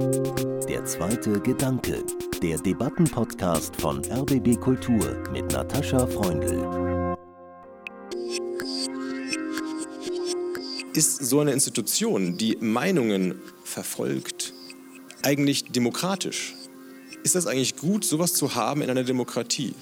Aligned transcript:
Der 0.00 0.82
zweite 0.86 1.38
Gedanke, 1.40 2.02
der 2.42 2.56
Debattenpodcast 2.58 3.76
von 3.76 4.02
RBB 4.02 4.58
Kultur 4.58 5.22
mit 5.30 5.52
Natascha 5.52 6.06
Freundl. 6.06 7.16
Ist 10.94 11.18
so 11.18 11.40
eine 11.40 11.52
Institution, 11.52 12.38
die 12.38 12.56
Meinungen 12.60 13.42
verfolgt, 13.62 14.54
eigentlich 15.22 15.64
demokratisch? 15.64 16.54
Ist 17.22 17.34
das 17.34 17.46
eigentlich 17.46 17.76
gut, 17.76 18.02
sowas 18.02 18.32
zu 18.32 18.54
haben 18.54 18.80
in 18.80 18.88
einer 18.88 19.04
Demokratie? 19.04 19.74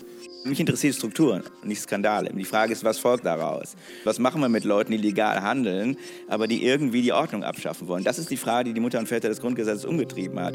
Mich 0.48 0.60
interessiert 0.60 0.94
Strukturen, 0.94 1.42
nicht 1.62 1.82
Skandale. 1.82 2.30
Die 2.32 2.44
Frage 2.44 2.72
ist, 2.72 2.82
was 2.82 2.98
folgt 2.98 3.26
daraus? 3.26 3.76
Was 4.04 4.18
machen 4.18 4.40
wir 4.40 4.48
mit 4.48 4.64
Leuten, 4.64 4.92
die 4.92 4.96
legal 4.96 5.42
handeln, 5.42 5.98
aber 6.26 6.46
die 6.46 6.64
irgendwie 6.64 7.02
die 7.02 7.12
Ordnung 7.12 7.44
abschaffen 7.44 7.86
wollen? 7.86 8.02
Das 8.02 8.18
ist 8.18 8.30
die 8.30 8.38
Frage, 8.38 8.64
die 8.64 8.72
die 8.72 8.80
Mutter 8.80 8.98
und 8.98 9.08
Väter 9.08 9.28
des 9.28 9.40
Grundgesetzes 9.40 9.84
umgetrieben 9.84 10.40
hat. 10.40 10.54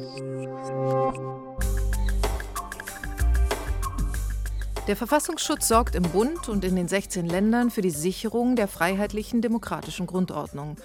Der 4.87 4.95
Verfassungsschutz 4.95 5.67
sorgt 5.67 5.93
im 5.93 6.03
Bund 6.03 6.49
und 6.49 6.65
in 6.65 6.75
den 6.75 6.87
16 6.87 7.27
Ländern 7.27 7.69
für 7.69 7.81
die 7.81 7.91
Sicherung 7.91 8.55
der 8.55 8.67
freiheitlichen 8.67 9.41
demokratischen 9.41 10.07
Grundordnung, 10.07 10.75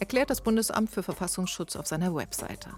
erklärt 0.00 0.28
das 0.28 0.40
Bundesamt 0.40 0.90
für 0.90 1.04
Verfassungsschutz 1.04 1.76
auf 1.76 1.86
seiner 1.86 2.14
Webseite. 2.14 2.70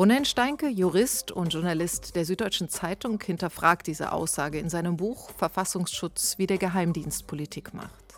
Ronen 0.00 0.24
Steinke, 0.24 0.66
Jurist 0.66 1.30
und 1.30 1.52
Journalist 1.52 2.16
der 2.16 2.24
Süddeutschen 2.24 2.70
Zeitung, 2.70 3.22
hinterfragt 3.22 3.86
diese 3.86 4.12
Aussage 4.12 4.58
in 4.58 4.70
seinem 4.70 4.96
Buch 4.96 5.30
Verfassungsschutz, 5.36 6.38
wie 6.38 6.46
der 6.46 6.56
Geheimdienst 6.56 7.26
Politik 7.26 7.74
macht. 7.74 8.14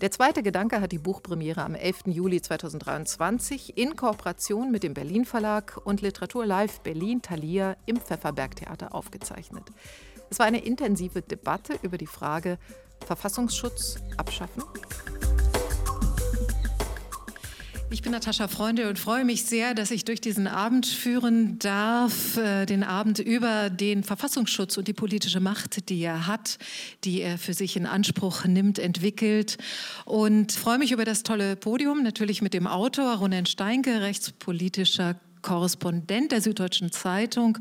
Der 0.00 0.10
zweite 0.10 0.42
Gedanke 0.42 0.80
hat 0.80 0.90
die 0.90 0.98
Buchpremiere 0.98 1.62
am 1.62 1.76
11. 1.76 2.06
Juli 2.06 2.42
2023 2.42 3.78
in 3.78 3.94
Kooperation 3.94 4.72
mit 4.72 4.82
dem 4.82 4.94
Berlin 4.94 5.24
Verlag 5.24 5.80
und 5.84 6.00
Literatur 6.00 6.44
Live 6.44 6.80
Berlin 6.80 7.22
Thalia 7.22 7.76
im 7.86 7.98
Pfefferberg 7.98 8.56
Theater 8.56 8.92
aufgezeichnet. 8.92 9.62
Es 10.28 10.40
war 10.40 10.46
eine 10.46 10.64
intensive 10.64 11.22
Debatte 11.22 11.78
über 11.82 11.98
die 11.98 12.08
Frage 12.08 12.58
Verfassungsschutz 13.06 13.98
abschaffen 14.16 14.64
ich 17.92 18.00
bin 18.00 18.12
Natascha 18.12 18.48
Freunde 18.48 18.88
und 18.88 18.98
freue 18.98 19.24
mich 19.24 19.44
sehr, 19.44 19.74
dass 19.74 19.90
ich 19.90 20.06
durch 20.06 20.20
diesen 20.20 20.46
Abend 20.46 20.86
führen 20.86 21.58
darf, 21.58 22.38
äh, 22.38 22.64
den 22.64 22.84
Abend 22.84 23.18
über 23.18 23.68
den 23.68 24.02
Verfassungsschutz 24.02 24.78
und 24.78 24.88
die 24.88 24.94
politische 24.94 25.40
Macht, 25.40 25.90
die 25.90 26.00
er 26.00 26.26
hat, 26.26 26.58
die 27.04 27.20
er 27.20 27.36
für 27.36 27.52
sich 27.52 27.76
in 27.76 27.84
Anspruch 27.84 28.46
nimmt, 28.46 28.78
entwickelt. 28.78 29.58
Und 30.06 30.52
freue 30.52 30.78
mich 30.78 30.92
über 30.92 31.04
das 31.04 31.22
tolle 31.22 31.54
Podium, 31.54 32.02
natürlich 32.02 32.40
mit 32.40 32.54
dem 32.54 32.66
Autor 32.66 33.16
Ronen 33.16 33.44
Steinke, 33.44 34.00
rechtspolitischer 34.00 35.16
Korrespondent 35.42 36.32
der 36.32 36.40
Süddeutschen 36.40 36.92
Zeitung 36.92 37.58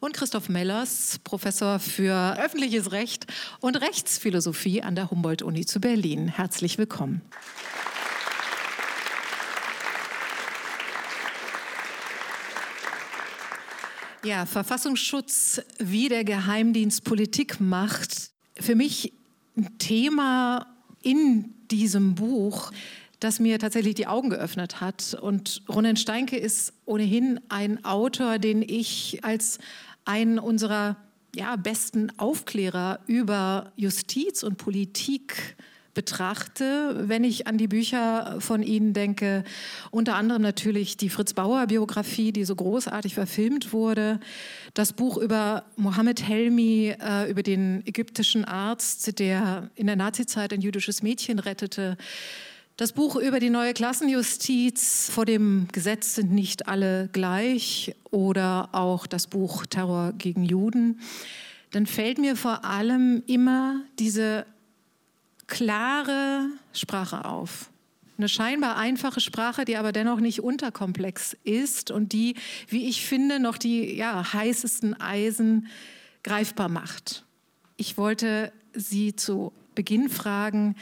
und 0.00 0.14
Christoph 0.14 0.48
Mellers, 0.48 1.20
Professor 1.24 1.78
für 1.78 2.38
öffentliches 2.38 2.92
Recht 2.92 3.26
und 3.60 3.76
Rechtsphilosophie 3.76 4.82
an 4.82 4.94
der 4.94 5.10
Humboldt-Uni 5.10 5.66
zu 5.66 5.80
Berlin. 5.80 6.28
Herzlich 6.28 6.78
willkommen. 6.78 7.20
Ja, 14.24 14.46
Verfassungsschutz, 14.46 15.60
wie 15.78 16.08
der 16.08 16.24
Geheimdienst 16.24 17.04
Politik 17.04 17.60
macht. 17.60 18.30
Für 18.58 18.74
mich 18.74 19.12
ein 19.54 19.76
Thema 19.76 20.66
in 21.02 21.52
diesem 21.70 22.14
Buch, 22.14 22.72
das 23.20 23.38
mir 23.38 23.58
tatsächlich 23.58 23.96
die 23.96 24.06
Augen 24.06 24.30
geöffnet 24.30 24.80
hat. 24.80 25.12
Und 25.20 25.62
Ronen 25.68 25.98
Steinke 25.98 26.38
ist 26.38 26.72
ohnehin 26.86 27.38
ein 27.50 27.84
Autor, 27.84 28.38
den 28.38 28.62
ich 28.62 29.22
als 29.22 29.58
einen 30.06 30.38
unserer 30.38 30.96
ja, 31.36 31.56
besten 31.56 32.10
Aufklärer 32.18 33.00
über 33.06 33.72
Justiz 33.76 34.42
und 34.42 34.56
Politik 34.56 35.56
betrachte, 35.94 37.08
wenn 37.08 37.24
ich 37.24 37.46
an 37.46 37.56
die 37.56 37.68
Bücher 37.68 38.36
von 38.40 38.62
Ihnen 38.62 38.92
denke. 38.92 39.44
Unter 39.90 40.16
anderem 40.16 40.42
natürlich 40.42 40.96
die 40.96 41.08
Fritz 41.08 41.32
Bauer 41.32 41.66
Biografie, 41.66 42.32
die 42.32 42.44
so 42.44 42.54
großartig 42.56 43.14
verfilmt 43.14 43.72
wurde. 43.72 44.20
Das 44.74 44.92
Buch 44.92 45.16
über 45.16 45.64
Mohammed 45.76 46.26
Helmi, 46.26 46.94
äh, 47.00 47.30
über 47.30 47.42
den 47.42 47.82
ägyptischen 47.86 48.44
Arzt, 48.44 49.18
der 49.18 49.70
in 49.74 49.86
der 49.86 49.96
Nazizeit 49.96 50.52
ein 50.52 50.60
jüdisches 50.60 51.02
Mädchen 51.02 51.38
rettete. 51.38 51.96
Das 52.76 52.92
Buch 52.92 53.14
über 53.14 53.38
die 53.38 53.50
neue 53.50 53.72
Klassenjustiz, 53.72 55.08
vor 55.08 55.24
dem 55.24 55.68
Gesetz 55.70 56.16
sind 56.16 56.32
nicht 56.32 56.66
alle 56.66 57.08
gleich, 57.12 57.94
oder 58.10 58.70
auch 58.72 59.06
das 59.06 59.28
Buch 59.28 59.64
Terror 59.66 60.12
gegen 60.18 60.44
Juden, 60.44 60.98
dann 61.70 61.86
fällt 61.86 62.18
mir 62.18 62.34
vor 62.34 62.64
allem 62.64 63.22
immer 63.26 63.80
diese 63.98 64.44
klare 65.46 66.48
Sprache 66.72 67.24
auf. 67.24 67.70
Eine 68.16 68.28
scheinbar 68.28 68.76
einfache 68.76 69.20
Sprache, 69.20 69.64
die 69.64 69.76
aber 69.76 69.90
dennoch 69.90 70.20
nicht 70.20 70.40
unterkomplex 70.40 71.36
ist 71.42 71.90
und 71.90 72.12
die, 72.12 72.36
wie 72.68 72.88
ich 72.88 73.04
finde, 73.04 73.40
noch 73.40 73.58
die 73.58 73.96
ja, 73.96 74.32
heißesten 74.32 75.00
Eisen 75.00 75.66
greifbar 76.22 76.68
macht. 76.68 77.24
Ich 77.76 77.96
wollte 77.98 78.52
Sie 78.72 79.16
zu 79.16 79.52
Beginn 79.74 80.08
fragen, 80.08 80.76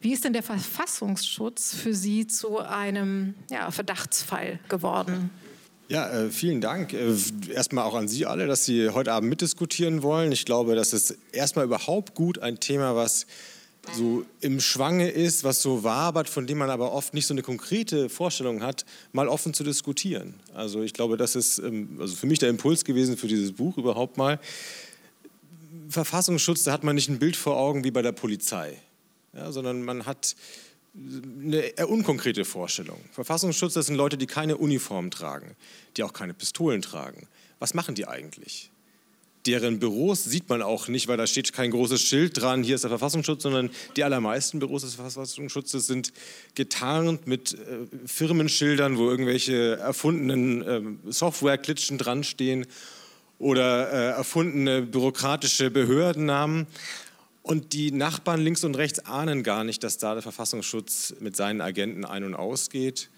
wie 0.00 0.12
ist 0.12 0.24
denn 0.24 0.32
der 0.32 0.44
Verfassungsschutz 0.44 1.74
für 1.74 1.92
Sie 1.92 2.28
zu 2.28 2.58
einem 2.60 3.34
ja, 3.50 3.70
Verdachtsfall 3.72 4.60
geworden? 4.68 5.30
Ja, 5.88 6.08
äh, 6.10 6.30
vielen 6.30 6.60
Dank. 6.60 6.92
Äh, 6.92 7.14
erstmal 7.52 7.84
auch 7.84 7.94
an 7.94 8.06
Sie 8.06 8.26
alle, 8.26 8.46
dass 8.46 8.64
Sie 8.64 8.90
heute 8.90 9.12
Abend 9.12 9.30
mitdiskutieren 9.30 10.02
wollen. 10.02 10.30
Ich 10.30 10.44
glaube, 10.44 10.74
das 10.76 10.92
ist 10.92 11.16
erstmal 11.32 11.64
überhaupt 11.64 12.14
gut 12.14 12.38
ein 12.38 12.60
Thema, 12.60 12.94
was 12.94 13.26
so 13.92 14.24
im 14.40 14.60
Schwange 14.60 15.08
ist, 15.08 15.44
was 15.44 15.62
so 15.62 15.84
wabert, 15.84 16.28
von 16.28 16.46
dem 16.46 16.58
man 16.58 16.70
aber 16.70 16.92
oft 16.92 17.14
nicht 17.14 17.26
so 17.26 17.34
eine 17.34 17.42
konkrete 17.42 18.08
Vorstellung 18.08 18.62
hat, 18.62 18.84
mal 19.12 19.28
offen 19.28 19.54
zu 19.54 19.64
diskutieren. 19.64 20.34
Also 20.54 20.82
ich 20.82 20.92
glaube, 20.92 21.16
das 21.16 21.36
ist 21.36 21.58
ähm, 21.58 21.96
also 22.00 22.14
für 22.14 22.26
mich 22.26 22.38
der 22.38 22.50
Impuls 22.50 22.84
gewesen 22.84 23.16
für 23.16 23.28
dieses 23.28 23.52
Buch 23.52 23.76
überhaupt 23.78 24.16
mal. 24.16 24.38
Verfassungsschutz, 25.88 26.64
da 26.64 26.72
hat 26.72 26.84
man 26.84 26.96
nicht 26.96 27.08
ein 27.08 27.18
Bild 27.18 27.36
vor 27.36 27.56
Augen 27.56 27.84
wie 27.84 27.90
bei 27.90 28.02
der 28.02 28.12
Polizei, 28.12 28.76
ja, 29.32 29.52
sondern 29.52 29.82
man 29.82 30.06
hat 30.06 30.34
eine 30.94 31.58
eher 31.58 31.88
unkonkrete 31.88 32.44
Vorstellung. 32.44 32.98
Verfassungsschutz, 33.12 33.74
das 33.74 33.86
sind 33.86 33.96
Leute, 33.96 34.16
die 34.16 34.26
keine 34.26 34.56
Uniform 34.56 35.10
tragen, 35.10 35.56
die 35.96 36.02
auch 36.02 36.12
keine 36.12 36.34
Pistolen 36.34 36.82
tragen. 36.82 37.28
Was 37.58 37.74
machen 37.74 37.94
die 37.94 38.06
eigentlich? 38.06 38.70
Deren 39.46 39.78
Büros 39.78 40.24
sieht 40.24 40.48
man 40.48 40.62
auch 40.62 40.88
nicht, 40.88 41.08
weil 41.08 41.16
da 41.16 41.26
steht 41.26 41.52
kein 41.52 41.70
großes 41.70 42.02
Schild 42.02 42.40
dran, 42.40 42.62
hier 42.62 42.74
ist 42.74 42.82
der 42.82 42.90
Verfassungsschutz, 42.90 43.42
sondern 43.42 43.70
die 43.96 44.04
allermeisten 44.04 44.58
Büros 44.58 44.82
des 44.82 44.96
Verfassungsschutzes 44.96 45.86
sind 45.86 46.12
getarnt 46.54 47.26
mit 47.26 47.54
äh, 47.54 47.86
Firmenschildern, 48.06 48.98
wo 48.98 49.08
irgendwelche 49.08 49.76
erfundenen 49.76 50.62
äh, 50.62 51.12
Softwareklitschen 51.12 51.98
dran 51.98 52.24
stehen 52.24 52.66
oder 53.38 53.92
äh, 53.92 54.16
erfundene 54.16 54.82
bürokratische 54.82 55.70
Behördennamen. 55.70 56.66
Und 57.42 57.74
die 57.74 57.92
Nachbarn 57.92 58.40
links 58.40 58.64
und 58.64 58.76
rechts 58.76 59.06
ahnen 59.06 59.44
gar 59.44 59.62
nicht, 59.62 59.84
dass 59.84 59.98
da 59.98 60.14
der 60.14 60.22
Verfassungsschutz 60.22 61.14
mit 61.20 61.36
seinen 61.36 61.60
Agenten 61.60 62.04
ein- 62.04 62.24
und 62.24 62.34
ausgeht, 62.34 63.08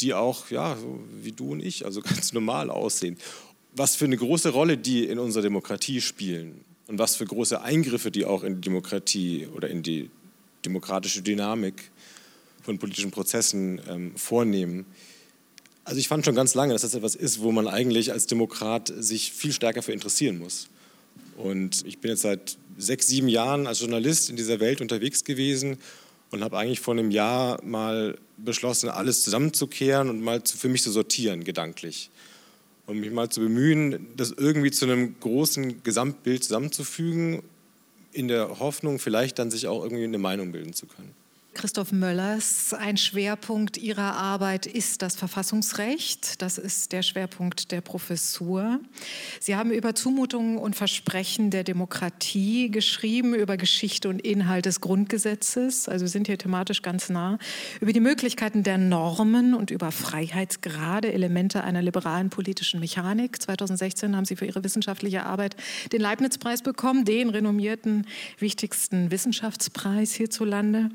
die 0.00 0.14
auch, 0.14 0.50
ja, 0.50 0.78
wie 1.22 1.32
du 1.32 1.52
und 1.52 1.60
ich, 1.60 1.84
also 1.84 2.00
ganz 2.02 2.32
normal 2.32 2.70
aussehen 2.70 3.18
was 3.74 3.96
für 3.96 4.04
eine 4.04 4.16
große 4.16 4.50
Rolle 4.50 4.78
die 4.78 5.04
in 5.04 5.18
unserer 5.18 5.42
Demokratie 5.42 6.00
spielen 6.00 6.64
und 6.86 6.98
was 6.98 7.16
für 7.16 7.24
große 7.24 7.60
Eingriffe 7.60 8.10
die 8.10 8.24
auch 8.24 8.44
in 8.44 8.56
die 8.56 8.60
Demokratie 8.60 9.48
oder 9.54 9.68
in 9.68 9.82
die 9.82 10.10
demokratische 10.64 11.22
Dynamik 11.22 11.90
von 12.62 12.78
politischen 12.78 13.10
Prozessen 13.10 13.80
ähm, 13.88 14.16
vornehmen. 14.16 14.86
Also 15.84 15.98
ich 15.98 16.08
fand 16.08 16.24
schon 16.24 16.34
ganz 16.34 16.54
lange, 16.54 16.72
dass 16.72 16.82
das 16.82 16.94
etwas 16.94 17.14
ist, 17.14 17.40
wo 17.40 17.52
man 17.52 17.68
eigentlich 17.68 18.12
als 18.12 18.26
Demokrat 18.26 18.92
sich 18.96 19.32
viel 19.32 19.52
stärker 19.52 19.82
für 19.82 19.92
interessieren 19.92 20.38
muss. 20.38 20.68
Und 21.36 21.84
ich 21.86 21.98
bin 21.98 22.10
jetzt 22.10 22.22
seit 22.22 22.56
sechs, 22.78 23.06
sieben 23.06 23.28
Jahren 23.28 23.66
als 23.66 23.80
Journalist 23.80 24.30
in 24.30 24.36
dieser 24.36 24.60
Welt 24.60 24.80
unterwegs 24.80 25.24
gewesen 25.24 25.76
und 26.30 26.42
habe 26.42 26.56
eigentlich 26.56 26.80
vor 26.80 26.94
einem 26.94 27.10
Jahr 27.10 27.62
mal 27.62 28.16
beschlossen, 28.38 28.88
alles 28.88 29.24
zusammenzukehren 29.24 30.08
und 30.08 30.22
mal 30.22 30.42
für 30.44 30.68
mich 30.68 30.82
zu 30.82 30.90
sortieren, 30.90 31.44
gedanklich 31.44 32.10
und 32.86 33.00
mich 33.00 33.10
mal 33.10 33.28
zu 33.28 33.40
bemühen, 33.40 34.06
das 34.16 34.30
irgendwie 34.30 34.70
zu 34.70 34.84
einem 34.84 35.18
großen 35.20 35.82
Gesamtbild 35.82 36.44
zusammenzufügen, 36.44 37.42
in 38.12 38.28
der 38.28 38.60
Hoffnung, 38.60 38.98
vielleicht 38.98 39.38
dann 39.38 39.50
sich 39.50 39.66
auch 39.66 39.82
irgendwie 39.82 40.04
eine 40.04 40.18
Meinung 40.18 40.52
bilden 40.52 40.72
zu 40.72 40.86
können. 40.86 41.14
Christoph 41.54 41.92
Möllers. 41.92 42.74
Ein 42.74 42.96
Schwerpunkt 42.96 43.76
Ihrer 43.76 44.16
Arbeit 44.16 44.66
ist 44.66 45.02
das 45.02 45.14
Verfassungsrecht. 45.14 46.42
Das 46.42 46.58
ist 46.58 46.92
der 46.92 47.02
Schwerpunkt 47.02 47.70
der 47.70 47.80
Professur. 47.80 48.80
Sie 49.40 49.56
haben 49.56 49.70
über 49.70 49.94
Zumutungen 49.94 50.58
und 50.58 50.76
Versprechen 50.76 51.50
der 51.50 51.64
Demokratie 51.64 52.70
geschrieben, 52.70 53.34
über 53.34 53.56
Geschichte 53.56 54.08
und 54.08 54.20
Inhalt 54.20 54.66
des 54.66 54.80
Grundgesetzes. 54.80 55.88
Also 55.88 56.06
sind 56.06 56.26
hier 56.26 56.36
thematisch 56.36 56.82
ganz 56.82 57.08
nah. 57.08 57.38
Über 57.80 57.92
die 57.92 58.00
Möglichkeiten 58.00 58.62
der 58.62 58.76
Normen 58.76 59.54
und 59.54 59.70
über 59.70 59.92
Freiheitsgrade, 59.92 61.12
Elemente 61.12 61.64
einer 61.64 61.82
liberalen 61.82 62.30
politischen 62.30 62.80
Mechanik. 62.80 63.40
2016 63.40 64.16
haben 64.16 64.24
Sie 64.24 64.36
für 64.36 64.46
Ihre 64.46 64.64
wissenschaftliche 64.64 65.24
Arbeit 65.24 65.56
den 65.92 66.00
Leibniz-Preis 66.00 66.62
bekommen, 66.62 67.04
den 67.04 67.30
renommierten 67.30 68.06
wichtigsten 68.38 69.10
Wissenschaftspreis 69.10 70.12
hierzulande. 70.14 70.90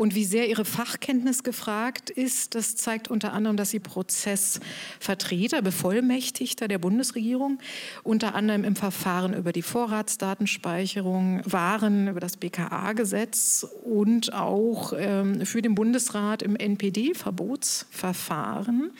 Und 0.00 0.14
wie 0.14 0.24
sehr 0.24 0.48
ihre 0.48 0.64
Fachkenntnis 0.64 1.42
gefragt 1.42 2.08
ist, 2.08 2.54
das 2.54 2.74
zeigt 2.74 3.08
unter 3.08 3.34
anderem, 3.34 3.58
dass 3.58 3.68
sie 3.68 3.80
Prozessvertreter, 3.80 5.60
Bevollmächtigter 5.60 6.68
der 6.68 6.78
Bundesregierung, 6.78 7.58
unter 8.02 8.34
anderem 8.34 8.64
im 8.64 8.76
Verfahren 8.76 9.34
über 9.34 9.52
die 9.52 9.60
Vorratsdatenspeicherung 9.60 11.42
waren, 11.44 12.08
über 12.08 12.20
das 12.20 12.38
BKA-Gesetz 12.38 13.66
und 13.84 14.32
auch 14.32 14.94
ähm, 14.96 15.44
für 15.44 15.60
den 15.60 15.74
Bundesrat 15.74 16.40
im 16.40 16.56
NPD-Verbotsverfahren. 16.56 18.92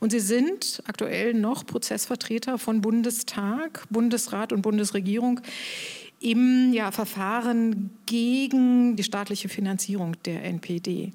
Und 0.00 0.10
sie 0.10 0.18
sind 0.18 0.82
aktuell 0.88 1.34
noch 1.34 1.66
Prozessvertreter 1.66 2.58
von 2.58 2.80
Bundestag, 2.80 3.84
Bundesrat 3.90 4.52
und 4.52 4.62
Bundesregierung 4.62 5.40
im 6.20 6.72
ja, 6.72 6.90
Verfahren 6.90 7.90
gegen 8.06 8.96
die 8.96 9.04
staatliche 9.04 9.48
Finanzierung 9.48 10.16
der 10.24 10.44
NPD. 10.44 11.12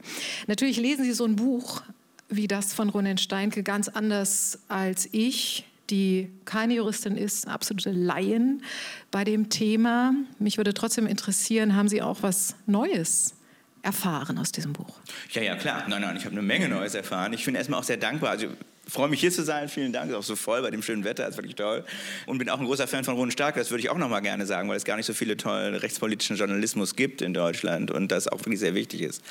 Natürlich 0.47 0.77
lesen 0.77 1.03
Sie 1.03 1.13
so 1.13 1.25
ein 1.25 1.35
Buch 1.35 1.81
wie 2.29 2.47
das 2.47 2.73
von 2.73 2.89
Ronen 2.89 3.17
Steinke 3.17 3.63
ganz 3.63 3.89
anders 3.89 4.59
als 4.67 5.07
ich, 5.11 5.65
die 5.89 6.29
keine 6.45 6.75
Juristin 6.75 7.17
ist, 7.17 7.47
absolute 7.47 7.91
Laien 7.91 8.63
bei 9.11 9.23
dem 9.23 9.49
Thema. 9.49 10.15
Mich 10.39 10.57
würde 10.57 10.73
trotzdem 10.73 11.05
interessieren, 11.05 11.75
haben 11.75 11.89
Sie 11.89 12.01
auch 12.01 12.23
was 12.23 12.55
Neues 12.65 13.35
erfahren 13.81 14.37
aus 14.37 14.51
diesem 14.51 14.73
Buch? 14.73 14.99
Ja, 15.31 15.41
ja, 15.41 15.55
klar. 15.55 15.83
Nein, 15.87 16.01
nein, 16.01 16.15
ich 16.15 16.25
habe 16.25 16.33
eine 16.33 16.41
Menge 16.41 16.69
Neues 16.69 16.95
erfahren. 16.95 17.33
Ich 17.33 17.45
bin 17.45 17.53
erstmal 17.53 17.79
auch 17.79 17.83
sehr 17.83 17.97
dankbar. 17.97 18.31
Also 18.31 18.47
freue 18.87 19.07
mich 19.07 19.21
hier 19.21 19.31
zu 19.31 19.43
sein. 19.43 19.69
Vielen 19.69 19.93
Dank. 19.93 20.11
Ist 20.11 20.17
auch 20.17 20.23
so 20.23 20.35
voll 20.35 20.61
bei 20.61 20.71
dem 20.71 20.83
schönen 20.83 21.03
Wetter. 21.03 21.27
Ist 21.27 21.37
wirklich 21.37 21.55
toll. 21.55 21.83
Und 22.25 22.37
bin 22.37 22.49
auch 22.49 22.59
ein 22.59 22.65
großer 22.65 22.87
Fan 22.87 23.03
von 23.03 23.15
Rune 23.15 23.31
Stark. 23.31 23.55
Das 23.55 23.71
würde 23.71 23.81
ich 23.81 23.89
auch 23.89 23.97
noch 23.97 24.09
mal 24.09 24.19
gerne 24.19 24.45
sagen, 24.45 24.69
weil 24.69 24.77
es 24.77 24.83
gar 24.83 24.97
nicht 24.97 25.05
so 25.05 25.13
viele 25.13 25.37
tolle 25.37 25.81
rechtspolitischen 25.81 26.35
Journalismus 26.35 26.95
gibt 26.95 27.21
in 27.21 27.33
Deutschland 27.33 27.91
und 27.91 28.11
das 28.11 28.27
auch 28.27 28.39
wirklich 28.39 28.59
sehr 28.59 28.75
wichtig 28.75 29.01
ist. 29.01 29.21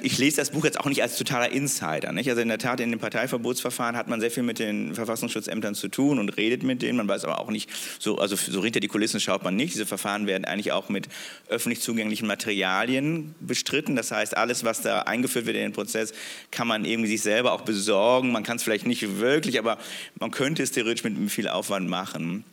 Ich 0.00 0.18
lese 0.18 0.36
das 0.36 0.50
Buch 0.50 0.64
jetzt 0.64 0.78
auch 0.78 0.86
nicht 0.86 1.02
als 1.02 1.18
totaler 1.18 1.50
Insider. 1.50 2.12
Nicht? 2.12 2.28
Also 2.28 2.40
in 2.40 2.48
der 2.48 2.58
Tat, 2.58 2.80
in 2.80 2.90
dem 2.90 3.00
Parteiverbotsverfahren 3.00 3.96
hat 3.96 4.08
man 4.08 4.20
sehr 4.20 4.30
viel 4.30 4.42
mit 4.42 4.58
den 4.58 4.94
Verfassungsschutzämtern 4.94 5.74
zu 5.74 5.88
tun 5.88 6.18
und 6.18 6.36
redet 6.36 6.62
mit 6.62 6.82
denen. 6.82 6.96
Man 6.96 7.08
weiß 7.08 7.24
aber 7.24 7.40
auch 7.40 7.50
nicht, 7.50 7.70
so, 7.98 8.18
also 8.18 8.36
so 8.36 8.62
hinter 8.62 8.80
die 8.80 8.88
Kulissen 8.88 9.18
schaut 9.18 9.42
man 9.42 9.56
nicht. 9.56 9.74
Diese 9.74 9.86
Verfahren 9.86 10.26
werden 10.26 10.44
eigentlich 10.44 10.72
auch 10.72 10.88
mit 10.88 11.08
öffentlich 11.48 11.80
zugänglichen 11.80 12.28
Materialien 12.28 13.34
bestritten. 13.40 13.96
Das 13.96 14.12
heißt, 14.12 14.36
alles, 14.36 14.64
was 14.64 14.82
da 14.82 15.00
eingeführt 15.00 15.46
wird 15.46 15.56
in 15.56 15.62
den 15.62 15.72
Prozess, 15.72 16.12
kann 16.50 16.68
man 16.68 16.84
irgendwie 16.84 17.10
sich 17.10 17.22
selber 17.22 17.52
auch 17.52 17.62
besorgen. 17.62 18.30
Man 18.30 18.44
kann 18.44 18.56
es 18.56 18.62
vielleicht 18.62 18.83
vielleicht 18.84 19.02
nicht 19.02 19.20
wirklich, 19.20 19.58
aber 19.58 19.78
man 20.18 20.30
könnte 20.30 20.62
es 20.62 20.72
theoretisch 20.72 21.04
mit 21.04 21.30
viel 21.30 21.48
Aufwand 21.48 21.88
machen. 21.88 22.44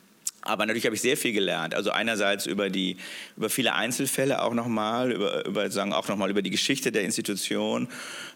Aber 0.44 0.66
natürlich 0.66 0.86
habe 0.86 0.96
ich 0.96 1.02
sehr 1.02 1.18
viel 1.18 1.34
gelernt. 1.34 1.76
Also 1.76 1.92
einerseits 1.92 2.48
über 2.48 2.72
die 2.72 2.98
über 3.38 3.50
viele 3.52 3.76
Einzelfälle 3.76 4.42
auch 4.42 4.56
nochmal, 4.56 5.12
über, 5.12 5.46
über 5.46 5.70
sagen 5.70 5.94
auch 5.94 6.08
nochmal 6.08 6.32
über 6.32 6.42
die 6.42 6.50
Geschichte 6.50 6.92
der 6.92 7.04
Institution. 7.04 7.88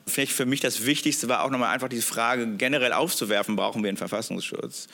Vielleicht 0.05 0.31
für 0.31 0.45
mich 0.45 0.59
das 0.59 0.85
Wichtigste 0.85 1.29
war 1.29 1.43
auch 1.43 1.49
nochmal 1.49 1.73
einfach 1.73 1.89
diese 1.89 2.03
Frage 2.03 2.45
generell 2.57 2.93
aufzuwerfen: 2.93 3.55
Brauchen 3.55 3.81
wir 3.81 3.89
einen 3.89 3.97
Verfassungsschutz? 3.97 4.87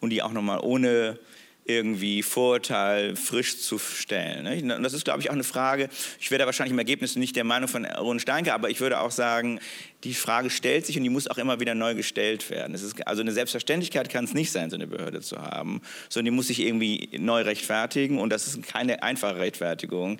Und 0.00 0.10
die 0.10 0.22
auch 0.22 0.32
nochmal 0.32 0.58
ohne 0.60 1.20
irgendwie 1.66 2.22
Vorurteil 2.22 3.16
frisch 3.16 3.60
zu 3.60 3.78
stellen. 3.78 4.44
Ne? 4.44 4.74
Und 4.74 4.82
das 4.82 4.92
ist, 4.92 5.04
glaube 5.04 5.20
ich, 5.20 5.30
auch 5.30 5.34
eine 5.34 5.44
Frage. 5.44 5.88
Ich 6.20 6.30
werde 6.30 6.46
wahrscheinlich 6.46 6.72
im 6.72 6.78
Ergebnis 6.78 7.16
nicht 7.16 7.36
der 7.36 7.44
Meinung 7.44 7.68
von 7.68 7.84
Ron 7.84 8.20
Steinke, 8.20 8.54
aber 8.54 8.70
ich 8.70 8.80
würde 8.80 9.00
auch 9.00 9.10
sagen, 9.10 9.60
die 10.04 10.14
Frage 10.14 10.50
stellt 10.50 10.86
sich 10.86 10.96
und 10.96 11.02
die 11.02 11.10
muss 11.10 11.28
auch 11.28 11.38
immer 11.38 11.60
wieder 11.60 11.74
neu 11.74 11.94
gestellt 11.94 12.48
werden. 12.50 12.74
Ist, 12.74 13.06
also 13.06 13.22
eine 13.22 13.32
Selbstverständlichkeit 13.32 14.08
kann 14.08 14.24
es 14.24 14.34
nicht 14.34 14.52
sein, 14.52 14.70
so 14.70 14.76
eine 14.76 14.86
Behörde 14.86 15.20
zu 15.20 15.38
haben, 15.38 15.80
sondern 16.08 16.26
die 16.26 16.36
muss 16.36 16.46
sich 16.46 16.60
irgendwie 16.60 17.08
neu 17.18 17.42
rechtfertigen 17.42 18.18
und 18.18 18.30
das 18.30 18.46
ist 18.46 18.66
keine 18.66 19.02
einfache 19.02 19.36
Rechtfertigung 19.36 20.18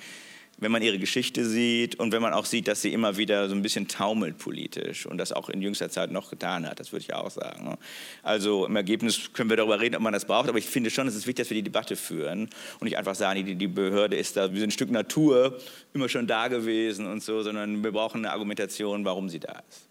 wenn 0.58 0.72
man 0.72 0.82
ihre 0.82 0.98
Geschichte 0.98 1.44
sieht 1.44 1.96
und 1.96 2.12
wenn 2.12 2.22
man 2.22 2.32
auch 2.32 2.46
sieht, 2.46 2.66
dass 2.68 2.80
sie 2.80 2.92
immer 2.92 3.16
wieder 3.16 3.48
so 3.48 3.54
ein 3.54 3.62
bisschen 3.62 3.88
taumelt 3.88 4.38
politisch 4.38 5.04
und 5.04 5.18
das 5.18 5.32
auch 5.32 5.50
in 5.50 5.60
jüngster 5.60 5.90
Zeit 5.90 6.10
noch 6.10 6.30
getan 6.30 6.66
hat, 6.66 6.80
das 6.80 6.92
würde 6.92 7.04
ich 7.04 7.14
auch 7.14 7.30
sagen. 7.30 7.64
Ne? 7.64 7.78
Also 8.22 8.66
im 8.66 8.74
Ergebnis 8.76 9.32
können 9.34 9.50
wir 9.50 9.56
darüber 9.56 9.80
reden, 9.80 9.96
ob 9.96 10.02
man 10.02 10.12
das 10.12 10.24
braucht, 10.24 10.48
aber 10.48 10.58
ich 10.58 10.66
finde 10.66 10.90
schon, 10.90 11.06
es 11.06 11.14
ist 11.14 11.26
wichtig, 11.26 11.44
dass 11.44 11.50
wir 11.50 11.56
die 11.56 11.62
Debatte 11.62 11.96
führen 11.96 12.48
und 12.80 12.84
nicht 12.84 12.96
einfach 12.96 13.14
sagen, 13.14 13.44
die, 13.58 13.66
Behörde 13.66 14.16
ist 14.16 14.36
da 14.36 14.54
wie 14.54 14.62
ein 14.62 14.70
Stück 14.70 14.90
Natur 14.90 15.58
immer 15.92 16.08
schon 16.08 16.26
da 16.26 16.48
gewesen 16.48 17.06
und 17.06 17.22
so, 17.22 17.42
sondern 17.42 17.84
wir 17.84 17.92
brauchen 17.92 18.24
eine 18.24 18.32
Argumentation, 18.32 19.04
warum 19.04 19.28
sie 19.28 19.40
da 19.40 19.60
ist. 19.68 19.85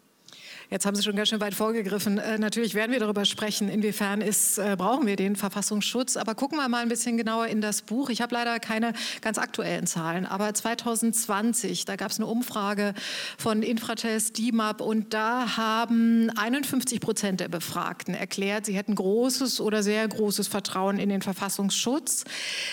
Jetzt 0.71 0.85
haben 0.87 0.95
Sie 0.95 1.03
schon 1.03 1.15
ganz 1.15 1.29
schön 1.29 1.41
weit 1.41 1.53
vorgegriffen. 1.53 2.17
Äh, 2.17 2.39
natürlich 2.39 2.73
werden 2.73 2.91
wir 2.91 2.99
darüber 2.99 3.25
sprechen, 3.25 3.69
inwiefern 3.69 4.21
ist, 4.21 4.57
äh, 4.57 4.75
brauchen 4.75 5.05
wir 5.05 5.15
den 5.15 5.35
Verfassungsschutz. 5.35 6.17
Aber 6.17 6.33
gucken 6.33 6.57
wir 6.57 6.67
mal 6.69 6.81
ein 6.81 6.89
bisschen 6.89 7.17
genauer 7.17 7.47
in 7.47 7.61
das 7.61 7.83
Buch. 7.83 8.09
Ich 8.09 8.21
habe 8.21 8.33
leider 8.33 8.59
keine 8.59 8.93
ganz 9.21 9.37
aktuellen 9.37 9.85
Zahlen, 9.85 10.25
aber 10.25 10.53
2020, 10.53 11.85
da 11.85 11.95
gab 11.95 12.09
es 12.09 12.17
eine 12.17 12.25
Umfrage 12.25 12.95
von 13.37 13.61
Infratest, 13.61 14.37
DIMAP 14.39 14.81
und 14.81 15.13
da 15.13 15.55
haben 15.55 16.31
51 16.35 16.99
Prozent 16.99 17.41
der 17.41 17.49
Befragten 17.49 18.15
erklärt, 18.15 18.65
sie 18.65 18.73
hätten 18.73 18.95
großes 18.95 19.61
oder 19.61 19.83
sehr 19.83 20.07
großes 20.07 20.47
Vertrauen 20.47 20.97
in 20.97 21.09
den 21.09 21.21
Verfassungsschutz. 21.21 22.23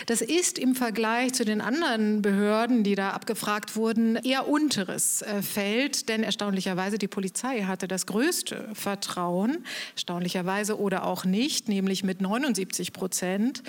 Das 0.06 0.22
ist 0.22 0.58
im 0.58 0.74
Vergleich 0.74 1.34
zu 1.34 1.44
den 1.44 1.60
anderen 1.60 2.22
Behörden, 2.22 2.84
die 2.84 2.94
da 2.94 3.10
abgefragt 3.10 3.76
wurden, 3.76 4.16
eher 4.16 4.48
unteres 4.48 5.20
äh, 5.22 5.42
Feld, 5.42 6.08
denn 6.08 6.22
erstaunlicherweise 6.22 6.96
die 6.96 7.08
Polizei 7.08 7.62
hat 7.62 7.81
hatte 7.82 7.88
das 7.88 8.06
größte 8.06 8.68
Vertrauen, 8.74 9.64
erstaunlicherweise 9.94 10.78
oder 10.78 11.04
auch 11.04 11.24
nicht, 11.24 11.68
nämlich 11.68 12.04
mit 12.04 12.20
79 12.20 12.92
Prozent. 12.92 13.64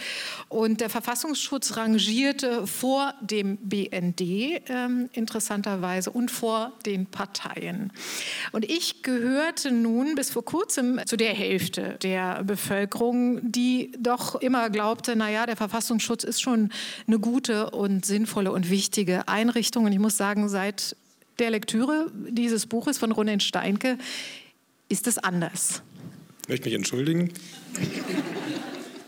Und 0.49 0.81
der 0.81 0.91
Verfassungsschutz 0.91 1.77
rangierte 1.77 2.67
vor 2.67 3.15
dem 3.21 3.57
BND 3.57 4.21
äh, 4.21 4.61
interessanterweise 5.13 6.11
und 6.11 6.29
vor 6.29 6.73
den 6.85 7.07
Parteien. 7.07 7.91
Und 8.51 8.65
ich 8.65 9.01
gehörte 9.01 9.71
nun 9.71 10.13
bis 10.13 10.29
vor 10.29 10.45
kurzem 10.45 11.01
zu 11.07 11.17
der 11.17 11.33
Hälfte 11.33 11.97
der 12.03 12.43
Bevölkerung, 12.43 13.51
die 13.51 13.93
doch 13.97 14.35
immer 14.35 14.69
glaubte, 14.69 15.15
naja, 15.15 15.47
der 15.47 15.57
Verfassungsschutz 15.57 16.23
ist 16.23 16.39
schon 16.39 16.69
eine 17.07 17.17
gute 17.17 17.71
und 17.71 18.05
sinnvolle 18.05 18.51
und 18.51 18.69
wichtige 18.69 19.27
Einrichtung. 19.27 19.85
Und 19.85 19.91
ich 19.91 19.99
muss 19.99 20.17
sagen, 20.17 20.49
seit 20.49 20.95
der 21.39 21.49
Lektüre 21.49 22.11
dieses 22.29 22.65
Buches 22.65 22.97
von 22.97 23.11
Ronen 23.11 23.39
Steinke 23.39 23.97
ist 24.89 25.07
es 25.07 25.17
anders. 25.17 25.81
Ich 26.43 26.49
möchte 26.49 26.65
mich 26.65 26.75
entschuldigen. 26.75 27.31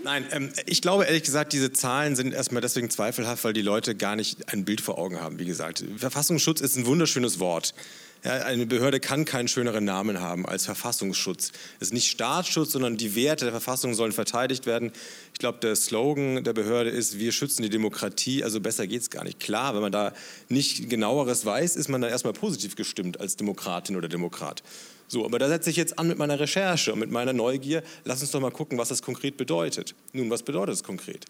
Nein, 0.03 0.25
ähm, 0.32 0.53
ich 0.67 0.82
glaube 0.82 1.05
ehrlich 1.05 1.24
gesagt, 1.24 1.51
diese 1.51 1.74
Zahlen 1.74 2.15
sind 2.15 2.34
erstmal 2.34 2.62
deswegen 2.62 2.89
zweifelhaft, 2.89 3.44
weil 3.44 3.53
die 3.53 3.62
Leute 3.62 3.96
gar 3.96 4.15
nicht 4.15 4.53
ein 4.53 4.63
Bild 4.63 4.79
vor 4.79 4.98
Augen 5.00 5.20
haben. 5.20 5.39
Wie 5.39 5.46
gesagt, 5.46 5.84
Verfassungsschutz 5.98 6.62
ist 6.62 6.77
ein 6.77 6.86
wunderschönes 6.86 7.39
Wort. 7.39 7.74
Ja, 8.25 8.38
eine 8.38 8.65
Behörde 8.65 9.00
kann 9.00 9.24
keinen 9.24 9.48
schöneren 9.48 9.86
Namen 9.86 10.20
haben 10.20 10.48
als 10.48 10.65
Verfassungsschutz. 10.65 11.51
Es 11.79 11.89
ist 11.89 11.94
nicht 11.94 12.10
Staatsschutz, 12.10 12.72
sondern 12.72 12.98
die 12.98 13.15
Werte 13.15 13.46
der 13.46 13.51
Verfassung 13.51 13.94
sollen 13.94 14.13
verteidigt 14.13 14.65
werden. 14.65 14.91
Ich 15.32 15.38
glaube, 15.38 15.60
der 15.60 15.75
Slogan 15.75 16.44
der 16.44 16.53
Behörde 16.53 16.89
ist, 16.89 17.20
wir 17.20 17.32
schützen 17.32 17.62
die 17.62 17.70
Demokratie. 17.70 18.44
Also 18.44 18.60
besser 18.60 18.88
geht 18.88 19.03
es 19.03 19.12
gar 19.12 19.24
nicht. 19.24 19.39
Klar, 19.39 19.75
wenn 19.75 19.82
man 19.82 19.91
da 19.91 20.12
nicht 20.50 20.89
genaueres 20.89 21.46
weiß, 21.46 21.75
ist 21.75 21.88
man 21.88 22.01
dann 22.01 22.10
erstmal 22.10 22.34
positiv 22.34 22.75
gestimmt 22.75 23.20
als 23.20 23.36
Demokratin 23.36 23.96
oder 23.96 24.08
Demokrat. 24.08 24.63
So, 25.08 25.24
aber 25.24 25.38
da 25.38 25.48
setze 25.48 25.70
ich 25.70 25.75
jetzt 25.75 26.00
an 26.00 26.08
mit 26.08 26.17
meiner 26.17 26.39
Recherche 26.39 26.94
und 26.94 26.98
mit 26.98 27.12
meiner 27.12 27.32
Neugier. 27.32 27.84
Lass 28.05 28.22
uns 28.22 28.32
doch 28.32 28.41
mal 28.41 28.50
gucken, 28.50 28.79
was 28.79 28.89
das 28.89 29.03
konkret 29.03 29.38
bedeutet. 29.38 29.94
Nun, 30.13 30.32
was 30.32 30.41
bedeutet 30.41 30.74
es 30.74 30.84
konkret? 30.84 31.25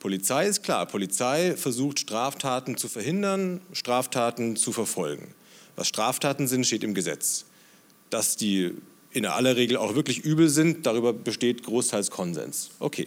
Polizei 0.00 0.46
ist 0.46 0.62
klar. 0.62 0.86
Polizei 0.86 1.56
versucht 1.58 1.98
Straftaten 1.98 2.78
zu 2.78 2.88
verhindern, 2.88 3.60
Straftaten 3.74 4.56
zu 4.56 4.72
verfolgen. 4.72 5.34
Was 5.78 5.86
Straftaten 5.86 6.48
sind, 6.48 6.66
steht 6.66 6.82
im 6.82 6.92
Gesetz. 6.92 7.44
Dass 8.10 8.36
die 8.36 8.72
in 9.12 9.26
aller 9.26 9.54
Regel 9.54 9.76
auch 9.76 9.94
wirklich 9.94 10.18
übel 10.24 10.48
sind, 10.48 10.86
darüber 10.86 11.12
besteht 11.12 11.62
großteils 11.62 12.10
Konsens. 12.10 12.70
Okay. 12.80 13.06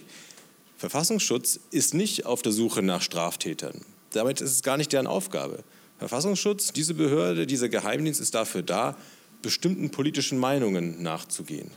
Verfassungsschutz 0.77 1.59
ist 1.71 1.93
nicht 1.93 2.25
auf 2.25 2.41
der 2.41 2.53
Suche 2.53 2.81
nach 2.81 3.01
Straftätern. 3.01 3.81
Damit 4.11 4.39
ist 4.39 4.51
es 4.51 4.63
gar 4.63 4.77
nicht 4.77 4.93
deren 4.93 5.05
Aufgabe. 5.05 5.65
Verfassungsschutz, 5.99 6.71
diese 6.71 6.93
Behörde, 6.93 7.45
dieser 7.45 7.67
Geheimdienst 7.67 8.21
ist 8.21 8.35
dafür 8.35 8.63
da, 8.63 8.95
bestimmten 9.41 9.91
politischen 9.91 10.39
Meinungen 10.39 11.03
nachzugehen. 11.03 11.71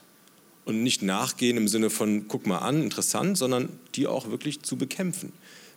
Und 0.64 0.84
nicht 0.84 1.02
nachgehen 1.02 1.56
im 1.56 1.66
Sinne 1.66 1.90
von, 1.90 2.28
guck 2.28 2.46
mal 2.46 2.58
an, 2.58 2.84
interessant, 2.84 3.36
sondern 3.36 3.80
die 3.96 4.06
auch 4.06 4.30
wirklich 4.30 4.62
zu 4.62 4.76
bekämpfen 4.76 5.32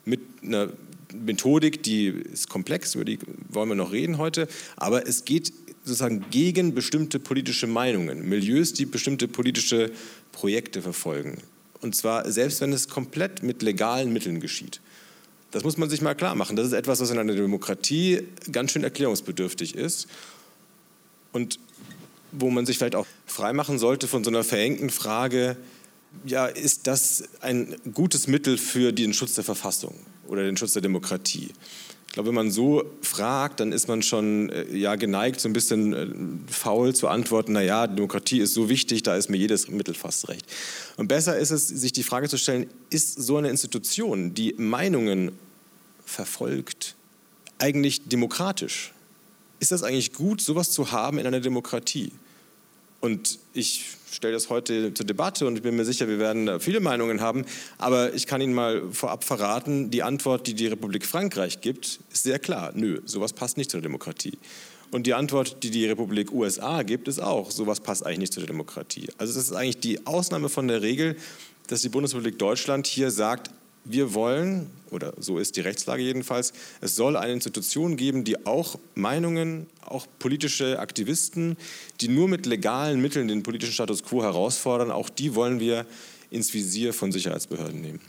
mit 0.08 0.22
einer 0.42 0.70
Methodik, 1.14 1.84
die 1.84 2.08
ist 2.08 2.50
komplex, 2.50 2.96
über 2.96 3.06
die 3.06 3.20
wollen 3.50 3.70
wir 3.70 3.76
noch 3.76 3.92
reden 3.92 4.18
heute, 4.18 4.48
aber 4.76 5.08
es 5.08 5.26
geht 5.26 5.54
sozusagen 5.84 6.26
gegen 6.32 6.74
bestimmte 6.74 7.20
politische 7.20 7.68
Meinungen, 7.68 8.28
Milieus, 8.28 8.74
die 8.74 8.86
bestimmte 8.86 9.28
politische 9.28 9.92
Projekte 10.32 10.82
verfolgen. 10.82 11.38
Und 11.82 11.96
zwar 11.96 12.30
selbst 12.30 12.62
wenn 12.62 12.74
es 12.74 12.88
komplett 12.88 13.44
mit 13.44 13.62
legalen 13.62 14.12
Mitteln 14.12 14.40
geschieht. 14.40 14.82
Das 15.52 15.64
muss 15.64 15.78
man 15.78 15.90
sich 15.90 16.02
mal 16.02 16.16
klar 16.16 16.36
machen. 16.36 16.56
Das 16.56 16.68
ist 16.68 16.74
etwas, 16.74 17.00
was 17.00 17.10
in 17.10 17.18
einer 17.18 17.34
Demokratie 17.34 18.24
ganz 18.52 18.72
schön 18.72 18.84
erklärungsbedürftig 18.84 19.76
ist 19.76 20.08
und 21.32 21.60
wo 22.32 22.50
man 22.50 22.66
sich 22.66 22.78
vielleicht 22.78 22.96
auch 22.96 23.08
freimachen 23.26 23.80
sollte 23.80 24.08
von 24.08 24.24
so 24.24 24.30
einer 24.30 24.44
verengten 24.44 24.90
Frage, 24.90 25.56
ja, 26.26 26.48
ist 26.48 26.88
das 26.88 27.24
ein 27.42 27.76
gutes 27.94 28.28
Mittel 28.28 28.58
für 28.58 28.92
den 28.92 29.14
Schutz 29.14 29.36
der 29.36 29.44
Verfassung 29.44 29.96
oder 30.28 30.44
den 30.44 30.58
Schutz 30.58 30.74
der 30.74 30.82
Demokratie? 30.82 31.52
Ich 32.08 32.14
glaube, 32.14 32.30
wenn 32.30 32.36
man 32.36 32.52
so 32.52 32.84
fragt, 33.02 33.60
dann 33.60 33.72
ist 33.72 33.88
man 33.88 34.02
schon 34.02 34.50
äh, 34.50 34.76
ja, 34.76 34.96
geneigt, 34.96 35.40
so 35.40 35.50
ein 35.50 35.54
bisschen 35.54 35.94
äh, 35.94 36.52
faul 36.52 36.96
zu 36.96 37.08
antworten, 37.10 37.52
naja, 37.54 37.86
Demokratie 37.86 38.40
ist 38.40 38.54
so 38.54 38.70
wichtig, 38.70 39.04
da 39.04 39.16
ist 39.16 39.30
mir 39.30 39.38
jedes 39.38 39.68
Mittel 39.68 39.94
fast 39.94 40.28
recht. 40.30 40.46
Und 40.96 41.10
besser 41.10 41.38
ist 41.38 41.52
es, 41.52 41.68
sich 41.68 41.92
die 41.92 42.04
Frage 42.04 42.28
zu 42.28 42.38
stellen, 42.38 42.70
ist 42.90 43.22
so 43.22 43.38
eine 43.38 43.50
Institution, 43.50 44.34
die 44.34 44.56
Meinungen 44.58 45.32
verfolgt, 46.06 46.96
eigentlich 47.60 48.08
demokratisch? 48.08 48.94
Ist 49.60 49.72
das 49.72 49.84
eigentlich 49.84 50.14
gut, 50.14 50.42
sowas 50.42 50.72
zu 50.72 50.92
haben 50.92 51.20
in 51.20 51.28
einer 51.28 51.40
Demokratie? 51.40 52.12
Und 53.00 53.40
ich 53.54 53.97
stelle 54.12 54.34
das 54.34 54.50
heute 54.50 54.94
zur 54.94 55.06
Debatte 55.06 55.46
und 55.46 55.56
ich 55.58 55.62
bin 55.62 55.76
mir 55.76 55.86
sicher, 55.86 56.08
wir 56.08 56.20
werden 56.20 56.60
viele 56.60 56.80
Meinungen 56.80 57.22
haben. 57.22 57.46
Aber 57.78 58.14
ich 58.14 58.26
kann 58.28 58.42
Ihnen 58.42 58.54
mal 58.54 58.84
vorab 58.92 59.24
verraten, 59.24 59.92
die 59.92 60.04
Antwort, 60.04 60.48
die 60.48 60.54
die 60.54 60.68
Republik 60.68 61.06
Frankreich 61.06 61.62
gibt, 61.62 62.00
ist 62.12 62.24
sehr 62.24 62.40
klar. 62.40 62.72
Nö, 62.74 63.02
sowas 63.06 63.34
passt 63.34 63.58
nicht 63.58 63.72
zur 63.72 63.82
Demokratie. 63.82 64.38
Und 64.92 65.06
die 65.06 65.14
Antwort, 65.14 65.64
die 65.64 65.72
die 65.72 65.86
Republik 65.86 66.32
USA 66.32 66.84
gibt, 66.84 67.08
ist 67.08 67.20
auch, 67.20 67.52
sowas 67.52 67.82
passt 67.82 68.06
eigentlich 68.06 68.20
nicht 68.20 68.34
zur 68.34 68.46
Demokratie. 68.46 69.08
Also 69.18 69.34
das 69.34 69.44
ist 69.44 69.54
eigentlich 69.54 69.80
die 69.80 70.06
Ausnahme 70.08 70.48
von 70.48 70.68
der 70.68 70.82
Regel, 70.82 71.18
dass 71.68 71.82
die 71.82 71.90
Bundesrepublik 71.90 72.40
Deutschland 72.40 72.88
hier 72.88 73.12
sagt, 73.12 73.52
wir 73.89 74.13
wollen, 74.13 74.70
oder 74.91 75.13
so 75.17 75.39
ist 75.39 75.56
die 75.56 75.62
Rechtslage 75.62 76.03
jedenfalls, 76.03 76.53
es 76.82 76.96
soll 76.96 77.15
eine 77.17 77.34
Institution 77.34 77.98
geben, 77.98 78.24
die 78.24 78.46
auch 78.46 78.77
Meinungen, 78.96 79.67
auch 79.86 80.08
politische 80.20 80.79
Aktivisten, 80.79 81.58
die 82.01 82.08
nur 82.08 82.27
mit 82.27 82.46
legalen 82.46 83.01
Mitteln 83.01 83.27
den 83.27 83.44
politischen 83.44 83.74
Status 83.74 84.03
quo 84.03 84.24
herausfordern, 84.24 84.91
auch 84.91 85.10
die 85.10 85.36
wollen 85.36 85.60
wir 85.60 85.86
ins 86.29 86.53
Visier 86.53 86.94
von 86.94 87.12
Sicherheitsbehörden 87.12 87.82
nehmen. 87.82 88.00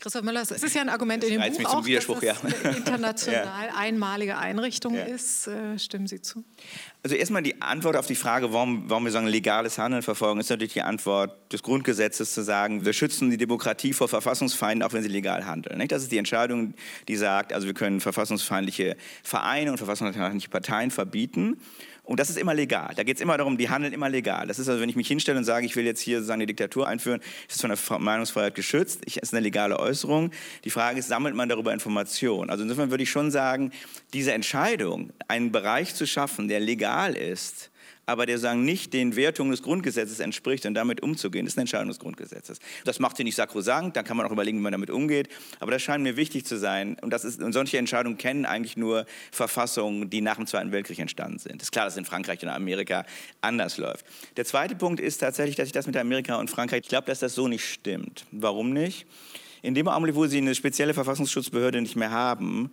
Christoph 0.00 0.22
Müller, 0.22 0.42
es 0.42 0.50
ist 0.50 0.74
ja 0.74 0.80
ein 0.80 0.88
Argument 0.88 1.22
in 1.24 1.40
dem 1.40 1.52
Buch 1.52 1.64
auch, 1.66 1.86
dass 1.86 2.22
ja. 2.22 2.32
es 2.32 2.64
eine 2.64 2.76
international 2.76 3.66
ja. 3.66 3.74
einmalige 3.76 4.38
Einrichtung 4.38 4.94
ja. 4.94 5.04
ist. 5.04 5.46
Äh, 5.46 5.78
stimmen 5.78 6.06
Sie 6.06 6.22
zu? 6.22 6.42
Also 7.02 7.16
erstmal 7.16 7.42
die 7.42 7.62
Antwort 7.62 7.96
auf 7.96 8.06
die 8.06 8.14
Frage, 8.14 8.52
warum, 8.52 8.90
warum 8.90 9.04
wir 9.04 9.10
sagen, 9.10 9.26
legales 9.26 9.78
Handeln 9.78 10.02
verfolgen, 10.02 10.38
ist 10.38 10.50
natürlich 10.50 10.74
die 10.74 10.82
Antwort 10.82 11.50
des 11.50 11.62
Grundgesetzes 11.62 12.34
zu 12.34 12.42
sagen, 12.42 12.84
wir 12.84 12.92
schützen 12.92 13.30
die 13.30 13.38
Demokratie 13.38 13.94
vor 13.94 14.06
Verfassungsfeinden, 14.06 14.86
auch 14.86 14.92
wenn 14.92 15.02
sie 15.02 15.08
legal 15.08 15.46
handeln. 15.46 15.88
Das 15.88 16.02
ist 16.02 16.12
die 16.12 16.18
Entscheidung, 16.18 16.74
die 17.08 17.16
sagt, 17.16 17.54
also 17.54 17.66
wir 17.66 17.72
können 17.72 18.00
verfassungsfeindliche 18.00 18.98
Vereine 19.22 19.70
und 19.70 19.78
verfassungsfeindliche 19.78 20.50
Parteien 20.50 20.90
verbieten. 20.90 21.56
Und 22.10 22.18
das 22.18 22.28
ist 22.28 22.38
immer 22.38 22.54
legal. 22.54 22.92
Da 22.96 23.04
geht 23.04 23.18
es 23.18 23.22
immer 23.22 23.38
darum, 23.38 23.56
die 23.56 23.70
handeln 23.70 23.92
immer 23.92 24.08
legal. 24.08 24.48
Das 24.48 24.58
ist 24.58 24.68
also, 24.68 24.80
wenn 24.80 24.88
ich 24.88 24.96
mich 24.96 25.06
hinstelle 25.06 25.38
und 25.38 25.44
sage, 25.44 25.64
ich 25.64 25.76
will 25.76 25.84
jetzt 25.84 26.00
hier 26.00 26.18
sozusagen 26.18 26.40
eine 26.40 26.46
Diktatur 26.46 26.88
einführen, 26.88 27.20
ist 27.48 27.54
es 27.54 27.60
von 27.60 27.70
der 27.70 27.98
Meinungsfreiheit 28.00 28.56
geschützt. 28.56 29.02
Ich, 29.04 29.18
ist 29.18 29.32
eine 29.32 29.40
legale 29.40 29.78
Äußerung. 29.78 30.32
Die 30.64 30.70
Frage 30.70 30.98
ist, 30.98 31.06
sammelt 31.06 31.36
man 31.36 31.48
darüber 31.48 31.72
Informationen? 31.72 32.50
Also 32.50 32.64
insofern 32.64 32.90
würde 32.90 33.04
ich 33.04 33.10
schon 33.10 33.30
sagen, 33.30 33.70
diese 34.12 34.32
Entscheidung, 34.32 35.12
einen 35.28 35.52
Bereich 35.52 35.94
zu 35.94 36.04
schaffen, 36.04 36.48
der 36.48 36.58
legal 36.58 36.89
ist, 37.16 37.70
aber 38.06 38.26
der 38.26 38.38
sagen 38.38 38.64
nicht 38.64 38.92
den 38.92 39.14
Wertungen 39.14 39.52
des 39.52 39.62
Grundgesetzes 39.62 40.18
entspricht 40.18 40.66
und 40.66 40.74
damit 40.74 41.00
umzugehen, 41.02 41.46
ist 41.46 41.56
eine 41.56 41.62
Entscheidung 41.62 41.88
des 41.88 42.00
Grundgesetzes. 42.00 42.58
Das 42.84 42.98
macht 42.98 43.16
sie 43.16 43.24
nicht 43.24 43.36
sakrosankt, 43.36 43.96
dann 43.96 44.04
kann 44.04 44.16
man 44.16 44.26
auch 44.26 44.32
überlegen, 44.32 44.58
wie 44.58 44.62
man 44.62 44.72
damit 44.72 44.90
umgeht, 44.90 45.28
aber 45.60 45.70
das 45.70 45.82
scheint 45.82 46.02
mir 46.02 46.16
wichtig 46.16 46.44
zu 46.44 46.58
sein 46.58 46.96
und, 47.02 47.12
das 47.12 47.24
ist, 47.24 47.40
und 47.40 47.52
solche 47.52 47.78
Entscheidungen 47.78 48.18
kennen 48.18 48.46
eigentlich 48.46 48.76
nur 48.76 49.06
Verfassungen, 49.30 50.10
die 50.10 50.20
nach 50.20 50.36
dem 50.36 50.46
Zweiten 50.46 50.72
Weltkrieg 50.72 50.98
entstanden 50.98 51.38
sind. 51.38 51.62
Ist 51.62 51.70
klar, 51.70 51.84
dass 51.84 51.94
es 51.94 51.98
in 51.98 52.04
Frankreich 52.04 52.42
und 52.42 52.48
Amerika 52.48 53.04
anders 53.40 53.78
läuft. 53.78 54.04
Der 54.36 54.44
zweite 54.44 54.74
Punkt 54.74 54.98
ist 55.00 55.18
tatsächlich, 55.18 55.56
dass 55.56 55.66
ich 55.66 55.72
das 55.72 55.86
mit 55.86 55.96
Amerika 55.96 56.36
und 56.36 56.50
Frankreich, 56.50 56.80
ich 56.82 56.88
glaube, 56.88 57.06
dass 57.06 57.20
das 57.20 57.34
so 57.34 57.46
nicht 57.46 57.64
stimmt. 57.64 58.26
Warum 58.32 58.72
nicht? 58.72 59.06
In 59.62 59.74
dem 59.74 59.88
Augenblick, 59.88 60.14
wo 60.14 60.26
sie 60.26 60.38
eine 60.38 60.54
spezielle 60.54 60.94
Verfassungsschutzbehörde 60.94 61.80
nicht 61.82 61.94
mehr 61.94 62.10
haben, 62.10 62.70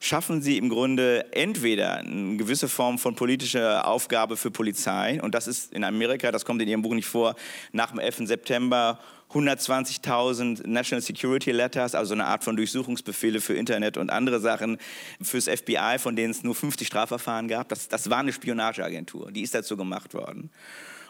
schaffen 0.00 0.40
sie 0.40 0.56
im 0.56 0.70
Grunde 0.70 1.32
entweder 1.32 1.98
eine 1.98 2.36
gewisse 2.36 2.68
Form 2.68 2.98
von 2.98 3.14
politischer 3.14 3.86
Aufgabe 3.86 4.36
für 4.36 4.50
Polizei, 4.50 5.20
und 5.22 5.34
das 5.34 5.46
ist 5.46 5.72
in 5.72 5.84
Amerika, 5.84 6.32
das 6.32 6.44
kommt 6.44 6.62
in 6.62 6.68
Ihrem 6.68 6.82
Buch 6.82 6.94
nicht 6.94 7.06
vor, 7.06 7.36
nach 7.72 7.90
dem 7.90 8.00
11. 8.00 8.26
September 8.26 8.98
120.000 9.32 10.66
National 10.66 11.02
Security 11.02 11.52
Letters, 11.52 11.94
also 11.94 12.14
eine 12.14 12.24
Art 12.24 12.42
von 12.42 12.56
Durchsuchungsbefehle 12.56 13.40
für 13.40 13.54
Internet 13.54 13.96
und 13.96 14.10
andere 14.10 14.40
Sachen 14.40 14.78
fürs 15.22 15.48
FBI, 15.48 15.98
von 15.98 16.16
denen 16.16 16.32
es 16.32 16.42
nur 16.42 16.54
50 16.54 16.86
Strafverfahren 16.86 17.46
gab. 17.46 17.68
Das, 17.68 17.86
das 17.86 18.10
war 18.10 18.18
eine 18.18 18.32
Spionageagentur, 18.32 19.30
die 19.30 19.42
ist 19.42 19.54
dazu 19.54 19.76
gemacht 19.76 20.14
worden. 20.14 20.50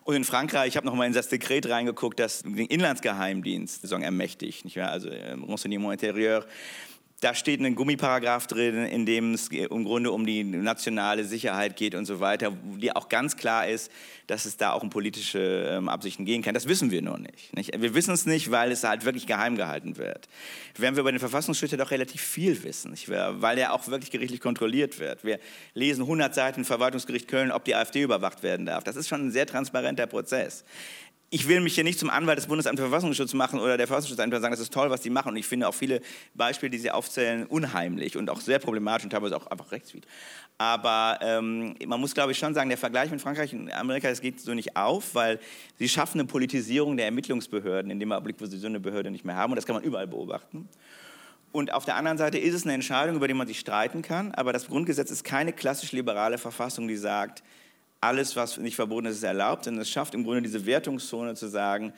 Und 0.02 0.16
in 0.16 0.24
Frankreich, 0.24 0.68
ich 0.68 0.76
habe 0.76 0.86
noch 0.86 0.94
mal 0.94 1.06
in 1.06 1.12
das 1.12 1.28
Dekret 1.28 1.68
reingeguckt, 1.68 2.18
das 2.18 2.42
den 2.42 2.56
Inlandsgeheimdienst 2.56 3.90
ermächtigt, 3.90 4.64
nicht 4.64 4.76
wahr? 4.76 4.90
also 4.90 5.08
äh, 5.08 5.32
Renseignement 5.32 6.02
Intérieur, 6.02 6.44
da 7.20 7.34
steht 7.34 7.60
ein 7.60 7.74
Gummiparagraph 7.74 8.46
drin, 8.46 8.86
in 8.86 9.04
dem 9.04 9.34
es 9.34 9.48
im 9.48 9.84
Grunde 9.84 10.10
um 10.10 10.24
die 10.24 10.42
nationale 10.42 11.24
Sicherheit 11.24 11.76
geht 11.76 11.94
und 11.94 12.06
so 12.06 12.18
weiter, 12.18 12.52
die 12.78 12.96
auch 12.96 13.10
ganz 13.10 13.36
klar 13.36 13.68
ist, 13.68 13.92
dass 14.26 14.46
es 14.46 14.56
da 14.56 14.72
auch 14.72 14.82
um 14.82 14.88
politische 14.88 15.68
ähm, 15.70 15.90
Absichten 15.90 16.24
gehen 16.24 16.40
kann. 16.40 16.54
Das 16.54 16.66
wissen 16.66 16.90
wir 16.90 17.02
nur 17.02 17.18
nicht, 17.18 17.54
nicht. 17.54 17.78
Wir 17.78 17.94
wissen 17.94 18.14
es 18.14 18.24
nicht, 18.24 18.50
weil 18.50 18.72
es 18.72 18.84
halt 18.84 19.04
wirklich 19.04 19.26
geheim 19.26 19.56
gehalten 19.56 19.98
wird. 19.98 20.28
Während 20.78 20.96
wir 20.96 21.04
bei 21.04 21.10
den 21.10 21.20
Verfassungsschützern 21.20 21.78
doch 21.78 21.90
relativ 21.90 22.22
viel 22.22 22.62
wissen, 22.62 22.92
nicht? 22.92 23.10
weil 23.10 23.58
er 23.58 23.74
auch 23.74 23.86
wirklich 23.88 24.10
gerichtlich 24.10 24.40
kontrolliert 24.40 24.98
wird. 24.98 25.22
Wir 25.22 25.40
lesen 25.74 26.02
100 26.02 26.34
Seiten 26.34 26.64
Verwaltungsgericht 26.64 27.28
Köln, 27.28 27.52
ob 27.52 27.64
die 27.64 27.74
AfD 27.74 28.00
überwacht 28.00 28.42
werden 28.42 28.64
darf. 28.64 28.82
Das 28.84 28.96
ist 28.96 29.08
schon 29.08 29.26
ein 29.26 29.30
sehr 29.30 29.46
transparenter 29.46 30.06
Prozess 30.06 30.64
ich 31.32 31.46
will 31.46 31.60
mich 31.60 31.76
hier 31.76 31.84
nicht 31.84 31.98
zum 31.98 32.10
Anwalt 32.10 32.38
des 32.38 32.48
Bundesamts 32.48 32.80
für 32.80 32.88
Verfassungsschutz 32.88 33.34
machen 33.34 33.60
oder 33.60 33.76
der 33.76 33.86
Verfassungsschutzamt 33.86 34.32
sagen, 34.32 34.50
das 34.50 34.58
ist 34.58 34.72
toll, 34.72 34.90
was 34.90 35.00
die 35.00 35.10
machen. 35.10 35.28
Und 35.28 35.36
ich 35.36 35.46
finde 35.46 35.68
auch 35.68 35.74
viele 35.74 36.00
Beispiele, 36.34 36.70
die 36.70 36.78
sie 36.78 36.90
aufzählen, 36.90 37.46
unheimlich 37.46 38.16
und 38.16 38.28
auch 38.28 38.40
sehr 38.40 38.58
problematisch 38.58 39.04
und 39.04 39.10
teilweise 39.10 39.36
auch 39.36 39.46
einfach 39.46 39.70
rechtswidrig. 39.70 40.10
Aber 40.58 41.20
ähm, 41.22 41.76
man 41.86 42.00
muss, 42.00 42.14
glaube 42.14 42.32
ich, 42.32 42.38
schon 42.38 42.52
sagen, 42.52 42.68
der 42.68 42.78
Vergleich 42.78 43.12
mit 43.12 43.20
Frankreich 43.20 43.54
und 43.54 43.70
Amerika, 43.72 44.08
das 44.08 44.20
geht 44.20 44.40
so 44.40 44.54
nicht 44.54 44.76
auf, 44.76 45.14
weil 45.14 45.38
sie 45.78 45.88
schaffen 45.88 46.18
eine 46.18 46.26
Politisierung 46.26 46.96
der 46.96 47.06
Ermittlungsbehörden, 47.06 47.92
in 47.92 48.00
dem 48.00 48.10
Augenblick, 48.10 48.36
wo 48.40 48.46
sie 48.46 48.58
so 48.58 48.66
eine 48.66 48.80
Behörde 48.80 49.12
nicht 49.12 49.24
mehr 49.24 49.36
haben. 49.36 49.52
Und 49.52 49.56
das 49.56 49.66
kann 49.66 49.76
man 49.76 49.84
überall 49.84 50.08
beobachten. 50.08 50.68
Und 51.52 51.72
auf 51.72 51.84
der 51.84 51.94
anderen 51.94 52.18
Seite 52.18 52.38
ist 52.38 52.54
es 52.54 52.64
eine 52.64 52.74
Entscheidung, 52.74 53.16
über 53.16 53.28
die 53.28 53.34
man 53.34 53.46
sich 53.46 53.60
streiten 53.60 54.02
kann. 54.02 54.32
Aber 54.32 54.52
das 54.52 54.66
Grundgesetz 54.66 55.12
ist 55.12 55.22
keine 55.22 55.52
klassisch 55.52 55.92
liberale 55.92 56.38
Verfassung, 56.38 56.88
die 56.88 56.96
sagt, 56.96 57.44
alles, 58.00 58.36
was 58.36 58.56
nicht 58.56 58.76
verboten 58.76 59.06
ist, 59.06 59.16
ist 59.16 59.22
erlaubt. 59.22 59.66
Und 59.66 59.78
es 59.78 59.90
schafft 59.90 60.14
im 60.14 60.24
Grunde 60.24 60.42
diese 60.42 60.66
Wertungszone 60.66 61.34
zu 61.34 61.48
sagen, 61.48 61.92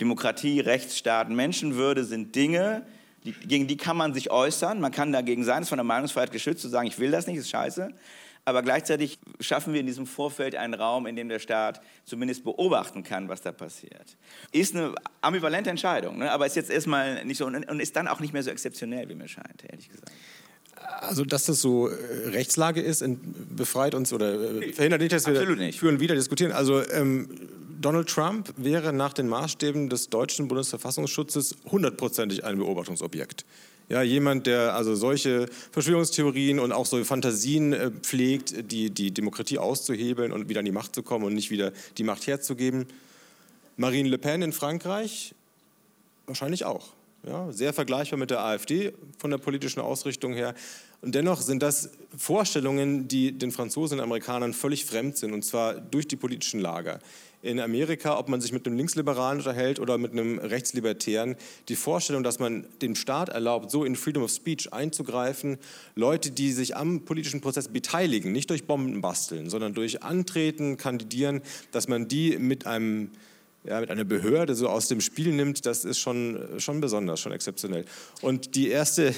Demokratie, 0.00 0.60
Rechtsstaat, 0.60 1.30
Menschenwürde 1.30 2.04
sind 2.04 2.34
Dinge, 2.34 2.86
die, 3.24 3.32
gegen 3.32 3.66
die 3.66 3.76
kann 3.76 3.96
man 3.96 4.14
sich 4.14 4.30
äußern. 4.30 4.80
Man 4.80 4.92
kann 4.92 5.12
dagegen 5.12 5.42
sein, 5.44 5.62
ist 5.62 5.68
von 5.68 5.78
der 5.78 5.84
Meinungsfreiheit 5.84 6.30
geschützt, 6.30 6.62
zu 6.62 6.68
sagen, 6.68 6.86
ich 6.86 6.98
will 6.98 7.10
das 7.10 7.26
nicht, 7.26 7.36
ist 7.36 7.50
scheiße. 7.50 7.92
Aber 8.44 8.62
gleichzeitig 8.62 9.18
schaffen 9.40 9.72
wir 9.72 9.80
in 9.80 9.86
diesem 9.86 10.06
Vorfeld 10.06 10.54
einen 10.54 10.74
Raum, 10.74 11.08
in 11.08 11.16
dem 11.16 11.28
der 11.28 11.40
Staat 11.40 11.80
zumindest 12.04 12.44
beobachten 12.44 13.02
kann, 13.02 13.28
was 13.28 13.42
da 13.42 13.50
passiert. 13.50 14.16
Ist 14.52 14.76
eine 14.76 14.94
ambivalente 15.20 15.68
Entscheidung, 15.68 16.18
ne? 16.18 16.30
aber 16.30 16.46
ist 16.46 16.54
jetzt 16.54 16.70
erstmal 16.70 17.24
nicht 17.24 17.38
so 17.38 17.46
und 17.46 17.80
ist 17.80 17.96
dann 17.96 18.06
auch 18.06 18.20
nicht 18.20 18.32
mehr 18.32 18.44
so 18.44 18.50
exzeptionell, 18.50 19.08
wie 19.08 19.16
mir 19.16 19.26
scheint, 19.26 19.64
ehrlich 19.68 19.88
gesagt. 19.88 20.12
Also, 21.00 21.24
dass 21.24 21.44
das 21.44 21.60
so 21.60 21.88
äh, 21.88 21.94
Rechtslage 22.28 22.80
ist, 22.80 23.04
befreit 23.54 23.94
uns 23.94 24.12
oder 24.12 24.34
äh, 24.34 24.72
verhindert 24.72 25.00
nicht, 25.00 25.12
dass 25.12 25.26
wir 25.26 25.56
nicht. 25.56 25.78
führen 25.78 26.00
wieder 26.00 26.14
diskutieren. 26.14 26.52
Also 26.52 26.82
ähm, 26.90 27.28
Donald 27.80 28.08
Trump 28.08 28.52
wäre 28.56 28.92
nach 28.92 29.12
den 29.12 29.28
Maßstäben 29.28 29.88
des 29.88 30.08
deutschen 30.08 30.48
Bundesverfassungsschutzes 30.48 31.56
hundertprozentig 31.70 32.44
ein 32.44 32.58
Beobachtungsobjekt. 32.58 33.44
Ja, 33.88 34.02
jemand, 34.02 34.48
der 34.48 34.74
also 34.74 34.96
solche 34.96 35.46
Verschwörungstheorien 35.70 36.58
und 36.58 36.72
auch 36.72 36.86
solche 36.86 37.04
Fantasien 37.04 37.72
äh, 37.72 37.90
pflegt, 37.90 38.72
die, 38.72 38.90
die 38.90 39.12
Demokratie 39.12 39.58
auszuhebeln 39.58 40.32
und 40.32 40.48
wieder 40.48 40.58
an 40.60 40.64
die 40.64 40.72
Macht 40.72 40.94
zu 40.94 41.02
kommen 41.02 41.24
und 41.24 41.34
nicht 41.34 41.50
wieder 41.50 41.72
die 41.96 42.02
Macht 42.02 42.26
herzugeben. 42.26 42.86
Marine 43.76 44.08
Le 44.08 44.18
Pen 44.18 44.42
in 44.42 44.52
Frankreich 44.52 45.34
wahrscheinlich 46.26 46.64
auch. 46.64 46.95
Ja, 47.26 47.50
sehr 47.50 47.72
vergleichbar 47.72 48.20
mit 48.20 48.30
der 48.30 48.40
AfD 48.40 48.92
von 49.18 49.32
der 49.32 49.38
politischen 49.38 49.80
Ausrichtung 49.80 50.32
her. 50.32 50.54
Und 51.02 51.16
dennoch 51.16 51.40
sind 51.40 51.60
das 51.60 51.90
Vorstellungen, 52.16 53.08
die 53.08 53.36
den 53.36 53.50
Franzosen 53.50 53.98
und 53.98 54.04
Amerikanern 54.04 54.54
völlig 54.54 54.84
fremd 54.84 55.16
sind, 55.16 55.32
und 55.32 55.44
zwar 55.44 55.74
durch 55.74 56.06
die 56.06 56.14
politischen 56.14 56.60
Lager. 56.60 57.00
In 57.42 57.58
Amerika, 57.58 58.16
ob 58.16 58.28
man 58.28 58.40
sich 58.40 58.52
mit 58.52 58.64
einem 58.64 58.76
Linksliberalen 58.76 59.38
unterhält 59.38 59.80
oder 59.80 59.98
mit 59.98 60.12
einem 60.12 60.38
Rechtslibertären, 60.38 61.34
die 61.68 61.74
Vorstellung, 61.74 62.22
dass 62.22 62.38
man 62.38 62.64
dem 62.80 62.94
Staat 62.94 63.28
erlaubt, 63.28 63.72
so 63.72 63.84
in 63.84 63.96
Freedom 63.96 64.22
of 64.22 64.30
Speech 64.30 64.72
einzugreifen, 64.72 65.58
Leute, 65.96 66.30
die 66.30 66.52
sich 66.52 66.76
am 66.76 67.04
politischen 67.04 67.40
Prozess 67.40 67.66
beteiligen, 67.66 68.30
nicht 68.30 68.50
durch 68.50 68.68
Bomben 68.68 69.00
basteln, 69.00 69.50
sondern 69.50 69.74
durch 69.74 70.04
Antreten, 70.04 70.76
Kandidieren, 70.76 71.42
dass 71.72 71.88
man 71.88 72.06
die 72.06 72.38
mit 72.38 72.66
einem 72.66 73.10
ja, 73.66 73.80
mit 73.80 73.90
einer 73.90 74.04
Behörde 74.04 74.54
so 74.54 74.68
aus 74.68 74.88
dem 74.88 75.00
Spiel 75.00 75.32
nimmt, 75.32 75.66
das 75.66 75.84
ist 75.84 75.98
schon, 75.98 76.38
schon 76.58 76.80
besonders, 76.80 77.20
schon 77.20 77.32
exzeptionell. 77.32 77.84
Und 78.22 78.54
die 78.54 78.68
erste 78.68 79.14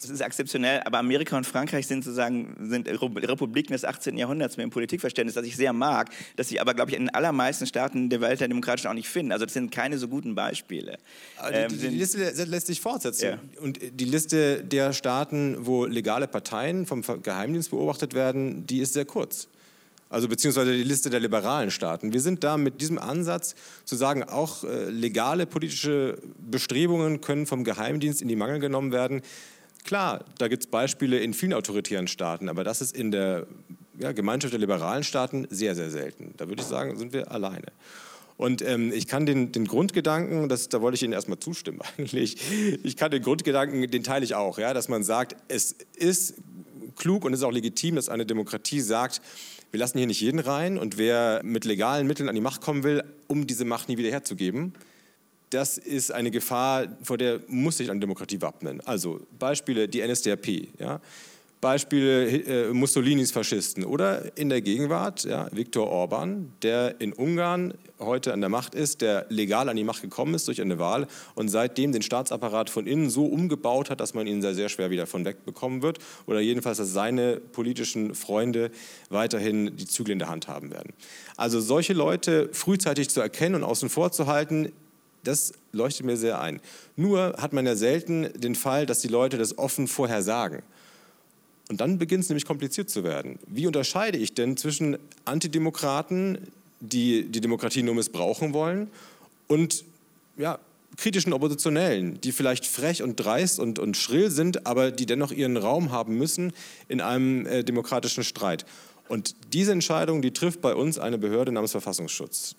das 0.00 0.10
ist 0.10 0.20
exzeptionell, 0.20 0.82
aber 0.84 0.98
Amerika 0.98 1.36
und 1.36 1.46
Frankreich 1.46 1.86
sind 1.86 2.04
sozusagen 2.04 2.56
sind 2.68 2.88
Republiken 2.88 3.72
des 3.72 3.84
18. 3.84 4.18
Jahrhunderts 4.18 4.56
mit 4.56 4.64
dem 4.64 4.70
Politikverständnis, 4.70 5.34
das 5.34 5.46
ich 5.46 5.56
sehr 5.56 5.72
mag, 5.72 6.10
das 6.36 6.50
ich 6.50 6.60
aber, 6.60 6.74
glaube 6.74 6.90
ich, 6.90 6.96
in 6.96 7.04
den 7.04 7.14
allermeisten 7.14 7.66
Staaten 7.66 8.10
der 8.10 8.20
Welt 8.20 8.40
der 8.40 8.48
Demokratischen 8.48 8.88
auch 8.88 8.94
nicht 8.94 9.08
finde. 9.08 9.34
Also 9.34 9.46
das 9.46 9.54
sind 9.54 9.70
keine 9.70 9.98
so 9.98 10.08
guten 10.08 10.34
Beispiele. 10.34 10.98
Ähm, 11.50 11.68
die, 11.68 11.76
die, 11.76 11.88
die, 11.88 11.96
Liste 11.96 12.44
lässt 12.44 12.66
sich 12.66 12.80
fortsetzen. 12.80 13.24
Ja. 13.24 13.62
Und 13.62 13.78
die 13.80 14.04
Liste 14.04 14.64
der 14.64 14.92
Staaten, 14.92 15.56
wo 15.60 15.84
legale 15.86 16.26
Parteien 16.26 16.86
vom 16.86 17.02
Geheimdienst 17.22 17.70
beobachtet 17.70 18.14
werden, 18.14 18.66
die 18.66 18.80
ist 18.80 18.94
sehr 18.94 19.04
kurz 19.04 19.48
also 20.14 20.28
beziehungsweise 20.28 20.72
die 20.72 20.84
Liste 20.84 21.10
der 21.10 21.18
liberalen 21.18 21.72
Staaten. 21.72 22.12
Wir 22.12 22.20
sind 22.20 22.44
da 22.44 22.56
mit 22.56 22.80
diesem 22.80 22.98
Ansatz 22.98 23.56
zu 23.84 23.96
sagen, 23.96 24.22
auch 24.22 24.62
äh, 24.62 24.88
legale 24.88 25.44
politische 25.44 26.18
Bestrebungen 26.38 27.20
können 27.20 27.46
vom 27.46 27.64
Geheimdienst 27.64 28.22
in 28.22 28.28
die 28.28 28.36
Mangel 28.36 28.60
genommen 28.60 28.92
werden. 28.92 29.22
Klar, 29.84 30.24
da 30.38 30.46
gibt 30.48 30.62
es 30.62 30.70
Beispiele 30.70 31.18
in 31.18 31.34
vielen 31.34 31.52
autoritären 31.52 32.06
Staaten, 32.06 32.48
aber 32.48 32.62
das 32.62 32.80
ist 32.80 32.96
in 32.96 33.10
der 33.10 33.46
ja, 33.98 34.12
Gemeinschaft 34.12 34.52
der 34.52 34.60
liberalen 34.60 35.02
Staaten 35.02 35.46
sehr, 35.50 35.74
sehr 35.74 35.90
selten. 35.90 36.32
Da 36.36 36.48
würde 36.48 36.62
ich 36.62 36.68
sagen, 36.68 36.96
sind 36.96 37.12
wir 37.12 37.32
alleine. 37.32 37.66
Und 38.36 38.62
ähm, 38.62 38.92
ich 38.92 39.08
kann 39.08 39.26
den, 39.26 39.50
den 39.50 39.66
Grundgedanken, 39.66 40.48
das, 40.48 40.68
da 40.68 40.80
wollte 40.80 40.94
ich 40.94 41.02
Ihnen 41.02 41.12
erstmal 41.12 41.40
zustimmen 41.40 41.80
eigentlich, 41.98 42.36
ich 42.84 42.96
kann 42.96 43.10
den 43.10 43.22
Grundgedanken, 43.22 43.90
den 43.90 44.04
teile 44.04 44.24
ich 44.24 44.36
auch, 44.36 44.58
ja, 44.58 44.74
dass 44.74 44.88
man 44.88 45.02
sagt, 45.02 45.36
es 45.48 45.74
ist 45.96 46.34
klug 46.96 47.24
und 47.24 47.32
es 47.32 47.40
ist 47.40 47.44
auch 47.44 47.52
legitim, 47.52 47.96
dass 47.96 48.08
eine 48.08 48.26
Demokratie 48.26 48.80
sagt, 48.80 49.20
wir 49.74 49.80
lassen 49.80 49.98
hier 49.98 50.06
nicht 50.06 50.20
jeden 50.20 50.38
rein 50.38 50.78
und 50.78 50.98
wer 50.98 51.40
mit 51.42 51.64
legalen 51.64 52.06
Mitteln 52.06 52.28
an 52.28 52.36
die 52.36 52.40
Macht 52.40 52.60
kommen 52.60 52.84
will, 52.84 53.02
um 53.26 53.44
diese 53.44 53.64
Macht 53.64 53.88
nie 53.88 53.98
wieder 53.98 54.08
herzugeben, 54.08 54.72
das 55.50 55.78
ist 55.78 56.12
eine 56.12 56.30
Gefahr, 56.30 56.86
vor 57.02 57.18
der 57.18 57.40
muss 57.48 57.78
sich 57.78 57.90
eine 57.90 57.98
Demokratie 57.98 58.40
wappnen. 58.40 58.80
Also 58.82 59.26
Beispiele, 59.36 59.88
die 59.88 60.00
NSDAP, 60.00 60.46
ja? 60.78 61.00
Beispiele 61.64 62.26
äh, 62.26 62.72
Mussolinis 62.74 63.32
Faschisten 63.32 63.86
oder 63.86 64.36
in 64.36 64.50
der 64.50 64.60
Gegenwart 64.60 65.24
ja, 65.24 65.48
Viktor 65.50 65.88
Orban, 65.88 66.52
der 66.60 67.00
in 67.00 67.14
Ungarn 67.14 67.72
heute 67.98 68.34
an 68.34 68.42
der 68.42 68.50
Macht 68.50 68.74
ist, 68.74 69.00
der 69.00 69.24
legal 69.30 69.70
an 69.70 69.76
die 69.76 69.82
Macht 69.82 70.02
gekommen 70.02 70.34
ist 70.34 70.46
durch 70.46 70.60
eine 70.60 70.78
Wahl 70.78 71.06
und 71.34 71.48
seitdem 71.48 71.92
den 71.92 72.02
Staatsapparat 72.02 72.68
von 72.68 72.86
innen 72.86 73.08
so 73.08 73.24
umgebaut 73.24 73.88
hat, 73.88 74.00
dass 74.00 74.12
man 74.12 74.26
ihn 74.26 74.42
sehr, 74.42 74.54
sehr 74.54 74.68
schwer 74.68 74.90
wieder 74.90 75.06
von 75.06 75.24
wegbekommen 75.24 75.80
wird 75.80 76.00
oder 76.26 76.40
jedenfalls, 76.40 76.76
dass 76.76 76.92
seine 76.92 77.40
politischen 77.40 78.14
Freunde 78.14 78.70
weiterhin 79.08 79.74
die 79.74 79.86
Zügel 79.86 80.12
in 80.12 80.18
der 80.18 80.28
Hand 80.28 80.48
haben 80.48 80.70
werden. 80.70 80.92
Also 81.38 81.62
solche 81.62 81.94
Leute 81.94 82.50
frühzeitig 82.52 83.08
zu 83.08 83.22
erkennen 83.22 83.54
und 83.54 83.64
außen 83.64 83.88
vor 83.88 84.12
zu 84.12 84.26
halten, 84.26 84.70
das 85.22 85.54
leuchtet 85.72 86.04
mir 86.04 86.18
sehr 86.18 86.42
ein. 86.42 86.60
Nur 86.94 87.36
hat 87.38 87.54
man 87.54 87.64
ja 87.64 87.74
selten 87.74 88.28
den 88.34 88.54
Fall, 88.54 88.84
dass 88.84 89.00
die 89.00 89.08
Leute 89.08 89.38
das 89.38 89.56
offen 89.56 89.88
vorher 89.88 90.20
sagen. 90.20 90.62
Und 91.74 91.80
dann 91.80 91.98
beginnt 91.98 92.22
es 92.22 92.28
nämlich 92.28 92.44
kompliziert 92.44 92.88
zu 92.88 93.02
werden. 93.02 93.36
Wie 93.48 93.66
unterscheide 93.66 94.16
ich 94.16 94.32
denn 94.32 94.56
zwischen 94.56 94.96
Antidemokraten, 95.24 96.38
die 96.78 97.24
die 97.24 97.40
Demokratie 97.40 97.82
nur 97.82 97.96
missbrauchen 97.96 98.52
wollen, 98.52 98.86
und 99.48 99.84
ja, 100.36 100.60
kritischen 100.96 101.32
Oppositionellen, 101.32 102.20
die 102.20 102.30
vielleicht 102.30 102.64
frech 102.64 103.02
und 103.02 103.16
dreist 103.16 103.58
und, 103.58 103.80
und 103.80 103.96
schrill 103.96 104.30
sind, 104.30 104.68
aber 104.68 104.92
die 104.92 105.04
dennoch 105.04 105.32
ihren 105.32 105.56
Raum 105.56 105.90
haben 105.90 106.16
müssen 106.16 106.52
in 106.86 107.00
einem 107.00 107.44
äh, 107.44 107.64
demokratischen 107.64 108.22
Streit. 108.22 108.64
Und 109.08 109.34
diese 109.52 109.72
Entscheidung, 109.72 110.22
die 110.22 110.30
trifft 110.30 110.60
bei 110.60 110.76
uns 110.76 110.96
eine 110.96 111.18
Behörde 111.18 111.50
namens 111.50 111.72
Verfassungsschutz. 111.72 112.54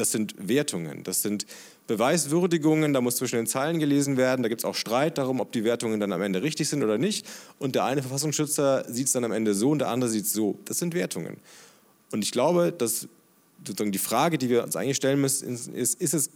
Das 0.00 0.12
sind 0.12 0.34
Wertungen, 0.38 1.04
das 1.04 1.20
sind 1.20 1.44
Beweiswürdigungen, 1.86 2.94
da 2.94 3.02
muss 3.02 3.16
zwischen 3.16 3.36
den 3.36 3.46
Zeilen 3.46 3.78
gelesen 3.78 4.16
werden. 4.16 4.42
Da 4.42 4.48
gibt 4.48 4.62
es 4.62 4.64
auch 4.64 4.74
Streit 4.74 5.18
darum, 5.18 5.40
ob 5.40 5.52
die 5.52 5.62
Wertungen 5.62 6.00
dann 6.00 6.12
am 6.12 6.22
Ende 6.22 6.42
richtig 6.42 6.68
sind 6.70 6.82
oder 6.82 6.96
nicht. 6.96 7.26
Und 7.58 7.74
der 7.74 7.84
eine 7.84 8.00
Verfassungsschützer 8.00 8.86
sieht 8.88 9.08
es 9.08 9.12
dann 9.12 9.24
am 9.24 9.32
Ende 9.32 9.54
so 9.54 9.70
und 9.70 9.80
der 9.80 9.88
andere 9.88 10.08
sieht 10.08 10.24
es 10.24 10.32
so. 10.32 10.58
Das 10.64 10.78
sind 10.78 10.94
Wertungen. 10.94 11.36
Und 12.12 12.22
ich 12.22 12.32
glaube, 12.32 12.72
dass 12.72 13.08
sozusagen 13.66 13.92
die 13.92 13.98
Frage, 13.98 14.38
die 14.38 14.48
wir 14.48 14.64
uns 14.64 14.74
eigentlich 14.74 14.96
stellen 14.96 15.20
müssen, 15.20 15.74
ist, 15.74 16.00
ist 16.00 16.14
es 16.14 16.30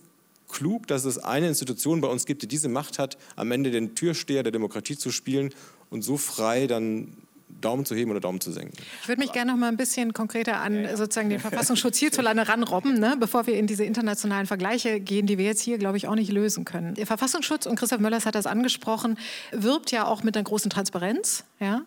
klug, 0.48 0.86
dass 0.86 1.06
es 1.06 1.16
eine 1.16 1.48
Institution 1.48 2.02
bei 2.02 2.08
uns 2.08 2.26
gibt, 2.26 2.42
die 2.42 2.48
diese 2.48 2.68
Macht 2.68 2.98
hat, 2.98 3.16
am 3.34 3.50
Ende 3.50 3.70
den 3.70 3.94
Türsteher 3.94 4.42
der 4.42 4.52
Demokratie 4.52 4.98
zu 4.98 5.10
spielen 5.10 5.54
und 5.88 6.02
so 6.02 6.18
frei 6.18 6.66
dann 6.66 7.16
Daumen 7.64 7.84
zu 7.84 7.94
heben 7.94 8.10
oder 8.10 8.20
Daumen 8.20 8.40
zu 8.40 8.52
senken. 8.52 8.76
Ich 9.02 9.08
würde 9.08 9.20
mich 9.20 9.32
gerne 9.32 9.52
noch 9.52 9.58
mal 9.58 9.68
ein 9.68 9.76
bisschen 9.76 10.12
konkreter 10.12 10.58
an 10.60 10.74
ja, 10.74 10.82
ja. 10.82 10.96
sozusagen 10.96 11.30
den 11.30 11.40
Verfassungsschutz 11.40 11.98
hierzulande 11.98 12.48
ranrobben, 12.48 12.98
ne, 12.98 13.16
bevor 13.18 13.46
wir 13.46 13.58
in 13.58 13.66
diese 13.66 13.84
internationalen 13.84 14.46
Vergleiche 14.46 15.00
gehen, 15.00 15.26
die 15.26 15.38
wir 15.38 15.44
jetzt 15.44 15.62
hier, 15.62 15.78
glaube 15.78 15.96
ich, 15.96 16.08
auch 16.08 16.14
nicht 16.14 16.30
lösen 16.30 16.64
können. 16.64 16.94
Der 16.94 17.06
Verfassungsschutz, 17.06 17.66
und 17.66 17.76
Christoph 17.76 18.00
Möllers 18.00 18.26
hat 18.26 18.34
das 18.34 18.46
angesprochen, 18.46 19.18
wirbt 19.52 19.90
ja 19.90 20.06
auch 20.06 20.22
mit 20.22 20.36
einer 20.36 20.44
großen 20.44 20.70
Transparenz. 20.70 21.44
Ja? 21.60 21.82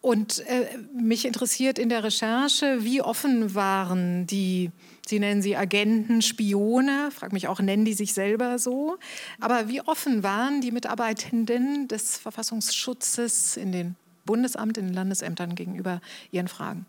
Und 0.00 0.46
äh, 0.46 0.66
mich 0.94 1.24
interessiert 1.24 1.78
in 1.78 1.88
der 1.88 2.04
Recherche, 2.04 2.78
wie 2.84 3.02
offen 3.02 3.54
waren 3.54 4.26
die, 4.26 4.70
Sie 5.06 5.18
nennen 5.18 5.40
sie 5.40 5.56
Agenten, 5.56 6.20
Spione, 6.20 7.10
frage 7.10 7.32
mich 7.32 7.48
auch, 7.48 7.60
nennen 7.60 7.86
die 7.86 7.94
sich 7.94 8.12
selber 8.12 8.58
so? 8.58 8.98
Aber 9.40 9.68
wie 9.68 9.80
offen 9.80 10.22
waren 10.22 10.60
die 10.60 10.70
Mitarbeitenden 10.70 11.88
des 11.88 12.18
Verfassungsschutzes 12.18 13.56
in 13.56 13.72
den 13.72 13.96
Bundesamt, 14.28 14.76
in 14.76 14.88
den 14.88 14.94
Landesämtern 14.94 15.54
gegenüber 15.54 16.02
Ihren 16.30 16.48
Fragen? 16.48 16.84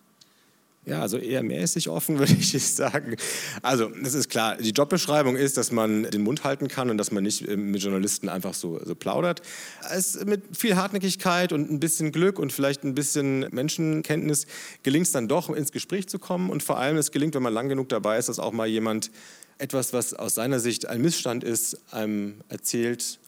Ja, 0.85 1.01
also 1.01 1.17
eher 1.17 1.41
mäßig 1.41 1.87
offen, 1.87 2.19
würde 2.19 2.33
ich 2.33 2.69
sagen. 2.69 3.15
Also, 3.61 3.89
es 4.03 4.13
ist 4.13 4.29
klar, 4.29 4.57
die 4.57 4.71
Jobbeschreibung 4.71 5.37
ist, 5.37 5.55
dass 5.55 5.71
man 5.71 6.03
den 6.03 6.23
Mund 6.23 6.43
halten 6.43 6.67
kann 6.67 6.89
und 6.89 6.97
dass 6.97 7.11
man 7.11 7.23
nicht 7.23 7.47
äh, 7.47 7.55
mit 7.55 7.81
Journalisten 7.81 8.27
einfach 8.27 8.53
so, 8.53 8.83
so 8.83 8.93
plaudert. 8.93 9.41
Es, 9.89 10.25
mit 10.25 10.57
viel 10.57 10.75
Hartnäckigkeit 10.75 11.53
und 11.53 11.71
ein 11.71 11.79
bisschen 11.79 12.11
Glück 12.11 12.39
und 12.39 12.51
vielleicht 12.51 12.83
ein 12.83 12.93
bisschen 12.93 13.47
Menschenkenntnis 13.51 14.47
gelingt 14.83 15.05
es 15.05 15.13
dann 15.13 15.29
doch, 15.29 15.49
ins 15.49 15.71
Gespräch 15.71 16.09
zu 16.09 16.19
kommen. 16.19 16.49
Und 16.49 16.61
vor 16.61 16.77
allem, 16.77 16.97
es 16.97 17.11
gelingt, 17.11 17.35
wenn 17.35 17.43
man 17.43 17.53
lang 17.53 17.69
genug 17.69 17.87
dabei 17.87 18.17
ist, 18.17 18.27
dass 18.27 18.39
auch 18.39 18.51
mal 18.51 18.67
jemand 18.67 19.11
etwas, 19.59 19.93
was 19.93 20.13
aus 20.13 20.35
seiner 20.35 20.59
Sicht 20.59 20.87
ein 20.87 21.01
Missstand 21.01 21.45
ist, 21.45 21.79
einem 21.93 22.35
erzählt, 22.49 23.19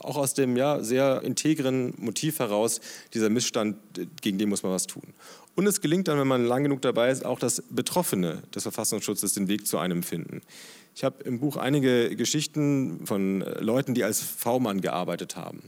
auch 0.00 0.16
aus 0.16 0.34
dem 0.34 0.56
ja, 0.56 0.82
sehr 0.82 1.22
integren 1.22 1.94
Motiv 1.98 2.38
heraus, 2.38 2.80
dieser 3.14 3.30
Missstand, 3.30 3.76
gegen 4.20 4.38
den 4.38 4.48
muss 4.48 4.62
man 4.62 4.72
was 4.72 4.86
tun. 4.86 5.14
Und 5.54 5.66
es 5.66 5.80
gelingt 5.80 6.06
dann, 6.06 6.18
wenn 6.18 6.28
man 6.28 6.44
lang 6.44 6.62
genug 6.62 6.82
dabei 6.82 7.10
ist, 7.10 7.24
auch, 7.24 7.38
dass 7.38 7.62
Betroffene 7.70 8.42
des 8.54 8.62
Verfassungsschutzes 8.62 9.34
den 9.34 9.48
Weg 9.48 9.66
zu 9.66 9.78
einem 9.78 10.02
finden. 10.02 10.40
Ich 10.94 11.04
habe 11.04 11.22
im 11.24 11.40
Buch 11.40 11.56
einige 11.56 12.14
Geschichten 12.16 13.06
von 13.06 13.40
Leuten, 13.60 13.94
die 13.94 14.04
als 14.04 14.20
V-Mann 14.20 14.80
gearbeitet 14.80 15.36
haben, 15.36 15.62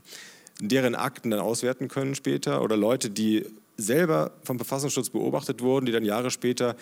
deren 0.61 0.95
Akten 0.95 1.31
dann 1.31 1.41
auswerten 1.41 1.89
können 1.89 2.15
später 2.15 2.63
oder 2.63 2.77
Leute, 2.77 3.11
die 3.11 3.47
selber 3.77 4.33
vom 4.45 4.59
Verfassungsschutz 4.59 5.11
beobachtet 5.11 5.63
wurden, 5.63 5.87
die 5.87 5.93
dann 5.93 6.05
Jahre 6.05 6.31
später 6.31 6.77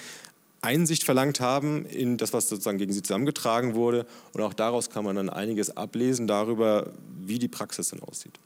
Einsicht 0.60 1.04
verlangt 1.04 1.40
haben 1.40 1.86
in 1.86 2.16
das, 2.16 2.32
was 2.32 2.48
sozusagen 2.48 2.78
gegen 2.78 2.92
sie 2.92 3.02
zusammengetragen 3.02 3.74
wurde. 3.74 4.06
Und 4.32 4.42
auch 4.42 4.54
daraus 4.54 4.90
kann 4.90 5.04
man 5.04 5.16
dann 5.16 5.30
einiges 5.30 5.76
ablesen 5.76 6.26
darüber, 6.26 6.92
wie 7.20 7.38
die 7.38 7.48
Praxis 7.48 7.90
dann 7.90 8.00
aussieht. 8.00 8.38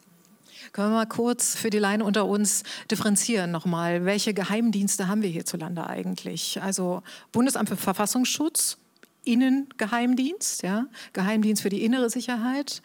Können 0.73 0.91
wir 0.91 0.97
mal 0.97 1.07
kurz 1.07 1.55
für 1.55 1.71
die 1.71 1.79
Leine 1.79 2.05
unter 2.05 2.27
uns 2.27 2.63
differenzieren 2.91 3.51
nochmal? 3.51 4.05
Welche 4.05 4.33
Geheimdienste 4.33 5.09
haben 5.09 5.23
wir 5.23 5.29
hierzulande 5.29 5.87
eigentlich? 5.87 6.63
Also 6.63 7.03
Bundesamt 7.31 7.69
für 7.69 7.77
Verfassungsschutz, 7.77 8.79
Innengeheimdienst, 9.25 10.63
ja? 10.63 10.87
Geheimdienst 11.13 11.63
für 11.63 11.69
die 11.69 11.85
innere 11.85 12.09
Sicherheit, 12.11 12.83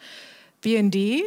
BND, 0.60 1.22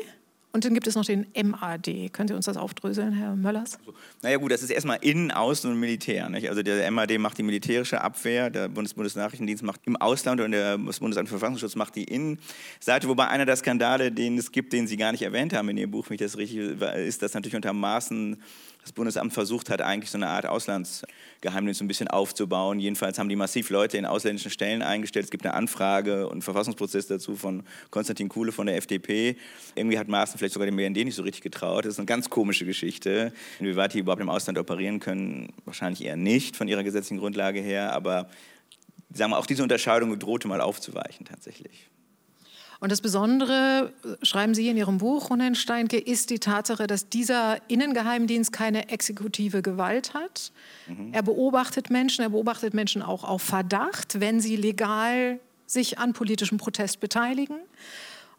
und 0.54 0.66
dann 0.66 0.74
gibt 0.74 0.88
es 0.88 0.96
noch 0.96 1.06
den 1.06 1.28
MAD. 1.36 2.12
Können 2.12 2.28
Sie 2.28 2.34
uns 2.34 2.46
das 2.46 2.58
aufdröseln, 2.58 3.14
Herr 3.14 3.36
Möllers? 3.36 3.80
Naja 4.22 4.38
gut, 4.38 4.52
das 4.52 4.62
ist 4.62 4.70
erstmal 4.70 4.98
Innen, 5.02 5.32
Außen 5.32 5.72
und 5.72 5.80
Militär. 5.80 6.30
Nicht? 6.30 6.50
Also 6.50 6.62
der 6.62 6.90
MAD 6.92 7.18
macht 7.20 7.38
die 7.38 7.44
militärische 7.44 8.02
Abwehr, 8.02 8.50
der 8.50 8.68
Bundes 8.68 8.94
Bundesnachrichtendienst 8.94 9.64
macht 9.64 9.82
im 9.86 9.96
Ausland 9.96 10.42
und 10.42 10.52
der 10.52 10.78
Bundesamt 10.78 11.30
für 11.30 11.38
Verfassungsschutz 11.38 11.76
macht 11.76 11.96
die 11.96 12.04
Innenseite. 12.04 13.08
Wobei 13.08 13.28
einer 13.28 13.46
der 13.46 13.56
Skandale, 13.56 14.12
den 14.12 14.38
es 14.38 14.52
gibt, 14.52 14.74
den 14.74 14.88
Sie 14.88 14.98
gar 14.98 15.12
nicht 15.12 15.22
erwähnt 15.22 15.54
haben 15.54 15.70
in 15.70 15.78
Ihrem 15.78 15.92
Buch, 15.92 16.10
wenn 16.10 16.16
ich 16.16 16.22
das 16.22 16.38
richtig 16.38 16.58
ist, 16.58 17.22
dass 17.22 17.34
natürlich 17.34 17.56
unter 17.56 17.74
Maßen 17.74 18.38
das 18.82 18.94
Bundesamt 18.94 19.34
versucht 19.34 19.70
hat, 19.70 19.82
eigentlich 19.82 20.10
so 20.10 20.18
eine 20.18 20.28
Art 20.28 20.48
Auslandsgeheimnis 20.48 21.82
ein 21.82 21.88
bisschen 21.88 22.08
aufzubauen. 22.08 22.80
Jedenfalls 22.80 23.20
haben 23.20 23.30
die 23.30 23.36
massiv 23.36 23.70
Leute 23.70 23.98
in 23.98 24.06
ausländischen 24.06 24.50
Stellen 24.50 24.82
eingestellt. 24.82 25.26
Es 25.26 25.32
gibt 25.32 25.46
eine 25.46 25.54
Anfrage 25.54 26.26
und 26.26 26.34
einen 26.34 26.42
Verfassungsprozess 26.42 27.06
dazu 27.08 27.36
von 27.36 27.64
Konstantin 27.92 28.28
Kuhle 28.28 28.52
von 28.52 28.66
der 28.66 28.78
FDP. 28.78 29.38
Irgendwie 29.76 30.00
hat 30.00 30.08
Maaßen 30.08 30.40
vielleicht 30.40 30.56
sogar 30.56 30.66
dem 30.66 30.78
BND 30.78 31.06
nicht 31.06 31.16
so 31.16 31.22
richtig 31.22 31.44
getraut. 31.44 31.86
Das 31.86 31.94
ist 31.94 32.00
eine 32.00 32.08
ganz 32.08 32.30
komische 32.30 32.66
Geschichte. 32.66 33.34
Inwieweit 33.60 33.94
die 33.94 34.00
überhaupt 34.00 34.22
im 34.22 34.30
Ausland 34.30 34.58
operieren 34.58 35.00
können, 35.00 35.54
wahrscheinlich 35.66 36.04
eher 36.04 36.16
nicht 36.16 36.56
von 36.56 36.68
ihrer 36.68 36.84
gesetzlichen 36.84 37.20
Grundlage 37.20 37.60
her, 37.62 37.94
aber 37.94 38.30
sagen 39.14 39.32
wir, 39.32 39.38
auch 39.38 39.46
diese 39.46 39.62
Unterscheidung 39.62 40.18
drohte 40.18 40.48
mal 40.48 40.62
aufzuweichen 40.62 41.26
tatsächlich. 41.26 41.91
Und 42.82 42.92
das 42.92 43.00
Besondere, 43.00 43.94
schreiben 44.24 44.56
Sie 44.56 44.68
in 44.68 44.76
Ihrem 44.76 44.98
Buch, 44.98 45.30
Ronen 45.30 45.54
Steinke, 45.54 46.00
ist 46.00 46.32
die 46.32 46.40
Tatsache, 46.40 46.88
dass 46.88 47.10
dieser 47.10 47.58
Innengeheimdienst 47.70 48.52
keine 48.52 48.90
exekutive 48.90 49.62
Gewalt 49.62 50.16
hat. 50.16 50.52
Mhm. 50.88 51.14
Er 51.14 51.22
beobachtet 51.22 51.92
Menschen, 51.92 52.24
er 52.24 52.30
beobachtet 52.30 52.74
Menschen 52.74 53.04
auch 53.04 53.24
auf 53.24 53.44
Verdacht, 53.44 54.20
wenn 54.20 54.42
sie 54.42 54.56
legal 54.56 55.40
sich 55.68 56.00
an 56.00 56.14
politischem 56.14 56.58
Protest 56.58 57.00
beteiligen, 57.00 57.60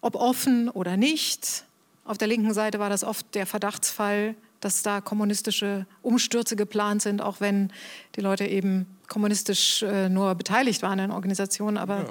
ob 0.01 0.17
offen 0.17 0.69
oder 0.69 0.97
nicht. 0.97 1.65
Auf 2.05 2.19
der 2.19 2.27
linken 2.27 2.53
Seite 2.53 2.81
war 2.81 2.91
das 2.91 3.05
oft 3.05 3.37
der 3.37 3.47
Verdachtsfall, 3.47 4.35
dass 4.59 4.83
da 4.83 5.01
kommunistische 5.01 5.87
Umstürze 6.03 6.57
geplant 6.57 7.01
sind, 7.01 7.23
auch 7.23 7.41
wenn 7.41 7.73
die 8.17 8.21
Leute 8.21 8.45
eben 8.45 8.87
kommunistisch 9.07 9.85
äh, 9.85 10.09
nur 10.09 10.35
beteiligt 10.35 10.83
waren 10.83 10.99
in 10.99 11.11
Organisationen. 11.13 11.79
Aber 11.79 11.99
ja. 11.99 12.07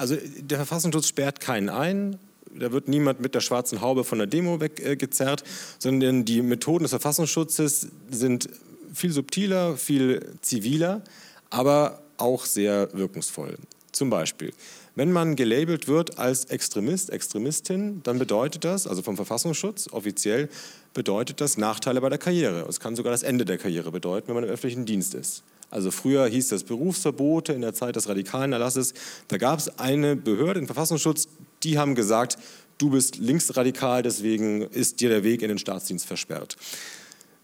Also 0.00 0.16
der 0.16 0.56
Verfassungsschutz 0.56 1.08
sperrt 1.08 1.40
keinen 1.40 1.68
ein. 1.68 2.18
Da 2.58 2.72
wird 2.72 2.88
niemand 2.88 3.20
mit 3.20 3.34
der 3.34 3.42
schwarzen 3.42 3.82
Haube 3.82 4.02
von 4.02 4.16
der 4.16 4.26
Demo 4.26 4.58
weggezerrt, 4.58 5.44
sondern 5.78 6.24
die 6.24 6.40
Methoden 6.40 6.84
des 6.84 6.90
Verfassungsschutzes 6.92 7.88
sind 8.10 8.48
viel 8.94 9.12
subtiler, 9.12 9.76
viel 9.76 10.26
ziviler, 10.40 11.02
aber 11.50 12.00
auch 12.16 12.46
sehr 12.46 12.88
wirkungsvoll. 12.94 13.58
Zum 13.92 14.08
Beispiel, 14.08 14.54
wenn 14.94 15.12
man 15.12 15.36
gelabelt 15.36 15.86
wird 15.86 16.18
als 16.18 16.46
Extremist, 16.46 17.10
Extremistin, 17.10 18.00
dann 18.02 18.18
bedeutet 18.18 18.64
das, 18.64 18.86
also 18.86 19.02
vom 19.02 19.16
Verfassungsschutz 19.16 19.92
offiziell, 19.92 20.48
bedeutet 20.94 21.42
das 21.42 21.58
Nachteile 21.58 22.00
bei 22.00 22.08
der 22.08 22.18
Karriere. 22.18 22.64
Es 22.66 22.80
kann 22.80 22.96
sogar 22.96 23.12
das 23.12 23.22
Ende 23.22 23.44
der 23.44 23.58
Karriere 23.58 23.92
bedeuten, 23.92 24.28
wenn 24.28 24.34
man 24.36 24.44
im 24.44 24.50
öffentlichen 24.50 24.86
Dienst 24.86 25.14
ist. 25.14 25.42
Also 25.70 25.90
früher 25.90 26.26
hieß 26.26 26.48
das 26.48 26.64
Berufsverbote 26.64 27.52
in 27.52 27.60
der 27.60 27.74
Zeit 27.74 27.96
des 27.96 28.08
radikalen 28.08 28.52
Erlasses. 28.52 28.92
Da 29.28 29.38
gab 29.38 29.58
es 29.58 29.78
eine 29.78 30.16
Behörde, 30.16 30.60
den 30.60 30.66
Verfassungsschutz, 30.66 31.28
die 31.62 31.78
haben 31.78 31.94
gesagt, 31.94 32.38
du 32.78 32.90
bist 32.90 33.18
linksradikal, 33.18 34.02
deswegen 34.02 34.62
ist 34.62 35.00
dir 35.00 35.08
der 35.08 35.22
Weg 35.22 35.42
in 35.42 35.48
den 35.48 35.58
Staatsdienst 35.58 36.06
versperrt. 36.06 36.56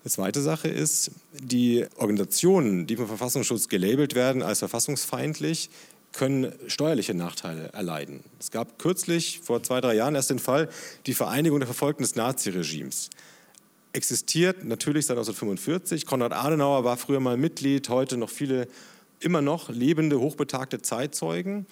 Die 0.05 0.11
zweite 0.11 0.41
Sache 0.41 0.69
ist, 0.69 1.11
die 1.33 1.85
Organisationen, 1.97 2.87
die 2.87 2.97
vom 2.97 3.09
Verfassungsschutz 3.09 3.69
gelabelt 3.69 4.15
werden 4.15 4.43
als 4.43 4.61
verfassungsfeindlich, 4.61 5.71
können 6.13 6.53
steuerliche 6.67 7.15
Nachteile 7.15 7.69
erleiden. 7.73 8.21
Es 8.41 8.51
gab 8.51 8.79
kürzlich, 8.79 9.41
vor 9.43 9.63
zwei, 9.63 9.81
drei 9.81 9.95
Jahren 9.95 10.15
erst 10.15 10.31
den 10.31 10.39
Fall, 10.39 10.69
die 11.07 11.15
Vereinigung 11.15 11.61
der 11.61 11.67
Verfolgten 11.67 12.03
des 12.03 12.15
Naziregimes 12.15 13.11
existiert 13.97 14.65
natürlich 14.65 15.07
seit 15.07 15.17
1945. 15.17 16.07
Konrad 16.07 16.33
Adenauer 16.33 16.85
war 16.85 16.97
früher 16.97 17.19
mal 17.19 17.37
Mitglied, 17.37 17.89
heute 17.89 18.17
noch 18.17 18.31
viele 18.31 18.69
immer 19.19 19.41
noch 19.41 19.71
lebende, 19.71 20.21
hochbetagte 20.21 20.83
Zeitzeugen 20.83 21.67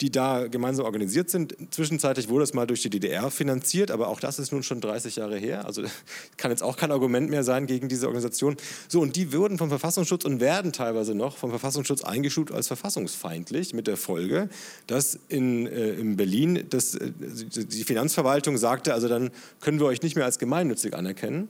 die 0.00 0.10
da 0.10 0.46
gemeinsam 0.46 0.84
organisiert 0.84 1.30
sind. 1.30 1.56
Zwischenzeitlich 1.70 2.28
wurde 2.28 2.44
es 2.44 2.52
mal 2.52 2.66
durch 2.66 2.82
die 2.82 2.90
DDR 2.90 3.30
finanziert, 3.30 3.90
aber 3.90 4.08
auch 4.08 4.20
das 4.20 4.38
ist 4.38 4.52
nun 4.52 4.62
schon 4.62 4.80
30 4.80 5.16
Jahre 5.16 5.38
her. 5.38 5.64
Also 5.64 5.82
kann 6.36 6.50
jetzt 6.50 6.62
auch 6.62 6.76
kein 6.76 6.92
Argument 6.92 7.30
mehr 7.30 7.44
sein 7.44 7.66
gegen 7.66 7.88
diese 7.88 8.06
Organisation. 8.06 8.56
So, 8.88 9.00
und 9.00 9.16
die 9.16 9.32
wurden 9.32 9.56
vom 9.56 9.70
Verfassungsschutz 9.70 10.24
und 10.24 10.40
werden 10.40 10.72
teilweise 10.72 11.14
noch 11.14 11.36
vom 11.36 11.50
Verfassungsschutz 11.50 12.04
eingestuft 12.04 12.52
als 12.52 12.66
verfassungsfeindlich, 12.66 13.72
mit 13.72 13.86
der 13.86 13.96
Folge, 13.96 14.50
dass 14.86 15.18
in, 15.28 15.66
äh, 15.66 15.92
in 15.92 16.16
Berlin 16.16 16.64
das, 16.68 16.94
äh, 16.94 17.10
die 17.18 17.84
Finanzverwaltung 17.84 18.58
sagte, 18.58 18.92
also 18.92 19.08
dann 19.08 19.30
können 19.60 19.80
wir 19.80 19.86
euch 19.86 20.02
nicht 20.02 20.16
mehr 20.16 20.26
als 20.26 20.38
gemeinnützig 20.38 20.94
anerkennen 20.94 21.48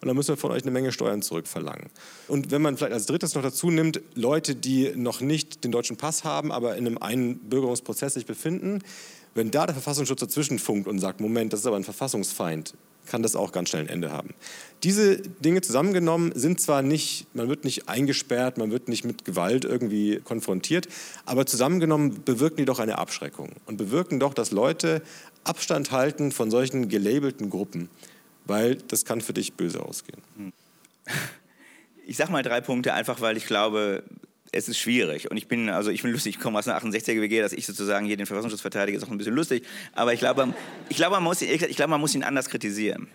und 0.00 0.08
dann 0.08 0.16
müssen 0.16 0.28
wir 0.28 0.36
von 0.36 0.50
euch 0.50 0.62
eine 0.62 0.70
Menge 0.70 0.92
Steuern 0.92 1.22
zurückverlangen. 1.22 1.88
Und 2.28 2.50
wenn 2.50 2.62
man 2.62 2.76
vielleicht 2.76 2.92
als 2.92 3.06
drittes 3.06 3.34
noch 3.34 3.42
dazu 3.42 3.70
nimmt, 3.70 4.00
Leute, 4.14 4.54
die 4.54 4.92
noch 4.94 5.20
nicht 5.20 5.64
den 5.64 5.72
deutschen 5.72 5.96
Pass 5.96 6.24
haben, 6.24 6.52
aber 6.52 6.76
in 6.76 6.86
einem 6.86 6.98
Einbürgerungsprozess 6.98 8.14
sich 8.14 8.26
befinden, 8.26 8.80
wenn 9.34 9.50
da 9.50 9.66
der 9.66 9.74
Verfassungsschutz 9.74 10.20
dazwischen 10.20 10.58
funkt 10.58 10.88
und 10.88 10.98
sagt, 10.98 11.20
Moment, 11.20 11.52
das 11.52 11.60
ist 11.60 11.66
aber 11.66 11.76
ein 11.76 11.84
Verfassungsfeind, 11.84 12.74
kann 13.06 13.22
das 13.22 13.36
auch 13.36 13.52
ganz 13.52 13.68
schnell 13.68 13.82
ein 13.82 13.88
Ende 13.88 14.10
haben. 14.10 14.34
Diese 14.82 15.18
Dinge 15.18 15.60
zusammengenommen 15.60 16.32
sind 16.34 16.60
zwar 16.60 16.82
nicht, 16.82 17.26
man 17.34 17.48
wird 17.48 17.64
nicht 17.64 17.88
eingesperrt, 17.88 18.58
man 18.58 18.70
wird 18.70 18.88
nicht 18.88 19.04
mit 19.04 19.24
Gewalt 19.24 19.64
irgendwie 19.64 20.20
konfrontiert, 20.24 20.88
aber 21.24 21.46
zusammengenommen 21.46 22.22
bewirken 22.24 22.56
die 22.58 22.64
doch 22.64 22.78
eine 22.78 22.98
Abschreckung 22.98 23.50
und 23.66 23.76
bewirken 23.76 24.20
doch, 24.20 24.34
dass 24.34 24.50
Leute 24.50 25.02
Abstand 25.44 25.92
halten 25.92 26.32
von 26.32 26.50
solchen 26.50 26.88
gelabelten 26.88 27.50
Gruppen 27.50 27.88
weil 28.46 28.76
das 28.76 29.04
kann 29.04 29.20
für 29.20 29.32
dich 29.32 29.54
böse 29.54 29.82
ausgehen. 29.82 30.22
Ich 32.08 32.18
sage 32.18 32.30
mal 32.30 32.44
drei 32.44 32.60
Punkte, 32.60 32.94
einfach 32.94 33.20
weil 33.20 33.36
ich 33.36 33.46
glaube, 33.46 34.04
es 34.52 34.68
ist 34.68 34.78
schwierig. 34.78 35.28
Und 35.28 35.36
ich 35.36 35.48
bin, 35.48 35.68
also 35.68 35.90
ich 35.90 36.02
bin 36.02 36.12
lustig, 36.12 36.36
ich 36.36 36.40
komme 36.40 36.56
aus 36.56 36.68
einer 36.68 36.80
68er 36.80 37.20
WG, 37.20 37.40
dass 37.40 37.52
ich 37.52 37.66
sozusagen 37.66 38.06
hier 38.06 38.16
den 38.16 38.26
Verfassungsschutz 38.26 38.60
verteidige, 38.60 38.96
ist 38.96 39.04
auch 39.04 39.10
ein 39.10 39.18
bisschen 39.18 39.34
lustig. 39.34 39.64
Aber 39.92 40.12
ich 40.12 40.20
glaube, 40.20 40.54
ich 40.88 40.96
glaube, 40.96 41.16
man, 41.16 41.24
muss, 41.24 41.42
ich 41.42 41.76
glaube, 41.76 41.90
man 41.90 42.00
muss 42.00 42.14
ihn 42.14 42.22
anders 42.22 42.48
kritisieren 42.48 43.08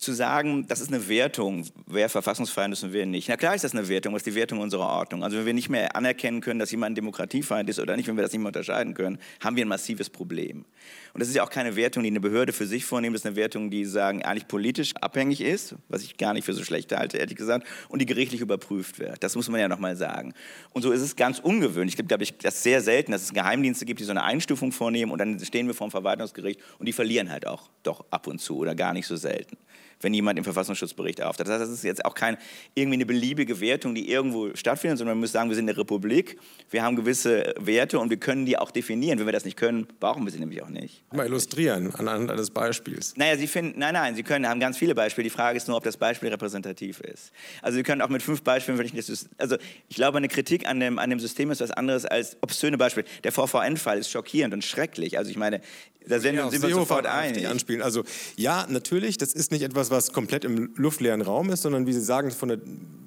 zu 0.00 0.14
sagen, 0.14 0.66
das 0.66 0.80
ist 0.80 0.88
eine 0.88 1.08
Wertung, 1.08 1.66
wer 1.86 2.08
Verfassungsfeind 2.08 2.72
ist 2.72 2.82
und 2.82 2.94
wer 2.94 3.04
nicht. 3.04 3.28
Na 3.28 3.36
klar 3.36 3.54
ist 3.54 3.64
das 3.64 3.72
eine 3.72 3.86
Wertung, 3.86 4.14
das 4.14 4.20
ist 4.20 4.26
die 4.28 4.34
Wertung 4.34 4.58
unserer 4.58 4.86
Ordnung. 4.86 5.22
Also 5.22 5.36
wenn 5.36 5.44
wir 5.44 5.52
nicht 5.52 5.68
mehr 5.68 5.94
anerkennen 5.94 6.40
können, 6.40 6.58
dass 6.58 6.70
jemand 6.70 6.92
ein 6.92 6.94
Demokratiefeind 6.94 7.68
ist 7.68 7.78
oder 7.78 7.98
nicht, 7.98 8.08
wenn 8.08 8.16
wir 8.16 8.22
das 8.22 8.32
nicht 8.32 8.40
mehr 8.40 8.48
unterscheiden 8.48 8.94
können, 8.94 9.18
haben 9.40 9.56
wir 9.56 9.64
ein 9.64 9.68
massives 9.68 10.08
Problem. 10.08 10.64
Und 11.12 11.20
das 11.20 11.28
ist 11.28 11.34
ja 11.34 11.42
auch 11.42 11.50
keine 11.50 11.76
Wertung, 11.76 12.02
die 12.02 12.10
eine 12.10 12.20
Behörde 12.20 12.52
für 12.52 12.66
sich 12.66 12.84
vornimmt, 12.84 13.14
das 13.14 13.22
ist 13.22 13.26
eine 13.26 13.36
Wertung, 13.36 13.70
die 13.70 13.84
sagen, 13.84 14.22
eigentlich 14.22 14.48
politisch 14.48 14.94
abhängig 14.96 15.40
ist, 15.40 15.74
was 15.88 16.02
ich 16.02 16.16
gar 16.16 16.34
nicht 16.34 16.44
für 16.44 16.52
so 16.52 16.64
schlecht 16.64 16.92
halte, 16.92 17.18
ehrlich 17.18 17.36
gesagt, 17.36 17.66
und 17.88 18.00
die 18.00 18.06
gerichtlich 18.06 18.40
überprüft 18.40 18.98
wird. 18.98 19.22
Das 19.22 19.36
muss 19.36 19.48
man 19.48 19.60
ja 19.60 19.68
nochmal 19.68 19.96
sagen. 19.96 20.34
Und 20.72 20.82
so 20.82 20.92
ist 20.92 21.02
es 21.02 21.16
ganz 21.16 21.38
ungewöhnlich. 21.38 21.92
Ich 21.92 21.96
glaube, 21.96 22.08
glaube 22.08 22.22
ich, 22.22 22.38
das 22.38 22.62
sehr 22.62 22.80
selten, 22.80 23.12
dass 23.12 23.22
es 23.22 23.32
Geheimdienste 23.32 23.84
gibt, 23.84 24.00
die 24.00 24.04
so 24.04 24.10
eine 24.10 24.22
Einstufung 24.22 24.72
vornehmen 24.72 25.12
und 25.12 25.18
dann 25.18 25.38
stehen 25.40 25.66
wir 25.66 25.74
vor 25.74 25.88
dem 25.88 25.90
Verwaltungsgericht 25.90 26.60
und 26.78 26.86
die 26.86 26.92
verlieren 26.92 27.30
halt 27.30 27.46
auch 27.46 27.70
doch 27.82 28.04
ab 28.10 28.26
und 28.26 28.40
zu 28.40 28.58
oder 28.58 28.74
gar 28.74 28.92
nicht 28.92 29.06
so 29.06 29.16
selten 29.16 29.56
wenn 30.00 30.14
jemand 30.14 30.38
im 30.38 30.44
Verfassungsschutzbericht 30.44 31.22
auftaucht. 31.22 31.48
Das 31.48 31.60
heißt, 31.60 31.62
das 31.62 31.70
ist 31.70 31.84
jetzt 31.84 32.04
auch 32.04 32.14
keine 32.14 32.38
irgendwie 32.74 32.96
eine 32.96 33.06
beliebige 33.06 33.60
Wertung, 33.60 33.94
die 33.94 34.10
irgendwo 34.10 34.54
stattfindet, 34.54 34.98
sondern 34.98 35.16
man 35.16 35.20
muss 35.20 35.32
sagen, 35.32 35.48
wir 35.50 35.56
sind 35.56 35.68
eine 35.68 35.76
Republik, 35.76 36.38
wir 36.70 36.82
haben 36.82 36.96
gewisse 36.96 37.54
Werte 37.58 37.98
und 37.98 38.10
wir 38.10 38.16
können 38.16 38.46
die 38.46 38.58
auch 38.58 38.70
definieren. 38.70 39.18
Wenn 39.18 39.26
wir 39.26 39.32
das 39.32 39.44
nicht 39.44 39.56
können, 39.56 39.86
brauchen 40.00 40.24
wir 40.24 40.32
sie 40.32 40.38
nämlich 40.38 40.62
auch 40.62 40.68
nicht. 40.68 41.04
Mal 41.12 41.26
illustrieren 41.26 41.94
anhand 41.94 42.30
eines 42.30 42.50
Beispiels. 42.50 43.14
Naja, 43.16 43.36
Sie 43.36 43.46
finden, 43.46 43.78
nein, 43.78 43.94
nein, 43.94 44.14
Sie 44.14 44.22
können, 44.22 44.48
haben 44.48 44.60
ganz 44.60 44.76
viele 44.76 44.94
Beispiele. 44.94 45.24
Die 45.24 45.30
Frage 45.30 45.56
ist 45.56 45.68
nur, 45.68 45.76
ob 45.76 45.84
das 45.84 45.96
Beispiel 45.96 46.28
repräsentativ 46.28 47.00
ist. 47.00 47.32
Also 47.62 47.76
Sie 47.76 47.82
können 47.82 48.02
auch 48.02 48.08
mit 48.08 48.22
fünf 48.22 48.42
Beispielen, 48.42 48.78
wenn 48.78 48.86
ich 48.86 48.92
das, 48.94 49.28
also 49.38 49.56
ich 49.88 49.96
glaube, 49.96 50.18
eine 50.18 50.28
Kritik 50.28 50.66
an 50.66 50.80
dem, 50.80 50.98
an 50.98 51.10
dem 51.10 51.20
System 51.20 51.50
ist 51.50 51.60
was 51.60 51.70
anderes 51.70 52.04
als 52.06 52.36
obszöne 52.40 52.78
Beispiele. 52.78 53.06
Der 53.24 53.32
VVN-Fall 53.32 53.98
ist 53.98 54.10
schockierend 54.10 54.54
und 54.54 54.64
schrecklich. 54.64 55.18
Also 55.18 55.30
ich 55.30 55.36
meine, 55.36 55.60
da 56.06 56.18
sind 56.18 56.36
wir 56.36 56.46
uns 56.46 56.60
sofort 56.60 57.06
ein. 57.06 57.46
Anspielen. 57.46 57.82
Also 57.82 58.04
ja, 58.36 58.66
natürlich, 58.68 59.18
das 59.18 59.32
ist 59.32 59.52
nicht 59.52 59.62
etwas, 59.62 59.90
was 59.90 60.12
komplett 60.12 60.44
im 60.44 60.72
luftleeren 60.76 61.22
Raum 61.22 61.50
ist, 61.50 61.62
sondern 61.62 61.86
wie 61.86 61.92
Sie 61.92 62.00
sagen, 62.00 62.30
von 62.30 62.48
der 62.48 62.58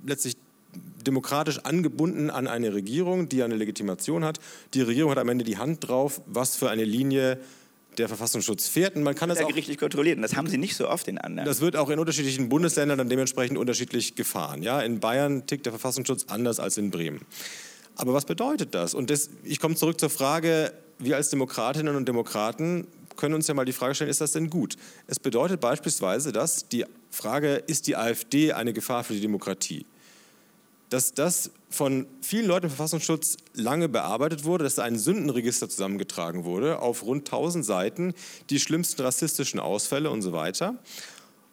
letztlich 0.06 0.38
demokratisch 1.06 1.60
angebunden 1.60 2.30
an 2.30 2.48
eine 2.48 2.74
Regierung, 2.74 3.30
die 3.30 3.44
eine 3.44 3.56
Legitimation 3.56 4.24
hat. 4.24 4.40
Die 4.74 4.82
Regierung 4.82 5.12
hat 5.12 5.18
am 5.18 5.30
Ende 5.30 5.44
die 5.44 5.58
Hand 5.58 5.88
drauf, 5.88 6.22
was 6.26 6.56
für 6.56 6.70
eine 6.70 6.86
Linie 6.86 7.40
der 7.98 8.08
Verfassungsschutz 8.08 8.68
fährt. 8.68 8.96
Und 8.96 9.04
man 9.04 9.14
kann 9.14 9.30
das 9.30 9.40
auch 9.40 9.48
gerichtlich 9.48 9.78
kontrolliert. 9.78 10.16
Und 10.16 10.24
das 10.24 10.36
haben 10.36 10.48
sie 10.48 10.58
nicht 10.58 10.76
so 10.76 10.90
oft 10.90 11.08
in 11.08 11.18
anderen. 11.18 11.46
Das 11.46 11.62
wird 11.62 11.76
auch 11.76 11.90
in 11.90 12.00
unterschiedlichen 12.00 12.50
Bundesländern 12.50 12.98
dann 12.98 13.10
dementsprechend 13.10 13.58
unterschiedlich 13.58 14.16
gefahren. 14.16 14.64
Ja, 14.64 14.82
in 14.82 15.00
Bayern 15.00 15.46
tickt 15.46 15.66
der 15.66 15.74
Verfassungsschutz 15.74 16.26
anders 16.30 16.60
als 16.60 16.78
in 16.78 16.90
Bremen. 16.90 17.22
Aber 17.96 18.14
was 18.14 18.26
bedeutet 18.26 18.74
das? 18.74 18.96
Und 18.96 19.10
das, 19.10 19.30
ich 19.44 19.60
komme 19.60 19.76
zurück 19.76 20.00
zur 20.00 20.10
Frage, 20.10 20.74
wir 21.00 21.16
als 21.16 21.30
Demokratinnen 21.30 21.96
und 21.96 22.08
Demokraten 22.08 22.88
können 23.16 23.36
uns 23.36 23.48
ja 23.48 23.54
mal 23.54 23.66
die 23.66 23.74
Frage 23.74 23.96
stellen, 23.96 24.10
ist 24.10 24.22
das 24.22 24.32
denn 24.32 24.50
gut? 24.50 24.76
Es 25.08 25.20
bedeutet 25.20 25.60
beispielsweise, 25.62 26.32
dass 26.32 26.68
die 26.68 26.86
Frage, 27.12 27.56
ist 27.56 27.88
die 27.88 27.96
AfD 27.96 28.54
eine 28.54 28.74
Gefahr 28.74 29.04
für 29.04 29.14
die 29.14 29.22
Demokratie? 29.22 29.86
Dass 30.90 31.14
das 31.14 31.52
von 31.70 32.06
vielen 32.22 32.46
Leuten 32.46 32.66
im 32.66 32.70
Verfassungsschutz 32.70 33.38
lange 33.54 33.90
bearbeitet 33.90 34.44
wurde, 34.44 34.64
dass 34.64 34.76
da 34.76 34.84
ein 34.84 34.98
Sündenregister 34.98 35.70
zusammengetragen 35.70 36.44
wurde 36.44 36.80
auf 36.80 37.04
rund 37.04 37.28
1000 37.28 37.66
Seiten, 37.66 38.14
die 38.50 38.60
schlimmsten 38.60 39.02
rassistischen 39.02 39.60
Ausfälle 39.60 40.10
und 40.10 40.22
so 40.22 40.34
weiter. 40.34 40.76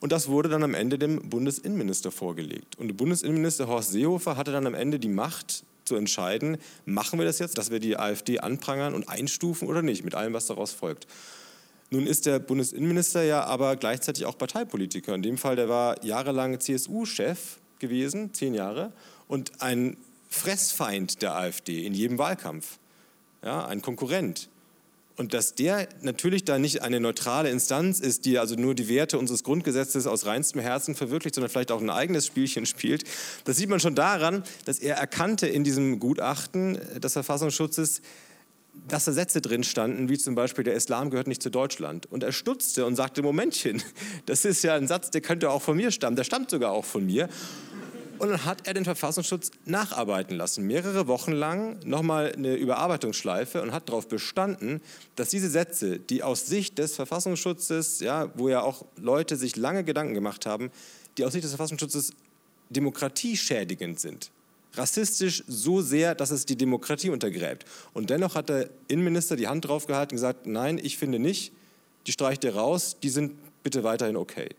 Und 0.00 0.12
das 0.12 0.28
wurde 0.28 0.48
dann 0.48 0.62
am 0.62 0.74
Ende 0.74 0.98
dem 0.98 1.28
Bundesinnenminister 1.28 2.10
vorgelegt. 2.10 2.78
Und 2.78 2.88
der 2.88 2.94
Bundesinnenminister 2.94 3.68
Horst 3.68 3.92
Seehofer 3.92 4.36
hatte 4.36 4.52
dann 4.52 4.66
am 4.66 4.74
Ende 4.74 4.98
die 4.98 5.08
Macht, 5.08 5.64
zu 5.84 5.96
entscheiden, 5.96 6.58
machen 6.84 7.18
wir 7.18 7.26
das 7.26 7.38
jetzt, 7.38 7.58
dass 7.58 7.70
wir 7.70 7.80
die 7.80 7.96
AfD 7.96 8.40
anprangern 8.40 8.94
und 8.94 9.08
einstufen 9.08 9.68
oder 9.68 9.82
nicht, 9.82 10.04
mit 10.04 10.14
allem, 10.14 10.32
was 10.32 10.46
daraus 10.46 10.72
folgt. 10.72 11.06
Nun 11.90 12.06
ist 12.06 12.26
der 12.26 12.38
Bundesinnenminister 12.38 13.24
ja 13.24 13.44
aber 13.44 13.74
gleichzeitig 13.76 14.24
auch 14.24 14.38
Parteipolitiker. 14.38 15.14
In 15.14 15.22
dem 15.22 15.38
Fall, 15.38 15.56
der 15.56 15.68
war 15.68 16.04
jahrelang 16.04 16.60
CSU-Chef 16.60 17.58
gewesen, 17.80 18.32
zehn 18.32 18.54
Jahre, 18.54 18.92
und 19.26 19.60
ein 19.60 19.96
Fressfeind 20.28 21.22
der 21.22 21.34
AfD 21.34 21.84
in 21.84 21.92
jedem 21.92 22.18
Wahlkampf, 22.18 22.78
ja, 23.42 23.66
ein 23.66 23.82
Konkurrent. 23.82 24.48
Und 25.20 25.34
dass 25.34 25.54
der 25.54 25.86
natürlich 26.00 26.46
da 26.46 26.58
nicht 26.58 26.80
eine 26.80 26.98
neutrale 26.98 27.50
Instanz 27.50 28.00
ist, 28.00 28.24
die 28.24 28.38
also 28.38 28.54
nur 28.54 28.74
die 28.74 28.88
Werte 28.88 29.18
unseres 29.18 29.44
Grundgesetzes 29.44 30.06
aus 30.06 30.24
reinstem 30.24 30.62
Herzen 30.62 30.94
verwirklicht, 30.94 31.34
sondern 31.34 31.50
vielleicht 31.50 31.72
auch 31.72 31.82
ein 31.82 31.90
eigenes 31.90 32.24
Spielchen 32.24 32.64
spielt, 32.64 33.04
das 33.44 33.58
sieht 33.58 33.68
man 33.68 33.80
schon 33.80 33.94
daran, 33.94 34.42
dass 34.64 34.78
er 34.78 34.96
erkannte 34.96 35.46
in 35.46 35.62
diesem 35.62 36.00
Gutachten 36.00 36.78
des 36.98 37.12
Verfassungsschutzes, 37.12 38.00
dass 38.88 39.04
da 39.04 39.12
Sätze 39.12 39.42
drin 39.42 39.62
standen, 39.62 40.08
wie 40.08 40.16
zum 40.16 40.34
Beispiel, 40.34 40.64
der 40.64 40.72
Islam 40.72 41.10
gehört 41.10 41.26
nicht 41.26 41.42
zu 41.42 41.50
Deutschland. 41.50 42.10
Und 42.10 42.22
er 42.22 42.32
stutzte 42.32 42.86
und 42.86 42.96
sagte, 42.96 43.20
Momentchen, 43.20 43.82
das 44.24 44.46
ist 44.46 44.64
ja 44.64 44.74
ein 44.74 44.88
Satz, 44.88 45.10
der 45.10 45.20
könnte 45.20 45.50
auch 45.50 45.60
von 45.60 45.76
mir 45.76 45.90
stammen, 45.90 46.16
der 46.16 46.24
stammt 46.24 46.48
sogar 46.48 46.72
auch 46.72 46.86
von 46.86 47.04
mir. 47.04 47.28
Und 48.20 48.28
dann 48.28 48.44
hat 48.44 48.66
er 48.66 48.74
den 48.74 48.84
Verfassungsschutz 48.84 49.50
nacharbeiten 49.64 50.36
lassen, 50.36 50.66
mehrere 50.66 51.06
Wochen 51.06 51.32
lang, 51.32 51.78
nochmal 51.86 52.34
eine 52.34 52.54
Überarbeitungsschleife 52.54 53.62
und 53.62 53.72
hat 53.72 53.88
darauf 53.88 54.08
bestanden, 54.08 54.82
dass 55.16 55.30
diese 55.30 55.48
Sätze, 55.48 55.98
die 55.98 56.22
aus 56.22 56.46
Sicht 56.46 56.76
des 56.76 56.96
Verfassungsschutzes, 56.96 58.00
ja, 58.00 58.30
wo 58.34 58.50
ja 58.50 58.60
auch 58.60 58.84
Leute 58.96 59.36
sich 59.36 59.56
lange 59.56 59.84
Gedanken 59.84 60.12
gemacht 60.12 60.44
haben, 60.44 60.70
die 61.16 61.24
aus 61.24 61.32
Sicht 61.32 61.44
des 61.44 61.52
Verfassungsschutzes 61.52 62.12
demokratieschädigend 62.68 63.98
sind, 63.98 64.30
rassistisch 64.74 65.42
so 65.48 65.80
sehr, 65.80 66.14
dass 66.14 66.30
es 66.30 66.44
die 66.44 66.56
Demokratie 66.56 67.08
untergräbt. 67.08 67.64
Und 67.94 68.10
dennoch 68.10 68.34
hat 68.34 68.50
der 68.50 68.68
Innenminister 68.88 69.36
die 69.36 69.48
Hand 69.48 69.64
drauf 69.64 69.86
gehalten 69.86 70.12
und 70.12 70.16
gesagt, 70.16 70.46
nein, 70.46 70.76
ich 70.76 70.98
finde 70.98 71.18
nicht, 71.18 71.54
die 72.06 72.12
streicht 72.12 72.44
ihr 72.44 72.54
raus, 72.54 72.98
die 73.02 73.08
sind 73.08 73.32
bitte 73.62 73.82
weiterhin 73.82 74.18
okay. 74.18 74.50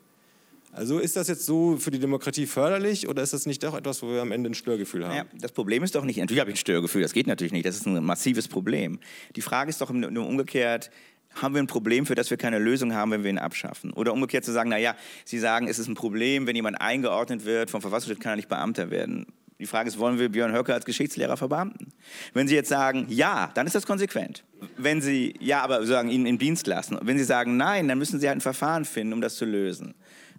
Also 0.74 1.00
ist 1.00 1.16
das 1.16 1.28
jetzt 1.28 1.46
so 1.46 1.78
für 1.78 1.92
die 1.92 2.00
Demokratie 2.00 2.46
förderlich 2.46 3.08
oder 3.08 3.22
ist 3.22 3.34
das 3.34 3.46
nicht 3.46 3.66
auch 3.66 3.76
etwas, 3.76 4.02
wo 4.02 4.10
wir 4.10 4.22
am 4.22 4.32
Ende 4.32 4.50
ein 4.50 4.54
Störgefühl 4.54 5.06
haben? 5.06 5.16
Ja, 5.16 5.26
das 5.34 5.52
Problem 5.52 5.84
ist 5.84 5.96
doch 5.96 6.06
nicht, 6.06 6.18
natürlich 6.18 6.40
habe 6.40 6.52
ich 6.52 6.56
ein 6.56 6.60
Störgefühl, 6.60 7.02
das 7.02 7.14
geht 7.14 7.28
natürlich 7.28 7.52
nicht, 7.52 7.66
das 7.66 7.76
ist 7.76 7.86
ein 7.86 8.04
massives 8.04 8.48
Problem. 8.48 9.00
Die 9.36 9.42
Frage 9.42 9.70
ist 9.70 9.82
doch 9.82 9.92
nur 9.92 10.26
umgekehrt, 10.26 10.90
haben 11.36 11.56
wir 11.56 11.62
ein 11.62 11.68
Problem, 11.68 12.06
für 12.06 12.16
das 12.16 12.30
wir 12.30 12.38
keine 12.38 12.60
Lösung 12.60 12.94
haben, 12.94 13.12
wenn 13.12 13.24
wir 13.24 13.30
ihn 13.30 13.38
abschaffen? 13.38 13.94
Oder 13.94 14.14
umgekehrt 14.14 14.44
zu 14.44 14.52
sagen, 14.52 14.70
naja, 14.70 14.96
Sie 15.26 15.40
sagen, 15.40 15.68
es 15.68 15.80
ist 15.80 15.88
ein 15.88 15.96
Problem, 15.96 16.48
wenn 16.48 16.56
jemand 16.56 16.80
eingeordnet 16.82 17.46
wird 17.46 17.70
vom 17.70 17.82
Verfassungsschutz, 17.82 18.22
kann 18.22 18.34
er 18.34 18.36
nicht 18.38 18.50
Beamter 18.50 18.92
werden. 18.92 19.28
Die 19.60 19.68
Frage 19.68 19.90
ist, 19.90 20.00
wollen 20.00 20.18
wir 20.18 20.30
Björn 20.30 20.54
Höcke 20.54 20.74
als 20.74 20.86
Geschichtslehrer 20.86 21.38
verbeamten? 21.38 21.94
Wenn 22.34 22.48
Sie 22.48 22.56
jetzt 22.56 22.70
sagen, 22.70 23.06
ja, 23.10 23.52
dann 23.54 23.68
ist 23.68 23.76
das 23.76 23.86
konsequent. 23.86 24.44
Wenn 24.76 25.02
Sie, 25.02 25.36
ja, 25.40 25.62
aber 25.62 25.86
sagen, 25.86 26.10
ihn 26.10 26.26
im 26.26 26.40
Dienst 26.40 26.66
lassen. 26.66 26.98
Wenn 27.02 27.18
Sie 27.18 27.24
sagen, 27.24 27.58
nein, 27.58 27.88
dann 27.88 28.00
müssen 28.00 28.20
Sie 28.20 28.28
halt 28.28 28.38
ein 28.38 28.42
Verfahren 28.42 28.86
finden, 28.86 29.14
um 29.14 29.22
das 29.22 29.36
zu 29.36 29.46
lösen. 29.46 29.94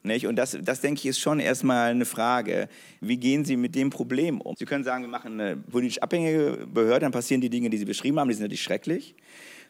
Nicht? 0.04 0.26
Und 0.26 0.34
das, 0.36 0.58
das, 0.60 0.80
denke 0.80 0.98
ich, 0.98 1.06
ist 1.06 1.20
schon 1.20 1.38
erstmal 1.38 1.90
eine 1.90 2.04
Frage. 2.04 2.68
Wie 3.00 3.16
gehen 3.16 3.44
Sie 3.44 3.56
mit 3.56 3.76
dem 3.76 3.90
Problem 3.90 4.40
um? 4.40 4.56
Sie 4.58 4.64
können 4.64 4.82
sagen, 4.82 5.04
wir 5.04 5.08
machen 5.08 5.40
eine 5.40 5.56
politisch 5.56 5.98
abhängige 5.98 6.66
Behörde, 6.66 7.00
dann 7.00 7.12
passieren 7.12 7.40
die 7.40 7.50
Dinge, 7.50 7.70
die 7.70 7.78
Sie 7.78 7.84
beschrieben 7.84 8.18
haben, 8.18 8.28
die 8.28 8.34
sind 8.34 8.42
natürlich 8.42 8.62
schrecklich. 8.62 9.14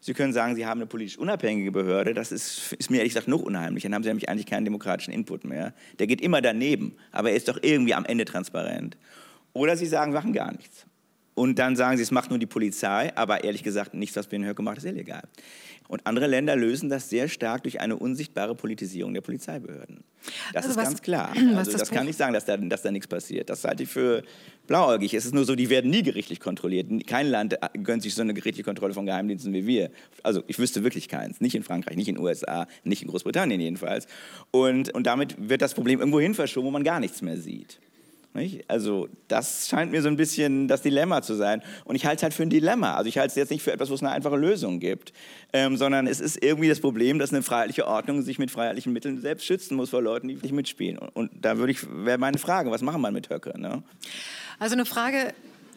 Sie 0.00 0.14
können 0.14 0.32
sagen, 0.32 0.56
Sie 0.56 0.64
haben 0.64 0.80
eine 0.80 0.86
politisch 0.86 1.18
unabhängige 1.18 1.70
Behörde, 1.70 2.14
das 2.14 2.32
ist, 2.32 2.72
ist 2.72 2.90
mir 2.90 2.96
ehrlich 2.98 3.12
gesagt 3.12 3.28
noch 3.28 3.42
unheimlich. 3.42 3.82
Dann 3.82 3.94
haben 3.94 4.02
Sie 4.02 4.08
nämlich 4.08 4.28
eigentlich 4.30 4.46
keinen 4.46 4.64
demokratischen 4.64 5.12
Input 5.12 5.44
mehr. 5.44 5.74
Der 5.98 6.06
geht 6.06 6.22
immer 6.22 6.40
daneben, 6.40 6.96
aber 7.12 7.30
er 7.30 7.36
ist 7.36 7.48
doch 7.48 7.58
irgendwie 7.60 7.94
am 7.94 8.06
Ende 8.06 8.24
transparent. 8.24 8.96
Oder 9.52 9.76
Sie 9.76 9.86
sagen, 9.86 10.12
wir 10.12 10.20
machen 10.20 10.32
gar 10.32 10.52
nichts. 10.52 10.86
Und 11.34 11.58
dann 11.58 11.76
sagen 11.76 11.96
Sie, 11.96 12.02
es 12.02 12.10
macht 12.10 12.30
nur 12.30 12.38
die 12.38 12.46
Polizei, 12.46 13.14
aber 13.16 13.44
ehrlich 13.44 13.62
gesagt, 13.62 13.94
nichts, 13.94 14.16
was 14.16 14.26
Binnen 14.26 14.46
Höcke 14.46 14.62
macht, 14.62 14.78
ist 14.78 14.84
illegal. 14.84 15.22
Und 15.88 16.06
andere 16.06 16.26
Länder 16.26 16.56
lösen 16.56 16.88
das 16.88 17.10
sehr 17.10 17.28
stark 17.28 17.64
durch 17.64 17.80
eine 17.80 17.96
unsichtbare 17.96 18.54
Politisierung 18.54 19.14
der 19.14 19.20
Polizeibehörden. 19.20 20.04
Das 20.52 20.64
also 20.64 20.70
ist 20.70 20.76
was, 20.76 20.84
ganz 20.84 21.02
klar. 21.02 21.32
Also 21.56 21.76
das, 21.76 21.90
kann 21.90 22.06
nicht 22.06 22.18
sagen, 22.18 22.32
dass 22.32 22.44
da, 22.44 22.56
dass 22.56 22.82
da 22.82 22.90
nichts 22.90 23.06
passiert. 23.06 23.50
Das 23.50 23.64
halte 23.64 23.82
ich 23.82 23.88
für 23.88 24.22
blauäugig. 24.66 25.14
Es 25.14 25.24
ist 25.24 25.34
nur 25.34 25.44
so, 25.44 25.54
die 25.54 25.68
werden 25.70 25.90
nie 25.90 26.02
gerichtlich 26.02 26.40
kontrolliert. 26.40 26.88
Kein 27.06 27.28
Land 27.28 27.56
gönnt 27.82 28.02
sich 28.02 28.14
so 28.14 28.22
eine 28.22 28.34
gerichtliche 28.34 28.64
Kontrolle 28.64 28.94
von 28.94 29.06
Geheimdiensten 29.06 29.52
wie 29.52 29.66
wir. 29.66 29.90
Also 30.22 30.42
ich 30.46 30.58
wüsste 30.58 30.82
wirklich 30.82 31.08
keins. 31.08 31.40
Nicht 31.40 31.54
in 31.54 31.62
Frankreich, 31.62 31.96
nicht 31.96 32.08
in 32.08 32.16
den 32.16 32.24
USA, 32.24 32.66
nicht 32.84 33.02
in 33.02 33.08
Großbritannien 33.08 33.60
jedenfalls. 33.60 34.06
Und, 34.50 34.94
und 34.94 35.06
damit 35.06 35.36
wird 35.38 35.62
das 35.62 35.74
Problem 35.74 35.98
irgendwo 35.98 36.20
hin 36.20 36.34
verschoben, 36.34 36.66
wo 36.66 36.70
man 36.70 36.84
gar 36.84 37.00
nichts 37.00 37.22
mehr 37.22 37.36
sieht. 37.36 37.80
Nicht? 38.34 38.68
Also 38.70 39.08
das 39.28 39.68
scheint 39.68 39.92
mir 39.92 40.00
so 40.00 40.08
ein 40.08 40.16
bisschen 40.16 40.66
das 40.66 40.80
Dilemma 40.80 41.20
zu 41.20 41.34
sein. 41.34 41.62
Und 41.84 41.96
ich 41.96 42.06
halte 42.06 42.16
es 42.16 42.22
halt 42.22 42.34
für 42.34 42.42
ein 42.44 42.50
Dilemma. 42.50 42.94
Also 42.94 43.08
ich 43.08 43.18
halte 43.18 43.28
es 43.28 43.34
jetzt 43.34 43.50
nicht 43.50 43.62
für 43.62 43.72
etwas, 43.72 43.90
wo 43.90 43.94
es 43.94 44.02
eine 44.02 44.10
einfache 44.10 44.36
Lösung 44.36 44.80
gibt, 44.80 45.12
ähm, 45.52 45.76
sondern 45.76 46.06
es 46.06 46.20
ist 46.20 46.42
irgendwie 46.42 46.68
das 46.68 46.80
Problem, 46.80 47.18
dass 47.18 47.32
eine 47.32 47.42
freiheitliche 47.42 47.86
Ordnung 47.86 48.22
sich 48.22 48.38
mit 48.38 48.50
freiheitlichen 48.50 48.92
Mitteln 48.92 49.20
selbst 49.20 49.44
schützen 49.44 49.76
muss 49.76 49.90
vor 49.90 50.00
Leuten, 50.00 50.28
die 50.28 50.36
nicht 50.36 50.52
mitspielen. 50.52 50.98
Und, 50.98 51.08
und 51.14 51.30
da 51.40 51.58
würde 51.58 51.72
ich, 51.72 51.86
wäre 51.90 52.18
meine 52.18 52.38
Frage, 52.38 52.70
was 52.70 52.80
machen 52.80 53.02
wir 53.02 53.10
mit 53.10 53.28
Höcke? 53.28 53.58
Ne? 53.60 53.82
Also 54.58 54.74
eine 54.74 54.86
Frage, 54.86 55.34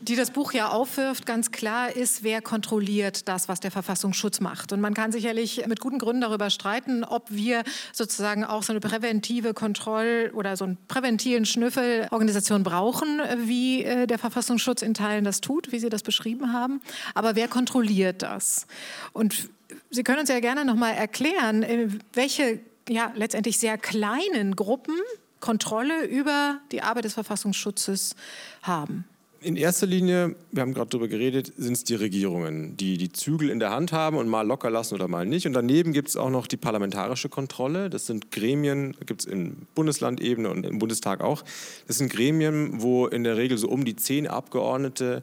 die 0.07 0.15
das 0.15 0.29
Buch 0.29 0.53
ja 0.53 0.69
aufwirft, 0.69 1.25
ganz 1.25 1.51
klar 1.51 1.95
ist, 1.95 2.23
wer 2.23 2.41
kontrolliert 2.41 3.27
das, 3.27 3.47
was 3.47 3.59
der 3.59 3.71
Verfassungsschutz 3.71 4.39
macht. 4.39 4.71
Und 4.71 4.79
man 4.79 4.93
kann 4.93 5.11
sicherlich 5.11 5.65
mit 5.67 5.79
guten 5.79 5.97
Gründen 5.97 6.21
darüber 6.21 6.51
streiten, 6.51 7.03
ob 7.03 7.31
wir 7.31 7.63
sozusagen 7.91 8.45
auch 8.45 8.61
so 8.61 8.71
eine 8.71 8.79
präventive 8.79 9.55
Kontroll- 9.55 10.31
oder 10.33 10.57
so 10.57 10.65
einen 10.65 10.77
präventiven 10.87 11.45
Schnüffelorganisation 11.45 12.63
brauchen, 12.63 13.19
wie 13.45 13.83
äh, 13.83 14.05
der 14.05 14.19
Verfassungsschutz 14.19 14.83
in 14.83 14.93
Teilen 14.93 15.23
das 15.23 15.41
tut, 15.41 15.71
wie 15.71 15.79
Sie 15.79 15.89
das 15.89 16.03
beschrieben 16.03 16.53
haben. 16.53 16.81
Aber 17.15 17.35
wer 17.35 17.47
kontrolliert 17.47 18.21
das? 18.21 18.67
Und 19.11 19.49
Sie 19.89 20.03
können 20.03 20.19
uns 20.19 20.29
ja 20.29 20.39
gerne 20.39 20.65
noch 20.65 20.75
mal 20.75 20.91
erklären, 20.91 21.63
äh, 21.63 21.87
welche 22.13 22.59
ja, 22.87 23.11
letztendlich 23.15 23.57
sehr 23.57 23.79
kleinen 23.79 24.55
Gruppen 24.55 24.95
Kontrolle 25.39 26.05
über 26.05 26.59
die 26.71 26.81
Arbeit 26.81 27.05
des 27.05 27.13
Verfassungsschutzes 27.13 28.15
haben. 28.61 29.05
In 29.45 29.57
erster 29.57 29.85
Linie, 29.85 30.35
wir 30.51 30.63
haben 30.63 30.73
gerade 30.73 30.89
darüber 30.89 31.07
geredet, 31.07 31.53
sind 31.55 31.73
es 31.73 31.83
die 31.83 31.93
Regierungen, 31.93 32.75
die 32.77 32.97
die 32.97 33.11
Zügel 33.11 33.51
in 33.51 33.59
der 33.59 33.69
Hand 33.69 33.91
haben 33.91 34.17
und 34.17 34.27
mal 34.27 34.41
locker 34.41 34.71
lassen 34.71 34.95
oder 34.95 35.07
mal 35.07 35.27
nicht. 35.27 35.45
Und 35.45 35.53
daneben 35.53 35.93
gibt 35.93 36.09
es 36.09 36.17
auch 36.17 36.31
noch 36.31 36.47
die 36.47 36.57
parlamentarische 36.57 37.29
Kontrolle. 37.29 37.91
Das 37.91 38.07
sind 38.07 38.31
Gremien, 38.31 38.97
gibt 39.05 39.21
es 39.21 39.27
in 39.27 39.67
Bundeslandebene 39.75 40.49
und 40.49 40.65
im 40.65 40.79
Bundestag 40.79 41.21
auch. 41.21 41.43
Das 41.85 41.99
sind 41.99 42.11
Gremien, 42.11 42.81
wo 42.81 43.05
in 43.05 43.23
der 43.23 43.37
Regel 43.37 43.59
so 43.59 43.69
um 43.69 43.85
die 43.85 43.95
zehn 43.95 44.25
Abgeordnete 44.27 45.21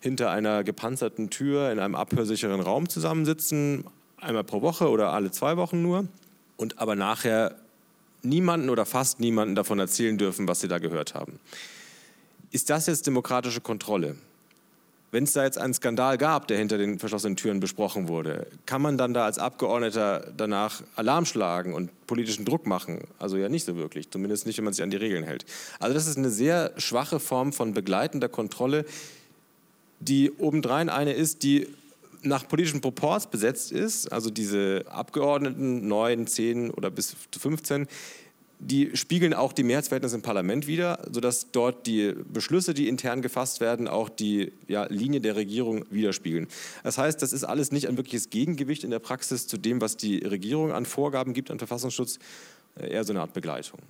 hinter 0.00 0.32
einer 0.32 0.64
gepanzerten 0.64 1.30
Tür 1.30 1.70
in 1.70 1.78
einem 1.78 1.94
abhörsicheren 1.94 2.60
Raum 2.60 2.88
zusammensitzen, 2.88 3.84
einmal 4.20 4.42
pro 4.42 4.62
Woche 4.62 4.90
oder 4.90 5.12
alle 5.12 5.30
zwei 5.30 5.56
Wochen 5.56 5.80
nur. 5.80 6.08
Und 6.56 6.80
aber 6.80 6.96
nachher 6.96 7.54
niemanden 8.24 8.68
oder 8.68 8.84
fast 8.84 9.20
niemanden 9.20 9.54
davon 9.54 9.78
erzählen 9.78 10.18
dürfen, 10.18 10.48
was 10.48 10.60
sie 10.60 10.66
da 10.66 10.78
gehört 10.78 11.14
haben. 11.14 11.38
Ist 12.50 12.68
das 12.70 12.86
jetzt 12.86 13.06
demokratische 13.06 13.60
Kontrolle? 13.60 14.16
Wenn 15.12 15.24
es 15.24 15.32
da 15.32 15.42
jetzt 15.44 15.58
einen 15.58 15.74
Skandal 15.74 16.18
gab, 16.18 16.46
der 16.46 16.58
hinter 16.58 16.78
den 16.78 17.00
verschlossenen 17.00 17.36
Türen 17.36 17.58
besprochen 17.58 18.06
wurde, 18.06 18.46
kann 18.66 18.80
man 18.80 18.96
dann 18.96 19.12
da 19.12 19.24
als 19.24 19.38
Abgeordneter 19.38 20.32
danach 20.36 20.82
Alarm 20.94 21.26
schlagen 21.26 21.74
und 21.74 21.90
politischen 22.06 22.44
Druck 22.44 22.66
machen? 22.66 23.00
Also 23.18 23.36
ja 23.36 23.48
nicht 23.48 23.64
so 23.64 23.76
wirklich, 23.76 24.10
zumindest 24.10 24.46
nicht, 24.46 24.58
wenn 24.58 24.64
man 24.64 24.74
sich 24.74 24.84
an 24.84 24.90
die 24.90 24.96
Regeln 24.96 25.24
hält. 25.24 25.44
Also 25.80 25.94
das 25.94 26.06
ist 26.06 26.16
eine 26.16 26.30
sehr 26.30 26.72
schwache 26.76 27.18
Form 27.18 27.52
von 27.52 27.74
begleitender 27.74 28.28
Kontrolle, 28.28 28.84
die 29.98 30.30
obendrein 30.30 30.88
eine 30.88 31.12
ist, 31.12 31.42
die 31.42 31.66
nach 32.22 32.46
politischen 32.46 32.80
Proports 32.80 33.26
besetzt 33.26 33.72
ist. 33.72 34.12
Also 34.12 34.30
diese 34.30 34.84
Abgeordneten, 34.88 35.88
neun, 35.88 36.26
zehn 36.26 36.70
oder 36.70 36.90
bis 36.90 37.16
15, 37.38 37.88
die 38.60 38.94
spiegeln 38.94 39.32
auch 39.32 39.54
die 39.54 39.62
Mehrheitsverhältnisse 39.62 40.16
im 40.16 40.22
Parlament 40.22 40.66
wider, 40.66 41.02
sodass 41.10 41.50
dort 41.50 41.86
die 41.86 42.14
Beschlüsse, 42.28 42.74
die 42.74 42.88
intern 42.88 43.22
gefasst 43.22 43.60
werden, 43.60 43.88
auch 43.88 44.10
die 44.10 44.52
ja, 44.68 44.84
Linie 44.84 45.20
der 45.20 45.34
Regierung 45.34 45.84
widerspiegeln. 45.90 46.46
Das 46.84 46.98
heißt, 46.98 47.22
das 47.22 47.32
ist 47.32 47.44
alles 47.44 47.72
nicht 47.72 47.88
ein 47.88 47.96
wirkliches 47.96 48.28
Gegengewicht 48.28 48.84
in 48.84 48.90
der 48.90 48.98
Praxis 48.98 49.46
zu 49.46 49.56
dem, 49.56 49.80
was 49.80 49.96
die 49.96 50.18
Regierung 50.18 50.72
an 50.72 50.84
Vorgaben 50.84 51.32
gibt 51.32 51.50
an 51.50 51.58
Verfassungsschutz, 51.58 52.18
äh, 52.78 52.92
eher 52.92 53.04
so 53.04 53.14
eine 53.14 53.22
Art 53.22 53.32
Begleitung. 53.32 53.80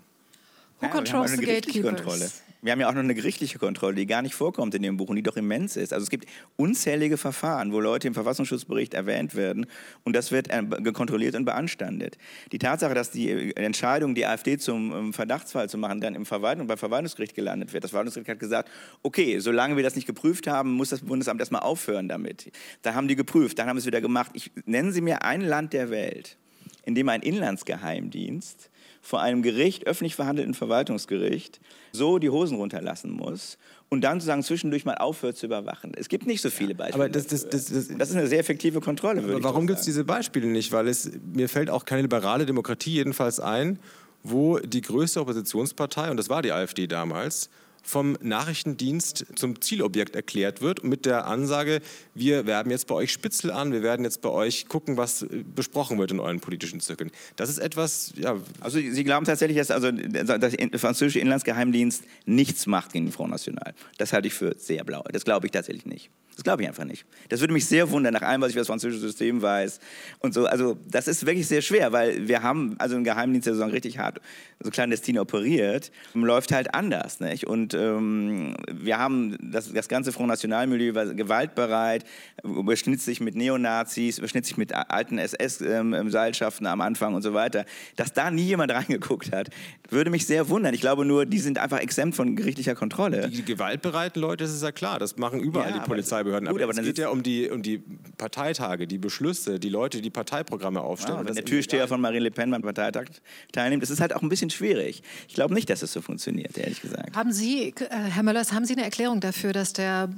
Who 0.81 0.89
controls 0.89 1.33
the 1.33 1.45
gatekeepers? 1.45 2.43
Wir 2.63 2.73
haben 2.73 2.81
ja 2.81 2.89
auch 2.89 2.95
noch 2.95 3.01
eine 3.01 3.15
gerichtliche 3.15 3.59
Kontrolle, 3.59 3.95
die 3.95 4.07
gar 4.07 4.21
nicht 4.21 4.35
vorkommt 4.35 4.75
in 4.75 4.83
dem 4.83 4.99
Buch 4.99 5.09
und 5.09 5.17
die 5.17 5.23
doch 5.23 5.37
immens 5.37 5.77
ist. 5.77 5.95
Also 5.95 6.05
es 6.05 6.11
gibt 6.11 6.27
unzählige 6.57 7.17
Verfahren, 7.17 7.73
wo 7.73 7.81
Leute 7.81 8.07
im 8.07 8.15
Verfassungsschutzbericht 8.15 8.93
erwähnt 8.93 9.35
werden 9.35 9.67
und 10.05 10.15
das 10.15 10.31
wird 10.31 10.49
äh, 10.51 10.63
kontrolliert 10.93 11.35
und 11.35 11.47
beanstandet. 11.47 12.19
Die 12.53 12.59
Tatsache, 12.59 12.93
dass 12.95 13.11
die 13.11 13.31
äh, 13.31 13.53
Entscheidung, 13.55 14.15
die 14.15 14.27
AfD 14.27 14.59
zum 14.59 14.93
ähm, 14.93 15.13
Verdachtsfall 15.13 15.71
zu 15.71 15.79
machen, 15.79 16.01
dann 16.01 16.15
im 16.15 16.27
Verwaltung, 16.27 16.67
beim 16.67 16.79
Verwaltungsgericht 16.79 17.35
gelandet 17.35 17.73
wird. 17.73 17.85
Das 17.85 17.93
Verwaltungsgericht 17.93 18.31
hat 18.31 18.39
gesagt, 18.39 18.71
okay, 19.03 19.39
solange 19.39 19.77
wir 19.77 19.83
das 19.83 19.97
nicht 19.97 20.07
geprüft 20.07 20.47
haben, 20.47 20.73
muss 20.73 20.91
das 20.91 21.01
Bundesamt 21.01 21.41
erstmal 21.41 21.63
aufhören 21.63 22.09
damit. 22.09 22.53
Da 22.83 22.95
haben 22.95 23.09
die 23.09 23.17
geprüft, 23.17 23.59
dann 23.59 23.69
haben 23.69 23.79
sie 23.79 23.83
es 23.83 23.87
wieder 23.87 24.01
gemacht. 24.01 24.33
Ich, 24.35 24.51
nennen 24.67 24.93
Sie 24.93 25.01
mir 25.01 25.23
ein 25.23 25.41
Land 25.41 25.73
der 25.73 25.91
Welt, 25.91 26.37
in 26.85 26.95
dem 26.95 27.09
ein 27.09 27.23
Inlandsgeheimdienst 27.23 28.70
vor 29.01 29.21
einem 29.21 29.43
Gericht, 29.43 29.87
öffentlich 29.87 30.15
verhandelten 30.15 30.55
Verwaltungsgericht, 30.55 31.61
so 31.93 32.19
die 32.19 32.31
Hosen 32.31 32.57
runterlassen 32.57 33.11
muss 33.11 33.59
und 33.89 34.03
dann 34.03 34.21
sozusagen 34.21 34.43
zwischendurch 34.43 34.85
mal 34.85 34.97
aufhört 34.97 35.37
zu 35.37 35.47
überwachen. 35.47 35.93
Es 35.97 36.09
gibt 36.09 36.27
nicht 36.27 36.41
so 36.41 36.51
viele 36.51 36.75
Beispiele. 36.75 37.05
Aber 37.05 37.13
das, 37.13 37.27
das, 37.27 37.49
das, 37.49 37.67
das, 37.67 37.89
das 37.89 38.11
ist 38.11 38.17
eine 38.17 38.27
sehr 38.27 38.39
effektive 38.39 38.81
Kontrolle. 38.81 39.23
Aber 39.23 39.43
warum 39.43 39.67
gibt 39.67 39.81
es 39.81 39.85
diese 39.85 40.05
Beispiele 40.05 40.47
nicht? 40.47 40.73
Weil 40.73 40.89
es, 40.89 41.11
mir 41.35 41.49
fällt 41.49 41.71
auch 41.71 41.85
keine 41.85 42.03
liberale 42.03 42.47
Demokratie 42.47 42.93
jedenfalls 42.93 43.41
ein, 43.41 43.79
wo 44.23 44.59
die 44.59 44.81
größte 44.81 45.21
Oppositionspartei, 45.21 46.11
und 46.11 46.17
das 46.17 46.29
war 46.29 46.43
die 46.43 46.53
AfD 46.53 46.87
damals, 46.87 47.51
vom 47.83 48.17
Nachrichtendienst 48.21 49.27
zum 49.37 49.61
Zielobjekt 49.61 50.17
erklärt 50.17 50.61
wird 50.63 50.85
mit 50.85 51.07
der 51.07 51.27
Ansage, 51.27 51.81
wir 52.15 52.47
werben 52.47 52.71
jetzt 52.71 52.87
bei 52.87 52.95
euch 52.95 53.13
Spitzel 53.13 53.51
an, 53.51 53.73
wir 53.73 53.83
werden 53.83 54.05
jetzt 54.05 54.21
bei 54.21 54.29
euch 54.29 54.69
gucken, 54.69 54.97
was 54.97 55.23
äh, 55.23 55.45
besprochen 55.55 55.99
wird 55.99 56.11
in 56.11 56.21
euren 56.21 56.41
politischen 56.41 56.81
Zirkeln. 56.81 57.11
Das 57.37 57.49
ist 57.49 57.59
etwas, 57.59 58.13
ja. 58.17 58.37
Also 58.61 58.79
Sie 58.79 59.05
glauben 59.05 59.27
tatsächlich, 59.27 59.59
dass 59.59 59.71
also 59.71 59.91
der 59.91 60.79
französische 60.79 61.21
Inlandsgeheimdienst 61.21 62.05
nichts 62.27 62.67
macht 62.67 62.93
gegen 62.93 63.07
den 63.07 63.13
Front 63.13 63.31
National. 63.31 63.75
Das 63.99 64.13
halte 64.13 64.29
ich 64.29 64.35
für 64.35 64.55
sehr 64.59 64.85
blau. 64.85 65.05
Das 65.13 65.25
glaube 65.25 65.47
ich 65.47 65.53
tatsächlich 65.53 65.87
nicht. 65.87 66.11
Das 66.41 66.45
glaube 66.45 66.63
ich 66.63 66.69
einfach 66.69 66.85
nicht. 66.85 67.05
Das 67.29 67.41
würde 67.41 67.53
mich 67.53 67.67
sehr 67.67 67.91
wundern, 67.91 68.15
nach 68.15 68.23
allem, 68.23 68.41
was 68.41 68.49
ich 68.49 68.55
über 68.55 68.63
das 68.63 68.69
französische 68.69 69.03
System 69.03 69.43
weiß. 69.43 69.79
Und 70.21 70.33
so, 70.33 70.47
also 70.47 70.79
das 70.89 71.07
ist 71.07 71.27
wirklich 71.27 71.47
sehr 71.47 71.61
schwer, 71.61 71.93
weil 71.93 72.29
wir 72.29 72.43
haben 72.43 72.77
also 72.79 72.95
einen 72.95 73.05
Geheimdienst, 73.05 73.47
der 73.47 73.55
so 73.57 73.65
richtig 73.67 73.99
hart, 73.99 74.23
so 74.59 74.71
clandestin 74.71 75.19
operiert, 75.19 75.93
läuft 76.15 76.53
halt 76.53 76.75
anders. 76.75 77.21
Nicht? 77.21 77.47
Und 77.47 77.75
ähm, 77.75 78.55
wir 78.73 78.97
haben 78.97 79.37
das, 79.43 79.71
das 79.71 79.89
ganze 79.89 80.13
Front 80.13 80.29
National-Milieu 80.29 80.95
war 80.95 81.05
gewaltbereit, 81.13 82.07
überschnitt 82.43 83.03
sich 83.03 83.21
mit 83.21 83.35
Neonazis, 83.35 84.17
überschnitt 84.17 84.47
sich 84.47 84.57
mit 84.57 84.73
alten 84.73 85.19
SS-Seilschaften 85.19 86.67
am 86.67 86.81
Anfang 86.81 87.13
und 87.13 87.21
so 87.21 87.35
weiter. 87.35 87.67
Dass 87.97 88.15
da 88.15 88.31
nie 88.31 88.45
jemand 88.45 88.73
reingeguckt 88.73 89.31
hat, 89.31 89.51
würde 89.91 90.09
mich 90.09 90.25
sehr 90.25 90.49
wundern. 90.49 90.73
Ich 90.73 90.81
glaube 90.81 91.05
nur, 91.05 91.27
die 91.27 91.39
sind 91.39 91.59
einfach 91.59 91.81
exempt 91.81 92.17
von 92.17 92.35
gerichtlicher 92.35 92.75
Kontrolle. 92.75 93.29
Die 93.29 93.45
gewaltbereiten 93.45 94.23
Leute, 94.23 94.45
das 94.45 94.55
ist 94.55 94.63
ja 94.63 94.73
klar, 94.73 94.99
das 94.99 95.19
machen 95.19 95.41
überall 95.41 95.73
ja, 95.73 95.79
die 95.79 95.87
Polizei 95.87 96.25
Polizeibehörden. 96.31 96.49
Gut, 96.49 96.63
aber, 96.63 96.73
aber 96.73 96.81
es 96.81 96.87
geht 96.87 96.99
ja 96.99 97.09
um 97.09 97.23
die, 97.23 97.51
um 97.51 97.63
die 97.63 97.83
Parteitage, 98.17 98.87
die 98.87 98.99
Beschlüsse, 98.99 99.59
die 99.59 99.69
Leute, 99.69 100.01
die 100.01 100.11
Parteiprogramme 100.11 100.81
aufstellen. 100.81 101.19
Ja, 101.19 101.27
wenn 101.27 101.35
der 101.35 101.45
Türsteher 101.45 101.89
von 101.89 102.01
Marine 102.01 102.25
Le 102.25 102.31
Pen 102.31 102.51
beim 102.51 102.63
Parteitag 102.63 103.07
teilnimmt, 103.53 103.83
das 103.83 103.91
ist 103.91 104.01
halt 104.01 104.15
auch 104.15 104.23
ein 104.23 104.29
bisschen 104.29 104.51
schwierig. 104.51 105.03
Ich 105.29 105.35
glaube 105.35 105.55
nicht, 105.55 105.69
dass 105.71 105.83
es 105.83 105.93
so 105.93 106.01
funktioniert, 106.01 106.57
ehrlich 106.57 106.81
gesagt. 106.81 107.17
Haben 107.17 107.33
Sie, 107.33 107.69
äh, 107.69 107.87
Herr 107.91 108.23
Möllers, 108.23 108.53
haben 108.53 108.65
Sie 108.65 108.75
eine 108.75 108.85
Erklärung 108.85 109.21
dafür, 109.21 109.53
dass 109.53 109.73
der 109.73 110.11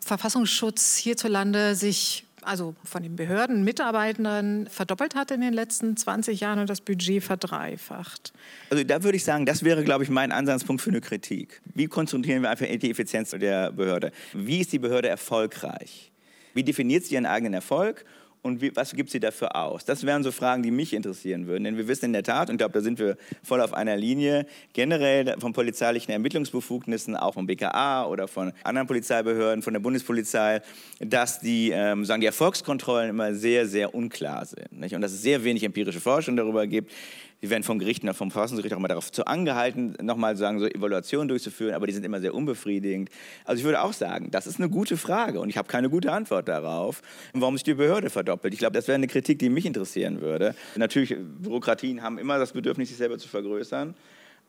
Verfassungsschutz 0.00 0.96
hierzulande 0.96 1.74
sich 1.74 2.24
also 2.48 2.74
von 2.82 3.02
den 3.02 3.14
Behörden, 3.14 3.62
Mitarbeitenden 3.62 4.68
verdoppelt 4.68 5.14
hat 5.14 5.30
in 5.30 5.40
den 5.40 5.52
letzten 5.52 5.96
20 5.96 6.40
Jahren 6.40 6.58
und 6.58 6.70
das 6.70 6.80
Budget 6.80 7.22
verdreifacht. 7.22 8.32
Also 8.70 8.82
da 8.84 9.02
würde 9.02 9.16
ich 9.16 9.24
sagen, 9.24 9.44
das 9.44 9.62
wäre, 9.64 9.84
glaube 9.84 10.04
ich, 10.04 10.10
mein 10.10 10.32
Ansatzpunkt 10.32 10.82
für 10.82 10.90
eine 10.90 11.00
Kritik. 11.00 11.60
Wie 11.74 11.86
konzentrieren 11.86 12.42
wir 12.42 12.50
einfach 12.50 12.66
die 12.66 12.90
Effizienz 12.90 13.30
der 13.30 13.70
Behörde? 13.72 14.12
Wie 14.32 14.60
ist 14.60 14.72
die 14.72 14.78
Behörde 14.78 15.08
erfolgreich? 15.08 16.10
Wie 16.54 16.64
definiert 16.64 17.04
sie 17.04 17.14
ihren 17.14 17.26
eigenen 17.26 17.54
Erfolg? 17.54 18.04
Und 18.42 18.60
wie, 18.60 18.74
was 18.74 18.94
gibt 18.94 19.10
sie 19.10 19.20
dafür 19.20 19.56
aus? 19.56 19.84
Das 19.84 20.04
wären 20.04 20.22
so 20.22 20.32
Fragen, 20.32 20.62
die 20.62 20.70
mich 20.70 20.92
interessieren 20.92 21.46
würden. 21.46 21.64
Denn 21.64 21.76
wir 21.76 21.88
wissen 21.88 22.06
in 22.06 22.12
der 22.12 22.22
Tat, 22.22 22.48
und 22.48 22.54
ich 22.54 22.58
glaube, 22.58 22.72
da 22.72 22.80
sind 22.80 22.98
wir 22.98 23.16
voll 23.42 23.60
auf 23.60 23.74
einer 23.74 23.96
Linie, 23.96 24.46
generell 24.72 25.36
von 25.38 25.52
polizeilichen 25.52 26.12
Ermittlungsbefugnissen, 26.12 27.16
auch 27.16 27.34
vom 27.34 27.46
BKA 27.46 28.06
oder 28.06 28.28
von 28.28 28.52
anderen 28.64 28.86
Polizeibehörden, 28.86 29.62
von 29.62 29.72
der 29.72 29.80
Bundespolizei, 29.80 30.62
dass 31.00 31.40
die, 31.40 31.70
ähm, 31.70 32.04
sagen, 32.04 32.20
die 32.20 32.26
Erfolgskontrollen 32.26 33.10
immer 33.10 33.34
sehr, 33.34 33.66
sehr 33.66 33.94
unklar 33.94 34.46
sind. 34.46 34.72
Nicht? 34.72 34.94
Und 34.94 35.00
dass 35.00 35.12
es 35.12 35.22
sehr 35.22 35.42
wenig 35.44 35.64
empirische 35.64 36.00
Forschung 36.00 36.36
darüber 36.36 36.66
gibt. 36.66 36.92
Die 37.40 37.50
werden 37.50 37.62
vom 37.62 37.78
Gericht, 37.78 38.02
vom 38.14 38.30
Verfassungsgericht 38.30 38.74
auch 38.74 38.78
immer 38.78 38.88
darauf 38.88 39.12
zu 39.12 39.26
angehalten, 39.26 39.96
nochmal 40.02 40.36
sagen, 40.36 40.58
so 40.58 40.66
Evaluationen 40.66 41.28
durchzuführen, 41.28 41.74
aber 41.74 41.86
die 41.86 41.92
sind 41.92 42.04
immer 42.04 42.20
sehr 42.20 42.34
unbefriedigend. 42.34 43.10
Also 43.44 43.60
ich 43.60 43.64
würde 43.64 43.80
auch 43.82 43.92
sagen, 43.92 44.30
das 44.32 44.48
ist 44.48 44.58
eine 44.58 44.68
gute 44.68 44.96
Frage 44.96 45.38
und 45.38 45.48
ich 45.48 45.56
habe 45.56 45.68
keine 45.68 45.88
gute 45.88 46.10
Antwort 46.10 46.48
darauf, 46.48 47.00
warum 47.34 47.56
sich 47.56 47.62
die 47.62 47.74
Behörde 47.74 48.10
verdoppelt. 48.10 48.54
Ich 48.54 48.58
glaube, 48.58 48.74
das 48.74 48.88
wäre 48.88 48.96
eine 48.96 49.06
Kritik, 49.06 49.38
die 49.38 49.50
mich 49.50 49.66
interessieren 49.66 50.20
würde. 50.20 50.54
Natürlich, 50.74 51.16
Bürokratien 51.16 52.02
haben 52.02 52.18
immer 52.18 52.38
das 52.38 52.52
Bedürfnis, 52.52 52.88
sich 52.88 52.98
selber 52.98 53.18
zu 53.18 53.28
vergrößern, 53.28 53.94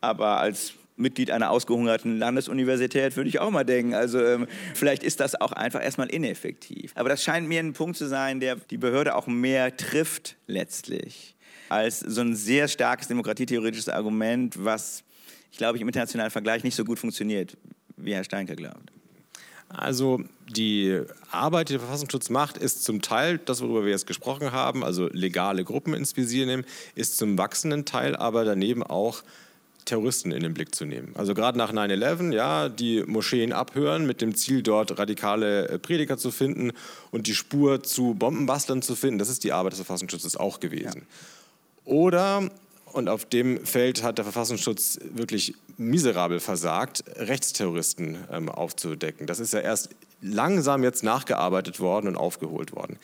aber 0.01 0.39
als 0.39 0.73
Mitglied 0.95 1.31
einer 1.31 1.51
ausgehungerten 1.51 2.17
Landesuniversität, 2.17 3.15
würde 3.15 3.29
ich 3.29 3.39
auch 3.39 3.51
mal 3.51 3.63
denken. 3.63 3.93
Also 3.93 4.19
ähm, 4.21 4.47
vielleicht 4.73 5.03
ist 5.03 5.19
das 5.19 5.39
auch 5.39 5.53
einfach 5.53 5.81
erstmal 5.81 6.09
ineffektiv. 6.09 6.91
Aber 6.95 7.07
das 7.07 7.23
scheint 7.23 7.47
mir 7.47 7.61
ein 7.61 7.73
Punkt 7.73 7.97
zu 7.97 8.07
sein, 8.07 8.39
der 8.39 8.57
die 8.57 8.77
Behörde 8.77 9.15
auch 9.15 9.27
mehr 9.27 9.77
trifft 9.77 10.35
letztlich 10.47 11.35
als 11.69 11.99
so 11.99 12.21
ein 12.21 12.35
sehr 12.35 12.67
starkes 12.67 13.07
demokratietheoretisches 13.07 13.89
Argument, 13.89 14.63
was, 14.63 15.03
ich 15.51 15.57
glaube, 15.57 15.79
im 15.79 15.87
internationalen 15.87 16.31
Vergleich 16.31 16.63
nicht 16.63 16.75
so 16.75 16.83
gut 16.83 16.99
funktioniert, 16.99 17.57
wie 17.97 18.13
Herr 18.13 18.23
Steinke 18.23 18.55
glaubt. 18.55 18.91
Also 19.69 20.23
die 20.49 20.99
Arbeit, 21.29 21.69
die 21.69 21.73
der 21.73 21.81
Verfassungsschutz 21.81 22.29
macht, 22.31 22.57
ist 22.57 22.83
zum 22.83 23.03
Teil 23.03 23.37
das, 23.37 23.61
worüber 23.61 23.83
wir 23.83 23.91
jetzt 23.91 24.07
gesprochen 24.07 24.51
haben, 24.51 24.83
also 24.83 25.07
legale 25.11 25.63
Gruppen 25.63 25.93
ins 25.93 26.17
Visier 26.17 26.47
nehmen, 26.47 26.65
ist 26.95 27.17
zum 27.17 27.37
wachsenden 27.37 27.85
Teil 27.85 28.15
aber 28.15 28.45
daneben 28.45 28.81
auch 28.81 29.23
Terroristen 29.85 30.31
in 30.31 30.41
den 30.41 30.53
Blick 30.53 30.73
zu 30.73 30.85
nehmen. 30.85 31.13
Also 31.15 31.33
gerade 31.33 31.57
nach 31.57 31.71
9-11, 31.71 32.33
ja, 32.33 32.69
die 32.69 33.03
Moscheen 33.05 33.53
abhören 33.53 34.05
mit 34.05 34.21
dem 34.21 34.35
Ziel, 34.35 34.63
dort 34.63 34.97
radikale 34.97 35.67
äh, 35.67 35.79
Prediger 35.79 36.17
zu 36.17 36.31
finden 36.31 36.71
und 37.11 37.27
die 37.27 37.35
Spur 37.35 37.83
zu 37.83 38.13
Bombenbastlern 38.13 38.81
zu 38.81 38.95
finden, 38.95 39.19
das 39.19 39.29
ist 39.29 39.43
die 39.43 39.51
Arbeit 39.51 39.73
des 39.73 39.79
Verfassungsschutzes 39.79 40.35
auch 40.35 40.59
gewesen. 40.59 41.01
Ja. 41.01 41.38
Oder, 41.89 42.47
und 42.93 43.09
auf 43.09 43.25
dem 43.25 43.65
Feld 43.65 44.03
hat 44.03 44.19
der 44.19 44.25
Verfassungsschutz 44.25 44.99
wirklich 45.11 45.55
miserabel 45.77 46.39
versagt, 46.39 47.03
Rechtsterroristen 47.15 48.17
ähm, 48.31 48.47
aufzudecken. 48.47 49.25
Das 49.25 49.39
ist 49.39 49.53
ja 49.53 49.61
erst 49.61 49.89
langsam 50.21 50.83
jetzt 50.83 51.03
nachgearbeitet 51.03 51.79
worden 51.79 52.07
und 52.07 52.15
aufgeholt 52.15 52.75
worden. 52.75 52.97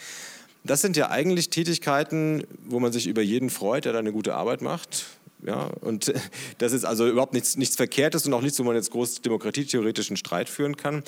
Das 0.63 0.81
sind 0.81 0.97
ja 0.97 1.09
eigentlich 1.09 1.49
Tätigkeiten, 1.49 2.43
wo 2.63 2.79
man 2.79 2.91
sich 2.91 3.07
über 3.07 3.23
jeden 3.23 3.49
freut, 3.49 3.85
der 3.85 3.93
da 3.93 3.99
eine 3.99 4.11
gute 4.11 4.35
Arbeit 4.35 4.61
macht. 4.61 5.05
Ja, 5.43 5.71
und 5.81 6.13
das 6.59 6.71
ist 6.71 6.85
also 6.85 7.07
überhaupt 7.07 7.33
nichts, 7.33 7.57
nichts 7.57 7.75
Verkehrtes 7.75 8.27
und 8.27 8.33
auch 8.33 8.41
nichts, 8.41 8.59
wo 8.59 8.63
man 8.63 8.75
jetzt 8.75 8.91
groß 8.91 9.21
demokratietheoretischen 9.21 10.15
Streit 10.15 10.47
führen 10.47 10.77
kann 10.77 11.03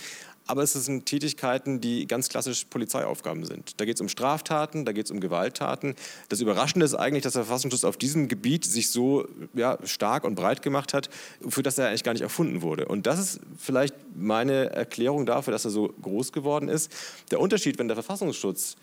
aber 0.47 0.63
es 0.63 0.73
sind 0.73 1.05
Tätigkeiten, 1.05 1.81
die 1.81 2.07
ganz 2.07 2.29
klassisch 2.29 2.65
Polizeiaufgaben 2.65 3.45
sind. 3.45 3.79
Da 3.79 3.85
geht 3.85 3.95
es 3.95 4.01
um 4.01 4.09
Straftaten, 4.09 4.85
da 4.85 4.91
geht 4.91 5.05
es 5.05 5.11
um 5.11 5.19
Gewalttaten. 5.19 5.95
Das 6.29 6.41
Überraschende 6.41 6.85
ist 6.85 6.95
eigentlich, 6.95 7.23
dass 7.23 7.33
der 7.33 7.43
Verfassungsschutz 7.43 7.83
auf 7.83 7.97
diesem 7.97 8.27
Gebiet 8.27 8.65
sich 8.65 8.89
so 8.89 9.27
ja, 9.53 9.77
stark 9.83 10.23
und 10.23 10.35
breit 10.35 10.61
gemacht 10.61 10.93
hat, 10.93 11.09
für 11.47 11.63
das 11.63 11.77
er 11.77 11.89
eigentlich 11.89 12.03
gar 12.03 12.13
nicht 12.13 12.21
erfunden 12.21 12.61
wurde. 12.61 12.85
Und 12.85 13.05
das 13.07 13.19
ist 13.19 13.39
vielleicht 13.57 13.95
meine 14.15 14.71
Erklärung 14.71 15.25
dafür, 15.25 15.51
dass 15.51 15.65
er 15.65 15.71
so 15.71 15.93
groß 16.01 16.31
geworden 16.31 16.69
ist. 16.69 16.91
Der 17.31 17.39
Unterschied, 17.39 17.77
wenn 17.79 17.87
der 17.87 17.95
Verfassungsschutz 17.95 18.75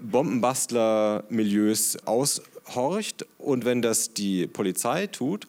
Bombenbastler-Milieus 0.00 1.98
aushorcht 2.06 3.26
und 3.38 3.64
wenn 3.64 3.82
das 3.82 4.14
die 4.14 4.46
Polizei 4.46 5.08
tut, 5.08 5.48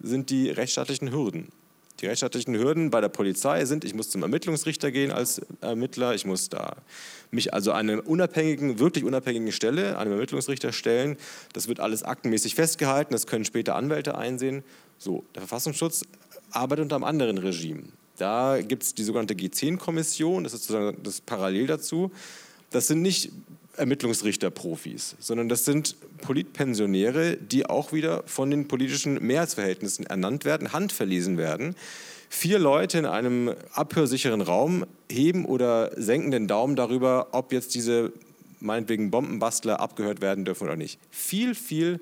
sind 0.00 0.30
die 0.30 0.48
rechtsstaatlichen 0.48 1.12
Hürden. 1.12 1.52
Die 2.00 2.06
rechtsstaatlichen 2.06 2.56
Hürden 2.56 2.90
bei 2.90 3.00
der 3.00 3.10
Polizei 3.10 3.64
sind, 3.66 3.84
ich 3.84 3.94
muss 3.94 4.08
zum 4.08 4.22
Ermittlungsrichter 4.22 4.90
gehen 4.90 5.10
als 5.10 5.42
Ermittler, 5.60 6.14
ich 6.14 6.24
muss 6.24 6.48
da 6.48 6.76
mich 7.30 7.52
also 7.52 7.72
einer 7.72 8.06
unabhängigen, 8.06 8.78
wirklich 8.78 9.04
unabhängigen 9.04 9.52
Stelle, 9.52 9.98
einem 9.98 10.12
Ermittlungsrichter 10.12 10.72
stellen. 10.72 11.16
Das 11.52 11.68
wird 11.68 11.78
alles 11.78 12.02
aktenmäßig 12.02 12.54
festgehalten, 12.54 13.12
das 13.12 13.26
können 13.26 13.44
später 13.44 13.76
Anwälte 13.76 14.16
einsehen. 14.16 14.62
So, 14.98 15.24
der 15.34 15.42
Verfassungsschutz 15.42 16.04
arbeitet 16.50 16.84
unter 16.84 16.96
einem 16.96 17.04
anderen 17.04 17.38
Regime. 17.38 17.84
Da 18.16 18.60
gibt 18.60 18.82
es 18.82 18.94
die 18.94 19.04
sogenannte 19.04 19.34
G10-Kommission, 19.34 20.44
das 20.44 20.54
ist 20.54 20.66
sozusagen 20.66 21.02
das 21.02 21.20
parallel 21.20 21.66
dazu. 21.66 22.10
Das 22.70 22.86
sind 22.86 23.02
nicht 23.02 23.30
Ermittlungsrichter-Profis, 23.80 25.16
sondern 25.18 25.48
das 25.48 25.64
sind 25.64 25.96
Politpensionäre, 26.18 27.36
die 27.36 27.66
auch 27.66 27.92
wieder 27.92 28.22
von 28.26 28.50
den 28.50 28.68
politischen 28.68 29.14
Mehrheitsverhältnissen 29.26 30.06
ernannt 30.06 30.44
werden, 30.44 30.72
handverlesen 30.72 31.38
werden. 31.38 31.74
Vier 32.28 32.60
Leute 32.60 32.98
in 32.98 33.06
einem 33.06 33.52
abhörsicheren 33.72 34.40
Raum 34.40 34.86
heben 35.10 35.44
oder 35.44 35.90
senken 36.00 36.30
den 36.30 36.46
Daumen 36.46 36.76
darüber, 36.76 37.28
ob 37.32 37.52
jetzt 37.52 37.74
diese 37.74 38.12
meinetwegen 38.60 39.10
Bombenbastler 39.10 39.80
abgehört 39.80 40.20
werden 40.20 40.44
dürfen 40.44 40.64
oder 40.64 40.76
nicht. 40.76 41.00
Viel, 41.10 41.54
viel 41.54 42.00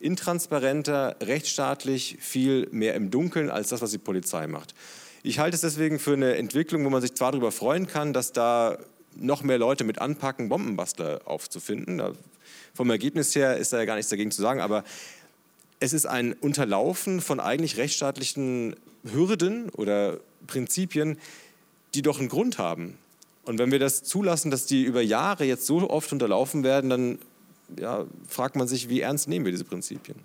intransparenter, 0.00 1.16
rechtsstaatlich, 1.22 2.16
viel 2.20 2.68
mehr 2.70 2.94
im 2.94 3.10
Dunkeln 3.10 3.50
als 3.50 3.68
das, 3.68 3.82
was 3.82 3.90
die 3.90 3.98
Polizei 3.98 4.46
macht. 4.46 4.74
Ich 5.22 5.38
halte 5.38 5.56
es 5.56 5.60
deswegen 5.60 5.98
für 5.98 6.12
eine 6.12 6.36
Entwicklung, 6.36 6.84
wo 6.84 6.90
man 6.90 7.02
sich 7.02 7.14
zwar 7.14 7.32
darüber 7.32 7.52
freuen 7.52 7.86
kann, 7.86 8.12
dass 8.12 8.32
da 8.32 8.78
noch 9.18 9.42
mehr 9.42 9.58
Leute 9.58 9.84
mit 9.84 10.00
anpacken, 10.00 10.48
Bombenbastler 10.48 11.20
aufzufinden. 11.24 11.98
Da, 11.98 12.12
vom 12.74 12.90
Ergebnis 12.90 13.34
her 13.34 13.56
ist 13.56 13.72
da 13.72 13.78
ja 13.78 13.84
gar 13.84 13.96
nichts 13.96 14.10
dagegen 14.10 14.30
zu 14.30 14.42
sagen, 14.42 14.60
aber 14.60 14.84
es 15.80 15.92
ist 15.92 16.06
ein 16.06 16.32
Unterlaufen 16.32 17.20
von 17.20 17.40
eigentlich 17.40 17.76
rechtsstaatlichen 17.76 18.76
Hürden 19.04 19.70
oder 19.70 20.18
Prinzipien, 20.46 21.18
die 21.94 22.02
doch 22.02 22.18
einen 22.18 22.28
Grund 22.28 22.58
haben. 22.58 22.98
Und 23.44 23.58
wenn 23.58 23.70
wir 23.70 23.78
das 23.78 24.02
zulassen, 24.02 24.50
dass 24.50 24.66
die 24.66 24.82
über 24.82 25.00
Jahre 25.00 25.44
jetzt 25.44 25.66
so 25.66 25.88
oft 25.88 26.12
unterlaufen 26.12 26.64
werden, 26.64 26.90
dann 26.90 27.18
ja, 27.78 28.06
fragt 28.26 28.56
man 28.56 28.68
sich, 28.68 28.88
wie 28.88 29.00
ernst 29.00 29.28
nehmen 29.28 29.44
wir 29.44 29.52
diese 29.52 29.64
Prinzipien? 29.64 30.16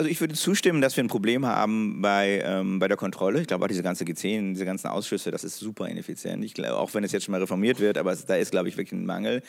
Also 0.00 0.08
ich 0.08 0.18
würde 0.22 0.34
zustimmen, 0.34 0.80
dass 0.80 0.96
wir 0.96 1.04
ein 1.04 1.08
Problem 1.08 1.44
haben 1.44 2.00
bei, 2.00 2.42
ähm, 2.42 2.78
bei 2.78 2.88
der 2.88 2.96
Kontrolle. 2.96 3.42
Ich 3.42 3.46
glaube 3.46 3.66
auch 3.66 3.68
diese 3.68 3.82
ganze 3.82 4.04
G10, 4.04 4.54
diese 4.54 4.64
ganzen 4.64 4.86
Ausschüsse, 4.86 5.30
das 5.30 5.44
ist 5.44 5.58
super 5.58 5.90
ineffizient. 5.90 6.42
Ich 6.42 6.54
glaube, 6.54 6.78
auch 6.78 6.94
wenn 6.94 7.04
es 7.04 7.12
jetzt 7.12 7.26
schon 7.26 7.32
mal 7.32 7.40
reformiert 7.42 7.80
wird, 7.80 7.98
aber 7.98 8.10
es, 8.10 8.24
da 8.24 8.36
ist, 8.36 8.50
glaube 8.50 8.70
ich, 8.70 8.78
wirklich 8.78 8.98
ein 8.98 9.04
Mangel. 9.04 9.42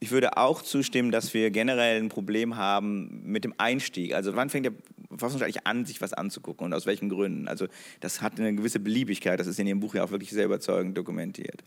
Ich 0.00 0.10
würde 0.10 0.38
auch 0.38 0.62
zustimmen, 0.62 1.12
dass 1.12 1.34
wir 1.34 1.52
generell 1.52 2.02
ein 2.02 2.08
Problem 2.08 2.56
haben 2.56 3.22
mit 3.22 3.44
dem 3.44 3.54
Einstieg. 3.58 4.12
Also 4.12 4.34
wann 4.34 4.50
fängt 4.50 4.66
der 4.66 4.72
Verfassungsschutz 5.10 5.44
eigentlich 5.44 5.68
an, 5.68 5.84
sich 5.84 6.00
was 6.00 6.12
anzugucken 6.12 6.66
und 6.66 6.74
aus 6.74 6.84
welchen 6.84 7.08
Gründen. 7.08 7.46
Also 7.46 7.68
das 8.00 8.22
hat 8.22 8.40
eine 8.40 8.52
gewisse 8.56 8.80
Beliebigkeit, 8.80 9.38
das 9.38 9.46
ist 9.46 9.60
in 9.60 9.68
Ihrem 9.68 9.78
Buch 9.78 9.94
ja 9.94 10.02
auch 10.02 10.10
wirklich 10.10 10.30
sehr 10.30 10.46
überzeugend 10.46 10.98
dokumentiert. 10.98 11.62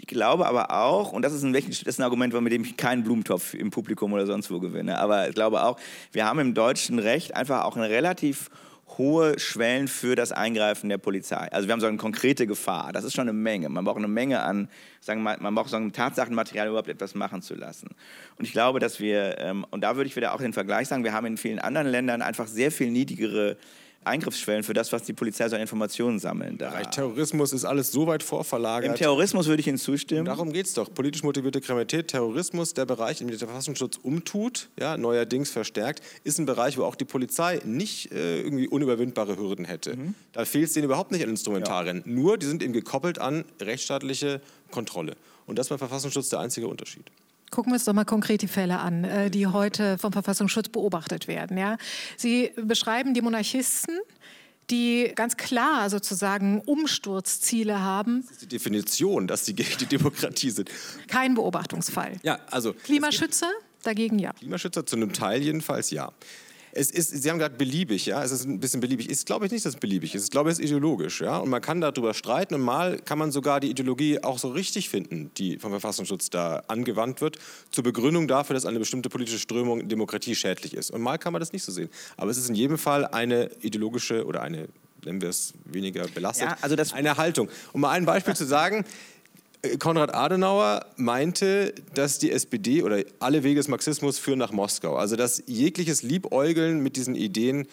Ich 0.00 0.06
glaube 0.06 0.46
aber 0.46 0.70
auch, 0.70 1.12
und 1.12 1.22
das 1.22 1.34
ist 1.34 1.42
ein, 1.42 1.52
das 1.52 1.82
ist 1.82 2.00
ein 2.00 2.04
Argument, 2.04 2.32
mit 2.40 2.52
dem 2.54 2.64
ich 2.64 2.78
keinen 2.78 3.04
Blumentopf 3.04 3.52
im 3.52 3.70
Publikum 3.70 4.14
oder 4.14 4.26
sonst 4.26 4.50
wo 4.50 4.58
gewinne, 4.58 4.98
aber 4.98 5.28
ich 5.28 5.34
glaube 5.34 5.62
auch, 5.62 5.78
wir 6.12 6.24
haben 6.24 6.38
im 6.38 6.54
deutschen 6.54 6.98
Recht 6.98 7.36
einfach 7.36 7.64
auch 7.64 7.76
eine 7.76 7.90
relativ 7.90 8.48
hohe 8.96 9.38
Schwellen 9.38 9.88
für 9.88 10.16
das 10.16 10.32
Eingreifen 10.32 10.88
der 10.88 10.96
Polizei. 10.96 11.48
Also 11.52 11.68
wir 11.68 11.74
haben 11.74 11.80
so 11.80 11.86
eine 11.86 11.98
konkrete 11.98 12.46
Gefahr. 12.46 12.92
Das 12.92 13.04
ist 13.04 13.14
schon 13.14 13.28
eine 13.28 13.34
Menge. 13.34 13.68
Man 13.68 13.84
braucht 13.84 13.98
eine 13.98 14.08
Menge 14.08 14.40
an, 14.40 14.70
sagen 15.00 15.22
wir, 15.22 15.36
man 15.38 15.54
braucht 15.54 15.68
so 15.68 15.76
ein 15.76 15.92
Tatsachenmaterial, 15.92 16.68
überhaupt 16.68 16.88
etwas 16.88 17.14
machen 17.14 17.42
zu 17.42 17.54
lassen. 17.54 17.90
Und 18.38 18.44
ich 18.46 18.52
glaube, 18.52 18.80
dass 18.80 19.00
wir, 19.00 19.38
ähm, 19.38 19.66
und 19.70 19.82
da 19.82 19.96
würde 19.96 20.08
ich 20.08 20.16
wieder 20.16 20.32
auch 20.34 20.40
den 20.40 20.54
Vergleich 20.54 20.88
sagen, 20.88 21.04
wir 21.04 21.12
haben 21.12 21.26
in 21.26 21.36
vielen 21.36 21.58
anderen 21.58 21.88
Ländern 21.88 22.22
einfach 22.22 22.46
sehr 22.46 22.72
viel 22.72 22.90
niedrigere 22.90 23.58
Eingriffsschwellen 24.02 24.62
für 24.62 24.72
das, 24.72 24.92
was 24.92 25.02
die 25.02 25.12
Polizei 25.12 25.46
so 25.48 25.56
an 25.56 25.60
Informationen 25.60 26.18
sammeln 26.18 26.56
darf. 26.56 26.72
Bereich 26.72 26.88
Terrorismus 26.88 27.52
ist 27.52 27.66
alles 27.66 27.92
so 27.92 28.06
weit 28.06 28.22
vorverlagert. 28.22 28.90
Im 28.90 28.96
Terrorismus 28.96 29.46
würde 29.46 29.60
ich 29.60 29.66
Ihnen 29.66 29.76
zustimmen. 29.76 30.24
Darum 30.24 30.52
geht 30.52 30.66
es 30.66 30.74
doch. 30.74 30.92
Politisch 30.92 31.22
motivierte 31.22 31.60
Kriminalität, 31.60 32.08
Terrorismus, 32.08 32.72
der 32.72 32.86
Bereich, 32.86 33.20
in 33.20 33.28
dem 33.28 33.38
der 33.38 33.46
Verfassungsschutz 33.46 33.98
umtut, 33.98 34.70
ja, 34.78 34.96
neuerdings 34.96 35.50
verstärkt, 35.50 36.02
ist 36.24 36.38
ein 36.38 36.46
Bereich, 36.46 36.78
wo 36.78 36.84
auch 36.84 36.94
die 36.94 37.04
Polizei 37.04 37.60
nicht 37.64 38.10
äh, 38.12 38.40
irgendwie 38.40 38.68
unüberwindbare 38.68 39.36
Hürden 39.36 39.66
hätte. 39.66 39.96
Mhm. 39.96 40.14
Da 40.32 40.46
fehlt 40.46 40.68
es 40.68 40.72
denen 40.72 40.86
überhaupt 40.86 41.10
nicht 41.10 41.22
an 41.22 41.28
Instrumentarien. 41.28 41.98
Ja. 41.98 42.02
Nur, 42.10 42.38
die 42.38 42.46
sind 42.46 42.62
eben 42.62 42.72
gekoppelt 42.72 43.18
an 43.18 43.44
rechtsstaatliche 43.60 44.40
Kontrolle. 44.70 45.16
Und 45.46 45.58
das 45.58 45.66
ist 45.66 45.70
beim 45.70 45.78
Verfassungsschutz 45.78 46.30
der 46.30 46.40
einzige 46.40 46.68
Unterschied. 46.68 47.10
Gucken 47.50 47.72
wir 47.72 47.74
uns 47.74 47.84
doch 47.84 47.92
mal 47.92 48.04
konkret 48.04 48.42
die 48.42 48.48
Fälle 48.48 48.78
an, 48.78 49.04
äh, 49.04 49.30
die 49.30 49.46
heute 49.46 49.98
vom 49.98 50.12
Verfassungsschutz 50.12 50.68
beobachtet 50.68 51.26
werden. 51.26 51.58
Ja? 51.58 51.78
Sie 52.16 52.52
beschreiben 52.56 53.12
die 53.12 53.22
Monarchisten, 53.22 53.98
die 54.70 55.10
ganz 55.16 55.36
klar 55.36 55.90
sozusagen 55.90 56.60
Umsturzziele 56.60 57.80
haben. 57.80 58.22
Das 58.22 58.32
ist 58.32 58.42
die 58.42 58.48
Definition, 58.48 59.26
dass 59.26 59.44
sie 59.44 59.54
gegen 59.54 59.76
die 59.78 59.86
Demokratie 59.86 60.50
sind. 60.50 60.70
Kein 61.08 61.34
Beobachtungsfall. 61.34 62.18
Ja, 62.22 62.38
also 62.50 62.72
Klimaschützer 62.72 63.50
dagegen 63.82 64.18
ja. 64.18 64.32
Klimaschützer 64.34 64.86
zu 64.86 64.96
einem 64.96 65.12
Teil 65.12 65.42
jedenfalls 65.42 65.90
ja. 65.90 66.12
Es 66.72 66.90
ist, 66.90 67.10
Sie 67.10 67.30
haben 67.30 67.38
gerade 67.38 67.56
beliebig, 67.56 68.06
ja, 68.06 68.22
es 68.22 68.30
ist 68.30 68.44
ein 68.44 68.60
bisschen 68.60 68.80
beliebig. 68.80 69.10
Ich 69.10 69.24
glaube 69.24 69.46
ich 69.46 69.52
nicht, 69.52 69.64
dass 69.64 69.74
es 69.74 69.80
beliebig 69.80 70.14
ist. 70.14 70.24
Ich 70.24 70.30
glaube, 70.30 70.50
es 70.50 70.58
ist 70.58 70.64
ideologisch, 70.64 71.20
ja. 71.20 71.38
Und 71.38 71.50
man 71.50 71.60
kann 71.60 71.80
darüber 71.80 72.14
streiten 72.14 72.54
und 72.54 72.60
mal 72.60 72.98
kann 72.98 73.18
man 73.18 73.32
sogar 73.32 73.60
die 73.60 73.70
Ideologie 73.70 74.22
auch 74.22 74.38
so 74.38 74.48
richtig 74.48 74.88
finden, 74.88 75.30
die 75.36 75.58
vom 75.58 75.70
Verfassungsschutz 75.70 76.30
da 76.30 76.62
angewandt 76.68 77.20
wird, 77.20 77.38
zur 77.70 77.84
Begründung 77.84 78.28
dafür, 78.28 78.54
dass 78.54 78.66
eine 78.66 78.78
bestimmte 78.78 79.08
politische 79.08 79.38
Strömung 79.38 79.88
Demokratie 79.88 80.34
schädlich 80.34 80.74
ist. 80.74 80.90
Und 80.90 81.02
mal 81.02 81.18
kann 81.18 81.32
man 81.32 81.40
das 81.40 81.52
nicht 81.52 81.64
so 81.64 81.72
sehen. 81.72 81.88
Aber 82.16 82.30
es 82.30 82.36
ist 82.36 82.48
in 82.48 82.54
jedem 82.54 82.78
Fall 82.78 83.06
eine 83.06 83.50
ideologische 83.60 84.24
oder 84.24 84.42
eine 84.42 84.68
nennen 85.04 85.20
wir 85.20 85.28
es 85.28 85.54
weniger 85.64 86.06
belastet, 86.08 86.48
ja, 86.48 86.56
also 86.60 86.76
eine 86.94 87.16
Haltung. 87.16 87.48
Um 87.72 87.80
mal 87.80 87.90
ein 87.90 88.04
Beispiel 88.04 88.34
zu 88.34 88.44
sagen, 88.44 88.84
Konrad 89.78 90.14
Adenauer 90.14 90.86
meinte, 90.96 91.74
dass 91.94 92.18
die 92.18 92.30
SPD 92.30 92.82
oder 92.82 93.02
alle 93.18 93.42
Wege 93.42 93.56
des 93.56 93.68
Marxismus 93.68 94.18
führen 94.18 94.38
nach 94.38 94.52
Moskau. 94.52 94.96
Also 94.96 95.16
dass 95.16 95.42
jegliches 95.46 96.02
Liebäugeln 96.02 96.82
mit 96.82 96.96
diesen 96.96 97.14
Ideen 97.14 97.66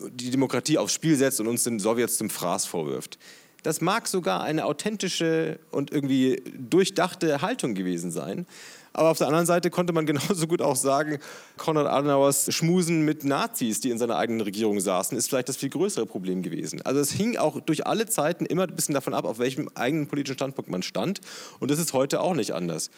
die 0.00 0.30
Demokratie 0.30 0.78
aufs 0.78 0.94
Spiel 0.94 1.16
setzt 1.16 1.40
und 1.40 1.48
uns 1.48 1.64
den 1.64 1.78
Sowjets 1.78 2.16
zum 2.16 2.30
Fraß 2.30 2.66
vorwirft. 2.66 3.18
Das 3.62 3.80
mag 3.80 4.06
sogar 4.06 4.42
eine 4.42 4.64
authentische 4.64 5.58
und 5.70 5.90
irgendwie 5.90 6.42
durchdachte 6.56 7.42
Haltung 7.42 7.74
gewesen 7.74 8.10
sein. 8.10 8.46
Aber 8.92 9.10
auf 9.10 9.18
der 9.18 9.26
anderen 9.26 9.46
Seite 9.46 9.70
konnte 9.70 9.92
man 9.92 10.06
genauso 10.06 10.46
gut 10.46 10.62
auch 10.62 10.76
sagen, 10.76 11.18
Konrad 11.56 11.86
Adenauers 11.86 12.52
Schmusen 12.52 13.04
mit 13.04 13.24
Nazis, 13.24 13.80
die 13.80 13.90
in 13.90 13.98
seiner 13.98 14.16
eigenen 14.16 14.40
Regierung 14.40 14.80
saßen, 14.80 15.16
ist 15.16 15.28
vielleicht 15.28 15.48
das 15.48 15.56
viel 15.56 15.70
größere 15.70 16.06
Problem 16.06 16.42
gewesen. 16.42 16.82
Also 16.82 17.00
es 17.00 17.10
hing 17.10 17.36
auch 17.36 17.60
durch 17.60 17.86
alle 17.86 18.06
Zeiten 18.06 18.46
immer 18.46 18.64
ein 18.64 18.74
bisschen 18.74 18.94
davon 18.94 19.14
ab, 19.14 19.24
auf 19.24 19.38
welchem 19.38 19.68
eigenen 19.74 20.06
politischen 20.06 20.34
Standpunkt 20.34 20.70
man 20.70 20.82
stand. 20.82 21.20
Und 21.60 21.70
das 21.70 21.78
ist 21.78 21.92
heute 21.92 22.20
auch 22.20 22.34
nicht 22.34 22.52
anders. 22.52 22.90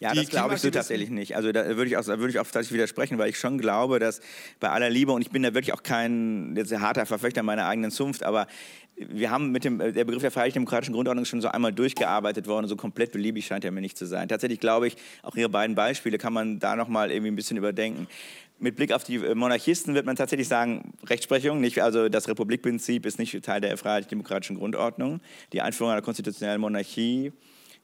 Ja, 0.00 0.12
die 0.12 0.20
das 0.20 0.28
glaube 0.28 0.54
ich 0.54 0.60
so 0.60 0.70
tatsächlich 0.70 1.10
nicht. 1.10 1.36
Also 1.36 1.52
da 1.52 1.64
würde 1.76 1.86
ich 1.86 1.96
auch, 1.96 2.04
da 2.04 2.18
würde 2.18 2.30
ich 2.30 2.38
auch 2.38 2.44
tatsächlich 2.44 2.74
widersprechen, 2.74 3.18
weil 3.18 3.30
ich 3.30 3.38
schon 3.38 3.58
glaube, 3.58 3.98
dass 3.98 4.20
bei 4.60 4.68
aller 4.68 4.90
Liebe, 4.90 5.12
und 5.12 5.22
ich 5.22 5.30
bin 5.30 5.42
da 5.42 5.54
wirklich 5.54 5.72
auch 5.72 5.82
kein 5.82 6.54
jetzt 6.56 6.72
harter 6.78 7.06
Verfechter 7.06 7.42
meiner 7.42 7.66
eigenen 7.66 7.90
Zunft, 7.90 8.22
aber 8.22 8.46
wir 8.96 9.30
haben 9.30 9.52
mit 9.52 9.64
dem 9.64 9.78
der 9.78 10.04
Begriff 10.04 10.22
der 10.22 10.30
freiheitlich-demokratischen 10.30 10.94
Grundordnung 10.94 11.24
schon 11.24 11.40
so 11.40 11.48
einmal 11.48 11.72
durchgearbeitet 11.72 12.46
worden, 12.46 12.66
so 12.66 12.76
komplett 12.76 13.12
beliebig 13.12 13.46
scheint 13.46 13.64
er 13.64 13.70
mir 13.70 13.80
nicht 13.80 13.98
zu 13.98 14.06
sein. 14.06 14.28
Tatsächlich 14.28 14.60
glaube 14.60 14.86
ich, 14.88 14.96
auch 15.22 15.34
Ihre 15.36 15.50
beiden 15.50 15.76
Beispiele 15.76 16.18
kann 16.18 16.32
man 16.32 16.58
da 16.58 16.76
nochmal 16.76 17.10
irgendwie 17.10 17.30
ein 17.30 17.36
bisschen 17.36 17.56
überdenken. 17.56 18.06
Mit 18.58 18.76
Blick 18.76 18.92
auf 18.92 19.04
die 19.04 19.18
Monarchisten 19.18 19.94
wird 19.94 20.06
man 20.06 20.16
tatsächlich 20.16 20.48
sagen, 20.48 20.94
Rechtsprechung, 21.04 21.60
nicht, 21.60 21.82
also 21.82 22.08
das 22.08 22.26
Republikprinzip 22.26 23.04
ist 23.04 23.18
nicht 23.18 23.42
Teil 23.44 23.60
der 23.60 23.76
freiheitlich-demokratischen 23.76 24.56
Grundordnung. 24.56 25.20
Die 25.52 25.60
Einführung 25.60 25.92
einer 25.92 26.00
konstitutionellen 26.00 26.62
Monarchie 26.62 27.32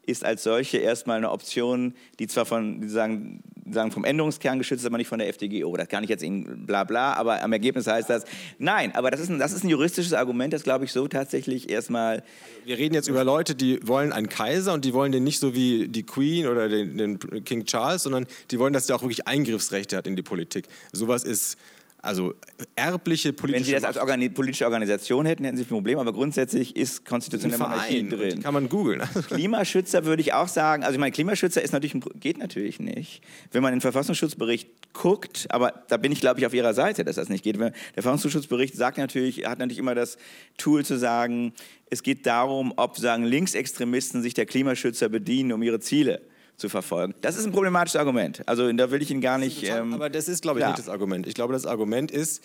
ist 0.04 0.24
als 0.24 0.42
solche 0.42 0.78
erstmal 0.78 1.18
eine 1.18 1.30
Option, 1.30 1.94
die 2.18 2.26
zwar 2.26 2.44
von, 2.44 2.80
die 2.80 2.88
sagen, 2.88 3.42
sagen 3.70 3.92
vom 3.92 4.04
Änderungskern 4.04 4.58
geschützt 4.58 4.82
ist, 4.82 4.86
aber 4.86 4.98
nicht 4.98 5.08
von 5.08 5.18
der 5.18 5.28
FDGO. 5.28 5.76
Das 5.76 5.88
kann 5.88 6.02
ich 6.02 6.10
jetzt 6.10 6.22
Ihnen 6.22 6.66
bla 6.66 6.84
bla, 6.84 7.14
aber 7.14 7.42
am 7.42 7.52
Ergebnis 7.52 7.86
heißt 7.86 8.10
das, 8.10 8.24
nein, 8.58 8.94
aber 8.94 9.10
das 9.10 9.20
ist 9.20 9.28
ein, 9.28 9.38
das 9.38 9.52
ist 9.52 9.64
ein 9.64 9.68
juristisches 9.68 10.12
Argument, 10.12 10.52
das 10.52 10.64
glaube 10.64 10.84
ich 10.84 10.92
so 10.92 11.06
tatsächlich 11.06 11.70
erstmal... 11.70 12.22
Wir 12.64 12.78
reden 12.78 12.94
jetzt 12.94 13.08
über 13.08 13.22
Leute, 13.22 13.54
die 13.54 13.86
wollen 13.86 14.12
einen 14.12 14.28
Kaiser 14.28 14.72
und 14.72 14.84
die 14.84 14.92
wollen 14.92 15.12
den 15.12 15.24
nicht 15.24 15.38
so 15.38 15.54
wie 15.54 15.88
die 15.88 16.02
Queen 16.02 16.46
oder 16.46 16.68
den, 16.68 16.98
den 16.98 17.44
King 17.44 17.64
Charles, 17.64 18.02
sondern 18.02 18.26
die 18.50 18.58
wollen, 18.58 18.72
dass 18.72 18.86
der 18.86 18.96
auch 18.96 19.02
wirklich 19.02 19.28
Eingriffsrechte 19.28 19.96
hat 19.96 20.06
in 20.06 20.16
die 20.16 20.22
Politik. 20.22 20.66
Sowas 20.92 21.22
ist 21.22 21.56
also 22.04 22.34
erbliche 22.74 23.32
politische 23.32 23.60
Wenn 23.60 23.64
Sie 23.64 23.72
das 23.72 23.84
als 23.84 23.96
Organi 23.96 24.28
politische 24.28 24.64
Organisation 24.64 25.24
hätten, 25.24 25.44
hätten 25.44 25.56
Sie 25.56 25.62
ein 25.62 25.68
Problem, 25.68 26.00
aber 26.00 26.12
grundsätzlich 26.12 26.74
ist 26.74 27.04
konstitutionelle 27.04 27.62
Monarchie 27.62 28.08
drin. 28.08 28.42
Kann 28.42 28.52
man 28.52 28.68
googeln. 28.68 29.00
Klimaschützer 29.28 30.04
würde 30.04 30.20
ich 30.20 30.34
auch 30.34 30.48
sagen, 30.48 30.82
also 30.82 30.94
ich 30.94 31.00
meine, 31.00 31.12
Klimaschützer 31.12 31.62
ist 31.62 31.70
natürlich 31.70 31.94
ein, 31.94 32.02
geht 32.18 32.38
natürlich 32.38 32.80
nicht. 32.80 33.22
Wenn 33.52 33.62
man 33.62 33.72
den 33.72 33.80
Verfassungsschutzbericht 33.80 34.68
guckt, 34.92 35.46
aber 35.50 35.84
da 35.88 35.96
bin 35.96 36.10
ich 36.10 36.20
glaube 36.20 36.40
ich 36.40 36.46
auf 36.46 36.54
Ihrer 36.54 36.74
Seite, 36.74 37.04
dass 37.04 37.14
das 37.14 37.28
nicht 37.28 37.44
geht. 37.44 37.60
Der 37.60 37.72
Verfassungsschutzbericht 37.94 38.74
sagt 38.74 38.98
natürlich, 38.98 39.46
hat 39.46 39.60
natürlich 39.60 39.78
immer 39.78 39.94
das 39.94 40.18
Tool 40.58 40.84
zu 40.84 40.98
sagen, 40.98 41.52
es 41.88 42.02
geht 42.02 42.26
darum, 42.26 42.72
ob 42.76 42.98
sagen 42.98 43.22
Linksextremisten 43.22 44.22
sich 44.22 44.34
der 44.34 44.46
Klimaschützer 44.46 45.08
bedienen, 45.08 45.52
um 45.52 45.62
ihre 45.62 45.78
Ziele 45.78 46.20
zu 46.56 46.68
verfolgen. 46.68 47.14
Das 47.20 47.36
ist 47.36 47.44
ein 47.44 47.52
problematisches 47.52 47.98
Argument. 47.98 48.42
Also 48.46 48.70
da 48.72 48.90
will 48.90 49.02
ich 49.02 49.10
ihn 49.10 49.20
gar 49.20 49.38
nicht. 49.38 49.64
Ähm, 49.64 49.94
aber 49.94 50.10
das 50.10 50.28
ist, 50.28 50.42
glaube 50.42 50.60
ich, 50.60 50.62
klar. 50.62 50.72
nicht 50.72 50.78
das 50.78 50.88
Argument. 50.88 51.26
Ich 51.26 51.34
glaube, 51.34 51.52
das 51.52 51.66
Argument 51.66 52.10
ist, 52.10 52.42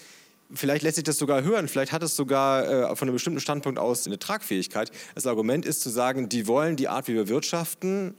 Vielleicht 0.53 0.83
lässt 0.83 0.95
sich 0.95 1.03
das 1.03 1.17
sogar 1.17 1.43
hören, 1.43 1.67
vielleicht 1.67 1.91
hat 1.91 2.03
es 2.03 2.15
sogar 2.15 2.91
äh, 2.91 2.95
von 2.95 3.07
einem 3.07 3.15
bestimmten 3.15 3.41
Standpunkt 3.41 3.77
aus 3.77 4.07
eine 4.07 4.17
Tragfähigkeit. 4.17 4.91
Das 5.13 5.27
Argument 5.27 5.65
ist 5.65 5.81
zu 5.81 5.89
sagen, 5.89 6.29
die 6.29 6.47
wollen 6.47 6.77
die 6.77 6.87
Art, 6.87 7.09
wie 7.09 7.15
wir 7.15 7.27
wirtschaften, 7.27 8.13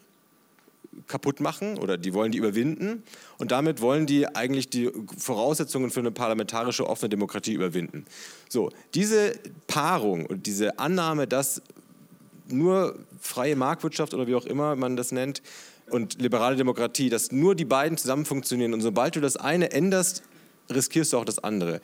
kaputt 1.07 1.41
machen 1.41 1.79
oder 1.79 1.97
die 1.97 2.13
wollen 2.13 2.33
die 2.33 2.39
überwinden 2.39 3.03
und 3.39 3.51
damit 3.51 3.81
wollen 3.81 4.07
die 4.07 4.27
eigentlich 4.27 4.69
die 4.69 4.91
Voraussetzungen 5.17 5.91
für 5.91 6.01
eine 6.01 6.11
parlamentarische 6.11 6.87
offene 6.87 7.09
Demokratie 7.09 7.55
überwinden. 7.55 8.05
So, 8.49 8.71
diese 8.95 9.35
Paarung 9.67 10.27
und 10.27 10.47
diese 10.47 10.79
Annahme, 10.79 11.27
dass 11.27 11.63
nur 12.49 12.99
freie 13.21 13.57
Marktwirtschaft 13.57 14.13
oder 14.13 14.27
wie 14.27 14.35
auch 14.35 14.47
immer 14.47 14.77
man 14.77 14.97
das 14.97 15.13
nennt, 15.13 15.43
und 15.91 16.21
liberale 16.21 16.57
Demokratie, 16.57 17.09
dass 17.09 17.33
nur 17.33 17.55
die 17.55 17.65
beiden 17.65 17.99
zusammen 17.99 18.25
funktionieren. 18.25 18.75
Und 18.75 18.81
sobald 18.81 19.17
du 19.17 19.21
das 19.21 19.37
eine 19.37 19.73
änderst, 19.73 20.23
riskierst 20.73 21.13
du 21.13 21.19
auch 21.19 21.25
das 21.25 21.39
andere. 21.39 21.81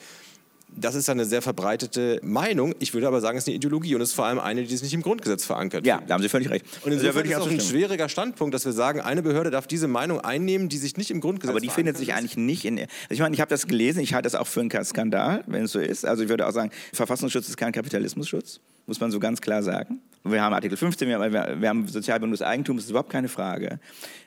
Das 0.76 0.96
ist 0.96 1.08
eine 1.08 1.24
sehr 1.24 1.40
verbreitete 1.40 2.18
Meinung. 2.24 2.74
Ich 2.80 2.94
würde 2.94 3.06
aber 3.06 3.20
sagen, 3.20 3.38
es 3.38 3.44
ist 3.44 3.48
eine 3.48 3.56
Ideologie 3.56 3.94
und 3.94 4.00
es 4.00 4.08
ist 4.08 4.14
vor 4.14 4.24
allem 4.24 4.40
eine, 4.40 4.64
die 4.64 4.74
ist 4.74 4.82
nicht 4.82 4.94
im 4.94 5.02
Grundgesetz 5.02 5.44
verankert. 5.44 5.86
Ja, 5.86 6.02
da 6.04 6.14
haben 6.14 6.22
Sie 6.22 6.28
völlig 6.28 6.50
recht. 6.50 6.66
Und 6.84 6.90
insofern 6.90 7.18
also, 7.18 7.30
ist 7.30 7.36
es 7.36 7.42
auch 7.42 7.50
ein 7.50 7.60
schwieriger 7.60 8.08
Standpunkt, 8.08 8.54
dass 8.54 8.64
wir 8.64 8.72
sagen, 8.72 9.00
eine 9.00 9.22
Behörde 9.22 9.52
darf 9.52 9.68
diese 9.68 9.86
Meinung 9.86 10.20
einnehmen, 10.20 10.68
die 10.68 10.78
sich 10.78 10.96
nicht 10.96 11.12
im 11.12 11.20
Grundgesetz 11.20 11.50
Aber 11.50 11.60
die 11.60 11.68
findet 11.68 11.96
sich 11.96 12.14
eigentlich 12.14 12.36
nicht 12.36 12.64
in. 12.64 12.80
Ich 13.08 13.20
meine, 13.20 13.34
ich 13.34 13.40
habe 13.40 13.50
das 13.50 13.68
gelesen, 13.68 14.00
ich 14.00 14.14
halte 14.14 14.26
das 14.26 14.34
auch 14.34 14.48
für 14.48 14.60
einen 14.60 14.84
Skandal, 14.84 15.44
wenn 15.46 15.64
es 15.64 15.72
so 15.72 15.78
ist. 15.78 16.04
Also 16.04 16.24
ich 16.24 16.28
würde 16.28 16.48
auch 16.48 16.52
sagen, 16.52 16.70
Verfassungsschutz 16.92 17.48
ist 17.48 17.56
kein 17.56 17.72
Kapitalismusschutz 17.72 18.60
muss 18.86 19.00
man 19.00 19.10
so 19.10 19.20
ganz 19.20 19.40
klar 19.40 19.62
sagen. 19.62 20.00
Wir 20.26 20.40
haben 20.40 20.54
Artikel 20.54 20.78
15, 20.78 21.06
wir 21.06 21.18
haben, 21.18 21.60
wir 21.60 21.68
haben 21.68 21.86
Sozialbindung 21.86 22.32
des 22.32 22.40
Eigentums, 22.40 22.78
das 22.78 22.84
ist 22.86 22.90
überhaupt 22.90 23.10
keine 23.10 23.28
Frage. 23.28 23.78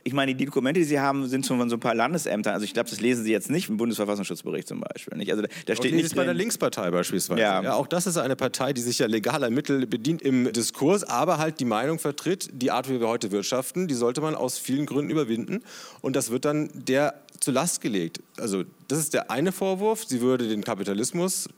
Ich 0.03 0.13
meine, 0.13 0.35
die 0.35 0.45
Dokumente, 0.45 0.79
die 0.79 0.85
Sie 0.85 0.99
haben, 0.99 1.27
sind 1.27 1.47
von 1.47 1.67
so 1.71 1.75
ein 1.75 1.79
paar 1.79 1.95
Landesämtern. 1.95 2.53
Also 2.53 2.65
ich 2.65 2.73
glaube, 2.73 2.87
das 2.87 3.01
lesen 3.01 3.23
Sie 3.23 3.31
jetzt 3.31 3.49
nicht 3.49 3.67
im 3.67 3.77
Bundesverfassungsschutzbericht 3.77 4.67
zum 4.67 4.79
Beispiel. 4.79 5.17
Nicht? 5.17 5.31
Also 5.31 5.43
da 5.65 5.75
steht 5.75 5.95
nicht 5.95 6.15
bei 6.15 6.23
der 6.23 6.35
Linkspartei 6.35 6.91
beispielsweise. 6.91 7.41
Ja. 7.41 7.63
ja. 7.63 7.73
Auch 7.73 7.87
das 7.87 8.05
ist 8.05 8.17
eine 8.17 8.35
Partei, 8.35 8.73
die 8.73 8.81
sich 8.81 8.99
ja 8.99 9.07
legaler 9.07 9.49
Mittel 9.49 9.87
bedient 9.87 10.21
im 10.21 10.53
Diskurs, 10.53 11.03
aber 11.03 11.39
halt 11.39 11.59
die 11.59 11.65
Meinung 11.65 11.97
vertritt, 11.97 12.49
die 12.53 12.69
Art, 12.69 12.89
wie 12.89 12.99
wir 12.99 13.07
heute 13.07 13.31
wirtschaften, 13.31 13.87
die 13.87 13.95
sollte 13.95 14.21
man 14.21 14.35
aus 14.35 14.59
vielen 14.59 14.85
Gründen 14.85 15.09
überwinden. 15.09 15.63
Und 16.01 16.15
das 16.15 16.29
wird 16.29 16.45
dann 16.45 16.69
der 16.75 17.15
zur 17.39 17.55
Last 17.55 17.81
gelegt. 17.81 18.21
Also 18.39 18.65
das 18.87 18.99
ist 18.99 19.15
der 19.15 19.31
eine 19.31 19.51
Vorwurf. 19.51 20.05
Sie 20.05 20.21
würde 20.21 20.47
den 20.47 20.63
Kapitalismus 20.63 21.49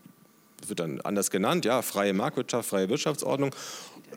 wird 0.68 0.80
dann 0.80 1.00
anders 1.02 1.32
genannt, 1.32 1.66
ja, 1.66 1.82
freie 1.82 2.14
Marktwirtschaft, 2.14 2.70
freie 2.70 2.90
Wirtschaftsordnung, 2.90 3.52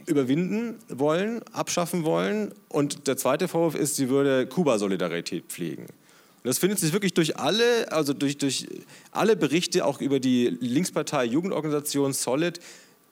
überwinden 0.06 0.78
wollen, 0.88 1.42
abschaffen 1.52 2.04
wollen. 2.04 2.52
Und 2.68 3.06
der 3.06 3.16
zweite 3.16 3.48
Vorwurf 3.48 3.74
ist, 3.74 3.96
sie 3.96 4.08
würde 4.08 4.46
Kuba-Solidarität 4.46 5.44
pflegen. 5.48 5.84
Und 5.84 6.48
das 6.48 6.58
findet 6.58 6.78
sich 6.80 6.92
wirklich 6.92 7.14
durch 7.14 7.38
alle, 7.38 7.92
also 7.92 8.12
durch, 8.12 8.36
durch 8.36 8.66
alle 9.12 9.36
Berichte, 9.36 9.84
auch 9.84 10.00
über 10.00 10.18
die 10.18 10.56
Linkspartei 10.60 11.24
Jugendorganisation 11.24 12.12
Solid, 12.12 12.58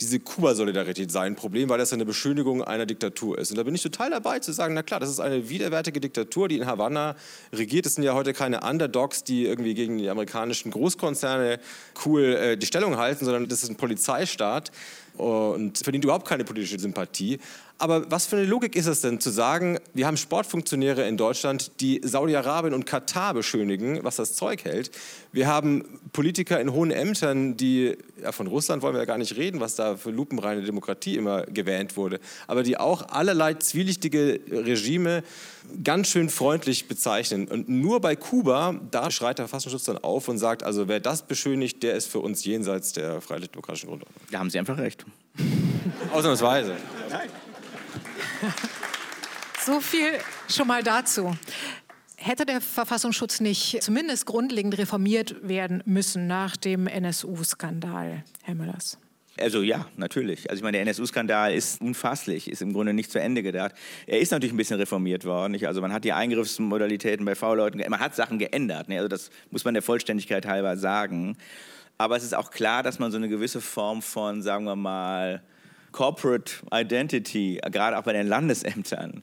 diese 0.00 0.18
Kuba-Solidarität 0.18 1.12
sei 1.12 1.26
ein 1.26 1.36
Problem, 1.36 1.68
weil 1.68 1.78
das 1.78 1.92
eine 1.92 2.06
Beschönigung 2.06 2.64
einer 2.64 2.86
Diktatur 2.86 3.38
ist. 3.38 3.50
Und 3.50 3.58
da 3.58 3.62
bin 3.62 3.74
ich 3.74 3.82
total 3.82 4.10
dabei 4.10 4.38
zu 4.38 4.52
sagen, 4.52 4.74
na 4.74 4.82
klar, 4.82 4.98
das 4.98 5.10
ist 5.10 5.20
eine 5.20 5.48
widerwärtige 5.48 6.00
Diktatur, 6.00 6.48
die 6.48 6.56
in 6.56 6.66
Havanna 6.66 7.16
regiert. 7.52 7.86
Es 7.86 7.96
sind 7.96 8.04
ja 8.04 8.14
heute 8.14 8.32
keine 8.32 8.60
Underdogs, 8.60 9.24
die 9.24 9.44
irgendwie 9.44 9.74
gegen 9.74 9.98
die 9.98 10.08
amerikanischen 10.08 10.70
Großkonzerne 10.70 11.60
cool 12.06 12.22
äh, 12.22 12.56
die 12.56 12.66
Stellung 12.66 12.96
halten, 12.96 13.24
sondern 13.24 13.48
das 13.48 13.62
ist 13.62 13.68
ein 13.68 13.76
Polizeistaat 13.76 14.72
und 15.20 15.78
verdient 15.78 16.04
überhaupt 16.04 16.26
keine 16.26 16.44
politische 16.44 16.78
Sympathie. 16.78 17.38
Aber 17.80 18.10
was 18.10 18.26
für 18.26 18.36
eine 18.36 18.44
Logik 18.44 18.76
ist 18.76 18.86
es 18.86 19.00
denn 19.00 19.20
zu 19.20 19.30
sagen, 19.30 19.78
wir 19.94 20.06
haben 20.06 20.18
Sportfunktionäre 20.18 21.08
in 21.08 21.16
Deutschland, 21.16 21.80
die 21.80 22.02
Saudi-Arabien 22.04 22.74
und 22.74 22.84
Katar 22.84 23.32
beschönigen, 23.32 24.00
was 24.02 24.16
das 24.16 24.34
Zeug 24.34 24.64
hält. 24.64 24.90
Wir 25.32 25.48
haben 25.48 25.98
Politiker 26.12 26.60
in 26.60 26.74
hohen 26.74 26.90
Ämtern, 26.90 27.56
die, 27.56 27.96
ja, 28.22 28.32
von 28.32 28.48
Russland 28.48 28.82
wollen 28.82 28.94
wir 28.94 28.98
ja 28.98 29.06
gar 29.06 29.16
nicht 29.16 29.34
reden, 29.34 29.60
was 29.60 29.76
da 29.76 29.96
für 29.96 30.10
lupenreine 30.10 30.60
Demokratie 30.60 31.16
immer 31.16 31.44
gewähnt 31.44 31.96
wurde, 31.96 32.20
aber 32.46 32.62
die 32.62 32.76
auch 32.76 33.08
allerlei 33.08 33.54
zwielichtige 33.54 34.40
Regime 34.50 35.22
ganz 35.82 36.08
schön 36.08 36.28
freundlich 36.28 36.86
bezeichnen. 36.86 37.48
Und 37.48 37.70
nur 37.70 38.02
bei 38.02 38.14
Kuba, 38.14 38.78
da 38.90 39.10
schreit 39.10 39.38
der 39.38 39.48
Verfassungsschutz 39.48 39.84
dann 39.84 39.96
auf 39.96 40.28
und 40.28 40.36
sagt, 40.36 40.64
also 40.64 40.86
wer 40.86 41.00
das 41.00 41.22
beschönigt, 41.22 41.82
der 41.82 41.94
ist 41.94 42.08
für 42.08 42.18
uns 42.18 42.44
jenseits 42.44 42.92
der 42.92 43.22
freiheitlich-demokratischen 43.22 43.88
Grundordnung. 43.88 44.20
Da 44.30 44.38
haben 44.38 44.50
Sie 44.50 44.58
einfach 44.58 44.76
recht. 44.76 45.06
Ausnahmsweise. 46.12 46.76
Nein. 47.08 47.30
So 49.64 49.78
viel 49.80 50.12
schon 50.48 50.66
mal 50.66 50.82
dazu. 50.82 51.36
Hätte 52.16 52.46
der 52.46 52.62
Verfassungsschutz 52.62 53.40
nicht 53.40 53.82
zumindest 53.82 54.24
grundlegend 54.24 54.78
reformiert 54.78 55.36
werden 55.46 55.82
müssen 55.84 56.26
nach 56.26 56.56
dem 56.56 56.86
NSU-Skandal, 56.86 58.24
Herr 58.42 58.54
Müllers? 58.54 58.98
Also 59.38 59.62
ja, 59.62 59.86
natürlich. 59.96 60.48
Also 60.50 60.60
ich 60.60 60.62
meine, 60.62 60.78
der 60.78 60.86
NSU-Skandal 60.86 61.54
ist 61.54 61.80
unfasslich, 61.80 62.50
ist 62.50 62.62
im 62.62 62.72
Grunde 62.72 62.94
nicht 62.94 63.10
zu 63.10 63.20
Ende 63.20 63.42
gedacht. 63.42 63.74
Er 64.06 64.20
ist 64.20 64.32
natürlich 64.32 64.52
ein 64.54 64.56
bisschen 64.56 64.78
reformiert 64.78 65.24
worden. 65.24 65.52
Nicht? 65.52 65.66
Also 65.66 65.80
man 65.80 65.92
hat 65.92 66.04
die 66.04 66.12
Eingriffsmodalitäten 66.12 67.24
bei 67.24 67.34
V-Leuten, 67.34 67.82
man 67.88 68.00
hat 68.00 68.14
Sachen 68.14 68.38
geändert. 68.38 68.88
Ne? 68.88 68.96
Also 68.96 69.08
das 69.08 69.30
muss 69.50 69.64
man 69.64 69.74
der 69.74 69.82
Vollständigkeit 69.82 70.46
halber 70.46 70.76
sagen. 70.76 71.36
Aber 71.98 72.16
es 72.16 72.24
ist 72.24 72.34
auch 72.34 72.50
klar, 72.50 72.82
dass 72.82 72.98
man 72.98 73.12
so 73.12 73.18
eine 73.18 73.28
gewisse 73.28 73.60
Form 73.60 74.00
von, 74.02 74.42
sagen 74.42 74.64
wir 74.64 74.76
mal, 74.76 75.42
Corporate 75.92 76.52
Identity, 76.72 77.60
gerade 77.70 77.98
auch 77.98 78.02
bei 78.02 78.12
den 78.12 78.26
Landesämtern, 78.26 79.22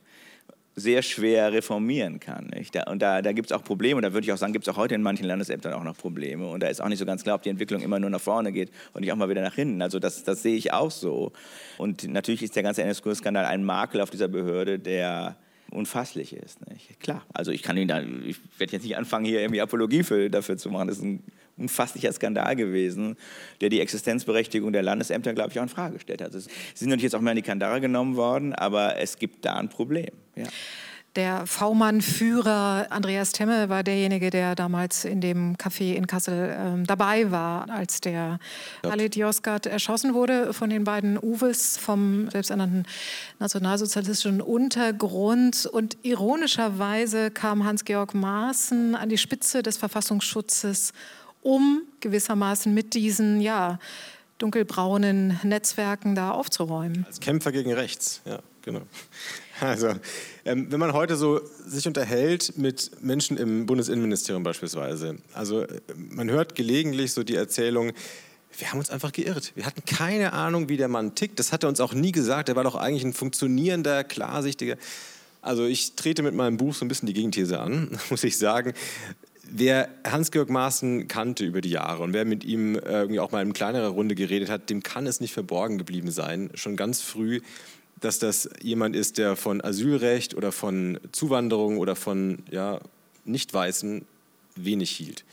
sehr 0.78 1.02
schwer 1.02 1.52
reformieren 1.52 2.20
kann. 2.20 2.52
Nicht? 2.56 2.76
und 2.88 3.02
da, 3.02 3.24
da 3.24 3.32
gibt 3.32 3.50
es 3.50 3.58
auch 3.58 3.64
Probleme, 3.64 4.00
da 4.00 4.14
würde 4.14 4.26
ich 4.26 4.32
auch 4.32 4.38
sagen, 4.38 4.54
gibt 4.54 4.68
es 4.68 4.74
auch 4.74 4.78
heute 4.78 4.94
in 4.94 5.02
manchen 5.02 5.26
Landesämtern 5.26 5.74
auch 5.74 5.84
noch 5.84 5.98
Probleme. 5.98 6.48
Und 6.48 6.62
da 6.62 6.68
ist 6.68 6.82
auch 6.82 6.88
nicht 6.88 7.00
so 7.00 7.06
ganz 7.06 7.24
klar, 7.24 7.36
ob 7.36 7.42
die 7.42 7.50
Entwicklung 7.50 7.82
immer 7.82 8.00
nur 8.00 8.12
nach 8.12 8.22
vorne 8.22 8.52
geht 8.52 8.72
und 8.94 9.02
nicht 9.02 9.12
auch 9.12 9.16
mal 9.16 9.28
wieder 9.28 9.42
nach 9.42 9.56
hinten. 9.56 9.82
Also 9.82 9.98
das, 9.98 10.24
das 10.24 10.44
sehe 10.44 10.56
ich 10.56 10.74
auch 10.74 10.92
so. 10.92 11.32
Und 11.80 12.08
natürlich 12.08 12.44
ist 12.44 12.56
der 12.56 12.62
ganze 12.62 12.84
NSQ-Skandal 12.84 13.46
ein 13.46 13.64
Makel 13.64 14.02
auf 14.02 14.12
dieser 14.12 14.28
Behörde, 14.28 14.78
der 14.78 15.36
unfasslich 15.72 16.34
ist. 16.34 16.70
Nicht? 16.70 17.00
Klar, 17.00 17.26
also 17.34 17.52
ich 17.52 17.64
kann 17.64 17.76
ihn 17.76 17.88
da, 17.88 18.02
ich 18.02 18.38
werde 18.60 18.74
jetzt 18.74 18.84
nicht 18.84 18.98
anfangen, 18.98 19.26
hier 19.26 19.42
irgendwie 19.42 19.62
Apologie 19.62 20.04
für, 20.04 20.30
dafür 20.30 20.58
zu 20.58 20.70
machen. 20.70 20.88
Das 20.88 20.98
ist 20.98 21.04
ein 21.04 21.24
unfasslicher 21.58 22.12
Skandal 22.14 22.56
gewesen, 22.56 23.18
der 23.62 23.70
die 23.70 23.80
Existenzberechtigung 23.82 24.72
der 24.74 24.84
Landesämter, 24.84 25.34
glaube 25.34 25.52
ich, 25.52 25.60
auch 25.60 25.64
in 25.64 25.70
Frage 25.70 25.96
gestellt 25.96 26.22
hat. 26.22 26.34
Sie 26.34 26.40
sind 26.76 26.90
natürlich 26.90 27.04
jetzt 27.04 27.16
auch 27.16 27.22
mal 27.22 27.32
in 27.32 27.38
die 27.38 27.42
Kandare 27.42 27.82
genommen 27.82 28.16
worden, 28.16 28.54
aber 28.54 28.98
es 28.98 29.18
gibt 29.18 29.46
da 29.46 29.56
ein 29.56 29.70
Problem. 29.70 30.12
Ja. 30.36 30.46
Der 31.18 31.48
V-Mann-Führer 31.48 32.92
Andreas 32.92 33.32
Temme 33.32 33.70
war 33.70 33.82
derjenige, 33.82 34.30
der 34.30 34.54
damals 34.54 35.04
in 35.04 35.20
dem 35.20 35.56
Café 35.56 35.96
in 35.96 36.06
Kassel 36.06 36.56
ähm, 36.56 36.86
dabei 36.86 37.32
war, 37.32 37.68
als 37.72 38.02
der 38.02 38.38
Halit 38.86 39.16
Yozgat 39.16 39.66
erschossen 39.66 40.14
wurde 40.14 40.54
von 40.54 40.70
den 40.70 40.84
beiden 40.84 41.18
Uwes 41.18 41.80
vom 41.80 42.30
selbsternannten 42.30 42.86
nationalsozialistischen 43.40 44.42
Untergrund. 44.42 45.66
Und 45.66 45.98
ironischerweise 46.04 47.32
kam 47.32 47.64
Hans-Georg 47.64 48.14
Maaßen 48.14 48.94
an 48.94 49.10
die 49.10 49.18
Spitze 49.18 49.64
des 49.64 49.78
Verfassungsschutzes 49.78 50.94
um 51.48 51.84
gewissermaßen 52.02 52.74
mit 52.74 52.94
diesen 52.94 53.40
ja, 53.40 53.80
dunkelbraunen 54.38 55.40
Netzwerken 55.44 56.14
da 56.14 56.32
aufzuräumen. 56.32 57.06
Als 57.08 57.22
Kämpfer 57.22 57.54
gegen 57.54 57.72
rechts, 57.72 58.20
ja, 58.26 58.40
genau. 58.64 58.82
Also, 59.62 59.94
ähm, 60.44 60.70
wenn 60.70 60.80
man 60.80 60.92
heute 60.92 61.16
so 61.16 61.40
sich 61.66 61.88
unterhält 61.88 62.58
mit 62.58 63.02
Menschen 63.02 63.38
im 63.38 63.66
Bundesinnenministerium 63.66 64.44
beispielsweise, 64.44 65.20
also 65.34 65.66
man 65.96 66.30
hört 66.30 66.54
gelegentlich 66.54 67.14
so 67.14 67.24
die 67.24 67.36
Erzählung, 67.36 67.94
wir 68.58 68.70
haben 68.70 68.80
uns 68.80 68.90
einfach 68.90 69.14
geirrt. 69.14 69.54
Wir 69.56 69.66
hatten 69.66 69.86
keine 69.86 70.34
Ahnung, 70.34 70.68
wie 70.68 70.76
der 70.76 70.90
Mann 70.90 71.16
tickt. 71.16 71.40
Das 71.40 71.54
hat 71.54 71.64
er 71.64 71.70
uns 71.70 71.80
auch 71.80 71.94
nie 71.94 72.12
gesagt. 72.12 72.50
Er 72.50 72.58
war 72.58 72.66
doch 72.66 72.76
eigentlich 72.76 73.06
ein 73.06 73.14
funktionierender, 73.14 74.04
klarsichtiger. 74.04 74.76
Also 75.42 75.64
ich 75.64 75.96
trete 75.96 76.24
mit 76.24 76.34
meinem 76.34 76.58
Buch 76.58 76.74
so 76.74 76.84
ein 76.84 76.90
bisschen 76.90 77.06
die 77.06 77.14
Gegenthese 77.14 77.60
an, 77.60 77.98
muss 78.10 78.26
ich 78.26 78.38
sagen. 78.38 78.74
Wer 79.50 79.90
Hans-Georg 80.06 80.50
Maaßen 80.50 81.08
kannte 81.08 81.46
über 81.46 81.62
die 81.62 81.70
Jahre 81.70 82.04
und 82.04 82.14
wer 82.14 82.26
mit 82.26 82.44
ihm 82.44 82.76
äh, 82.76 82.80
irgendwie 82.80 83.20
auch 83.20 83.32
mal 83.32 83.42
in 83.42 83.54
kleinerer 83.54 83.90
Runde 83.90 84.16
geredet 84.16 84.50
hat, 84.50 84.70
dem 84.70 84.84
kann 84.84 85.08
es 85.08 85.22
nicht 85.22 85.34
verborgen 85.34 85.78
geblieben 85.78 86.12
sein, 86.12 86.50
schon 86.54 86.76
ganz 86.76 87.02
früh, 87.02 87.42
dass 88.02 88.20
das 88.20 88.50
jemand 88.62 88.96
ist, 88.96 89.18
der 89.18 89.36
von 89.36 89.64
Asylrecht 89.64 90.36
oder 90.36 90.52
von 90.52 91.00
Zuwanderung 91.12 91.78
oder 91.78 91.96
von 91.96 92.40
ja, 92.52 92.80
Nicht-Weißen 93.26 94.06
wenig 94.56 94.92
hielt. 94.92 95.24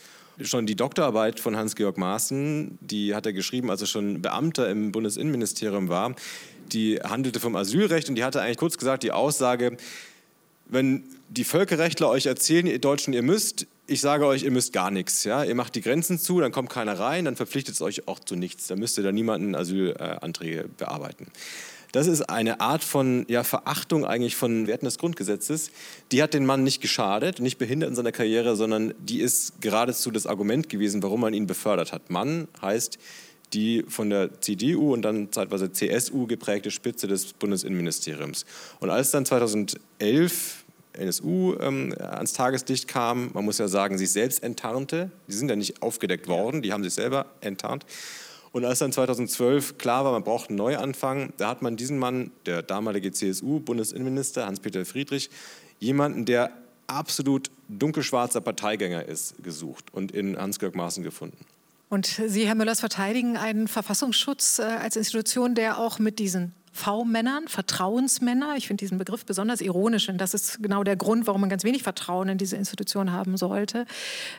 Schon 0.40 0.66
die 0.66 0.74
Doktorarbeit 0.74 1.38
von 1.38 1.56
Hans-Georg 1.56 1.96
Maaßen, 1.96 2.78
die 2.80 3.14
hat 3.14 3.26
er 3.26 3.32
geschrieben, 3.32 3.70
als 3.70 3.82
er 3.82 3.86
schon 3.86 4.20
Beamter 4.22 4.68
im 4.68 4.90
Bundesinnenministerium 4.90 5.88
war, 5.88 6.14
die 6.72 6.98
handelte 7.00 7.40
vom 7.40 7.56
Asylrecht 7.56 8.08
und 8.08 8.16
die 8.16 8.24
hatte 8.24 8.40
eigentlich 8.40 8.56
kurz 8.56 8.78
gesagt 8.78 9.02
die 9.02 9.12
Aussage, 9.12 9.76
wenn 10.66 11.04
die 11.28 11.44
Völkerrechtler 11.44 12.08
euch 12.08 12.26
erzählen, 12.26 12.66
ihr 12.66 12.78
Deutschen, 12.78 13.12
ihr 13.12 13.22
müsst, 13.22 13.66
ich 13.86 14.00
sage 14.00 14.26
euch, 14.26 14.42
ihr 14.42 14.50
müsst 14.50 14.72
gar 14.72 14.90
nichts. 14.90 15.24
Ja? 15.24 15.44
Ihr 15.44 15.54
macht 15.54 15.74
die 15.74 15.80
Grenzen 15.80 16.18
zu, 16.18 16.40
dann 16.40 16.52
kommt 16.52 16.70
keiner 16.70 16.98
rein, 16.98 17.24
dann 17.24 17.36
verpflichtet 17.36 17.74
es 17.74 17.82
euch 17.82 18.08
auch 18.08 18.18
zu 18.18 18.36
nichts. 18.36 18.66
Dann 18.66 18.78
müsst 18.78 18.96
ihr 18.98 19.04
da 19.04 19.12
niemanden 19.12 19.54
Asylanträge 19.54 20.68
bearbeiten. 20.76 21.26
Das 21.92 22.08
ist 22.08 22.22
eine 22.22 22.60
Art 22.60 22.82
von 22.82 23.24
ja, 23.28 23.44
Verachtung 23.44 24.04
eigentlich 24.04 24.34
von 24.34 24.66
Werten 24.66 24.84
des 24.84 24.98
Grundgesetzes. 24.98 25.70
Die 26.10 26.24
hat 26.24 26.34
den 26.34 26.44
Mann 26.44 26.64
nicht 26.64 26.80
geschadet, 26.80 27.38
nicht 27.38 27.56
behindert 27.56 27.88
in 27.88 27.94
seiner 27.94 28.10
Karriere, 28.10 28.56
sondern 28.56 28.94
die 28.98 29.20
ist 29.20 29.60
geradezu 29.60 30.10
das 30.10 30.26
Argument 30.26 30.68
gewesen, 30.68 31.04
warum 31.04 31.20
man 31.20 31.34
ihn 31.34 31.46
befördert 31.46 31.92
hat. 31.92 32.10
Mann 32.10 32.48
heißt 32.60 32.98
die 33.52 33.84
von 33.86 34.10
der 34.10 34.40
CDU 34.40 34.92
und 34.92 35.02
dann 35.02 35.30
zeitweise 35.30 35.70
CSU 35.70 36.26
geprägte 36.26 36.72
Spitze 36.72 37.06
des 37.06 37.32
Bundesinnenministeriums. 37.32 38.44
Und 38.80 38.90
als 38.90 39.12
dann 39.12 39.24
2011 39.24 40.63
NSU 40.94 41.56
ähm, 41.60 41.94
ans 41.98 42.32
Tageslicht 42.32 42.88
kam, 42.88 43.30
man 43.32 43.44
muss 43.44 43.58
ja 43.58 43.68
sagen, 43.68 43.98
sich 43.98 44.10
selbst 44.10 44.42
enttarnte. 44.42 45.10
Die 45.28 45.32
sind 45.32 45.48
ja 45.48 45.56
nicht 45.56 45.82
aufgedeckt 45.82 46.28
worden, 46.28 46.62
die 46.62 46.72
haben 46.72 46.82
sich 46.82 46.94
selber 46.94 47.26
enttarnt. 47.40 47.84
Und 48.52 48.64
als 48.64 48.78
dann 48.78 48.92
2012 48.92 49.78
klar 49.78 50.04
war, 50.04 50.12
man 50.12 50.22
braucht 50.22 50.48
einen 50.48 50.58
Neuanfang, 50.58 51.32
da 51.38 51.48
hat 51.48 51.62
man 51.62 51.76
diesen 51.76 51.98
Mann, 51.98 52.30
der 52.46 52.62
damalige 52.62 53.10
CSU-Bundesinnenminister 53.10 54.46
Hans-Peter 54.46 54.84
Friedrich, 54.84 55.28
jemanden, 55.80 56.24
der 56.24 56.52
absolut 56.86 57.50
dunkelschwarzer 57.68 58.40
Parteigänger 58.40 59.06
ist, 59.06 59.42
gesucht 59.42 59.92
und 59.92 60.12
in 60.12 60.36
Hans-Georg 60.36 60.76
Maaßen 60.76 61.02
gefunden. 61.02 61.44
Und 61.88 62.06
Sie, 62.06 62.46
Herr 62.46 62.54
Müllers, 62.54 62.80
verteidigen 62.80 63.36
einen 63.36 63.68
Verfassungsschutz 63.68 64.58
äh, 64.58 64.62
als 64.62 64.96
Institution, 64.96 65.54
der 65.54 65.78
auch 65.78 65.98
mit 65.98 66.18
diesen 66.18 66.54
V-Männern, 66.74 67.46
Vertrauensmänner. 67.46 68.56
Ich 68.56 68.66
finde 68.66 68.82
diesen 68.82 68.98
Begriff 68.98 69.24
besonders 69.24 69.60
ironisch 69.60 70.08
und 70.08 70.18
das 70.18 70.34
ist 70.34 70.60
genau 70.60 70.82
der 70.82 70.96
Grund, 70.96 71.28
warum 71.28 71.40
man 71.40 71.48
ganz 71.48 71.62
wenig 71.62 71.84
Vertrauen 71.84 72.28
in 72.28 72.36
diese 72.36 72.56
Institution 72.56 73.12
haben 73.12 73.36
sollte. 73.36 73.86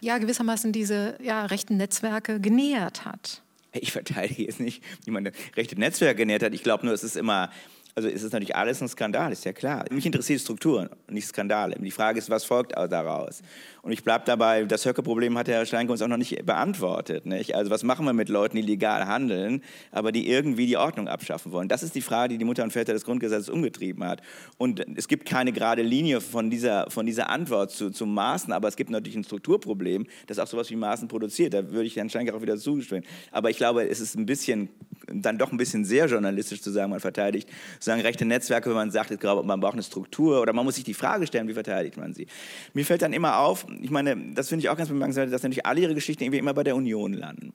Ja, 0.02 0.18
gewissermaßen 0.18 0.74
diese 0.74 1.18
ja, 1.24 1.46
rechten 1.46 1.78
Netzwerke 1.78 2.42
genähert 2.42 3.06
hat. 3.06 3.42
Ich 3.72 3.94
verteidige 3.94 4.44
jetzt 4.44 4.60
nicht, 4.60 4.84
wie 5.06 5.12
man 5.12 5.32
rechte 5.56 5.80
Netzwerke 5.80 6.18
genähert 6.18 6.44
hat. 6.44 6.54
Ich 6.54 6.64
glaube 6.64 6.86
nur, 6.86 6.94
es 6.94 7.06
ist 7.06 7.16
immer 7.16 7.52
also 7.96 8.10
ist 8.10 8.24
es 8.24 8.34
natürlich 8.34 8.58
alles 8.58 8.82
ein 8.82 8.90
Skandal, 8.90 9.32
ist 9.32 9.46
ja 9.46 9.54
klar. 9.54 9.86
Mich 9.90 10.06
interessiert 10.06 10.42
Strukturen, 10.42 10.90
nicht 11.10 11.28
Skandale. 11.28 11.78
Die 11.80 11.92
Frage 11.92 12.20
ist, 12.20 12.30
was 12.30 12.44
folgt 12.44 12.74
daraus? 12.76 13.42
Und 13.84 13.94
ich 13.94 14.04
bleibe 14.04 14.26
dabei, 14.26 14.66
das 14.66 14.86
Höcke-Problem 14.86 15.38
hat 15.38 15.48
Herr 15.48 15.66
Steinkunz 15.66 16.02
auch 16.02 16.10
noch 16.10 16.18
nicht 16.18 16.46
beantwortet. 16.46 17.26
Nicht? 17.26 17.56
Also 17.56 17.72
was 17.72 17.84
machen 17.84 18.06
wir 18.06 18.12
mit 18.12 18.28
Leuten, 18.28 18.58
die 18.58 18.64
legal 18.64 19.08
handeln, 19.08 19.62
aber 19.92 20.12
die 20.12 20.28
irgendwie 20.28 20.66
die 20.66 20.76
Ordnung 20.76 21.08
abschaffen 21.08 21.54
wollen? 21.54 21.70
Das 21.70 21.84
ist 21.84 21.96
die 21.96 22.02
Frage, 22.02 22.34
die 22.34 22.38
die 22.38 22.44
Mutter 22.44 22.64
und 22.64 22.72
Väter 22.72 22.92
des 22.92 23.06
Grundgesetzes 23.06 23.48
umgetrieben 23.48 24.04
hat. 24.04 24.22
Und 24.58 24.86
es 24.98 25.08
gibt 25.08 25.26
keine 25.26 25.54
gerade 25.54 25.82
Linie 25.82 26.20
von 26.20 26.50
dieser, 26.50 26.90
von 26.90 27.06
dieser 27.06 27.30
Antwort 27.30 27.72
zu, 27.72 27.92
zu 27.92 28.06
Maßen, 28.06 28.52
aber 28.52 28.68
es 28.68 28.76
gibt 28.76 28.90
natürlich 28.90 29.16
ein 29.16 29.24
Strukturproblem, 29.24 30.06
das 30.28 30.38
auch 30.40 30.48
sowas 30.48 30.70
wie 30.70 30.76
Maßen 30.76 31.08
produziert. 31.08 31.54
Da 31.54 31.72
würde 31.72 31.86
ich 31.86 31.96
Herrn 31.96 32.10
Steinker 32.10 32.36
auch 32.36 32.42
wieder 32.42 32.58
zustimmen. 32.58 33.06
Aber 33.32 33.50
ich 33.50 33.58
glaube, 33.58 33.88
es 33.88 34.02
ist 34.02 34.16
ein 34.18 34.26
bisschen 34.26 34.68
dann 35.08 35.38
doch 35.38 35.52
ein 35.52 35.58
bisschen 35.58 35.86
sehr 35.86 36.08
journalistisch 36.08 36.62
zu 36.62 36.72
sagen, 36.72 36.92
man 36.92 37.00
verteidigt 37.00 37.50
sozusagen 37.76 38.02
rechte 38.02 38.26
Netzwerke, 38.26 38.70
wenn 38.70 38.76
man 38.76 38.92
sagt, 38.92 39.24
man 39.24 39.60
braucht 39.60 39.74
eine 39.74 39.84
Struktur 39.84 40.42
oder 40.42 40.54
man 40.54 40.66
muss 40.66 40.76
sich 40.76 40.84
die 40.84 40.94
Frage 40.94 41.28
stellen, 41.28 41.48
wie 41.48 41.54
verteidigt 41.54 41.98
man 41.98 42.14
sie. 42.14 42.28
Mir 42.74 42.86
fällt 42.86 43.02
dann 43.02 43.14
immer 43.14 43.40
auf, 43.40 43.66
ich 43.82 43.92
meine, 43.92 44.16
das 44.34 44.50
finde 44.50 44.64
ich 44.64 44.70
auch 44.70 44.78
ganz 44.78 44.90
bemerkenswert, 44.90 45.32
dass 45.32 45.44
natürlich 45.44 45.66
alle 45.66 45.82
ihre 45.82 45.96
Geschichten 45.96 46.24
irgendwie 46.24 46.40
immer 46.40 46.54
bei 46.54 46.64
der 46.64 46.76
Union 46.76 47.14
landen. 47.14 47.54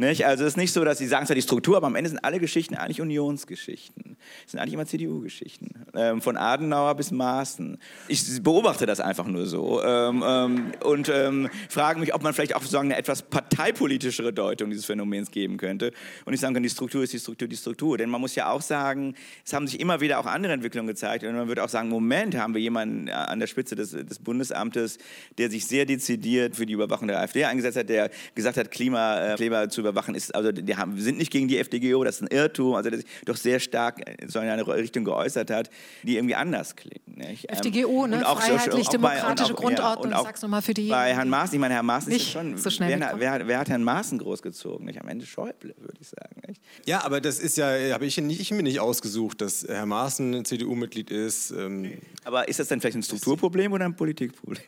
Nicht? 0.00 0.24
Also 0.24 0.44
es 0.44 0.52
ist 0.52 0.56
nicht 0.56 0.72
so, 0.72 0.82
dass 0.82 0.96
sie 0.96 1.06
sagen 1.06 1.26
zwar 1.26 1.34
die 1.34 1.42
Struktur, 1.42 1.76
aber 1.76 1.86
am 1.86 1.94
Ende 1.94 2.08
sind 2.08 2.24
alle 2.24 2.40
Geschichten 2.40 2.74
eigentlich 2.74 3.02
Unionsgeschichten. 3.02 4.16
Es 4.46 4.52
sind 4.52 4.58
eigentlich 4.58 4.72
immer 4.72 4.86
CDU-Geschichten. 4.86 5.84
Ähm, 5.94 6.22
von 6.22 6.38
Adenauer 6.38 6.94
bis 6.94 7.10
Maaßen. 7.10 7.76
Ich 8.08 8.42
beobachte 8.42 8.86
das 8.86 9.00
einfach 9.00 9.26
nur 9.26 9.44
so 9.44 9.82
ähm, 9.82 10.24
ähm, 10.26 10.72
und 10.82 11.10
ähm, 11.10 11.50
frage 11.68 12.00
mich, 12.00 12.14
ob 12.14 12.22
man 12.22 12.32
vielleicht 12.32 12.56
auch 12.56 12.62
sozusagen 12.62 12.88
eine 12.88 12.96
etwas 12.96 13.20
parteipolitischere 13.20 14.32
Deutung 14.32 14.70
dieses 14.70 14.86
Phänomens 14.86 15.30
geben 15.30 15.58
könnte. 15.58 15.92
Und 16.24 16.32
ich 16.32 16.40
sagen 16.40 16.54
kann, 16.54 16.62
die 16.62 16.70
Struktur 16.70 17.02
ist 17.02 17.12
die 17.12 17.18
Struktur, 17.18 17.46
die 17.46 17.56
Struktur. 17.56 17.98
Denn 17.98 18.08
man 18.08 18.22
muss 18.22 18.34
ja 18.34 18.50
auch 18.50 18.62
sagen, 18.62 19.14
es 19.44 19.52
haben 19.52 19.66
sich 19.66 19.80
immer 19.80 20.00
wieder 20.00 20.18
auch 20.18 20.26
andere 20.26 20.54
Entwicklungen 20.54 20.88
gezeigt. 20.88 21.24
Und 21.24 21.34
man 21.34 21.48
würde 21.48 21.62
auch 21.62 21.68
sagen, 21.68 21.90
Moment, 21.90 22.34
haben 22.38 22.54
wir 22.54 22.62
jemanden 22.62 23.08
äh, 23.08 23.12
an 23.12 23.38
der 23.38 23.48
Spitze 23.48 23.76
des, 23.76 23.90
des 23.90 24.18
Bundesamtes, 24.18 24.96
der 25.36 25.50
sich 25.50 25.66
sehr 25.66 25.84
dezidiert 25.84 26.56
für 26.56 26.64
die 26.64 26.72
Überwachung 26.72 27.06
der 27.06 27.20
AfD 27.20 27.44
eingesetzt 27.44 27.76
hat, 27.76 27.90
der 27.90 28.10
gesagt 28.34 28.56
hat, 28.56 28.70
Klima, 28.70 29.34
äh, 29.34 29.68
zu 29.68 29.82
überwachen 29.82 29.89
ist, 30.14 30.34
also 30.34 30.52
die 30.52 30.76
haben, 30.76 30.98
sind 30.98 31.18
nicht 31.18 31.30
gegen 31.30 31.48
die 31.48 31.58
FDGO, 31.58 32.04
das 32.04 32.16
ist 32.16 32.22
ein 32.22 32.28
Irrtum, 32.28 32.74
also 32.74 32.90
sich 32.90 33.04
doch 33.24 33.36
sehr 33.36 33.60
stark 33.60 34.00
so 34.26 34.40
in 34.40 34.48
eine 34.48 34.66
Richtung 34.66 35.04
geäußert 35.04 35.50
hat, 35.50 35.70
die 36.02 36.16
irgendwie 36.16 36.34
anders 36.34 36.76
klingt. 36.76 37.16
Nicht? 37.16 37.50
FDGO, 37.50 38.04
ähm, 38.04 38.10
ne? 38.10 38.20
freiheitlich-demokratische 38.20 39.54
Grundordnung, 39.54 40.12
ja, 40.12 40.22
sag's 40.22 40.42
nochmal 40.42 40.62
für 40.62 40.74
die. 40.74 40.88
Bei 40.88 41.14
Herrn 41.14 41.28
Maaßen, 41.28 41.54
ich 41.54 41.60
meine, 41.60 41.74
Herr 41.74 41.82
Maaßen 41.82 42.12
ist 42.12 42.30
schon, 42.30 42.56
so 42.56 42.70
schnell 42.70 42.98
wer, 42.98 43.14
wer, 43.18 43.46
wer, 43.46 43.58
hat 43.58 43.68
Herrn 43.68 43.84
Maaßen 43.84 44.18
großgezogen? 44.18 44.86
Nicht? 44.86 45.00
Am 45.00 45.08
Ende 45.08 45.26
Schäuble, 45.26 45.74
würde 45.78 45.98
ich 46.00 46.08
sagen. 46.08 46.40
Nicht? 46.46 46.60
Ja, 46.86 47.04
aber 47.04 47.20
das 47.20 47.38
ist 47.38 47.56
ja, 47.56 47.66
habe 47.92 48.06
ich, 48.06 48.18
ich 48.18 48.50
mir 48.50 48.62
nicht 48.62 48.80
ausgesucht, 48.80 49.40
dass 49.40 49.66
Herr 49.66 49.86
Maaßen 49.86 50.44
CDU-Mitglied 50.44 51.10
ist. 51.10 51.50
Ähm, 51.50 51.98
aber 52.24 52.48
ist 52.48 52.58
das 52.58 52.68
dann 52.68 52.80
vielleicht 52.80 52.96
ein 52.96 53.02
Strukturproblem 53.02 53.72
oder 53.72 53.84
ein 53.84 53.96
Politikproblem? 53.96 54.62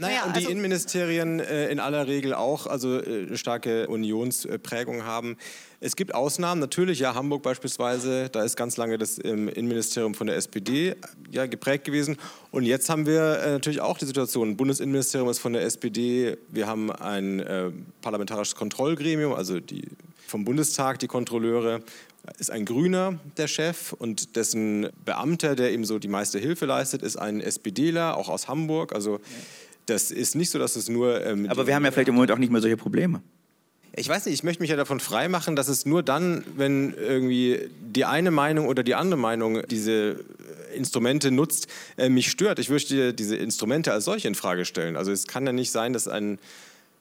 Naja, 0.00 0.20
naja 0.20 0.24
und 0.24 0.36
die 0.36 0.40
also 0.40 0.50
Innenministerien 0.50 1.40
äh, 1.40 1.68
in 1.68 1.80
aller 1.80 2.06
Regel 2.06 2.34
auch, 2.34 2.66
also 2.66 3.00
äh, 3.00 3.36
starke 3.36 3.88
Unionsprägung 4.62 5.04
haben. 5.04 5.36
Es 5.80 5.96
gibt 5.96 6.14
Ausnahmen, 6.14 6.60
natürlich, 6.60 7.00
ja, 7.00 7.14
Hamburg 7.14 7.42
beispielsweise, 7.42 8.28
da 8.30 8.44
ist 8.44 8.56
ganz 8.56 8.76
lange 8.76 8.98
das 8.98 9.18
Innenministerium 9.18 10.14
von 10.14 10.28
der 10.28 10.36
SPD 10.36 10.94
ja, 11.30 11.46
geprägt 11.46 11.84
gewesen. 11.84 12.16
Und 12.52 12.64
jetzt 12.64 12.88
haben 12.88 13.06
wir 13.06 13.40
äh, 13.40 13.50
natürlich 13.52 13.80
auch 13.80 13.98
die 13.98 14.06
Situation, 14.06 14.56
Bundesinnenministerium 14.56 15.28
ist 15.28 15.40
von 15.40 15.52
der 15.52 15.62
SPD, 15.62 16.36
wir 16.48 16.66
haben 16.66 16.92
ein 16.92 17.40
äh, 17.40 17.70
parlamentarisches 18.00 18.54
Kontrollgremium, 18.54 19.32
also 19.32 19.58
die, 19.58 19.88
vom 20.26 20.44
Bundestag 20.44 21.00
die 21.00 21.08
Kontrolleure, 21.08 21.82
ist 22.38 22.52
ein 22.52 22.64
Grüner 22.64 23.18
der 23.36 23.48
Chef 23.48 23.92
und 23.92 24.36
dessen 24.36 24.88
Beamter, 25.04 25.56
der 25.56 25.72
ihm 25.72 25.84
so 25.84 25.98
die 25.98 26.06
meiste 26.06 26.38
Hilfe 26.38 26.66
leistet, 26.66 27.02
ist 27.02 27.16
ein 27.16 27.40
SPDler, 27.40 28.16
auch 28.16 28.28
aus 28.28 28.46
Hamburg. 28.46 28.94
Also 28.94 29.18
das 29.86 30.12
ist 30.12 30.36
nicht 30.36 30.50
so, 30.50 30.60
dass 30.60 30.76
es 30.76 30.88
nur... 30.88 31.20
Ähm, 31.26 31.48
Aber 31.50 31.66
wir 31.66 31.74
haben 31.74 31.84
ja 31.84 31.90
vielleicht 31.90 32.06
im 32.06 32.14
Moment 32.14 32.30
auch 32.30 32.38
nicht 32.38 32.52
mehr 32.52 32.60
solche 32.60 32.76
Probleme 32.76 33.20
ich 33.94 34.08
weiß 34.08 34.24
nicht, 34.26 34.34
ich 34.34 34.42
möchte 34.42 34.62
mich 34.62 34.70
ja 34.70 34.76
davon 34.76 35.00
freimachen, 35.00 35.54
dass 35.54 35.68
es 35.68 35.84
nur 35.84 36.02
dann, 36.02 36.44
wenn 36.56 36.94
irgendwie 36.94 37.68
die 37.80 38.04
eine 38.04 38.30
Meinung 38.30 38.66
oder 38.66 38.82
die 38.82 38.94
andere 38.94 39.20
Meinung 39.20 39.62
diese 39.68 40.24
Instrumente 40.74 41.30
nutzt, 41.30 41.66
äh, 41.98 42.08
mich 42.08 42.30
stört. 42.30 42.58
Ich 42.58 42.70
möchte 42.70 43.12
diese 43.12 43.36
Instrumente 43.36 43.92
als 43.92 44.06
solche 44.06 44.28
in 44.28 44.34
Frage 44.34 44.64
stellen. 44.64 44.96
Also 44.96 45.12
es 45.12 45.26
kann 45.26 45.46
ja 45.46 45.52
nicht 45.52 45.70
sein, 45.70 45.92
dass 45.92 46.08
ein 46.08 46.38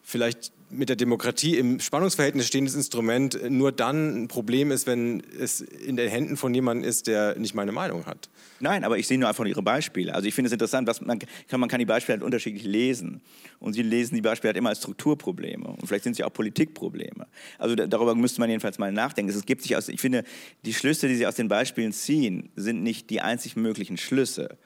vielleicht 0.04 0.52
mit 0.70 0.90
der 0.90 0.96
Demokratie 0.96 1.58
im 1.58 1.80
Spannungsverhältnis 1.80 2.48
stehendes 2.48 2.76
Instrument 2.76 3.50
nur 3.50 3.72
dann 3.72 4.24
ein 4.24 4.28
Problem 4.28 4.72
ist, 4.72 4.88
wenn 4.88 5.24
es 5.40 5.62
in 5.62 5.96
den 5.96 6.10
Händen 6.10 6.38
von 6.38 6.54
jemandem 6.54 6.90
ist, 6.90 7.08
der 7.08 7.38
nicht 7.38 7.54
meine 7.54 7.72
Meinung 7.72 8.06
hat. 8.06 8.30
Nein, 8.62 8.84
aber 8.84 8.98
ich 8.98 9.08
sehe 9.08 9.18
nur 9.18 9.30
einfach 9.30 9.46
Ihre 9.46 9.62
Beispiele. 9.62 10.14
Also 10.14 10.28
ich 10.28 10.34
finde 10.34 10.48
es 10.48 10.54
interessant, 10.54 10.88
was 10.88 11.02
man, 11.02 11.20
kann, 11.20 11.60
man 11.60 11.70
kann 11.70 11.80
die 11.80 11.86
Beispiele 11.86 12.18
halt 12.18 12.24
unterschiedlich 12.24 12.64
lesen. 12.64 13.22
Und 13.60 13.74
Sie 13.74 13.82
lesen 13.82 14.16
die 14.16 14.22
Beispiele 14.22 14.50
halt 14.50 14.58
immer 14.58 14.70
als 14.70 14.80
Strukturprobleme. 14.80 15.68
Und 15.68 15.88
vielleicht 15.88 16.04
sind 16.04 16.16
sie 16.16 16.24
auch 16.24 16.34
Politikprobleme. 16.34 17.28
Also 17.58 17.76
darüber 17.76 18.16
müsste 18.16 18.40
man 18.40 18.50
jedenfalls 18.50 18.80
mal 18.80 18.92
nachdenken. 18.92 19.32
Es 19.32 19.46
gibt 19.46 19.62
sich 19.62 19.76
aus, 19.76 19.90
ich 19.90 20.02
finde, 20.02 20.24
die 20.66 20.74
Schlüsse, 20.74 21.08
die 21.08 21.16
Sie 21.16 21.28
aus 21.28 21.36
den 21.36 21.48
Beispielen 21.48 21.92
ziehen, 21.92 22.50
sind 22.56 22.84
nicht 22.84 23.10
die 23.10 23.22
einzig 23.22 23.56
möglichen 23.56 23.98
Schlüsse. 23.98 24.58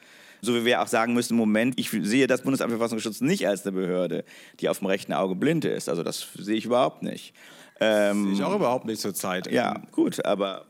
So 0.41 0.53
wie 0.53 0.65
wir 0.65 0.81
auch 0.81 0.87
sagen 0.87 1.13
müssen, 1.13 1.35
Moment, 1.35 1.79
ich 1.79 1.89
sehe 1.89 2.27
das 2.27 2.43
Bundesamt 2.43 2.71
für 2.71 2.77
Verfassungsschutz 2.77 3.21
nicht 3.21 3.47
als 3.47 3.65
eine 3.65 3.71
Behörde, 3.71 4.25
die 4.59 4.69
auf 4.69 4.79
dem 4.79 4.87
rechten 4.87 5.13
Auge 5.13 5.35
blind 5.35 5.65
ist. 5.65 5.89
Also 5.89 6.03
das 6.03 6.27
sehe 6.37 6.55
ich 6.55 6.65
überhaupt 6.65 7.01
nicht. 7.01 7.33
Ähm, 7.79 8.25
sehe 8.25 8.33
ich 8.33 8.43
auch 8.43 8.55
überhaupt 8.55 8.85
nicht 8.85 9.01
zur 9.01 9.13
Zeit. 9.13 9.51
Ja, 9.51 9.81
gut, 9.91 10.23
aber 10.25 10.65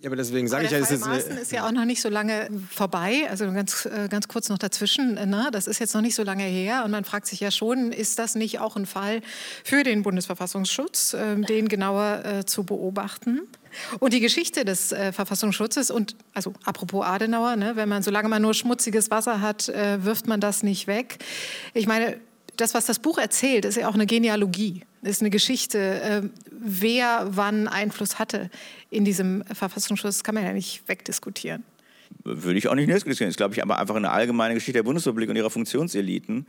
ja, 0.00 0.08
aber 0.08 0.16
deswegen 0.16 0.48
sage 0.48 0.66
ich 0.66 0.70
ja, 0.70 0.78
es 0.78 0.90
ist. 0.90 1.04
Maaßen 1.04 1.36
ist 1.36 1.52
ja 1.52 1.66
auch 1.66 1.72
noch 1.72 1.84
nicht 1.84 2.00
so 2.00 2.08
lange 2.08 2.48
vorbei, 2.70 3.26
also 3.28 3.44
ganz, 3.52 3.84
äh, 3.86 4.08
ganz 4.08 4.26
kurz 4.28 4.48
noch 4.48 4.56
dazwischen. 4.56 5.14
Ne? 5.14 5.48
Das 5.52 5.66
ist 5.66 5.80
jetzt 5.80 5.94
noch 5.94 6.00
nicht 6.00 6.14
so 6.14 6.22
lange 6.22 6.44
her 6.44 6.82
und 6.84 6.92
man 6.92 7.04
fragt 7.04 7.26
sich 7.26 7.40
ja 7.40 7.50
schon, 7.50 7.92
ist 7.92 8.18
das 8.18 8.36
nicht 8.36 8.58
auch 8.58 8.76
ein 8.76 8.86
Fall 8.86 9.20
für 9.64 9.82
den 9.82 10.02
Bundesverfassungsschutz, 10.02 11.14
ähm, 11.18 11.44
den 11.44 11.68
genauer 11.68 12.22
äh, 12.24 12.46
zu 12.46 12.64
beobachten? 12.64 13.42
Und 13.98 14.14
die 14.14 14.20
Geschichte 14.20 14.64
des 14.64 14.92
äh, 14.92 15.12
Verfassungsschutzes 15.12 15.90
und 15.90 16.16
also 16.32 16.54
apropos 16.64 17.04
Adenauer, 17.04 17.56
ne, 17.56 17.76
wenn 17.76 17.88
man 17.88 18.02
solange 18.02 18.28
man 18.28 18.40
nur 18.40 18.54
schmutziges 18.54 19.10
Wasser 19.10 19.42
hat, 19.42 19.68
äh, 19.68 20.02
wirft 20.04 20.26
man 20.26 20.40
das 20.40 20.62
nicht 20.62 20.86
weg. 20.86 21.18
Ich 21.74 21.86
meine, 21.86 22.18
das, 22.56 22.72
was 22.72 22.86
das 22.86 22.98
Buch 22.98 23.18
erzählt, 23.18 23.66
ist 23.66 23.76
ja 23.76 23.88
auch 23.88 23.94
eine 23.94 24.06
Genealogie, 24.06 24.84
ist 25.06 25.22
eine 25.22 25.30
Geschichte, 25.30 25.78
äh, 25.78 26.22
wer 26.50 27.28
wann 27.30 27.68
Einfluss 27.68 28.18
hatte 28.18 28.50
in 28.90 29.04
diesem 29.04 29.44
Verfassungsschutz, 29.44 30.22
kann 30.22 30.34
man 30.34 30.44
ja 30.44 30.52
nicht 30.52 30.88
wegdiskutieren. 30.88 31.64
Würde 32.24 32.58
ich 32.58 32.68
auch 32.68 32.74
nicht 32.74 32.88
diskutieren. 32.88 33.28
Das 33.28 33.34
ist, 33.34 33.36
glaube 33.36 33.54
ich, 33.54 33.62
aber 33.62 33.78
einfach 33.78 33.96
eine 33.96 34.10
allgemeine 34.10 34.54
Geschichte 34.54 34.74
der 34.74 34.82
Bundesrepublik 34.82 35.28
und 35.30 35.36
ihrer 35.36 35.50
Funktionseliten 35.50 36.46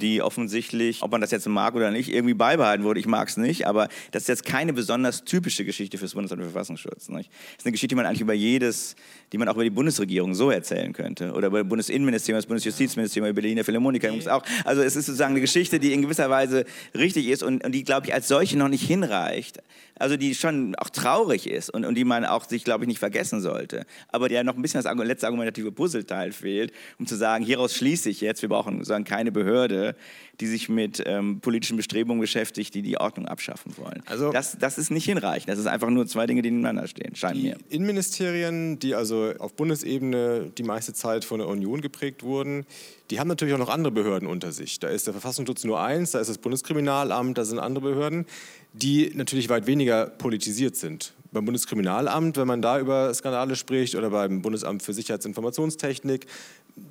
die 0.00 0.22
offensichtlich, 0.22 1.02
ob 1.02 1.12
man 1.12 1.20
das 1.20 1.30
jetzt 1.30 1.46
mag 1.48 1.74
oder 1.74 1.90
nicht, 1.90 2.12
irgendwie 2.12 2.34
beibehalten 2.34 2.84
wurde. 2.84 3.00
Ich 3.00 3.06
mag 3.06 3.28
es 3.28 3.36
nicht, 3.36 3.66
aber 3.66 3.88
das 4.10 4.22
ist 4.22 4.28
jetzt 4.28 4.44
keine 4.44 4.72
besonders 4.72 5.24
typische 5.24 5.64
Geschichte 5.64 5.98
für 5.98 6.04
das 6.04 6.14
Bundesamt 6.14 6.42
für 6.42 6.50
Verfassungsschutz. 6.50 7.08
Nicht? 7.08 7.30
Das 7.30 7.58
ist 7.58 7.66
eine 7.66 7.72
Geschichte, 7.72 7.88
die 7.88 7.94
man 7.94 8.06
eigentlich 8.06 8.20
über 8.20 8.34
jedes, 8.34 8.96
die 9.32 9.38
man 9.38 9.48
auch 9.48 9.54
über 9.54 9.64
die 9.64 9.70
Bundesregierung 9.70 10.34
so 10.34 10.50
erzählen 10.50 10.92
könnte. 10.92 11.32
Oder 11.32 11.48
über 11.48 11.60
das 11.60 11.68
Bundesinnenministerium, 11.68 12.38
das 12.38 12.46
Bundesjustizministerium, 12.46 13.30
über 13.30 13.40
Berliner 13.40 13.64
Philharmoniker. 13.64 14.10
Auch. 14.34 14.42
Also 14.64 14.82
es 14.82 14.96
ist 14.96 15.06
sozusagen 15.06 15.32
eine 15.32 15.40
Geschichte, 15.40 15.78
die 15.78 15.92
in 15.92 16.02
gewisser 16.02 16.30
Weise 16.30 16.64
richtig 16.94 17.28
ist 17.28 17.42
und, 17.42 17.64
und 17.64 17.72
die, 17.72 17.84
glaube 17.84 18.06
ich, 18.06 18.14
als 18.14 18.28
solche 18.28 18.58
noch 18.58 18.68
nicht 18.68 18.86
hinreicht. 18.86 19.62
Also 20.00 20.16
die 20.16 20.34
schon 20.34 20.74
auch 20.76 20.90
traurig 20.90 21.46
ist 21.46 21.70
und, 21.70 21.84
und 21.84 21.94
die 21.94 22.04
man 22.04 22.24
auch 22.24 22.48
sich, 22.48 22.64
glaube 22.64 22.84
ich, 22.84 22.88
nicht 22.88 22.98
vergessen 22.98 23.40
sollte. 23.40 23.84
Aber 24.08 24.28
der 24.28 24.44
noch 24.44 24.56
ein 24.56 24.62
bisschen 24.62 24.82
das 24.82 24.96
letzte 24.96 25.26
argumentative 25.26 25.72
Puzzleteil 25.72 26.32
fehlt, 26.32 26.72
um 26.98 27.06
zu 27.06 27.16
sagen, 27.16 27.44
hieraus 27.44 27.74
schließe 27.74 28.10
ich 28.10 28.20
jetzt, 28.20 28.42
wir 28.42 28.48
brauchen 28.48 28.78
sozusagen 28.78 29.04
keine 29.04 29.30
Behörde, 29.30 29.94
die 30.40 30.46
sich 30.46 30.68
mit 30.68 31.02
ähm, 31.04 31.40
politischen 31.40 31.76
Bestrebungen 31.76 32.20
beschäftigt, 32.20 32.74
die 32.74 32.82
die 32.82 32.98
Ordnung 32.98 33.26
abschaffen 33.26 33.76
wollen. 33.76 34.02
Also 34.06 34.32
das, 34.32 34.56
das 34.58 34.78
ist 34.78 34.90
nicht 34.90 35.04
hinreichend. 35.04 35.50
Das 35.50 35.58
ist 35.58 35.66
einfach 35.66 35.90
nur 35.90 36.06
zwei 36.06 36.26
Dinge, 36.26 36.42
die 36.42 36.50
nebeneinander 36.50 36.88
stehen, 36.88 37.14
scheint 37.14 37.36
die 37.36 37.42
mir. 37.42 37.58
Innenministerien, 37.68 38.78
die 38.78 38.94
also 38.94 39.32
auf 39.38 39.54
Bundesebene 39.54 40.50
die 40.56 40.62
meiste 40.62 40.94
Zeit 40.94 41.24
von 41.24 41.38
der 41.38 41.48
Union 41.48 41.82
geprägt 41.82 42.22
wurden, 42.22 42.64
die 43.10 43.18
haben 43.18 43.28
natürlich 43.28 43.54
auch 43.54 43.58
noch 43.58 43.68
andere 43.68 43.92
Behörden 43.92 44.28
unter 44.28 44.52
sich. 44.52 44.78
Da 44.78 44.88
ist 44.88 45.06
der 45.06 45.14
Verfassungsschutz 45.14 45.64
nur 45.64 45.80
eins, 45.80 46.12
da 46.12 46.20
ist 46.20 46.30
das 46.30 46.38
Bundeskriminalamt, 46.38 47.36
da 47.36 47.44
sind 47.44 47.58
andere 47.58 47.92
Behörden, 47.92 48.24
die 48.72 49.12
natürlich 49.14 49.48
weit 49.48 49.66
weniger 49.66 50.06
politisiert 50.06 50.76
sind 50.76 51.12
beim 51.32 51.44
Bundeskriminalamt, 51.44 52.36
wenn 52.36 52.48
man 52.48 52.60
da 52.60 52.80
über 52.80 53.12
Skandale 53.14 53.54
spricht, 53.54 53.94
oder 53.94 54.10
beim 54.10 54.42
Bundesamt 54.42 54.82
für 54.82 54.92
Sicherheitsinformationstechnik, 54.92 56.26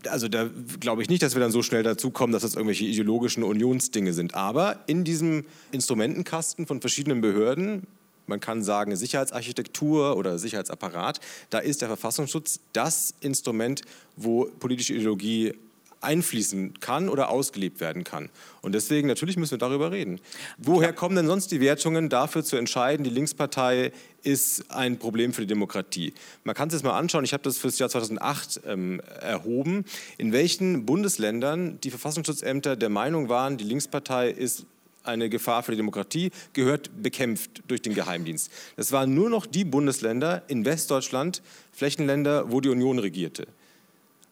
also 0.07 0.27
da 0.27 0.49
glaube 0.79 1.01
ich 1.01 1.09
nicht, 1.09 1.21
dass 1.23 1.35
wir 1.35 1.41
dann 1.41 1.51
so 1.51 1.63
schnell 1.63 1.83
dazu 1.83 2.11
kommen, 2.11 2.33
dass 2.33 2.43
das 2.43 2.55
irgendwelche 2.55 2.85
ideologischen 2.85 3.43
Unionsdinge 3.43 4.13
sind. 4.13 4.35
Aber 4.35 4.79
in 4.87 5.03
diesem 5.03 5.45
Instrumentenkasten 5.71 6.67
von 6.67 6.81
verschiedenen 6.81 7.21
Behörden, 7.21 7.87
man 8.27 8.39
kann 8.39 8.63
sagen 8.63 8.95
Sicherheitsarchitektur 8.95 10.15
oder 10.15 10.37
Sicherheitsapparat, 10.37 11.19
da 11.49 11.59
ist 11.59 11.81
der 11.81 11.87
Verfassungsschutz 11.87 12.59
das 12.73 13.13
Instrument, 13.21 13.81
wo 14.15 14.45
politische 14.59 14.93
Ideologie 14.93 15.53
einfließen 16.01 16.79
kann 16.79 17.09
oder 17.09 17.29
ausgelebt 17.29 17.79
werden 17.79 18.03
kann. 18.03 18.29
Und 18.61 18.73
deswegen, 18.73 19.07
natürlich 19.07 19.37
müssen 19.37 19.51
wir 19.51 19.57
darüber 19.57 19.91
reden. 19.91 20.19
Woher 20.57 20.93
kommen 20.93 21.15
denn 21.15 21.27
sonst 21.27 21.51
die 21.51 21.61
Wertungen 21.61 22.09
dafür 22.09 22.43
zu 22.43 22.57
entscheiden, 22.57 23.03
die 23.03 23.09
Linkspartei 23.09 23.91
ist 24.23 24.71
ein 24.71 24.97
Problem 24.97 25.33
für 25.33 25.41
die 25.41 25.47
Demokratie? 25.47 26.13
Man 26.43 26.55
kann 26.55 26.69
sich 26.69 26.81
das 26.81 26.83
mal 26.89 26.97
anschauen, 26.97 27.23
ich 27.23 27.33
habe 27.33 27.43
das 27.43 27.57
für 27.57 27.67
das 27.67 27.79
Jahr 27.79 27.89
2008 27.89 28.61
ähm, 28.65 29.01
erhoben, 29.21 29.85
in 30.17 30.31
welchen 30.31 30.85
Bundesländern 30.85 31.79
die 31.81 31.89
Verfassungsschutzämter 31.89 32.75
der 32.75 32.89
Meinung 32.89 33.29
waren, 33.29 33.57
die 33.57 33.65
Linkspartei 33.65 34.29
ist 34.29 34.65
eine 35.03 35.29
Gefahr 35.29 35.63
für 35.63 35.71
die 35.71 35.77
Demokratie, 35.77 36.31
gehört 36.53 36.91
bekämpft 37.01 37.63
durch 37.67 37.81
den 37.81 37.93
Geheimdienst. 37.93 38.51
Das 38.75 38.91
waren 38.91 39.13
nur 39.13 39.29
noch 39.29 39.45
die 39.45 39.65
Bundesländer 39.65 40.43
in 40.47 40.65
Westdeutschland, 40.65 41.41
Flächenländer, 41.71 42.51
wo 42.51 42.61
die 42.61 42.69
Union 42.69 42.99
regierte. 42.99 43.47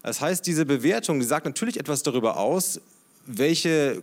Das 0.04 0.22
heißt, 0.22 0.46
diese 0.46 0.66
Bewertung, 0.66 1.20
die 1.20 1.26
sagt 1.26 1.46
natürlich 1.46 1.80
etwas 1.80 2.04
darüber 2.04 2.38
aus, 2.38 2.80
welche 3.26 4.02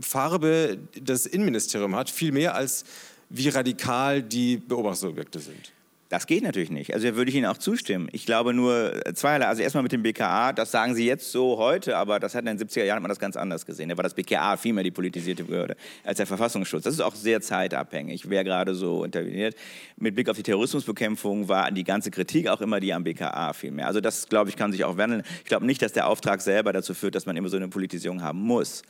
Farbe 0.00 0.78
das 1.00 1.26
Innenministerium 1.26 1.94
hat, 1.94 2.10
viel 2.10 2.32
mehr 2.32 2.54
als 2.54 2.84
wie 3.28 3.48
radikal 3.48 4.22
die 4.22 4.56
Beobachtungsobjekte 4.56 5.40
sind. 5.40 5.73
Das 6.14 6.28
geht 6.28 6.44
natürlich 6.44 6.70
nicht. 6.70 6.94
Also 6.94 7.16
würde 7.16 7.28
ich 7.28 7.36
Ihnen 7.36 7.46
auch 7.46 7.58
zustimmen. 7.58 8.08
Ich 8.12 8.24
glaube 8.24 8.54
nur 8.54 9.00
zweierlei. 9.14 9.48
Also 9.48 9.62
erstmal 9.62 9.82
mit 9.82 9.90
dem 9.90 10.04
BKA, 10.04 10.52
das 10.52 10.70
sagen 10.70 10.94
Sie 10.94 11.04
jetzt 11.04 11.32
so 11.32 11.58
heute, 11.58 11.96
aber 11.96 12.20
das 12.20 12.36
hat 12.36 12.46
in 12.46 12.56
den 12.56 12.68
70er 12.68 12.84
Jahren 12.84 13.02
man 13.02 13.08
das 13.08 13.18
ganz 13.18 13.36
anders 13.36 13.66
gesehen. 13.66 13.88
Da 13.88 13.96
war 13.96 14.04
das 14.04 14.14
BKA 14.14 14.56
viel 14.56 14.74
mehr 14.74 14.84
die 14.84 14.92
politisierte 14.92 15.42
Behörde 15.42 15.74
als 16.04 16.18
der 16.18 16.26
Verfassungsschutz. 16.26 16.84
Das 16.84 16.94
ist 16.94 17.00
auch 17.00 17.16
sehr 17.16 17.40
zeitabhängig, 17.40 18.30
wer 18.30 18.44
gerade 18.44 18.76
so 18.76 19.02
interveniert. 19.02 19.56
Mit 19.96 20.14
Blick 20.14 20.28
auf 20.28 20.36
die 20.36 20.44
Terrorismusbekämpfung 20.44 21.48
war 21.48 21.72
die 21.72 21.82
ganze 21.82 22.12
Kritik 22.12 22.46
auch 22.46 22.60
immer 22.60 22.78
die 22.78 22.94
am 22.94 23.02
BKA 23.02 23.52
viel 23.52 23.72
mehr. 23.72 23.88
Also 23.88 24.00
das, 24.00 24.28
glaube 24.28 24.50
ich, 24.50 24.56
kann 24.56 24.70
sich 24.70 24.84
auch 24.84 24.96
wandeln. 24.96 25.24
Ich 25.42 25.48
glaube 25.48 25.66
nicht, 25.66 25.82
dass 25.82 25.94
der 25.94 26.06
Auftrag 26.06 26.42
selber 26.42 26.72
dazu 26.72 26.94
führt, 26.94 27.16
dass 27.16 27.26
man 27.26 27.36
immer 27.36 27.48
so 27.48 27.56
eine 27.56 27.66
Politisierung 27.66 28.22
haben 28.22 28.40
muss. 28.40 28.82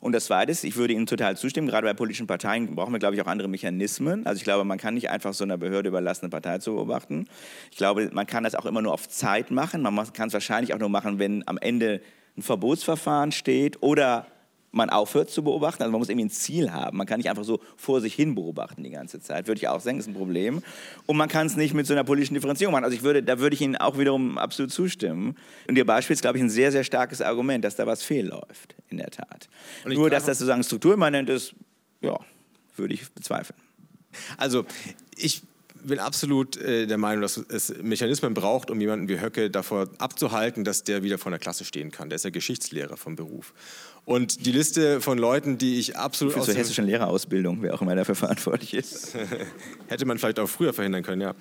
Und 0.00 0.12
das 0.12 0.26
Zweite 0.26 0.52
ist, 0.52 0.62
ich 0.62 0.76
würde 0.76 0.94
Ihnen 0.94 1.06
total 1.06 1.36
zustimmen, 1.36 1.66
gerade 1.66 1.86
bei 1.86 1.92
politischen 1.92 2.28
Parteien 2.28 2.74
brauchen 2.76 2.92
wir, 2.92 3.00
glaube 3.00 3.16
ich, 3.16 3.22
auch 3.22 3.26
andere 3.26 3.48
Mechanismen. 3.48 4.24
Also 4.26 4.38
ich 4.38 4.44
glaube, 4.44 4.64
man 4.64 4.78
kann 4.78 4.94
nicht 4.94 5.10
einfach 5.10 5.34
so 5.34 5.42
einer 5.42 5.58
Behörde 5.58 5.88
überlassen, 5.88 6.26
eine 6.26 6.30
Partei 6.30 6.58
zu 6.58 6.67
beobachten. 6.72 7.26
Ich 7.70 7.76
glaube, 7.76 8.10
man 8.12 8.26
kann 8.26 8.44
das 8.44 8.54
auch 8.54 8.66
immer 8.66 8.82
nur 8.82 8.92
auf 8.92 9.08
Zeit 9.08 9.50
machen. 9.50 9.82
Man 9.82 10.12
kann 10.12 10.28
es 10.28 10.34
wahrscheinlich 10.34 10.74
auch 10.74 10.78
nur 10.78 10.88
machen, 10.88 11.18
wenn 11.18 11.46
am 11.46 11.58
Ende 11.58 12.00
ein 12.36 12.42
Verbotsverfahren 12.42 13.32
steht 13.32 13.82
oder 13.82 14.26
man 14.70 14.90
aufhört 14.90 15.30
zu 15.30 15.42
beobachten. 15.42 15.82
Also 15.82 15.92
man 15.92 15.98
muss 15.98 16.08
irgendwie 16.08 16.26
ein 16.26 16.30
Ziel 16.30 16.72
haben. 16.72 16.98
Man 16.98 17.06
kann 17.06 17.18
nicht 17.18 17.30
einfach 17.30 17.44
so 17.44 17.60
vor 17.76 18.00
sich 18.00 18.14
hin 18.14 18.34
beobachten 18.34 18.82
die 18.82 18.90
ganze 18.90 19.20
Zeit. 19.20 19.46
Würde 19.46 19.58
ich 19.58 19.68
auch 19.68 19.80
sagen, 19.80 19.98
ist 19.98 20.06
ein 20.06 20.14
Problem. 20.14 20.62
Und 21.06 21.16
man 21.16 21.28
kann 21.28 21.46
es 21.46 21.56
nicht 21.56 21.74
mit 21.74 21.86
so 21.86 21.94
einer 21.94 22.04
politischen 22.04 22.34
Differenzierung 22.34 22.72
machen. 22.72 22.84
Also 22.84 22.96
ich 22.96 23.02
würde, 23.02 23.22
da 23.22 23.38
würde 23.38 23.54
ich 23.54 23.60
Ihnen 23.60 23.76
auch 23.76 23.98
wiederum 23.98 24.38
absolut 24.38 24.70
zustimmen. 24.70 25.36
Und 25.68 25.76
Ihr 25.76 25.86
Beispiel 25.86 26.14
ist, 26.14 26.20
glaube 26.20 26.38
ich, 26.38 26.44
ein 26.44 26.50
sehr, 26.50 26.70
sehr 26.70 26.84
starkes 26.84 27.22
Argument, 27.22 27.64
dass 27.64 27.76
da 27.76 27.86
was 27.86 28.02
fehlläuft, 28.02 28.74
in 28.88 28.98
der 28.98 29.10
Tat. 29.10 29.48
Nur, 29.86 30.10
dass 30.10 30.24
das 30.26 30.38
sozusagen 30.38 30.62
strukturimmanent 30.62 31.30
ist, 31.30 31.54
ja, 32.00 32.18
würde 32.76 32.94
ich 32.94 33.10
bezweifeln. 33.10 33.58
Also 34.36 34.64
ich 35.16 35.42
bin 35.82 35.98
absolut 35.98 36.56
äh, 36.56 36.86
der 36.86 36.98
Meinung, 36.98 37.22
dass 37.22 37.36
es 37.36 37.74
Mechanismen 37.82 38.34
braucht, 38.34 38.70
um 38.70 38.80
jemanden 38.80 39.08
wie 39.08 39.20
Höcke 39.20 39.50
davor 39.50 39.88
abzuhalten, 39.98 40.64
dass 40.64 40.84
der 40.84 41.02
wieder 41.02 41.18
vor 41.18 41.30
der 41.30 41.38
Klasse 41.38 41.64
stehen 41.64 41.90
kann. 41.90 42.08
Der 42.08 42.16
ist 42.16 42.24
ja 42.24 42.30
Geschichtslehrer 42.30 42.96
vom 42.96 43.16
Beruf. 43.16 43.52
Und 44.08 44.46
die 44.46 44.52
Liste 44.52 45.02
von 45.02 45.18
Leuten, 45.18 45.58
die 45.58 45.78
ich 45.78 45.98
absolut 45.98 46.32
Für 46.32 46.40
zur 46.40 46.54
hessischen 46.54 46.86
Lehrerausbildung, 46.86 47.60
wer 47.60 47.74
auch 47.74 47.82
immer 47.82 47.94
dafür 47.94 48.14
verantwortlich 48.14 48.72
ist. 48.72 49.14
Hätte 49.88 50.06
man 50.06 50.16
vielleicht 50.16 50.40
auch 50.40 50.48
früher 50.48 50.72
verhindern 50.72 51.02
können, 51.02 51.20
ja. 51.20 51.34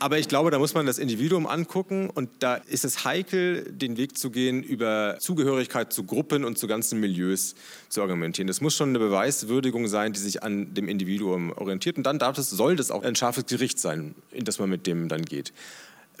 Aber 0.00 0.18
ich 0.18 0.26
glaube, 0.26 0.50
da 0.50 0.58
muss 0.58 0.74
man 0.74 0.84
das 0.84 0.98
Individuum 0.98 1.46
angucken 1.46 2.10
und 2.10 2.28
da 2.40 2.56
ist 2.56 2.84
es 2.84 3.04
heikel, 3.04 3.70
den 3.70 3.96
Weg 3.96 4.18
zu 4.18 4.32
gehen, 4.32 4.64
über 4.64 5.18
Zugehörigkeit 5.20 5.92
zu 5.92 6.02
Gruppen 6.02 6.44
und 6.44 6.58
zu 6.58 6.66
ganzen 6.66 6.98
Milieus 6.98 7.54
zu 7.88 8.02
argumentieren. 8.02 8.48
Das 8.48 8.60
muss 8.60 8.74
schon 8.74 8.88
eine 8.88 8.98
Beweiswürdigung 8.98 9.86
sein, 9.86 10.12
die 10.12 10.18
sich 10.18 10.42
an 10.42 10.74
dem 10.74 10.88
Individuum 10.88 11.52
orientiert 11.52 11.98
und 11.98 12.02
dann 12.02 12.18
darf 12.18 12.34
das, 12.34 12.50
soll 12.50 12.74
das 12.74 12.90
auch 12.90 13.04
ein 13.04 13.14
scharfes 13.14 13.46
Gericht 13.46 13.78
sein, 13.78 14.16
in 14.32 14.44
das 14.44 14.58
man 14.58 14.68
mit 14.68 14.88
dem 14.88 15.08
dann 15.08 15.24
geht. 15.24 15.52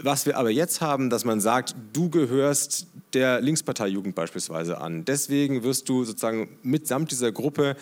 Was 0.00 0.26
wir 0.26 0.36
aber 0.36 0.50
jetzt 0.50 0.80
haben, 0.80 1.10
dass 1.10 1.24
man 1.24 1.40
sagt, 1.40 1.74
du 1.92 2.08
gehörst 2.08 2.86
der 3.14 3.40
Linkspartei-Jugend 3.40 4.14
beispielsweise 4.14 4.80
an. 4.80 5.04
Deswegen 5.04 5.64
wirst 5.64 5.88
du 5.88 6.04
sozusagen 6.04 6.48
mitsamt 6.62 7.10
dieser 7.10 7.32
Gruppe 7.32 7.76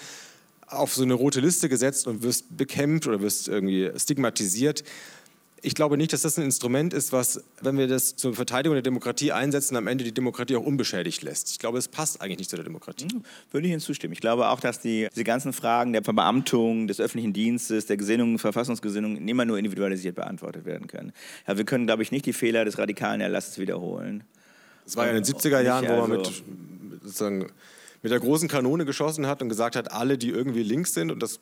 auf 0.67 0.95
so 0.95 1.03
eine 1.03 1.15
rote 1.15 1.41
Liste 1.41 1.69
gesetzt 1.69 2.07
und 2.07 2.23
wirst 2.23 2.57
bekämpft 2.57 3.07
oder 3.07 3.21
wirst 3.21 3.49
irgendwie 3.49 3.91
stigmatisiert 3.97 4.83
ich 5.67 5.75
glaube 5.75 5.97
nicht, 5.97 6.13
dass 6.13 6.23
das 6.23 6.39
ein 6.39 6.45
Instrument 6.45 6.95
ist, 6.95 7.13
was, 7.13 7.43
wenn 7.61 7.77
wir 7.77 7.89
das 7.89 8.15
zur 8.15 8.35
Verteidigung 8.35 8.77
der 8.77 8.83
Demokratie 8.83 9.33
einsetzen, 9.33 9.75
am 9.75 9.89
Ende 9.89 10.05
die 10.05 10.15
Demokratie 10.15 10.55
auch 10.55 10.65
unbeschädigt 10.65 11.25
lässt. 11.25 11.51
Ich 11.51 11.59
glaube, 11.59 11.77
es 11.79 11.89
passt 11.89 12.21
eigentlich 12.21 12.39
nicht 12.39 12.51
zu 12.51 12.55
der 12.55 12.65
Demokratie. 12.65 13.07
Mhm. 13.07 13.25
Würde 13.51 13.67
ich 13.67 13.73
Ihnen 13.73 13.81
zustimmen. 13.81 14.13
Ich 14.13 14.21
glaube 14.21 14.49
auch, 14.49 14.61
dass 14.61 14.79
die, 14.79 15.09
diese 15.11 15.25
ganzen 15.25 15.53
Fragen 15.53 15.93
der 15.93 16.05
Verbeamtung, 16.05 16.87
des 16.87 17.01
öffentlichen 17.01 17.33
Dienstes, 17.33 17.87
der 17.87 17.97
Gesinnung, 17.97 18.39
Verfassungsgesinnung 18.39 19.17
immer 19.17 19.45
nur 19.45 19.59
individualisiert 19.59 20.15
beantwortet 20.15 20.67
werden 20.67 20.87
können. 20.87 21.13
Ja, 21.49 21.59
wir 21.59 21.65
können, 21.65 21.87
glaube 21.87 22.05
ich, 22.05 22.13
nicht 22.13 22.27
die 22.27 22.33
Fehler 22.33 22.65
des 22.65 22.79
radikalen 22.79 23.21
Erlasses 23.21 23.59
wiederholen. 23.59 24.23
Es 24.87 24.97
war 24.97 25.07
ja 25.07 25.17
in 25.17 25.21
den 25.21 25.25
70er 25.25 25.63
Jahren, 25.63 25.89
wo 25.89 26.07
man 26.07 26.11
mit, 26.11 26.45
sozusagen, 27.03 27.47
mit 28.03 28.13
der 28.13 28.21
großen 28.21 28.47
Kanone 28.47 28.85
geschossen 28.85 29.27
hat 29.27 29.43
und 29.43 29.49
gesagt 29.49 29.75
hat, 29.75 29.91
alle, 29.91 30.17
die 30.17 30.29
irgendwie 30.29 30.63
links 30.63 30.95
sind, 30.95 31.11
und 31.11 31.21
das 31.21 31.41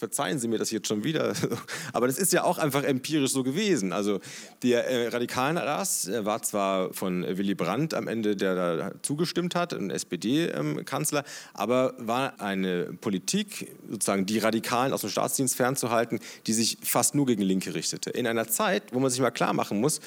verzeihen 0.00 0.38
Sie 0.38 0.48
mir 0.48 0.58
das 0.58 0.70
jetzt 0.70 0.88
schon 0.88 1.04
wieder, 1.04 1.34
aber 1.92 2.06
das 2.06 2.18
ist 2.18 2.32
ja 2.32 2.42
auch 2.42 2.58
einfach 2.58 2.82
empirisch 2.82 3.30
so 3.30 3.44
gewesen. 3.44 3.92
Also 3.92 4.18
der 4.62 4.88
äh, 4.88 5.08
radikalen 5.08 5.58
Erlass 5.58 6.10
war 6.10 6.42
zwar 6.42 6.92
von 6.92 7.22
Willy 7.22 7.54
Brandt 7.54 7.94
am 7.94 8.08
Ende, 8.08 8.34
der 8.34 8.54
da 8.54 8.92
zugestimmt 9.02 9.54
hat, 9.54 9.74
ein 9.74 9.90
SPD-Kanzler, 9.90 11.20
ähm, 11.20 11.24
aber 11.52 11.94
war 11.98 12.40
eine 12.40 12.84
Politik, 13.00 13.72
sozusagen 13.88 14.26
die 14.26 14.38
Radikalen 14.38 14.92
aus 14.92 15.02
dem 15.02 15.10
Staatsdienst 15.10 15.54
fernzuhalten, 15.54 16.18
die 16.46 16.54
sich 16.54 16.78
fast 16.82 17.14
nur 17.14 17.26
gegen 17.26 17.42
Linke 17.42 17.74
richtete. 17.74 18.10
In 18.10 18.26
einer 18.26 18.48
Zeit, 18.48 18.82
wo 18.92 19.00
man 19.00 19.10
sich 19.10 19.20
mal 19.20 19.30
klar 19.30 19.52
machen 19.52 19.80
muss, 19.80 20.00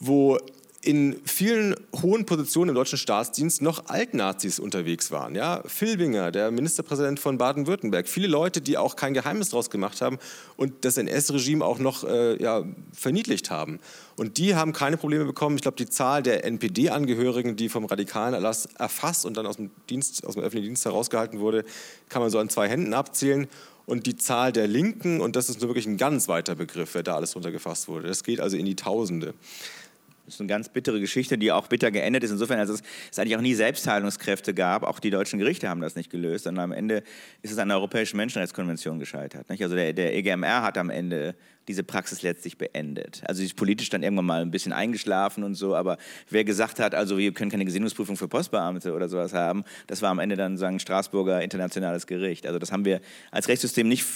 wo 0.00 0.38
in 0.84 1.16
vielen 1.24 1.74
hohen 2.02 2.26
Positionen 2.26 2.70
im 2.70 2.74
deutschen 2.74 2.98
Staatsdienst 2.98 3.62
noch 3.62 3.86
Altnazis 3.86 4.58
unterwegs 4.58 5.10
waren. 5.10 5.34
Ja? 5.34 5.62
Filbinger, 5.66 6.30
der 6.30 6.50
Ministerpräsident 6.50 7.18
von 7.18 7.38
Baden-Württemberg, 7.38 8.06
viele 8.06 8.26
Leute, 8.26 8.60
die 8.60 8.76
auch 8.76 8.94
kein 8.94 9.14
Geheimnis 9.14 9.48
daraus 9.48 9.70
gemacht 9.70 10.02
haben 10.02 10.18
und 10.56 10.84
das 10.84 10.98
NS-Regime 10.98 11.64
auch 11.64 11.78
noch 11.78 12.04
äh, 12.04 12.40
ja, 12.42 12.64
verniedlicht 12.92 13.50
haben. 13.50 13.80
Und 14.16 14.36
die 14.36 14.54
haben 14.54 14.72
keine 14.72 14.96
Probleme 14.98 15.24
bekommen. 15.24 15.56
Ich 15.56 15.62
glaube, 15.62 15.78
die 15.78 15.88
Zahl 15.88 16.22
der 16.22 16.44
NPD-Angehörigen, 16.44 17.56
die 17.56 17.68
vom 17.68 17.86
radikalen 17.86 18.34
Erlass 18.34 18.68
erfasst 18.78 19.24
und 19.24 19.36
dann 19.36 19.46
aus 19.46 19.56
dem, 19.56 19.70
Dienst, 19.88 20.26
aus 20.26 20.34
dem 20.34 20.42
öffentlichen 20.42 20.68
Dienst 20.68 20.84
herausgehalten 20.84 21.40
wurde, 21.40 21.64
kann 22.10 22.20
man 22.20 22.30
so 22.30 22.38
an 22.38 22.50
zwei 22.50 22.68
Händen 22.68 22.92
abzählen. 22.92 23.48
Und 23.86 24.06
die 24.06 24.16
Zahl 24.16 24.52
der 24.52 24.66
Linken, 24.66 25.20
und 25.20 25.36
das 25.36 25.50
ist 25.50 25.60
nur 25.60 25.68
wirklich 25.68 25.86
ein 25.86 25.98
ganz 25.98 26.28
weiter 26.28 26.54
Begriff, 26.54 26.94
wer 26.94 27.02
da 27.02 27.16
alles 27.16 27.32
drunter 27.32 27.50
gefasst 27.50 27.88
wurde, 27.88 28.08
das 28.08 28.24
geht 28.24 28.40
also 28.40 28.56
in 28.56 28.64
die 28.64 28.76
Tausende. 28.76 29.34
Das 30.24 30.34
ist 30.34 30.40
eine 30.40 30.48
ganz 30.48 30.70
bittere 30.70 31.00
Geschichte, 31.00 31.36
die 31.36 31.52
auch 31.52 31.68
bitter 31.68 31.90
geendet 31.90 32.24
ist. 32.24 32.30
Insofern, 32.30 32.58
als 32.58 32.70
es, 32.70 32.82
eigentlich 33.18 33.36
auch 33.36 33.42
nie 33.42 33.54
Selbstheilungskräfte 33.54 34.54
gab. 34.54 34.82
Auch 34.82 34.98
die 34.98 35.10
deutschen 35.10 35.38
Gerichte 35.38 35.68
haben 35.68 35.80
das 35.80 35.96
nicht 35.96 36.10
gelöst. 36.10 36.46
Und 36.46 36.58
am 36.58 36.72
Ende 36.72 37.02
ist 37.42 37.52
es 37.52 37.58
an 37.58 37.68
der 37.68 37.76
Europäischen 37.76 38.16
Menschenrechtskonvention 38.16 38.98
gescheitert. 38.98 39.50
Nicht? 39.50 39.62
Also 39.62 39.74
der, 39.74 39.92
der 39.92 40.14
EGMR 40.16 40.62
hat 40.62 40.78
am 40.78 40.88
Ende 40.88 41.34
diese 41.68 41.82
Praxis 41.82 42.22
letztlich 42.22 42.58
beendet. 42.58 43.22
Also 43.26 43.40
sie 43.40 43.46
ist 43.46 43.56
politisch 43.56 43.88
dann 43.90 44.02
irgendwann 44.02 44.26
mal 44.26 44.42
ein 44.42 44.50
bisschen 44.50 44.72
eingeschlafen 44.72 45.44
und 45.44 45.54
so, 45.54 45.74
aber 45.74 45.98
wer 46.30 46.44
gesagt 46.44 46.80
hat, 46.80 46.94
also 46.94 47.18
wir 47.18 47.32
können 47.32 47.50
keine 47.50 47.64
Gesinnungsprüfung 47.64 48.16
für 48.16 48.28
Postbeamte 48.28 48.92
oder 48.94 49.08
sowas 49.08 49.32
haben, 49.32 49.64
das 49.86 50.02
war 50.02 50.10
am 50.10 50.18
Ende 50.18 50.36
dann 50.36 50.56
sagen 50.56 50.78
Straßburger 50.78 51.42
internationales 51.42 52.06
Gericht. 52.06 52.46
Also 52.46 52.58
das 52.58 52.72
haben 52.72 52.84
wir 52.84 53.00
als 53.30 53.48
Rechtssystem 53.48 53.88
nicht 53.88 54.06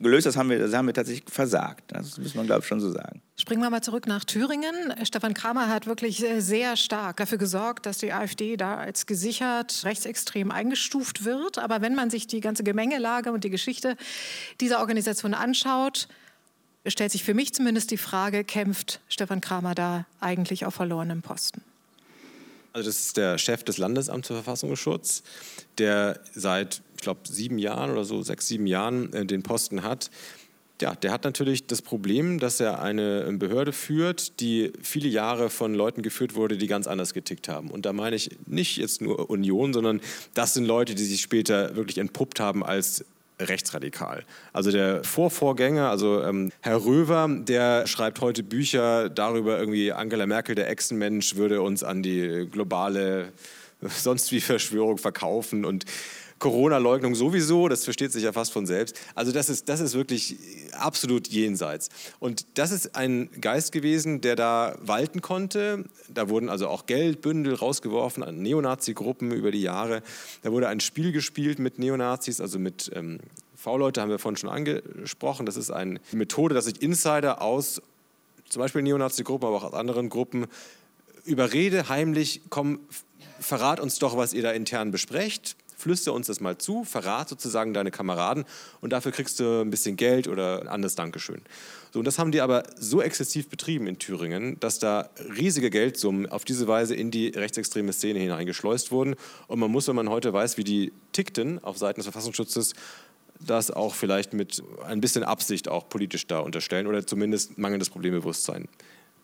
gelöst, 0.00 0.26
das 0.26 0.36
haben 0.36 0.50
wir, 0.50 0.58
das 0.58 0.74
haben 0.74 0.86
wir 0.86 0.94
tatsächlich 0.94 1.24
versagt. 1.28 1.92
Das 1.92 2.18
muss 2.18 2.34
man 2.34 2.46
glaube 2.46 2.60
ich 2.60 2.66
schon 2.66 2.80
so 2.80 2.90
sagen. 2.90 3.20
Springen 3.36 3.62
wir 3.62 3.70
mal 3.70 3.82
zurück 3.82 4.06
nach 4.06 4.24
Thüringen. 4.24 4.74
Stefan 5.02 5.34
Kramer 5.34 5.68
hat 5.68 5.86
wirklich 5.86 6.24
sehr 6.38 6.76
stark 6.76 7.16
dafür 7.16 7.38
gesorgt, 7.38 7.84
dass 7.84 7.98
die 7.98 8.12
AfD 8.12 8.56
da 8.56 8.76
als 8.76 9.06
gesichert 9.06 9.82
rechtsextrem 9.84 10.52
eingestuft 10.52 11.24
wird. 11.24 11.58
Aber 11.58 11.80
wenn 11.80 11.94
man 11.94 12.10
sich 12.10 12.28
die 12.28 12.40
ganze 12.40 12.62
Gemengelage 12.62 13.32
und 13.32 13.42
die 13.42 13.50
Geschichte 13.50 13.96
dieser 14.60 14.78
Organisation 14.78 15.34
anschaut, 15.34 16.08
stellt 16.90 17.12
sich 17.12 17.24
für 17.24 17.34
mich 17.34 17.52
zumindest 17.54 17.90
die 17.90 17.96
Frage, 17.96 18.44
kämpft 18.44 19.00
Stefan 19.08 19.40
Kramer 19.40 19.74
da 19.74 20.06
eigentlich 20.20 20.66
auf 20.66 20.74
verlorenem 20.74 21.22
Posten? 21.22 21.62
Also 22.74 22.88
das 22.88 23.00
ist 23.00 23.16
der 23.16 23.38
Chef 23.38 23.62
des 23.62 23.78
Landesamts 23.78 24.26
für 24.28 24.34
Verfassungsschutz, 24.34 25.22
der 25.78 26.20
seit, 26.34 26.82
ich 26.96 27.02
glaube, 27.02 27.20
sieben 27.24 27.58
Jahren 27.58 27.90
oder 27.90 28.04
so, 28.04 28.22
sechs, 28.22 28.48
sieben 28.48 28.66
Jahren 28.66 29.12
äh, 29.12 29.24
den 29.24 29.44
Posten 29.44 29.84
hat. 29.84 30.10
Ja, 30.82 30.96
der 30.96 31.12
hat 31.12 31.22
natürlich 31.22 31.68
das 31.68 31.82
Problem, 31.82 32.40
dass 32.40 32.58
er 32.58 32.82
eine 32.82 33.32
Behörde 33.34 33.72
führt, 33.72 34.40
die 34.40 34.72
viele 34.82 35.08
Jahre 35.08 35.48
von 35.48 35.72
Leuten 35.72 36.02
geführt 36.02 36.34
wurde, 36.34 36.58
die 36.58 36.66
ganz 36.66 36.88
anders 36.88 37.14
getickt 37.14 37.48
haben. 37.48 37.70
Und 37.70 37.86
da 37.86 37.92
meine 37.92 38.16
ich 38.16 38.30
nicht 38.46 38.76
jetzt 38.76 39.00
nur 39.00 39.30
Union, 39.30 39.72
sondern 39.72 40.00
das 40.34 40.52
sind 40.54 40.64
Leute, 40.64 40.96
die 40.96 41.04
sich 41.04 41.22
später 41.22 41.76
wirklich 41.76 41.98
entpuppt 41.98 42.40
haben 42.40 42.64
als 42.64 43.04
rechtsradikal. 43.40 44.24
Also 44.52 44.70
der 44.70 45.02
Vorvorgänger, 45.04 45.90
also 45.90 46.22
ähm, 46.22 46.52
Herr 46.60 46.84
Röver, 46.84 47.28
der 47.28 47.86
schreibt 47.86 48.20
heute 48.20 48.42
Bücher 48.42 49.08
darüber, 49.08 49.58
irgendwie 49.58 49.92
Angela 49.92 50.26
Merkel, 50.26 50.54
der 50.54 50.68
Echsenmensch, 50.70 51.36
würde 51.36 51.62
uns 51.62 51.82
an 51.82 52.02
die 52.02 52.48
globale 52.50 53.32
sonst 53.88 54.32
wie 54.32 54.40
Verschwörung 54.40 54.98
verkaufen 54.98 55.64
und 55.64 55.84
Corona-Leugnung 56.38 57.14
sowieso, 57.14 57.68
das 57.68 57.84
versteht 57.84 58.12
sich 58.12 58.24
ja 58.24 58.32
fast 58.32 58.52
von 58.52 58.66
selbst. 58.66 58.98
Also 59.14 59.32
das 59.32 59.48
ist, 59.48 59.68
das 59.68 59.80
ist 59.80 59.94
wirklich 59.94 60.36
absolut 60.72 61.28
jenseits. 61.28 61.88
Und 62.18 62.46
das 62.58 62.70
ist 62.70 62.96
ein 62.96 63.30
Geist 63.40 63.72
gewesen, 63.72 64.20
der 64.20 64.36
da 64.36 64.76
walten 64.80 65.20
konnte. 65.20 65.84
Da 66.08 66.28
wurden 66.28 66.48
also 66.48 66.68
auch 66.68 66.86
Geldbündel 66.86 67.54
rausgeworfen 67.54 68.22
an 68.22 68.42
Neonazi-Gruppen 68.42 69.32
über 69.32 69.50
die 69.50 69.62
Jahre. 69.62 70.02
Da 70.42 70.52
wurde 70.52 70.68
ein 70.68 70.80
Spiel 70.80 71.12
gespielt 71.12 71.58
mit 71.58 71.78
Neonazis, 71.78 72.40
also 72.40 72.58
mit 72.58 72.90
ähm, 72.94 73.20
V-Leute 73.56 74.00
haben 74.00 74.10
wir 74.10 74.18
vorhin 74.18 74.36
schon 74.36 74.50
angesprochen. 74.50 75.46
Das 75.46 75.56
ist 75.56 75.70
eine 75.70 76.00
Methode, 76.12 76.54
dass 76.54 76.66
sich 76.66 76.82
Insider 76.82 77.40
aus 77.40 77.80
zum 78.48 78.60
Beispiel 78.60 78.82
Neonazi-Gruppen, 78.82 79.48
aber 79.48 79.56
auch 79.56 79.64
aus 79.64 79.74
anderen 79.74 80.10
Gruppen 80.10 80.46
überrede 81.24 81.88
heimlich, 81.88 82.42
komm, 82.50 82.80
verrat 83.40 83.80
uns 83.80 83.98
doch, 83.98 84.16
was 84.16 84.34
ihr 84.34 84.42
da 84.42 84.52
intern 84.52 84.90
besprecht 84.90 85.56
flüster 85.84 86.14
uns 86.14 86.28
das 86.28 86.40
mal 86.40 86.56
zu, 86.56 86.82
verrat 86.82 87.28
sozusagen 87.28 87.74
deine 87.74 87.90
Kameraden 87.90 88.44
und 88.80 88.94
dafür 88.94 89.12
kriegst 89.12 89.38
du 89.38 89.60
ein 89.60 89.70
bisschen 89.70 89.96
Geld 89.96 90.28
oder 90.28 90.62
ein 90.62 90.68
anderes 90.68 90.94
Dankeschön. 90.94 91.42
So, 91.92 91.98
und 91.98 92.06
das 92.06 92.18
haben 92.18 92.32
die 92.32 92.40
aber 92.40 92.62
so 92.80 93.02
exzessiv 93.02 93.50
betrieben 93.50 93.86
in 93.86 93.98
Thüringen, 93.98 94.58
dass 94.60 94.78
da 94.78 95.10
riesige 95.36 95.68
Geldsummen 95.68 96.26
auf 96.26 96.46
diese 96.46 96.66
Weise 96.68 96.94
in 96.94 97.10
die 97.10 97.28
rechtsextreme 97.28 97.92
Szene 97.92 98.18
hineingeschleust 98.18 98.92
wurden. 98.92 99.14
Und 99.46 99.58
man 99.58 99.70
muss, 99.70 99.86
wenn 99.86 99.96
man 99.96 100.08
heute 100.08 100.32
weiß, 100.32 100.56
wie 100.56 100.64
die 100.64 100.92
tickten 101.12 101.62
auf 101.62 101.76
Seiten 101.76 102.00
des 102.00 102.06
Verfassungsschutzes, 102.06 102.72
das 103.40 103.70
auch 103.70 103.94
vielleicht 103.94 104.32
mit 104.32 104.62
ein 104.86 105.02
bisschen 105.02 105.22
Absicht 105.22 105.68
auch 105.68 105.90
politisch 105.90 106.26
da 106.26 106.38
unterstellen 106.38 106.86
oder 106.86 107.06
zumindest 107.06 107.58
mangelndes 107.58 107.90
Problembewusstsein 107.90 108.68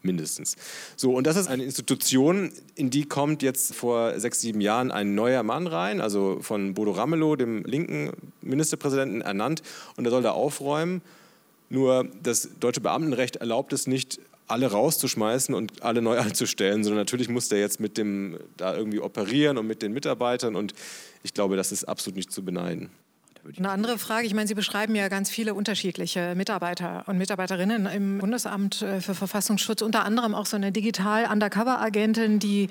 mindestens. 0.02 0.56
So, 0.96 1.12
und 1.14 1.26
das 1.26 1.36
ist 1.36 1.48
eine 1.48 1.64
Institution, 1.64 2.52
in 2.74 2.90
die 2.90 3.04
kommt 3.04 3.42
jetzt 3.42 3.74
vor 3.74 4.18
sechs, 4.18 4.40
sieben 4.40 4.60
Jahren 4.60 4.90
ein 4.90 5.14
neuer 5.14 5.42
Mann 5.42 5.66
rein, 5.66 6.00
also 6.00 6.38
von 6.40 6.74
Bodo 6.74 6.92
Ramelow, 6.92 7.36
dem 7.36 7.64
linken 7.64 8.10
Ministerpräsidenten, 8.40 9.20
ernannt, 9.20 9.62
und 9.96 10.04
er 10.04 10.10
soll 10.10 10.22
da 10.22 10.32
aufräumen. 10.32 11.02
Nur 11.68 12.08
das 12.22 12.50
deutsche 12.58 12.80
Beamtenrecht 12.80 13.36
erlaubt 13.36 13.72
es 13.72 13.86
nicht, 13.86 14.20
alle 14.48 14.66
rauszuschmeißen 14.66 15.54
und 15.54 15.82
alle 15.82 16.02
neu 16.02 16.18
einzustellen, 16.20 16.82
sondern 16.82 17.00
natürlich 17.00 17.28
muss 17.28 17.48
der 17.48 17.60
jetzt 17.60 17.80
mit 17.80 17.96
dem 17.96 18.38
da 18.56 18.76
irgendwie 18.76 19.00
operieren 19.00 19.58
und 19.58 19.66
mit 19.66 19.82
den 19.82 19.92
Mitarbeitern 19.92 20.56
und 20.56 20.74
ich 21.22 21.34
glaube, 21.34 21.56
das 21.56 21.70
ist 21.70 21.84
absolut 21.84 22.16
nicht 22.16 22.32
zu 22.32 22.44
beneiden. 22.44 22.90
Eine 23.56 23.70
andere 23.70 23.98
Frage, 23.98 24.26
ich 24.26 24.34
meine, 24.34 24.46
Sie 24.46 24.54
beschreiben 24.54 24.94
ja 24.94 25.08
ganz 25.08 25.30
viele 25.30 25.54
unterschiedliche 25.54 26.34
Mitarbeiter 26.34 27.04
und 27.06 27.16
Mitarbeiterinnen 27.16 27.86
im 27.86 28.18
Bundesamt 28.18 28.82
äh, 28.82 29.00
für 29.00 29.14
Verfassungsschutz, 29.14 29.80
unter 29.80 30.04
anderem 30.04 30.34
auch 30.34 30.44
so 30.44 30.56
eine 30.56 30.72
digital-Undercover-Agentin, 30.72 32.38
die 32.38 32.68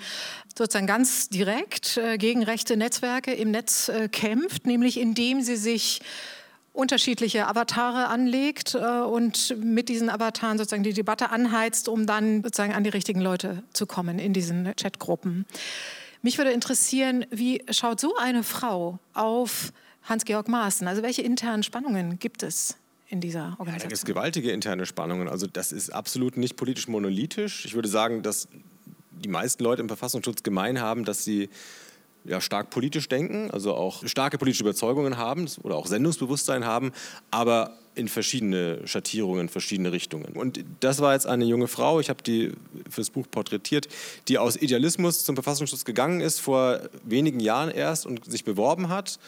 sozusagen 0.55 0.86
ganz 0.86 1.30
direkt 1.30 1.97
äh, 1.97 2.20
gegen 2.20 2.43
rechte 2.43 2.78
Netzwerke 2.78 3.34
im 3.34 3.49
Netz 3.49 3.89
äh, 3.89 4.09
kämpft, 4.09 4.67
nämlich 4.67 4.99
indem 4.99 5.41
sie 5.41 5.55
sich 5.55 6.01
unterschiedliche 6.72 7.47
Avatare 7.47 8.07
anlegt 8.07 8.76
und 8.76 9.57
mit 9.59 9.89
diesen 9.89 10.09
Avataren 10.09 10.57
sozusagen 10.57 10.84
die 10.84 10.93
Debatte 10.93 11.32
anheizt, 11.32 11.89
um 11.89 12.05
dann 12.05 12.43
sozusagen 12.43 12.74
an 12.74 12.84
die 12.84 12.91
richtigen 12.91 13.20
Leute 13.20 13.63
zu 13.74 13.86
kommen 13.86 14.17
in 14.17 14.34
diesen 14.34 14.74
Chatgruppen. 14.76 15.45
Mich 16.22 16.38
würde 16.38 16.51
interessieren, 16.51 17.26
wie 17.32 17.63
schaut 17.72 17.99
so 17.99 18.15
eine 18.17 18.43
Frau 18.43 18.99
auf 19.13 19.74
Hans-Georg 20.10 20.47
Maaßen. 20.47 20.88
Also 20.88 21.03
welche 21.03 21.22
internen 21.22 21.64
Spannungen 21.64 22.20
gibt 22.20 22.43
es? 22.43 22.76
in 23.12 23.22
dieser 23.22 23.55
Organisation? 23.57 23.68
Ja, 23.68 23.78
da 23.78 23.84
gibt 23.88 23.93
es 23.93 24.05
gewaltige 24.05 24.51
interne 24.51 24.86
Spannungen. 24.86 25.28
Also 25.28 25.47
das 25.47 25.72
ist 25.72 25.89
absolut 25.89 26.38
nicht 26.38 26.55
politisch 26.55 26.88
monolithisch. 26.88 27.66
Ich 27.66 27.74
würde 27.74 27.89
sagen, 27.89 28.22
dass 28.22 28.47
die 29.12 29.30
meisten 29.30 29.64
Leute 29.64 29.82
im 29.82 29.88
Verfassungsschutz 29.88 30.43
gemein 30.43 30.80
haben, 30.80 31.05
dass 31.05 31.24
sie 31.24 31.49
ja, 32.26 32.41
stark 32.41 32.70
politisch 32.70 33.10
denken, 33.10 33.49
also 33.51 33.74
auch 33.74 34.05
starke 34.05 34.38
politische 34.38 34.64
Überzeugungen 34.64 35.18
haben 35.18 35.47
oder 35.64 35.76
auch 35.76 35.88
Sendungsbewusstsein 35.88 36.66
haben, 36.66 36.91
aber 37.32 37.78
in 37.95 38.07
verschiedene 38.07 38.86
Schattierungen, 38.86 39.49
verschiedene 39.49 39.91
Richtungen. 39.91 40.34
Und 40.34 40.64
das 40.80 40.99
war 40.99 41.14
jetzt 41.14 41.28
eine 41.28 41.45
junge 41.45 41.68
Frau, 41.68 41.99
ich 41.99 42.10
habe 42.10 42.22
die 42.24 42.51
fürs 42.89 43.10
Buch 43.10 43.26
porträtiert, 43.30 43.88
die 44.28 44.38
aus 44.38 44.55
Idealismus 44.55 45.24
zum 45.24 45.36
Verfassungsschutz 45.36 45.84
gegangen 45.86 46.22
ist, 46.22 46.39
vor 46.39 46.82
wenigen 47.03 47.39
Jahren 47.39 47.72
erst 47.72 48.05
und 48.05 48.24
sich 48.30 48.43
beworben 48.43 48.89
hat 48.89 49.20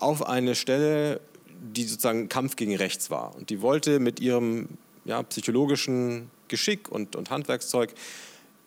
auf 0.00 0.26
eine 0.26 0.54
Stelle, 0.54 1.20
die 1.62 1.84
sozusagen 1.84 2.28
Kampf 2.28 2.56
gegen 2.56 2.76
rechts 2.76 3.10
war. 3.10 3.34
Und 3.36 3.50
die 3.50 3.60
wollte 3.60 4.00
mit 4.00 4.20
ihrem 4.20 4.68
ja, 5.04 5.22
psychologischen 5.22 6.30
Geschick 6.48 6.88
und, 6.88 7.16
und 7.16 7.30
Handwerkszeug 7.30 7.94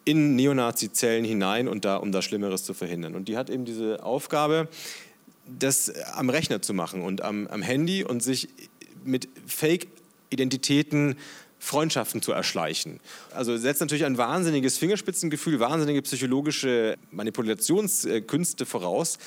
in 0.06 0.36
Neonazi-Zellen 0.36 1.24
hinein, 1.24 1.68
und 1.68 1.86
da, 1.86 1.98
um 1.98 2.12
da 2.12 2.22
Schlimmeres 2.22 2.64
zu 2.64 2.74
verhindern. 2.74 3.16
Und 3.16 3.28
die 3.28 3.38
hat 3.38 3.50
eben 3.50 3.66
diese 3.66 4.04
Aufgabe, 4.04 4.68
das 5.46 5.90
am 6.14 6.30
Rechner 6.30 6.62
zu 6.62 6.74
machen 6.74 7.02
und 7.02 7.22
am, 7.22 7.48
am 7.48 7.62
Handy 7.62 8.04
und 8.04 8.22
sich 8.22 8.50
mit 9.04 9.28
Fake-Identitäten 9.46 11.16
Freundschaften 11.60 12.22
zu 12.22 12.34
erschleichen. 12.34 13.00
Also 13.34 13.56
setzt 13.56 13.80
natürlich 13.80 14.04
ein 14.04 14.18
wahnsinniges 14.18 14.78
Fingerspitzengefühl, 14.78 15.62
wahnsinnige 15.62 16.02
psychologische 16.02 16.98
Manipulationskünste 17.12 18.66
voraus 18.66 19.18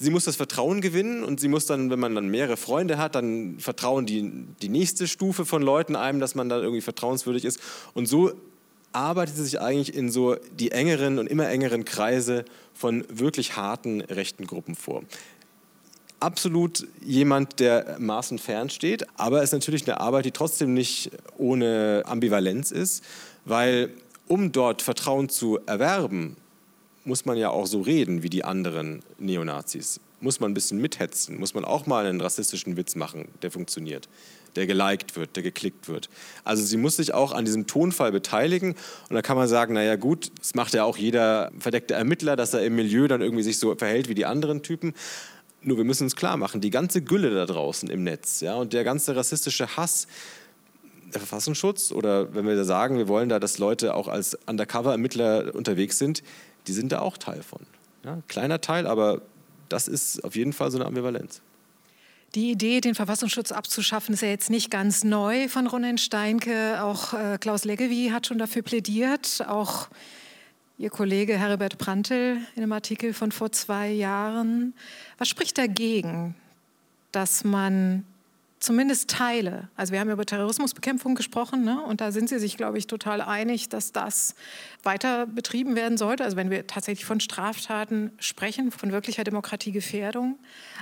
sie 0.00 0.10
muss 0.10 0.24
das 0.24 0.36
Vertrauen 0.36 0.80
gewinnen 0.80 1.22
und 1.22 1.40
sie 1.40 1.48
muss 1.48 1.66
dann, 1.66 1.90
wenn 1.90 2.00
man 2.00 2.14
dann 2.14 2.28
mehrere 2.28 2.56
Freunde 2.56 2.96
hat, 2.96 3.14
dann 3.14 3.58
vertrauen 3.60 4.06
die, 4.06 4.32
die 4.62 4.70
nächste 4.70 5.06
Stufe 5.06 5.44
von 5.44 5.62
Leuten 5.62 5.94
einem, 5.94 6.20
dass 6.20 6.34
man 6.34 6.48
da 6.48 6.58
irgendwie 6.58 6.80
vertrauenswürdig 6.80 7.44
ist. 7.44 7.60
Und 7.92 8.06
so 8.06 8.32
arbeitet 8.92 9.36
sie 9.36 9.44
sich 9.44 9.60
eigentlich 9.60 9.94
in 9.94 10.10
so 10.10 10.36
die 10.58 10.72
engeren 10.72 11.18
und 11.18 11.28
immer 11.28 11.48
engeren 11.48 11.84
Kreise 11.84 12.46
von 12.72 13.04
wirklich 13.10 13.56
harten 13.56 14.00
rechten 14.00 14.46
Gruppen 14.46 14.74
vor. 14.74 15.04
Absolut 16.18 16.88
jemand, 17.04 17.60
der 17.60 17.96
Maßen 17.98 18.38
fernsteht, 18.38 19.06
aber 19.16 19.38
es 19.38 19.50
ist 19.50 19.52
natürlich 19.52 19.86
eine 19.86 20.00
Arbeit, 20.00 20.24
die 20.24 20.32
trotzdem 20.32 20.74
nicht 20.74 21.10
ohne 21.36 22.02
Ambivalenz 22.06 22.70
ist, 22.70 23.04
weil 23.44 23.90
um 24.28 24.52
dort 24.52 24.80
Vertrauen 24.82 25.28
zu 25.28 25.58
erwerben, 25.66 26.36
muss 27.04 27.24
man 27.24 27.36
ja 27.36 27.50
auch 27.50 27.66
so 27.66 27.80
reden 27.80 28.22
wie 28.22 28.30
die 28.30 28.44
anderen 28.44 29.02
Neonazis. 29.18 30.00
Muss 30.20 30.38
man 30.38 30.50
ein 30.50 30.54
bisschen 30.54 30.80
mithetzen, 30.80 31.38
muss 31.38 31.54
man 31.54 31.64
auch 31.64 31.86
mal 31.86 32.04
einen 32.04 32.20
rassistischen 32.20 32.76
Witz 32.76 32.94
machen, 32.94 33.28
der 33.40 33.50
funktioniert, 33.50 34.06
der 34.54 34.66
geliked 34.66 35.16
wird, 35.16 35.34
der 35.34 35.42
geklickt 35.42 35.88
wird. 35.88 36.10
Also 36.44 36.62
sie 36.62 36.76
muss 36.76 36.96
sich 36.96 37.14
auch 37.14 37.32
an 37.32 37.46
diesem 37.46 37.66
Tonfall 37.66 38.12
beteiligen 38.12 38.74
und 39.08 39.14
da 39.14 39.22
kann 39.22 39.38
man 39.38 39.48
sagen, 39.48 39.72
naja 39.72 39.96
gut, 39.96 40.30
das 40.38 40.54
macht 40.54 40.74
ja 40.74 40.84
auch 40.84 40.98
jeder 40.98 41.50
verdeckte 41.58 41.94
Ermittler, 41.94 42.36
dass 42.36 42.52
er 42.52 42.62
im 42.64 42.76
Milieu 42.76 43.08
dann 43.08 43.22
irgendwie 43.22 43.42
sich 43.42 43.58
so 43.58 43.74
verhält 43.74 44.10
wie 44.10 44.14
die 44.14 44.26
anderen 44.26 44.62
Typen. 44.62 44.92
Nur 45.62 45.78
wir 45.78 45.84
müssen 45.84 46.04
uns 46.04 46.16
klar 46.16 46.36
machen, 46.36 46.60
die 46.60 46.70
ganze 46.70 47.00
Gülle 47.00 47.34
da 47.34 47.46
draußen 47.46 47.88
im 47.88 48.04
Netz 48.04 48.40
ja, 48.40 48.56
und 48.56 48.74
der 48.74 48.84
ganze 48.84 49.16
rassistische 49.16 49.74
Hass, 49.78 50.06
der 51.14 51.20
Verfassungsschutz 51.20 51.92
oder 51.92 52.34
wenn 52.34 52.46
wir 52.46 52.56
da 52.56 52.64
sagen, 52.64 52.98
wir 52.98 53.08
wollen 53.08 53.30
da, 53.30 53.38
dass 53.38 53.56
Leute 53.56 53.94
auch 53.94 54.08
als 54.08 54.38
Undercover-Ermittler 54.46 55.54
unterwegs 55.54 55.98
sind, 55.98 56.22
die 56.70 56.74
sind 56.74 56.92
da 56.92 57.00
auch 57.00 57.18
Teil 57.18 57.42
von. 57.42 57.58
Ja, 58.04 58.22
kleiner 58.28 58.60
Teil, 58.60 58.86
aber 58.86 59.22
das 59.68 59.88
ist 59.88 60.22
auf 60.22 60.36
jeden 60.36 60.52
Fall 60.52 60.70
so 60.70 60.78
eine 60.78 60.86
Ambivalenz. 60.86 61.42
Die 62.36 62.52
Idee, 62.52 62.80
den 62.80 62.94
Verfassungsschutz 62.94 63.50
abzuschaffen, 63.50 64.14
ist 64.14 64.20
ja 64.20 64.28
jetzt 64.28 64.50
nicht 64.50 64.70
ganz 64.70 65.02
neu 65.02 65.48
von 65.48 65.66
Ronen 65.66 65.98
Steinke. 65.98 66.80
Auch 66.80 67.12
äh, 67.12 67.38
Klaus 67.40 67.64
Leggevi 67.64 68.10
hat 68.12 68.28
schon 68.28 68.38
dafür 68.38 68.62
plädiert. 68.62 69.44
Auch 69.48 69.88
Ihr 70.78 70.90
Kollege 70.90 71.36
Herbert 71.36 71.76
Prantl 71.78 72.36
in 72.54 72.62
einem 72.62 72.70
Artikel 72.70 73.14
von 73.14 73.32
vor 73.32 73.50
zwei 73.50 73.90
Jahren. 73.90 74.72
Was 75.18 75.28
spricht 75.28 75.58
dagegen, 75.58 76.36
dass 77.10 77.42
man 77.42 78.04
zumindest 78.60 79.08
Teile, 79.08 79.68
also 79.74 79.92
wir 79.92 80.00
haben 80.00 80.10
über 80.10 80.26
Terrorismusbekämpfung 80.26 81.14
gesprochen 81.14 81.64
ne? 81.64 81.82
und 81.82 82.02
da 82.02 82.12
sind 82.12 82.28
Sie 82.28 82.38
sich, 82.38 82.58
glaube 82.58 82.78
ich, 82.78 82.86
total 82.86 83.22
einig, 83.22 83.70
dass 83.70 83.90
das 83.90 84.34
weiter 84.82 85.26
betrieben 85.26 85.74
werden 85.74 85.96
sollte. 85.96 86.24
Also 86.24 86.36
wenn 86.36 86.50
wir 86.50 86.66
tatsächlich 86.66 87.06
von 87.06 87.20
Straftaten 87.20 88.12
sprechen, 88.18 88.70
von 88.70 88.92
wirklicher 88.92 89.24
Demokratiegefährdung, 89.24 90.38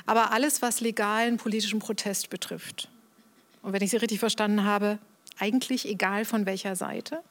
aber 0.06 0.32
alles, 0.32 0.60
was 0.60 0.80
legalen 0.80 1.36
politischen 1.36 1.78
Protest 1.78 2.30
betrifft. 2.30 2.88
Und 3.62 3.72
wenn 3.72 3.82
ich 3.82 3.90
Sie 3.90 3.96
richtig 3.96 4.18
verstanden 4.18 4.64
habe, 4.64 4.98
eigentlich 5.38 5.88
egal 5.88 6.24
von 6.24 6.46
welcher 6.46 6.74
Seite, 6.74 7.22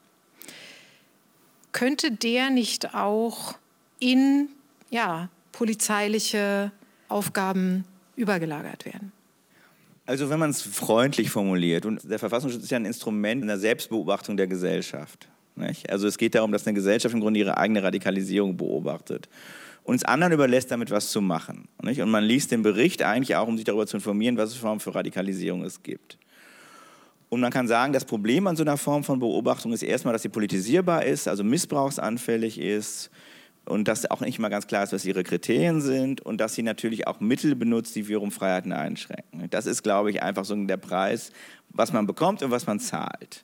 könnte 1.73 2.11
der 2.11 2.49
nicht 2.49 2.95
auch 2.95 3.57
in 3.99 4.47
ja, 4.89 5.27
polizeiliche 5.51 6.71
Aufgaben 7.09 7.83
übergelagert 8.15 8.85
werden? 8.85 9.11
Also 10.07 10.29
wenn 10.29 10.39
man 10.39 10.51
es 10.51 10.61
freundlich 10.61 11.29
formuliert, 11.29 11.85
und 11.85 12.09
der 12.09 12.17
Verfassungsschutz 12.17 12.63
ist 12.63 12.71
ja 12.71 12.77
ein 12.77 12.85
Instrument 12.85 13.41
in 13.41 13.47
der 13.47 13.59
Selbstbeobachtung 13.59 14.37
der 14.37 14.47
Gesellschaft. 14.47 15.27
Nicht? 15.57 15.89
Also 15.89 16.07
es 16.07 16.17
geht 16.17 16.33
darum, 16.33 16.53
dass 16.53 16.65
eine 16.65 16.75
Gesellschaft 16.75 17.13
im 17.13 17.19
Grunde 17.19 17.41
ihre 17.41 17.57
eigene 17.57 17.83
Radikalisierung 17.83 18.55
beobachtet 18.55 19.27
und 19.83 19.95
es 19.95 20.05
anderen 20.05 20.31
überlässt, 20.31 20.71
damit 20.71 20.91
was 20.91 21.11
zu 21.11 21.19
machen. 21.19 21.67
Nicht? 21.81 22.01
Und 22.01 22.09
man 22.09 22.23
liest 22.23 22.51
den 22.51 22.63
Bericht 22.63 23.03
eigentlich 23.03 23.35
auch, 23.35 23.47
um 23.47 23.57
sich 23.57 23.65
darüber 23.65 23.85
zu 23.85 23.97
informieren, 23.97 24.37
was 24.37 24.51
es 24.51 24.55
Formen 24.55 24.79
für 24.79 24.95
Radikalisierung 24.95 25.63
es 25.65 25.83
gibt. 25.83 26.17
Und 27.27 27.41
man 27.41 27.51
kann 27.51 27.67
sagen, 27.67 27.91
das 27.91 28.05
Problem 28.05 28.47
an 28.47 28.55
so 28.55 28.63
einer 28.63 28.77
Form 28.77 29.03
von 29.03 29.19
Beobachtung 29.19 29.73
ist 29.73 29.83
erstmal, 29.83 30.13
dass 30.13 30.21
sie 30.21 30.29
politisierbar 30.29 31.03
ist, 31.03 31.27
also 31.27 31.43
missbrauchsanfällig 31.43 32.61
ist, 32.61 33.09
und 33.68 33.88
dass 33.88 34.09
auch 34.09 34.22
nicht 34.22 34.39
mal 34.39 34.49
ganz 34.49 34.68
klar 34.68 34.84
ist, 34.84 34.93
was 34.93 35.05
ihre 35.05 35.24
Kriterien 35.24 35.82
sind 35.82 36.22
und 36.22 36.39
dass 36.39 36.55
sie 36.55 36.63
natürlich 36.63 37.07
auch 37.07 37.20
Mittel 37.20 37.55
benutzt, 37.55 37.95
die 37.95 38.07
wiederum 38.07 38.32
Freiheiten 38.32 38.72
einschränken. 38.72 39.49
Das 39.49 39.65
ist, 39.65 39.84
glaube 39.84 40.09
ich, 40.09 40.24
einfach 40.24 40.45
so 40.45 40.55
der 40.55 40.78
Preis, 40.78 41.32
was 41.70 41.93
man 41.93 42.07
bekommt 42.07 42.41
und 42.43 42.51
was 42.51 42.65
man 42.65 42.80
zahlt. 42.80 43.43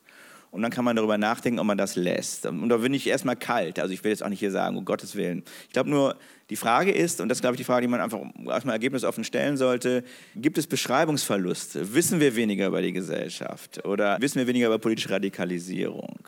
Und 0.54 0.62
dann 0.62 0.70
kann 0.70 0.86
man 0.86 0.96
darüber 0.96 1.18
nachdenken, 1.18 1.60
ob 1.60 1.66
man 1.66 1.80
das 1.80 1.96
lässt. 1.96 2.46
Und 2.46 2.70
da 2.70 2.78
bin 2.78 2.94
ich 2.94 3.08
erstmal 3.08 3.36
kalt. 3.36 3.80
Also 3.80 3.92
ich 3.92 4.04
will 4.04 4.12
jetzt 4.12 4.24
auch 4.24 4.30
nicht 4.30 4.40
hier 4.40 4.52
sagen, 4.52 4.78
um 4.78 4.86
Gottes 4.86 5.16
Willen. 5.16 5.44
Ich 5.66 5.74
glaube 5.74 5.90
nur, 5.90 6.16
die 6.52 6.56
Frage 6.56 6.92
ist, 6.92 7.22
und 7.22 7.30
das 7.30 7.40
ist, 7.40 7.42
glaube 7.42 7.56
ich, 7.56 7.58
die 7.58 7.64
Frage, 7.64 7.88
die 7.88 7.92
man 7.92 8.00
einfach 8.00 8.20
erstmal 8.46 8.76
ergebnisoffen 8.76 9.24
stellen 9.24 9.58
sollte, 9.58 10.04
gibt 10.36 10.60
es 10.60 10.68
Beschreibungsverluste? 10.68 11.96
Wissen 11.96 12.20
wir 12.20 12.36
weniger 12.36 12.68
über 12.68 12.84
die 12.84 12.94
Gesellschaft? 12.94 13.84
Oder 13.84 14.22
wissen 14.22 14.38
wir 14.38 14.46
weniger 14.46 14.68
über 14.68 14.78
politische 14.78 15.10
Radikalisierung? 15.10 16.20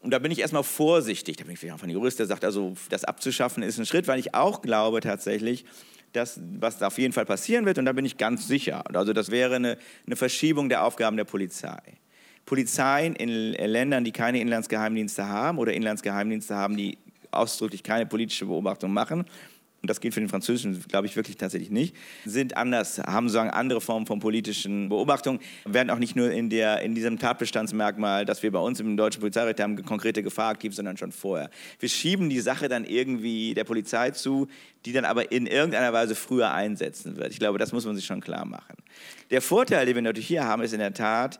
Und 0.00 0.12
da 0.12 0.18
bin 0.18 0.32
ich 0.32 0.40
erstmal 0.40 0.64
vorsichtig. 0.64 1.36
Da 1.36 1.44
bin 1.44 1.54
ich 1.54 1.70
einfach 1.70 1.86
ein 1.86 1.90
Jurist, 1.90 2.18
der 2.18 2.26
sagt, 2.26 2.44
also 2.44 2.74
das 2.88 3.04
abzuschaffen 3.04 3.62
ist 3.62 3.78
ein 3.78 3.86
Schritt, 3.86 4.08
weil 4.08 4.18
ich 4.18 4.34
auch 4.34 4.62
glaube 4.62 5.00
tatsächlich, 5.00 5.64
dass, 6.12 6.40
was 6.58 6.82
auf 6.82 6.98
jeden 6.98 7.12
Fall 7.12 7.26
passieren 7.26 7.66
wird 7.66 7.78
und 7.78 7.84
da 7.84 7.92
bin 7.92 8.04
ich 8.04 8.16
ganz 8.16 8.48
sicher. 8.48 8.82
Also 8.94 9.12
das 9.12 9.30
wäre 9.30 9.56
eine, 9.56 9.78
eine 10.06 10.16
Verschiebung 10.16 10.68
der 10.68 10.84
Aufgaben 10.84 11.16
der 11.16 11.24
Polizei. 11.24 11.78
Polizeien 12.46 13.14
in 13.14 13.52
Ländern, 13.52 14.02
die 14.02 14.10
keine 14.10 14.40
Inlandsgeheimdienste 14.40 15.28
haben 15.28 15.58
oder 15.58 15.72
Inlandsgeheimdienste 15.72 16.56
haben, 16.56 16.76
die 16.76 16.98
ausdrücklich 17.30 17.84
keine 17.84 18.06
politische 18.06 18.46
Beobachtung 18.46 18.92
machen, 18.92 19.24
und 19.82 19.88
das 19.88 20.00
gilt 20.00 20.12
für 20.12 20.20
den 20.20 20.28
Französischen, 20.28 20.82
glaube 20.88 21.06
ich, 21.06 21.16
wirklich 21.16 21.36
tatsächlich 21.36 21.70
nicht, 21.70 21.96
sind 22.26 22.56
anders, 22.56 22.98
haben 22.98 23.28
sozusagen 23.28 23.50
andere 23.50 23.80
Formen 23.80 24.06
von 24.06 24.20
politischen 24.20 24.88
Beobachtungen, 24.88 25.40
werden 25.64 25.90
auch 25.90 25.98
nicht 25.98 26.16
nur 26.16 26.30
in, 26.30 26.50
der, 26.50 26.82
in 26.82 26.94
diesem 26.94 27.18
Tatbestandsmerkmal, 27.18 28.26
das 28.26 28.42
wir 28.42 28.52
bei 28.52 28.58
uns 28.58 28.80
im 28.80 28.96
deutschen 28.96 29.20
Polizeirecht 29.20 29.60
haben, 29.60 29.82
konkrete 29.84 30.22
Gefahr 30.22 30.50
aktiv, 30.50 30.74
sondern 30.74 30.96
schon 30.96 31.12
vorher. 31.12 31.50
Wir 31.78 31.88
schieben 31.88 32.28
die 32.28 32.40
Sache 32.40 32.68
dann 32.68 32.84
irgendwie 32.84 33.54
der 33.54 33.64
Polizei 33.64 34.10
zu, 34.10 34.48
die 34.84 34.92
dann 34.92 35.04
aber 35.04 35.32
in 35.32 35.46
irgendeiner 35.46 35.92
Weise 35.92 36.14
früher 36.14 36.52
einsetzen 36.52 37.16
wird. 37.16 37.32
Ich 37.32 37.38
glaube, 37.38 37.58
das 37.58 37.72
muss 37.72 37.86
man 37.86 37.96
sich 37.96 38.04
schon 38.04 38.20
klar 38.20 38.44
machen. 38.44 38.76
Der 39.30 39.40
Vorteil, 39.40 39.86
den 39.86 39.94
wir 39.94 40.02
natürlich 40.02 40.28
hier 40.28 40.44
haben, 40.44 40.62
ist 40.62 40.72
in 40.72 40.80
der 40.80 40.94
Tat, 40.94 41.38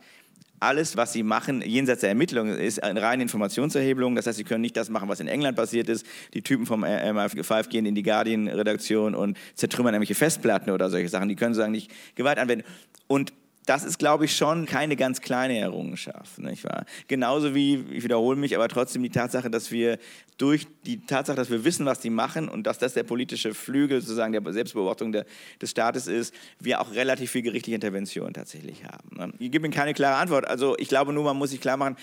alles, 0.61 0.95
was 0.95 1.11
sie 1.11 1.23
machen, 1.23 1.61
jenseits 1.61 2.01
der 2.01 2.09
Ermittlungen, 2.09 2.57
ist 2.57 2.81
eine 2.83 3.01
reine 3.01 3.23
Informationserhebung. 3.23 4.15
Das 4.15 4.27
heißt, 4.27 4.37
sie 4.37 4.43
können 4.43 4.61
nicht 4.61 4.77
das 4.77 4.89
machen, 4.89 5.09
was 5.09 5.19
in 5.19 5.27
England 5.27 5.57
passiert 5.57 5.89
ist. 5.89 6.05
Die 6.33 6.41
Typen 6.41 6.65
vom 6.65 6.83
MI5 6.83 7.67
gehen 7.67 7.85
in 7.85 7.95
die 7.95 8.03
Guardian-Redaktion 8.03 9.15
und 9.15 9.37
zertrümmern 9.55 9.95
irgendwelche 9.95 10.15
Festplatten 10.15 10.69
oder 10.69 10.89
solche 10.89 11.09
Sachen. 11.09 11.29
Die 11.29 11.35
können 11.35 11.53
sozusagen 11.55 11.71
nicht 11.71 11.91
Gewalt 12.15 12.37
anwenden. 12.37 12.63
Und 13.07 13.33
das 13.71 13.85
ist, 13.85 13.99
glaube 13.99 14.25
ich, 14.25 14.35
schon 14.35 14.65
keine 14.65 14.97
ganz 14.97 15.21
kleine 15.21 15.57
Errungenschaft. 15.57 16.39
Nicht 16.39 16.65
wahr? 16.65 16.85
Genauso 17.07 17.55
wie, 17.55 17.85
ich 17.91 18.03
wiederhole 18.03 18.37
mich, 18.37 18.53
aber 18.53 18.67
trotzdem 18.67 19.01
die 19.01 19.09
Tatsache, 19.09 19.49
dass 19.49 19.71
wir 19.71 19.97
durch 20.37 20.67
die 20.85 21.05
Tatsache, 21.05 21.37
dass 21.37 21.49
wir 21.49 21.63
wissen, 21.63 21.85
was 21.85 22.01
die 22.01 22.09
machen 22.09 22.49
und 22.49 22.67
dass 22.67 22.79
das 22.79 22.93
der 22.95 23.03
politische 23.03 23.53
Flügel 23.53 24.01
sozusagen 24.01 24.33
der 24.33 24.51
Selbstbeobachtung 24.51 25.13
der, 25.13 25.25
des 25.61 25.71
Staates 25.71 26.07
ist, 26.07 26.35
wir 26.59 26.81
auch 26.81 26.91
relativ 26.91 27.31
viel 27.31 27.43
gerichtliche 27.43 27.75
Intervention 27.75 28.33
tatsächlich 28.33 28.83
haben. 28.83 29.15
Ne? 29.15 29.33
Ich 29.39 29.49
gebe 29.51 29.65
Ihnen 29.65 29.73
keine 29.73 29.93
klare 29.93 30.17
Antwort. 30.17 30.45
Also 30.49 30.75
ich 30.77 30.89
glaube 30.89 31.13
nur, 31.13 31.23
man 31.23 31.37
muss 31.37 31.51
sich 31.51 31.61
klar 31.61 31.77
machen, 31.77 31.95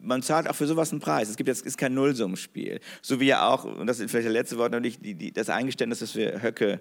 man 0.00 0.22
zahlt 0.22 0.48
auch 0.48 0.54
für 0.54 0.66
sowas 0.66 0.92
einen 0.92 1.00
Preis. 1.00 1.28
Es 1.28 1.36
gibt 1.36 1.48
jetzt 1.48 1.66
ist 1.66 1.76
kein 1.76 1.92
Nullsummenspiel. 1.92 2.80
So 3.02 3.20
wie 3.20 3.26
ja 3.26 3.46
auch, 3.46 3.64
und 3.64 3.86
das 3.86 4.00
ist 4.00 4.10
vielleicht 4.10 4.28
das 4.28 4.32
letzte 4.32 4.56
Wort, 4.56 4.72
natürlich 4.72 4.98
die, 4.98 5.14
die, 5.14 5.30
das 5.30 5.50
Eingeständnis, 5.50 5.98
dass 5.98 6.16
wir 6.16 6.42
Höcke 6.42 6.80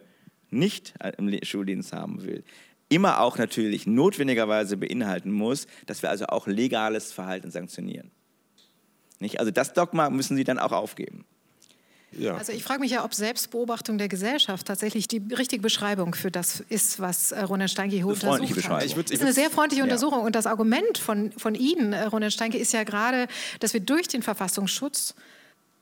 nicht 0.51 0.93
im 1.17 1.37
Schuldienst 1.43 1.91
haben 1.91 2.23
will 2.23 2.45
immer 2.89 3.19
auch 3.21 3.37
natürlich 3.37 3.87
notwendigerweise 3.87 4.77
beinhalten 4.77 5.31
muss, 5.31 5.67
dass 5.85 6.01
wir 6.01 6.09
also 6.09 6.27
auch 6.27 6.47
legales 6.47 7.11
Verhalten 7.11 7.51
sanktionieren. 7.51 8.11
Nicht? 9.19 9.39
Also 9.39 9.51
das 9.51 9.73
Dogma 9.73 10.09
müssen 10.09 10.37
Sie 10.37 10.43
dann 10.43 10.59
auch 10.59 10.71
aufgeben. 10.71 11.25
Ja. 12.17 12.35
Also 12.35 12.53
ich 12.53 12.63
frage 12.63 12.79
mich 12.79 12.91
ja, 12.91 13.03
ob 13.03 13.13
Selbstbeobachtung 13.13 13.97
der 13.97 14.07
Gesellschaft 14.07 14.67
tatsächlich 14.67 15.07
die 15.07 15.21
richtige 15.35 15.61
Beschreibung 15.61 16.15
für 16.15 16.31
das 16.31 16.61
ist, 16.69 16.99
was 16.99 17.31
äh, 17.31 17.41
Ronen 17.41 17.67
Steinke 17.67 17.95
hier 17.95 18.07
untersucht 18.07 18.41
hat. 18.69 18.83
Das 18.83 19.11
ist 19.11 19.21
eine 19.21 19.33
sehr 19.33 19.49
freundliche 19.49 19.83
Untersuchung 19.83 20.19
ja. 20.19 20.25
und 20.25 20.35
das 20.35 20.45
Argument 20.45 20.97
von, 20.97 21.33
von 21.33 21.55
Ihnen, 21.55 21.91
äh, 21.91 22.03
Ronen 22.03 22.31
Steinke, 22.31 22.57
ist 22.57 22.71
ja 22.71 22.83
gerade, 22.83 23.27
dass 23.59 23.73
wir 23.73 23.81
durch 23.81 24.07
den 24.07 24.21
Verfassungsschutz 24.21 25.15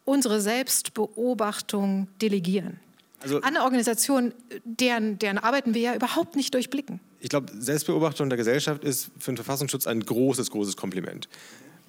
unsere 0.05 0.41
Selbstbeobachtung 0.41 2.07
delegieren 2.19 2.79
also, 3.23 3.41
an 3.41 3.57
Organisationen, 3.57 4.33
deren, 4.63 5.17
deren 5.17 5.37
Arbeiten 5.37 5.73
wir 5.73 5.81
ja 5.81 5.95
überhaupt 5.95 6.35
nicht 6.35 6.53
durchblicken. 6.53 6.99
Ich 7.19 7.29
glaube, 7.29 7.51
Selbstbeobachtung 7.57 8.29
der 8.29 8.37
Gesellschaft 8.37 8.83
ist 8.83 9.09
für 9.17 9.31
den 9.31 9.37
Verfassungsschutz 9.37 9.87
ein 9.87 10.01
großes, 10.01 10.51
großes 10.51 10.75
Kompliment. 10.75 11.29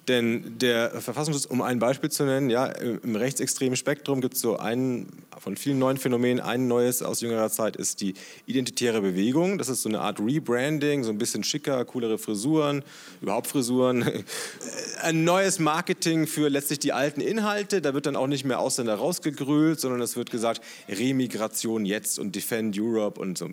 Denn 0.07 0.59
der 0.59 1.01
Verfassungsschutz, 1.01 1.45
um 1.45 1.61
ein 1.61 1.79
Beispiel 1.79 2.11
zu 2.11 2.25
nennen, 2.25 2.49
ja, 2.49 2.67
im 2.67 3.15
rechtsextremen 3.15 3.75
Spektrum 3.75 4.21
gibt 4.21 4.35
es 4.35 4.41
so 4.41 4.57
einen 4.57 5.07
von 5.39 5.57
vielen 5.57 5.79
neuen 5.79 5.97
Phänomenen. 5.97 6.39
Ein 6.39 6.67
neues 6.67 7.01
aus 7.01 7.21
jüngerer 7.21 7.49
Zeit 7.49 7.75
ist 7.75 8.01
die 8.01 8.13
identitäre 8.45 9.01
Bewegung. 9.01 9.57
Das 9.57 9.67
ist 9.67 9.81
so 9.81 9.89
eine 9.89 10.01
Art 10.01 10.19
Rebranding, 10.19 11.03
so 11.03 11.09
ein 11.09 11.17
bisschen 11.17 11.43
schicker, 11.43 11.83
coolere 11.85 12.17
Frisuren, 12.17 12.83
überhaupt 13.21 13.47
Frisuren. 13.47 14.23
Ein 15.01 15.23
neues 15.23 15.59
Marketing 15.59 16.27
für 16.27 16.49
letztlich 16.49 16.79
die 16.79 16.93
alten 16.93 17.21
Inhalte. 17.21 17.81
Da 17.81 17.93
wird 17.93 18.05
dann 18.05 18.15
auch 18.15 18.27
nicht 18.27 18.45
mehr 18.45 18.59
Ausländer 18.59 18.95
rausgegrölt, 18.95 19.79
sondern 19.79 20.01
es 20.01 20.15
wird 20.15 20.29
gesagt, 20.29 20.61
Remigration 20.87 21.85
jetzt 21.85 22.19
und 22.19 22.35
Defend 22.35 22.77
Europe 22.79 23.19
und 23.19 23.37
so. 23.37 23.49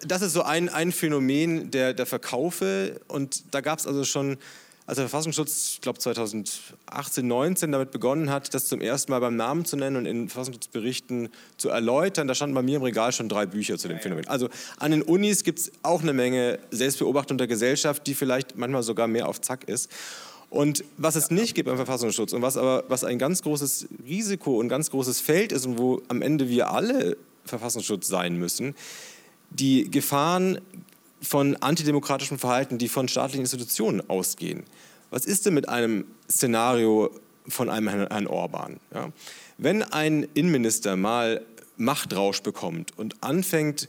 Das 0.00 0.20
ist 0.20 0.32
so 0.32 0.42
ein, 0.42 0.68
ein 0.68 0.92
Phänomen 0.92 1.70
der, 1.70 1.94
der 1.94 2.06
Verkaufe. 2.06 3.00
Und 3.08 3.54
da 3.54 3.60
gab 3.60 3.78
es 3.78 3.86
also 3.86 4.04
schon 4.04 4.36
als 4.86 4.96
der 4.96 5.08
Verfassungsschutz, 5.08 5.72
ich 5.74 5.80
glaube 5.80 5.98
2018, 5.98 7.26
19 7.26 7.72
damit 7.72 7.90
begonnen 7.90 8.30
hat, 8.30 8.54
das 8.54 8.66
zum 8.66 8.80
ersten 8.80 9.10
Mal 9.10 9.18
beim 9.18 9.34
Namen 9.34 9.64
zu 9.64 9.76
nennen 9.76 9.96
und 9.96 10.06
in 10.06 10.28
Verfassungsschutzberichten 10.28 11.28
zu 11.56 11.70
erläutern, 11.70 12.28
da 12.28 12.36
standen 12.36 12.54
bei 12.54 12.62
mir 12.62 12.76
im 12.76 12.82
Regal 12.82 13.12
schon 13.12 13.28
drei 13.28 13.46
Bücher 13.46 13.78
zu 13.78 13.88
dem 13.88 13.98
Phänomen. 13.98 14.28
Also 14.28 14.48
an 14.78 14.92
den 14.92 15.02
Unis 15.02 15.42
gibt 15.42 15.58
es 15.58 15.72
auch 15.82 16.02
eine 16.02 16.12
Menge 16.12 16.60
Selbstbeobachtung 16.70 17.36
der 17.36 17.48
Gesellschaft, 17.48 18.06
die 18.06 18.14
vielleicht 18.14 18.56
manchmal 18.56 18.84
sogar 18.84 19.08
mehr 19.08 19.28
auf 19.28 19.40
Zack 19.40 19.68
ist. 19.68 19.90
Und 20.50 20.84
was 20.96 21.16
es 21.16 21.32
nicht 21.32 21.56
gibt 21.56 21.68
beim 21.68 21.76
Verfassungsschutz 21.76 22.32
und 22.32 22.42
was 22.42 22.56
aber 22.56 22.84
was 22.88 23.02
ein 23.02 23.18
ganz 23.18 23.42
großes 23.42 23.88
Risiko 24.06 24.58
und 24.60 24.68
ganz 24.68 24.90
großes 24.90 25.20
Feld 25.20 25.50
ist 25.50 25.66
und 25.66 25.78
wo 25.78 26.00
am 26.06 26.22
Ende 26.22 26.48
wir 26.48 26.70
alle 26.70 27.16
Verfassungsschutz 27.44 28.06
sein 28.06 28.36
müssen, 28.36 28.76
die 29.50 29.90
Gefahren 29.90 30.60
von 31.26 31.56
antidemokratischem 31.56 32.38
Verhalten, 32.38 32.78
die 32.78 32.88
von 32.88 33.08
staatlichen 33.08 33.40
Institutionen 33.40 34.08
ausgehen. 34.08 34.64
Was 35.10 35.26
ist 35.26 35.46
denn 35.46 35.54
mit 35.54 35.68
einem 35.68 36.04
Szenario 36.30 37.10
von 37.48 37.68
einem 37.68 37.88
Herrn 37.88 38.26
Orban? 38.26 38.80
Ja? 38.94 39.10
Wenn 39.58 39.82
ein 39.82 40.28
Innenminister 40.34 40.96
mal 40.96 41.44
Machtrausch 41.76 42.42
bekommt 42.42 42.96
und 42.96 43.22
anfängt, 43.22 43.88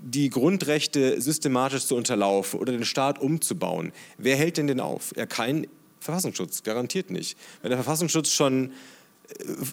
die 0.00 0.30
Grundrechte 0.30 1.20
systematisch 1.20 1.86
zu 1.86 1.96
unterlaufen 1.96 2.60
oder 2.60 2.72
den 2.72 2.84
Staat 2.84 3.18
umzubauen, 3.18 3.92
wer 4.16 4.36
hält 4.36 4.56
denn 4.56 4.68
den 4.68 4.80
auf? 4.80 5.12
Ja, 5.16 5.26
kein 5.26 5.66
Verfassungsschutz, 6.00 6.62
garantiert 6.62 7.10
nicht. 7.10 7.36
Wenn 7.62 7.70
der 7.70 7.78
Verfassungsschutz 7.78 8.32
schon 8.32 8.72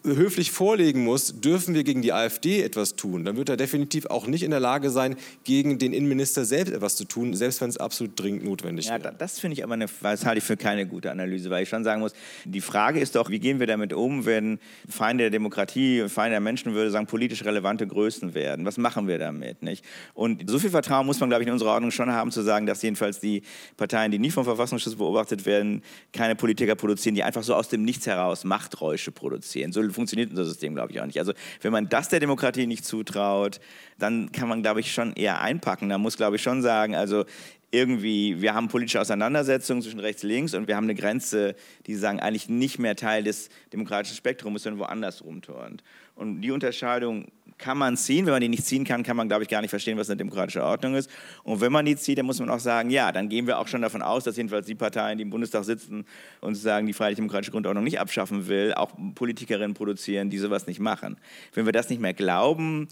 höflich 0.03 0.51
vorlegen 0.51 1.03
muss, 1.03 1.39
dürfen 1.39 1.74
wir 1.76 1.86
gegen 1.86 2.01
die 2.01 2.12
AfD 2.12 2.62
etwas 2.62 2.97
tun, 2.97 3.24
dann 3.24 3.38
wird 3.38 3.47
er 3.47 3.56
definitiv 3.56 4.06
auch 4.08 4.28
nicht 4.28 4.43
in 4.43 4.51
der 4.51 4.60
Lage 4.60 4.89
sein, 4.89 5.16
gegen 5.45 5.80
den 5.80 5.93
Innenminister 5.93 6.43
selbst 6.43 6.74
etwas 6.74 6.97
zu 6.97 7.06
tun, 7.06 7.34
selbst 7.34 7.62
wenn 7.62 7.70
es 7.70 7.78
absolut 7.78 8.20
dringend 8.20 8.43
notwendig 8.43 8.88
ja, 8.88 9.01
wäre. 9.01 9.16
Das 9.18 9.39
finde 9.39 9.53
ich 9.53 9.64
aber 9.64 9.76
eine, 9.76 9.86
das 10.01 10.26
halte 10.26 10.39
ich 10.39 10.43
für 10.43 10.58
keine 10.58 10.86
gute 10.86 11.10
Analyse, 11.10 11.49
weil 11.49 11.64
ich 11.64 11.70
schon 11.70 11.86
sagen 11.86 12.01
muss, 12.01 12.12
die 12.43 12.60
Frage 12.60 12.99
ist 12.99 13.16
doch, 13.16 13.30
wie 13.30 13.39
gehen 13.39 13.60
wir 13.60 13.68
damit 13.68 13.93
um, 13.93 14.26
wenn 14.26 14.60
Feinde 14.89 15.24
der 15.24 15.32
Demokratie, 15.32 16.10
Feinde 16.10 16.32
der 16.32 16.41
Menschenwürde 16.41 16.91
sagen, 16.91 17.08
politisch 17.08 17.45
relevante 17.45 17.88
Größen 17.88 18.34
werden? 18.34 18.66
Was 18.66 18.78
machen 18.78 19.08
wir 19.08 19.20
damit? 19.20 19.64
Nicht? 19.64 19.86
Und 20.14 20.49
so 20.49 20.60
viel 20.60 20.70
Vertrauen 20.70 21.06
muss 21.06 21.22
man, 21.22 21.30
glaube 21.30 21.43
ich, 21.43 21.47
in 21.47 21.53
unserer 21.53 21.72
Ordnung 21.72 21.91
schon 21.91 22.12
haben, 22.12 22.32
zu 22.32 22.41
sagen, 22.41 22.66
dass 22.66 22.82
jedenfalls 22.82 23.22
die 23.22 23.41
Parteien, 23.78 24.12
die 24.12 24.20
nicht 24.20 24.34
vom 24.34 24.43
Verfassungsschutz 24.43 24.95
beobachtet 24.95 25.45
werden, 25.45 25.82
keine 26.12 26.36
Politiker 26.36 26.76
produzieren, 26.76 27.16
die 27.16 27.24
einfach 27.24 27.43
so 27.43 27.56
aus 27.56 27.70
dem 27.70 27.84
Nichts 27.84 28.06
heraus 28.06 28.43
Machträusche 28.43 29.14
produzieren 29.14 29.45
produzieren. 29.46 29.72
So 29.72 29.88
funktioniert 29.89 30.30
unser 30.30 30.46
System, 30.46 30.76
glaube 30.76 30.91
ich, 30.91 31.00
auch 31.00 31.06
nicht. 31.06 31.20
Also 31.20 31.34
wenn 31.62 31.72
man 31.72 31.88
das 31.88 32.10
der 32.10 32.20
Demokratie 32.20 32.68
nicht 32.68 32.86
zutraut, 32.86 33.60
dann 33.98 34.32
kann 34.32 34.50
man, 34.50 34.62
glaube 34.62 34.80
ich, 34.80 34.91
schon 34.91 35.14
eher 35.14 35.41
einpacken. 35.41 35.89
Da 35.89 35.98
muss, 35.98 36.18
glaube 36.18 36.36
ich, 36.38 36.41
schon 36.41 36.62
sagen, 36.62 36.96
also 36.96 37.26
irgendwie, 37.72 38.41
wir 38.41 38.54
haben 38.54 38.68
politische 38.70 39.02
Auseinandersetzungen 39.02 39.82
zwischen 39.82 40.00
rechts 40.00 40.24
und 40.24 40.30
links 40.30 40.54
und 40.54 40.68
wir 40.68 40.76
haben 40.76 40.86
eine 40.86 40.96
Grenze, 40.96 41.56
die 41.88 41.96
sagen, 41.96 42.20
eigentlich 42.20 42.48
nicht 42.48 42.80
mehr 42.80 42.96
Teil 42.96 43.24
des 43.24 43.50
demokratischen 43.74 44.16
Spektrums, 44.16 44.64
sondern 44.64 44.80
woanders 44.80 45.24
rumturnt. 45.24 45.84
Und 46.16 46.41
die 46.41 46.52
Unterscheidung 46.52 47.28
kann 47.58 47.78
man 47.78 47.97
ziehen. 47.97 48.26
Wenn 48.26 48.34
man 48.34 48.41
die 48.41 48.49
nicht 48.49 48.66
ziehen 48.66 48.84
kann, 48.84 49.03
kann 49.03 49.16
man, 49.16 49.28
glaube 49.28 49.43
ich, 49.43 49.49
gar 49.49 49.62
nicht 49.62 49.70
verstehen, 49.70 49.97
was 49.97 50.10
eine 50.10 50.18
demokratische 50.18 50.64
Ordnung 50.64 50.95
ist. 50.95 51.10
Und 51.43 51.62
wenn 51.62 51.72
man 51.72 51.86
die 51.86 51.95
zieht, 51.95 52.18
dann 52.18 52.26
muss 52.26 52.39
man 52.39 52.49
auch 52.49 52.60
sagen, 52.60 52.89
ja, 52.89 53.12
dann 53.12 53.30
gehen 53.30 53.47
wir 53.47 53.60
auch 53.60 53.68
schon 53.68 53.82
davon 53.82 54.01
aus, 54.01 54.24
dass 54.24 54.38
jedenfalls 54.38 54.66
die 54.66 54.76
Parteien, 54.76 55.18
die 55.18 55.24
im 55.24 55.30
Bundestag 55.30 55.64
sitzen 55.64 56.06
und 56.41 56.56
sagen, 56.56 56.88
die 56.88 56.93
freiheitlich-demokratische 56.93 57.51
Grundordnung 57.51 57.84
nicht 57.84 57.99
abschaffen 57.99 58.47
will, 58.47 58.74
auch 58.74 58.91
Politikerinnen 59.16 59.74
produzieren, 59.74 60.30
die 60.30 60.38
sowas 60.38 60.68
nicht 60.68 60.80
machen. 60.80 61.18
Wenn 61.53 61.66
wir 61.66 61.74
das 61.74 61.89
nicht 61.89 62.01
mehr 62.01 62.14
glauben, 62.14 62.88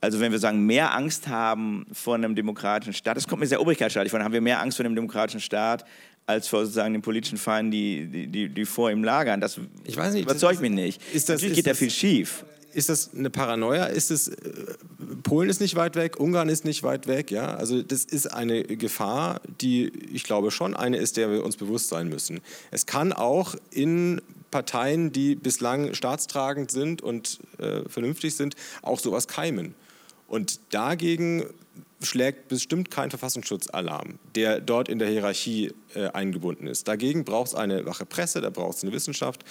also 0.00 0.20
wenn 0.20 0.32
wir 0.32 0.38
sagen, 0.38 0.66
mehr 0.66 0.94
Angst 0.94 1.28
haben 1.28 1.86
vor 1.92 2.14
einem 2.14 2.34
demokratischen 2.34 2.92
Staat, 2.92 3.16
das 3.16 3.26
kommt 3.26 3.40
mir 3.40 3.46
sehr 3.46 3.60
obrigkeitsstaatlich 3.60 4.10
vor, 4.10 4.18
dann 4.18 4.26
haben 4.26 4.34
wir 4.34 4.42
mehr 4.42 4.60
Angst 4.60 4.76
vor 4.76 4.84
einem 4.84 4.94
demokratischen 4.94 5.40
Staat 5.40 5.84
als 6.26 6.48
vor 6.48 6.60
sozusagen 6.60 6.92
den 6.92 7.02
politischen 7.02 7.36
Feinden, 7.36 7.70
die, 7.70 8.28
die, 8.28 8.48
die 8.48 8.64
vor 8.64 8.90
ihm 8.90 9.04
lagern. 9.04 9.40
Das 9.40 9.60
ich 9.84 9.96
weiß 9.96 10.14
nicht, 10.14 10.24
überzeugt 10.24 10.60
mich 10.60 10.70
nicht. 10.70 11.02
Ist 11.12 11.28
das, 11.28 11.36
Natürlich 11.36 11.56
geht 11.56 11.66
da 11.66 11.74
viel 11.74 11.90
schief 11.90 12.44
ist 12.74 12.88
das 12.88 13.14
eine 13.14 13.30
Paranoia? 13.30 13.86
Ist 13.86 14.10
es, 14.10 14.28
äh, 14.28 14.34
Polen 15.22 15.48
ist 15.48 15.60
nicht 15.60 15.76
weit 15.76 15.96
weg, 15.96 16.18
Ungarn 16.18 16.48
ist 16.48 16.64
nicht 16.64 16.82
weit 16.82 17.06
weg, 17.06 17.30
ja? 17.30 17.54
Also 17.54 17.82
das 17.82 18.04
ist 18.04 18.26
eine 18.26 18.64
Gefahr, 18.64 19.40
die 19.60 19.92
ich 20.12 20.24
glaube 20.24 20.50
schon 20.50 20.74
eine 20.74 20.96
ist, 20.96 21.16
der 21.16 21.30
wir 21.30 21.44
uns 21.44 21.56
bewusst 21.56 21.88
sein 21.88 22.08
müssen. 22.08 22.40
Es 22.70 22.86
kann 22.86 23.12
auch 23.12 23.54
in 23.70 24.20
Parteien, 24.50 25.12
die 25.12 25.34
bislang 25.34 25.94
staatstragend 25.94 26.70
sind 26.70 27.02
und 27.02 27.40
äh, 27.58 27.88
vernünftig 27.88 28.36
sind, 28.36 28.54
auch 28.82 29.00
sowas 29.00 29.26
keimen. 29.26 29.74
Und 30.28 30.60
dagegen 30.70 31.44
schlägt 32.02 32.48
bestimmt 32.48 32.90
kein 32.90 33.10
Verfassungsschutzalarm, 33.10 34.18
der 34.34 34.60
dort 34.60 34.88
in 34.88 34.98
der 34.98 35.08
Hierarchie 35.08 35.72
äh, 35.94 36.08
eingebunden 36.08 36.66
ist. 36.66 36.86
Dagegen 36.86 37.24
braucht 37.24 37.48
es 37.48 37.54
eine 37.54 37.86
wache 37.86 38.06
Presse, 38.06 38.40
da 38.40 38.50
braucht 38.50 38.76
es 38.76 38.82
eine 38.84 38.92
Wissenschaft, 38.92 39.44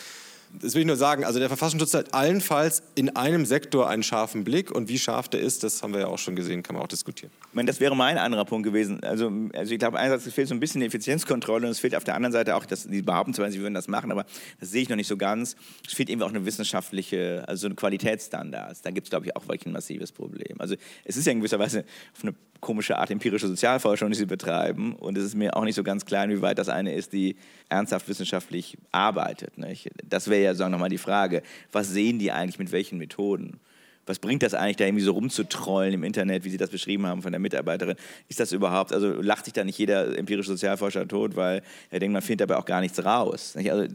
das 0.61 0.75
will 0.75 0.81
ich 0.81 0.87
nur 0.87 0.95
sagen, 0.95 1.23
also 1.23 1.39
der 1.39 1.47
Verfassungsschutz 1.47 1.93
hat 1.93 2.13
allenfalls 2.13 2.83
in 2.95 3.15
einem 3.15 3.45
Sektor 3.45 3.89
einen 3.89 4.03
scharfen 4.03 4.43
Blick 4.43 4.71
und 4.71 4.87
wie 4.87 4.99
scharf 4.99 5.27
der 5.27 5.41
ist, 5.41 5.63
das 5.63 5.81
haben 5.81 5.93
wir 5.93 6.01
ja 6.01 6.07
auch 6.07 6.19
schon 6.19 6.35
gesehen, 6.35 6.63
kann 6.63 6.75
man 6.75 6.83
auch 6.83 6.87
diskutieren. 6.87 7.31
Ich 7.49 7.55
meine, 7.55 7.67
das 7.67 7.79
wäre 7.79 7.95
mein 7.95 8.17
anderer 8.17 8.45
Punkt 8.45 8.65
gewesen. 8.65 9.03
Also, 9.03 9.31
also 9.53 9.71
ich 9.71 9.79
glaube, 9.79 9.97
einerseits 9.97 10.33
fehlt 10.33 10.47
so 10.47 10.53
ein 10.53 10.59
bisschen 10.59 10.81
die 10.81 10.87
Effizienzkontrolle 10.87 11.65
und 11.65 11.71
es 11.71 11.79
fehlt 11.79 11.95
auf 11.95 12.03
der 12.03 12.15
anderen 12.15 12.33
Seite 12.33 12.55
auch, 12.55 12.65
dass 12.65 12.87
die 12.87 13.01
behaupten 13.01 13.33
zwar, 13.33 13.51
sie 13.51 13.59
würden 13.59 13.73
das 13.73 13.87
machen, 13.87 14.11
aber 14.11 14.25
das 14.59 14.71
sehe 14.71 14.83
ich 14.83 14.89
noch 14.89 14.95
nicht 14.95 15.07
so 15.07 15.17
ganz. 15.17 15.55
Es 15.87 15.93
fehlt 15.93 16.09
eben 16.09 16.21
auch 16.21 16.29
eine 16.29 16.45
wissenschaftliche, 16.45 17.43
also 17.47 17.67
eine 17.67 17.75
Qualitätsstandards. 17.75 18.81
Da 18.81 18.91
gibt 18.91 19.07
es, 19.07 19.09
glaube 19.09 19.25
ich, 19.25 19.35
auch 19.35 19.47
wirklich 19.47 19.65
ein 19.65 19.73
massives 19.73 20.11
Problem. 20.11 20.59
Also 20.59 20.75
es 21.03 21.17
ist 21.17 21.25
ja 21.25 21.31
in 21.31 21.39
gewisser 21.39 21.59
Weise 21.59 21.83
auf 22.15 22.23
eine 22.23 22.35
komische 22.63 22.97
Art 22.97 23.11
empirische 23.11 23.47
Sozialforschung, 23.47 24.09
die 24.09 24.17
sie 24.17 24.25
betreiben 24.25 24.95
und 24.95 25.17
es 25.17 25.23
ist 25.23 25.35
mir 25.35 25.55
auch 25.55 25.63
nicht 25.63 25.75
so 25.75 25.83
ganz 25.83 26.05
klar, 26.05 26.27
wie 26.29 26.41
weit 26.41 26.57
das 26.57 26.69
eine 26.69 26.93
ist, 26.93 27.13
die 27.13 27.35
ernsthaft 27.69 28.07
wissenschaftlich 28.07 28.77
arbeitet. 28.91 29.57
Nicht? 29.57 29.89
Das 30.03 30.29
wäre 30.29 30.43
ja, 30.43 30.55
sagen 30.55 30.73
wir 30.73 30.79
mal, 30.79 30.89
die 30.89 30.97
Frage, 30.97 31.43
was 31.71 31.89
sehen 31.89 32.17
die 32.17 32.31
eigentlich 32.31 32.59
mit 32.59 32.71
welchen 32.71 32.97
Methoden? 32.97 33.59
was 34.05 34.19
bringt 34.19 34.43
das 34.43 34.53
eigentlich, 34.53 34.77
da 34.77 34.85
irgendwie 34.85 35.03
so 35.03 35.13
rumzutrollen 35.13 35.93
im 35.93 36.03
Internet, 36.03 36.43
wie 36.43 36.49
Sie 36.49 36.57
das 36.57 36.69
beschrieben 36.69 37.05
haben 37.05 37.21
von 37.21 37.31
der 37.31 37.39
Mitarbeiterin? 37.39 37.95
Ist 38.27 38.39
das 38.39 38.51
überhaupt, 38.51 38.91
also 38.91 39.21
lacht 39.21 39.45
sich 39.45 39.53
da 39.53 39.63
nicht 39.63 39.77
jeder 39.77 40.17
empirische 40.17 40.51
Sozialforscher 40.51 41.07
tot, 41.07 41.35
weil 41.35 41.61
er 41.89 41.99
denkt, 41.99 42.13
man 42.13 42.21
findet 42.21 42.49
dabei 42.49 42.59
auch 42.59 42.65
gar 42.65 42.81
nichts 42.81 43.03
raus. 43.03 43.55
Also, 43.55 43.87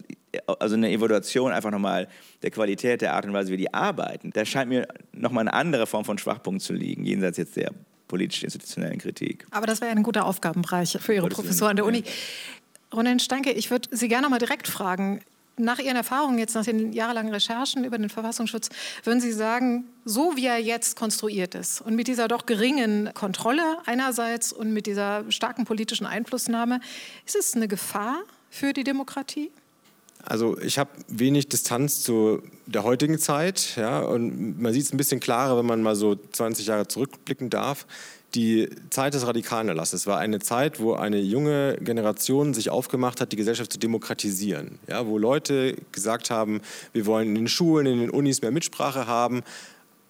also 0.58 0.74
eine 0.74 0.90
Evaluation 0.90 1.52
einfach 1.52 1.70
nochmal 1.70 2.08
der 2.42 2.50
Qualität, 2.50 3.02
der 3.02 3.14
Art 3.14 3.26
und 3.26 3.32
Weise, 3.32 3.52
wie 3.52 3.56
die 3.56 3.72
arbeiten, 3.72 4.30
da 4.30 4.44
scheint 4.44 4.70
mir 4.70 4.86
nochmal 5.12 5.42
eine 5.42 5.52
andere 5.52 5.86
Form 5.86 6.04
von 6.04 6.16
Schwachpunkt 6.18 6.62
zu 6.62 6.72
liegen, 6.72 7.04
jenseits 7.04 7.38
jetzt 7.38 7.56
der 7.56 7.72
politisch-institutionellen 8.08 8.98
Kritik. 8.98 9.46
Aber 9.50 9.66
das 9.66 9.80
wäre 9.80 9.92
ein 9.92 10.02
guter 10.02 10.26
Aufgabenbereich 10.26 10.98
für 11.00 11.14
Ihre 11.14 11.28
Professor 11.28 11.68
an 11.68 11.76
der 11.76 11.84
Uni. 11.84 12.02
Ronen 12.92 13.20
Stanke, 13.20 13.52
ich 13.52 13.70
würde 13.70 13.88
Sie 13.92 14.08
gerne 14.08 14.28
mal 14.28 14.38
direkt 14.38 14.66
fragen 14.66 15.20
nach 15.58 15.78
Ihren 15.78 15.96
Erfahrungen 15.96 16.38
jetzt, 16.38 16.54
nach 16.54 16.64
den 16.64 16.92
jahrelangen 16.92 17.32
Recherchen 17.32 17.84
über 17.84 17.98
den 17.98 18.08
Verfassungsschutz, 18.08 18.70
würden 19.04 19.20
Sie 19.20 19.32
sagen, 19.32 19.84
so 20.04 20.36
wie 20.36 20.46
er 20.46 20.58
jetzt 20.58 20.96
konstruiert 20.96 21.54
ist 21.54 21.80
und 21.80 21.94
mit 21.94 22.08
dieser 22.08 22.28
doch 22.28 22.46
geringen 22.46 23.12
Kontrolle 23.14 23.78
einerseits 23.86 24.52
und 24.52 24.72
mit 24.72 24.86
dieser 24.86 25.24
starken 25.30 25.64
politischen 25.64 26.06
Einflussnahme, 26.06 26.80
ist 27.26 27.36
es 27.36 27.54
eine 27.54 27.68
Gefahr 27.68 28.22
für 28.50 28.72
die 28.72 28.84
Demokratie? 28.84 29.50
Also 30.24 30.58
ich 30.60 30.78
habe 30.78 30.90
wenig 31.08 31.48
Distanz 31.48 32.02
zu 32.02 32.42
der 32.66 32.82
heutigen 32.82 33.18
Zeit, 33.18 33.76
ja, 33.76 34.00
und 34.00 34.60
man 34.60 34.72
sieht 34.72 34.84
es 34.84 34.92
ein 34.92 34.96
bisschen 34.98 35.20
klarer, 35.20 35.56
wenn 35.56 35.66
man 35.66 35.82
mal 35.82 35.96
so 35.96 36.16
20 36.16 36.66
Jahre 36.66 36.86
zurückblicken 36.86 37.50
darf 37.50 37.86
die 38.34 38.68
Zeit 38.90 39.14
des 39.14 39.26
radikalen 39.26 39.68
Erlasses 39.68 40.06
war 40.06 40.18
eine 40.18 40.38
Zeit, 40.38 40.80
wo 40.80 40.92
eine 40.92 41.18
junge 41.18 41.78
Generation 41.80 42.52
sich 42.52 42.68
aufgemacht 42.68 43.20
hat, 43.20 43.32
die 43.32 43.36
Gesellschaft 43.36 43.72
zu 43.72 43.78
demokratisieren. 43.78 44.78
Ja, 44.86 45.06
wo 45.06 45.16
Leute 45.16 45.76
gesagt 45.92 46.30
haben, 46.30 46.60
wir 46.92 47.06
wollen 47.06 47.28
in 47.28 47.34
den 47.34 47.48
Schulen, 47.48 47.86
in 47.86 48.00
den 48.00 48.10
Unis 48.10 48.42
mehr 48.42 48.50
Mitsprache 48.50 49.06
haben. 49.06 49.42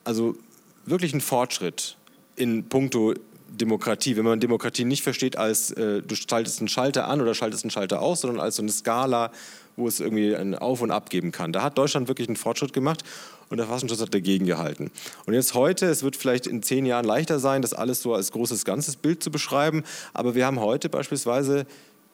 Also 0.02 0.36
wirklich 0.84 1.14
ein 1.14 1.20
Fortschritt 1.20 1.96
in 2.34 2.68
puncto 2.68 3.14
Demokratie. 3.50 4.16
Wenn 4.16 4.24
man 4.24 4.40
Demokratie 4.40 4.84
nicht 4.84 5.02
versteht 5.02 5.36
als 5.36 5.70
äh, 5.70 6.02
du 6.02 6.14
schaltest 6.16 6.58
einen 6.58 6.68
Schalter 6.68 7.06
an 7.06 7.20
oder 7.20 7.34
schaltest 7.34 7.64
einen 7.64 7.70
Schalter 7.70 8.02
aus, 8.02 8.22
sondern 8.22 8.40
als 8.40 8.56
so 8.56 8.62
eine 8.62 8.72
Skala, 8.72 9.30
wo 9.78 9.88
es 9.88 10.00
irgendwie 10.00 10.34
ein 10.34 10.54
Auf 10.54 10.82
und 10.82 10.90
Ab 10.90 11.08
geben 11.08 11.32
kann. 11.32 11.52
Da 11.52 11.62
hat 11.62 11.78
Deutschland 11.78 12.08
wirklich 12.08 12.28
einen 12.28 12.36
Fortschritt 12.36 12.72
gemacht 12.72 13.04
und 13.48 13.56
der 13.56 13.66
Verfassungsschutz 13.66 14.00
hat 14.00 14.12
dagegen 14.12 14.44
gehalten. 14.44 14.90
Und 15.26 15.34
jetzt 15.34 15.54
heute, 15.54 15.86
es 15.86 16.02
wird 16.02 16.16
vielleicht 16.16 16.46
in 16.46 16.62
zehn 16.62 16.84
Jahren 16.84 17.04
leichter 17.04 17.38
sein, 17.38 17.62
das 17.62 17.72
alles 17.72 18.02
so 18.02 18.14
als 18.14 18.32
großes 18.32 18.64
ganzes 18.64 18.96
Bild 18.96 19.22
zu 19.22 19.30
beschreiben, 19.30 19.84
aber 20.12 20.34
wir 20.34 20.44
haben 20.44 20.60
heute 20.60 20.88
beispielsweise 20.88 21.66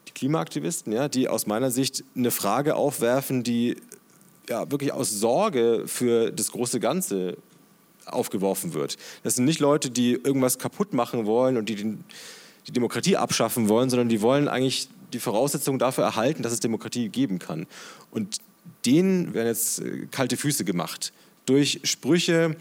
die 0.08 0.12
Klimaaktivisten, 0.12 0.92
ja, 0.92 1.08
die 1.08 1.28
aus 1.28 1.46
meiner 1.46 1.70
Sicht 1.70 2.04
eine 2.14 2.30
Frage 2.30 2.76
aufwerfen, 2.76 3.42
die 3.42 3.76
ja, 4.48 4.70
wirklich 4.70 4.92
aus 4.92 5.10
Sorge 5.10 5.84
für 5.86 6.30
das 6.30 6.52
große 6.52 6.78
Ganze 6.78 7.36
aufgeworfen 8.06 8.74
wird. 8.74 8.96
Das 9.22 9.36
sind 9.36 9.46
nicht 9.46 9.60
Leute, 9.60 9.90
die 9.90 10.12
irgendwas 10.12 10.58
kaputt 10.58 10.92
machen 10.92 11.24
wollen 11.24 11.56
und 11.56 11.70
die 11.70 11.76
den, 11.76 12.04
die 12.66 12.72
Demokratie 12.72 13.16
abschaffen 13.16 13.68
wollen, 13.68 13.88
sondern 13.88 14.08
die 14.08 14.20
wollen 14.20 14.48
eigentlich 14.48 14.88
die 15.14 15.20
Voraussetzungen 15.20 15.78
dafür 15.78 16.04
erhalten, 16.04 16.42
dass 16.42 16.52
es 16.52 16.60
Demokratie 16.60 17.08
geben 17.08 17.38
kann. 17.38 17.66
Und 18.10 18.38
denen 18.84 19.34
werden 19.34 19.48
jetzt 19.48 19.80
äh, 19.80 20.06
kalte 20.10 20.36
Füße 20.36 20.64
gemacht 20.64 21.12
durch 21.46 21.80
Sprüche. 21.84 22.56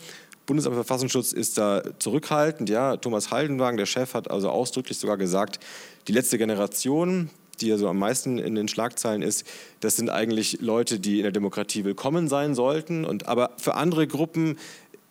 Bundesamt 0.45 0.75
für 0.75 0.83
Verfassungsschutz 0.83 1.31
ist 1.31 1.57
da 1.57 1.81
zurückhaltend. 1.99 2.69
Ja, 2.69 2.97
Thomas 2.97 3.31
Haldenwagen, 3.31 3.77
der 3.77 3.85
Chef, 3.85 4.13
hat 4.13 4.29
also 4.29 4.49
ausdrücklich 4.49 4.97
sogar 4.97 5.17
gesagt, 5.17 5.59
die 6.07 6.11
letzte 6.11 6.37
Generation, 6.37 7.29
die 7.61 7.67
ja 7.67 7.77
so 7.77 7.87
am 7.87 7.97
meisten 7.97 8.39
in 8.39 8.55
den 8.55 8.67
Schlagzeilen 8.67 9.21
ist, 9.21 9.45
das 9.79 9.95
sind 9.95 10.09
eigentlich 10.09 10.59
Leute, 10.59 10.99
die 10.99 11.17
in 11.17 11.23
der 11.23 11.31
Demokratie 11.31 11.85
willkommen 11.85 12.27
sein 12.27 12.55
sollten. 12.55 13.05
Und, 13.05 13.27
aber 13.27 13.51
für 13.57 13.75
andere 13.75 14.05
Gruppen 14.05 14.57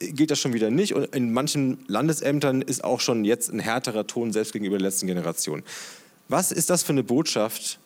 geht 0.01 0.31
das 0.31 0.39
schon 0.39 0.53
wieder 0.53 0.71
nicht. 0.71 0.95
Und 0.95 1.15
in 1.15 1.33
manchen 1.33 1.79
Landesämtern 1.87 2.61
ist 2.61 2.85
auch 2.85 3.01
schon 3.01 3.25
jetzt 3.25 3.51
ein 3.51 3.59
härterer 3.59 4.07
Ton, 4.07 4.33
selbst 4.33 4.53
gegenüber 4.53 4.79
der 4.79 4.89
letzten 4.89 5.07
Generation. 5.07 5.63
Was 6.33 6.51
ist 6.51 6.71
das 6.71 6.83
für 6.83 6.93
eine 6.93 7.03
Botschaft 7.03 7.79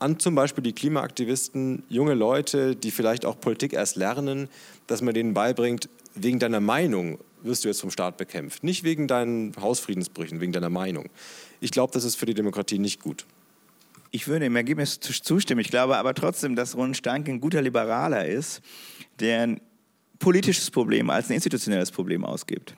an 0.00 0.18
zum 0.18 0.34
Beispiel 0.34 0.64
die 0.64 0.72
Klimaaktivisten, 0.72 1.84
junge 1.88 2.14
Leute, 2.14 2.74
die 2.74 2.90
vielleicht 2.90 3.24
auch 3.24 3.38
Politik 3.38 3.72
erst 3.72 3.94
lernen, 3.94 4.48
dass 4.88 5.00
man 5.00 5.14
denen 5.14 5.32
beibringt, 5.32 5.88
wegen 6.16 6.40
deiner 6.40 6.58
Meinung 6.58 7.20
wirst 7.44 7.62
du 7.62 7.68
jetzt 7.68 7.80
vom 7.80 7.92
Staat 7.92 8.16
bekämpft, 8.16 8.64
nicht 8.64 8.82
wegen 8.82 9.06
deinen 9.06 9.54
Hausfriedensbrüchen, 9.60 10.40
wegen 10.40 10.50
deiner 10.50 10.70
Meinung. 10.70 11.08
Ich 11.60 11.70
glaube, 11.70 11.92
das 11.92 12.02
ist 12.02 12.16
für 12.16 12.26
die 12.26 12.34
Demokratie 12.34 12.80
nicht 12.80 13.00
gut. 13.00 13.26
Ich 14.10 14.26
würde 14.26 14.46
im 14.46 14.56
Ergebnis 14.56 14.98
zustimmen. 14.98 15.60
Ich 15.60 15.70
glaube 15.70 15.98
aber 15.98 16.14
trotzdem, 16.14 16.56
dass 16.56 16.76
Ron 16.76 16.94
Stank 16.94 17.28
ein 17.28 17.40
guter 17.40 17.62
Liberaler 17.62 18.26
ist, 18.26 18.60
der 19.20 19.42
ein 19.42 19.60
politisches 20.18 20.72
Problem 20.72 21.10
als 21.10 21.30
ein 21.30 21.34
institutionelles 21.34 21.92
Problem 21.92 22.24
ausgibt 22.24 22.74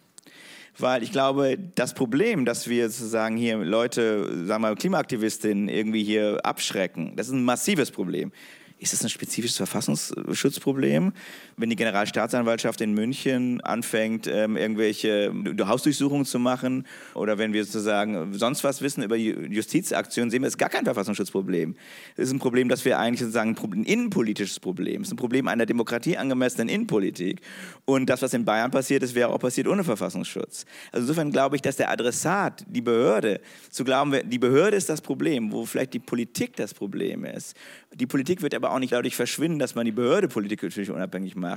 weil 0.83 1.03
ich 1.03 1.13
glaube, 1.13 1.59
das 1.75 1.95
Problem, 1.95 2.45
dass 2.45 2.69
wir 2.69 2.89
sozusagen 2.89 3.37
hier 3.37 3.59
Leute, 3.59 4.47
sagen 4.47 4.63
wir 4.63 4.75
Klimaaktivistinnen 4.75 5.69
irgendwie 5.69 6.05
hier 6.05 6.39
abschrecken, 6.45 7.15
das 7.17 7.29
ist 7.29 7.35
ein 7.35 7.45
massives 7.45 7.91
Problem. 7.91 8.33
Ist 8.81 8.95
das 8.95 9.03
ein 9.03 9.11
spezifisches 9.11 9.59
Verfassungsschutzproblem? 9.59 11.13
Wenn 11.61 11.69
die 11.69 11.77
Generalstaatsanwaltschaft 11.77 12.81
in 12.81 12.95
München 12.95 13.61
anfängt, 13.61 14.27
ähm, 14.27 14.57
irgendwelche 14.57 15.31
Hausdurchsuchungen 15.61 16.25
zu 16.25 16.39
machen 16.39 16.87
oder 17.13 17.37
wenn 17.37 17.53
wir 17.53 17.63
sozusagen 17.67 18.33
sonst 18.33 18.65
was 18.65 18.81
wissen 18.81 19.03
über 19.03 19.17
Justizaktionen, 19.17 20.31
sehen 20.31 20.41
wir, 20.41 20.49
es 20.49 20.57
gar 20.57 20.71
kein 20.71 20.85
Verfassungsschutzproblem. 20.85 21.77
Es 22.17 22.29
ist 22.29 22.33
ein 22.33 22.39
Problem, 22.39 22.71
dass 22.71 22.87
wir 22.87 22.99
eigentlich 22.99 23.21
sozusagen 23.21 23.55
ein 23.75 23.85
innenpolitisches 23.85 24.59
Problem. 24.59 25.03
Es 25.03 25.09
ist 25.09 25.13
ein 25.13 25.19
Problem 25.19 25.49
einer 25.49 25.67
Demokratie 25.67 26.17
angemessenen 26.17 26.71
Innenpolitik. 26.71 27.43
Und 27.85 28.09
das, 28.09 28.23
was 28.23 28.33
in 28.33 28.47
Bayern 28.47 28.71
passiert 28.71 29.03
ist, 29.03 29.15
wäre 29.15 29.29
auch 29.29 29.39
passiert 29.39 29.69
ohne 29.69 29.85
Verfassungsschutz. 29.85 30.65
Also 30.93 31.03
insofern 31.03 31.31
glaube 31.31 31.57
ich, 31.57 31.63
dass 31.63 31.77
der 31.77 31.91
Adressat, 31.91 32.65
die 32.69 32.81
Behörde, 32.81 33.43
zu 33.69 33.85
glauben, 33.85 34.15
die 34.31 34.39
Behörde 34.39 34.79
ist 34.79 34.89
das 34.89 35.03
Problem, 35.03 35.53
wo 35.53 35.67
vielleicht 35.67 35.93
die 35.93 35.99
Politik 35.99 36.57
das 36.57 36.73
Problem 36.73 37.27
ist. 37.27 37.55
Die 37.93 38.07
Politik 38.07 38.41
wird 38.41 38.55
aber 38.55 38.73
auch 38.73 38.79
nicht 38.79 38.95
dadurch 38.95 39.15
verschwinden, 39.15 39.59
dass 39.59 39.75
man 39.75 39.85
die 39.85 39.93
Behörde 39.93 40.29
politisch 40.29 40.89
unabhängig 40.89 41.37
macht. 41.37 41.50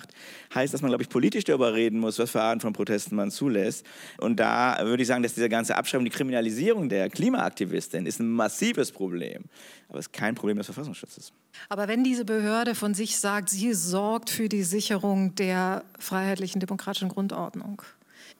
Heißt, 0.53 0.73
dass 0.73 0.81
man, 0.81 0.89
glaube 0.89 1.03
ich, 1.03 1.09
politisch 1.09 1.43
darüber 1.43 1.73
reden 1.73 1.99
muss, 1.99 2.19
was 2.19 2.31
für 2.31 2.41
Arten 2.41 2.61
von 2.61 2.73
Protesten 2.73 3.15
man 3.15 3.31
zulässt. 3.31 3.85
Und 4.17 4.39
da 4.39 4.77
würde 4.83 5.03
ich 5.03 5.07
sagen, 5.07 5.23
dass 5.23 5.33
diese 5.33 5.49
ganze 5.49 5.75
Abschreibung, 5.75 6.05
die 6.05 6.11
Kriminalisierung 6.11 6.89
der 6.89 7.09
Klimaaktivistin 7.09 8.05
ist 8.05 8.19
ein 8.19 8.29
massives 8.29 8.91
Problem. 8.91 9.45
Aber 9.89 9.99
es 9.99 10.07
ist 10.07 10.13
kein 10.13 10.35
Problem 10.35 10.57
des 10.57 10.67
Verfassungsschutzes. 10.67 11.33
Aber 11.69 11.87
wenn 11.87 12.03
diese 12.03 12.25
Behörde 12.25 12.75
von 12.75 12.93
sich 12.93 13.17
sagt, 13.17 13.49
sie 13.49 13.73
sorgt 13.73 14.29
für 14.29 14.49
die 14.49 14.63
Sicherung 14.63 15.35
der 15.35 15.83
freiheitlichen 15.99 16.59
demokratischen 16.59 17.09
Grundordnung, 17.09 17.81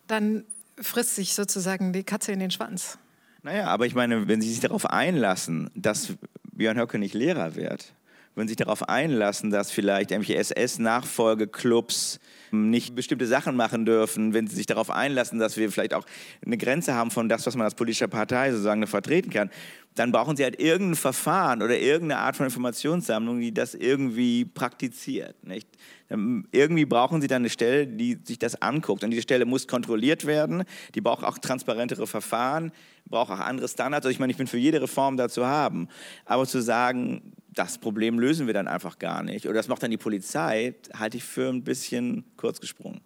dann 0.08 0.46
frisst 0.80 1.16
sich 1.16 1.34
sozusagen 1.34 1.94
die 1.94 2.04
Katze 2.04 2.32
in 2.32 2.40
den 2.40 2.52
Schwanz. 2.52 2.98
Naja, 3.44 3.68
aber 3.68 3.86
ich 3.86 3.94
meine, 3.94 4.28
wenn 4.28 4.42
Sie 4.42 4.50
sich 4.50 4.62
darauf 4.62 4.86
einlassen, 4.90 5.70
dass 5.76 6.14
Björn 6.54 6.78
Höcke 6.78 6.98
nicht 6.98 7.14
Lehrer 7.14 7.56
wird, 7.56 7.94
würden 8.36 8.48
sich 8.48 8.58
darauf 8.58 8.88
einlassen, 8.90 9.52
dass 9.52 9.72
vielleicht 9.72 10.12
irgendwelche 10.12 10.40
SS-Nachfolgeclubs 10.40 12.20
nicht 12.52 12.96
bestimmte 12.96 13.26
Sachen 13.26 13.56
machen 13.56 13.86
dürfen, 13.86 14.34
wenn 14.34 14.48
sie 14.48 14.56
sich 14.56 14.66
darauf 14.66 14.90
einlassen, 14.90 15.40
dass 15.40 15.58
wir 15.58 15.72
vielleicht 15.72 15.94
auch 15.94 16.06
eine 16.46 16.58
Grenze 16.58 16.94
haben 16.94 17.12
von 17.12 17.28
das, 17.28 17.46
was 17.46 17.56
man 17.56 17.66
als 17.66 17.76
politische 17.76 18.08
Partei 18.08 18.52
sozusagen 18.52 18.86
vertreten 18.86 19.32
kann, 19.32 19.50
dann 19.96 20.12
brauchen 20.12 20.36
sie 20.36 20.44
halt 20.44 20.60
irgendein 20.60 20.96
Verfahren 20.96 21.62
oder 21.62 21.78
irgendeine 21.78 22.22
Art 22.22 22.36
von 22.36 22.46
Informationssammlung, 22.46 23.40
die 23.40 23.54
das 23.54 23.76
irgendwie 23.76 24.46
praktiziert. 24.46 25.44
Nicht? 25.44 25.68
Irgendwie 26.10 26.86
brauchen 26.86 27.22
sie 27.22 27.28
dann 27.28 27.42
eine 27.42 27.50
Stelle, 27.50 27.88
die 27.88 28.20
sich 28.24 28.40
das 28.40 28.62
anguckt. 28.62 29.04
Und 29.04 29.12
diese 29.12 29.24
Stelle 29.24 29.46
muss 29.46 29.68
kontrolliert 29.68 30.26
werden, 30.26 30.64
die 30.96 31.02
braucht 31.02 31.24
auch 31.24 31.38
transparentere 31.38 32.08
Verfahren, 32.08 32.72
braucht 33.06 33.32
auch 33.32 33.40
andere 33.40 33.68
Standards. 33.68 34.06
Also 34.06 34.14
ich 34.14 34.20
meine, 34.20 34.32
ich 34.32 34.38
bin 34.38 34.48
für 34.48 34.58
jede 34.58 34.82
Reform 34.82 35.18
da 35.18 35.30
zu 35.30 35.46
haben. 35.46 35.88
Aber 36.26 36.46
zu 36.46 36.62
sagen, 36.62 37.34
das 37.54 37.78
Problem 37.78 38.20
lösen 38.20 38.48
wir 38.48 38.54
dann 38.54 38.68
einfach 38.68 39.00
gar 39.00 39.24
nicht 39.24 39.46
oder 39.46 39.56
das 39.56 39.68
macht 39.68 39.84
dann 39.84 39.92
die 39.92 39.98
Polizei, 39.98 40.76
halte 40.98 41.18
ich 41.18 41.24
für 41.24 41.50
ein 41.50 41.64
bisschen 41.64 42.26
kurz 42.36 42.60
gesprungen. 42.60 43.02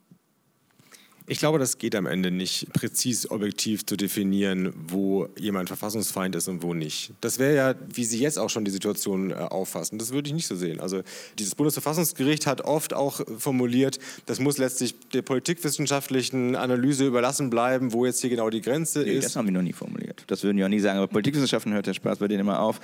Ich 1.29 1.39
glaube, 1.39 1.59
das 1.59 1.77
geht 1.77 1.93
am 1.93 2.05
Ende 2.05 2.31
nicht 2.31 2.71
präzis 2.71 3.29
objektiv 3.29 3.85
zu 3.85 3.97
definieren, 3.97 4.73
wo 4.87 5.27
jemand 5.37 5.67
Verfassungsfeind 5.67 6.35
ist 6.35 6.47
und 6.47 6.63
wo 6.63 6.73
nicht. 6.73 7.11
Das 7.19 7.37
wäre 7.37 7.53
ja, 7.53 7.75
wie 7.93 8.05
Sie 8.05 8.17
jetzt 8.19 8.39
auch 8.39 8.49
schon 8.49 8.63
die 8.63 8.71
Situation 8.71 9.31
äh, 9.31 9.33
auffassen. 9.33 9.99
Das 9.99 10.13
würde 10.13 10.29
ich 10.29 10.33
nicht 10.33 10.47
so 10.47 10.55
sehen. 10.55 10.79
Also 10.79 11.01
dieses 11.37 11.53
Bundesverfassungsgericht 11.53 12.47
hat 12.47 12.61
oft 12.61 12.93
auch 12.93 13.19
formuliert, 13.37 13.99
das 14.25 14.39
muss 14.39 14.57
letztlich 14.57 14.95
der 15.13 15.21
politikwissenschaftlichen 15.21 16.55
Analyse 16.55 17.05
überlassen 17.05 17.49
bleiben, 17.49 17.91
wo 17.91 18.05
jetzt 18.05 18.21
hier 18.21 18.29
genau 18.29 18.49
die 18.49 18.61
Grenze 18.61 18.99
nee, 18.99 19.11
ist. 19.11 19.25
Das 19.25 19.35
haben 19.35 19.47
wir 19.47 19.51
noch 19.51 19.61
nie 19.61 19.73
formuliert. 19.73 20.23
Das 20.27 20.43
würden 20.43 20.57
wir 20.57 20.63
auch 20.63 20.69
nie 20.69 20.79
sagen. 20.79 20.97
Aber 20.97 21.07
Politikwissenschaften 21.07 21.73
hört 21.73 21.87
der 21.87 21.93
Spaß 21.93 22.19
bei 22.19 22.29
denen 22.29 22.39
immer 22.39 22.61
auf. 22.61 22.79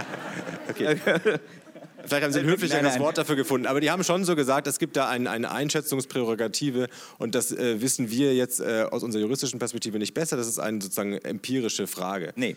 okay. 0.70 0.96
Vielleicht 2.08 2.24
haben 2.24 2.32
Sie 2.32 2.40
ein 2.40 2.46
höflicheres 2.46 2.98
Wort 2.98 3.18
dafür 3.18 3.36
gefunden. 3.36 3.66
Aber 3.66 3.80
die 3.80 3.90
haben 3.90 4.02
schon 4.04 4.24
so 4.24 4.34
gesagt, 4.34 4.66
es 4.66 4.78
gibt 4.78 4.96
da 4.96 5.08
ein, 5.08 5.26
eine 5.26 5.50
Einschätzungsprärogative 5.50 6.88
und 7.18 7.34
das 7.34 7.52
äh, 7.52 7.80
wissen 7.80 8.10
wir 8.10 8.34
jetzt 8.34 8.60
äh, 8.60 8.86
aus 8.90 9.02
unserer 9.02 9.22
juristischen 9.22 9.58
Perspektive 9.58 9.98
nicht 9.98 10.14
besser. 10.14 10.36
Das 10.36 10.48
ist 10.48 10.58
eine 10.58 10.80
sozusagen 10.80 11.14
empirische 11.18 11.86
Frage. 11.86 12.32
Nee, 12.36 12.56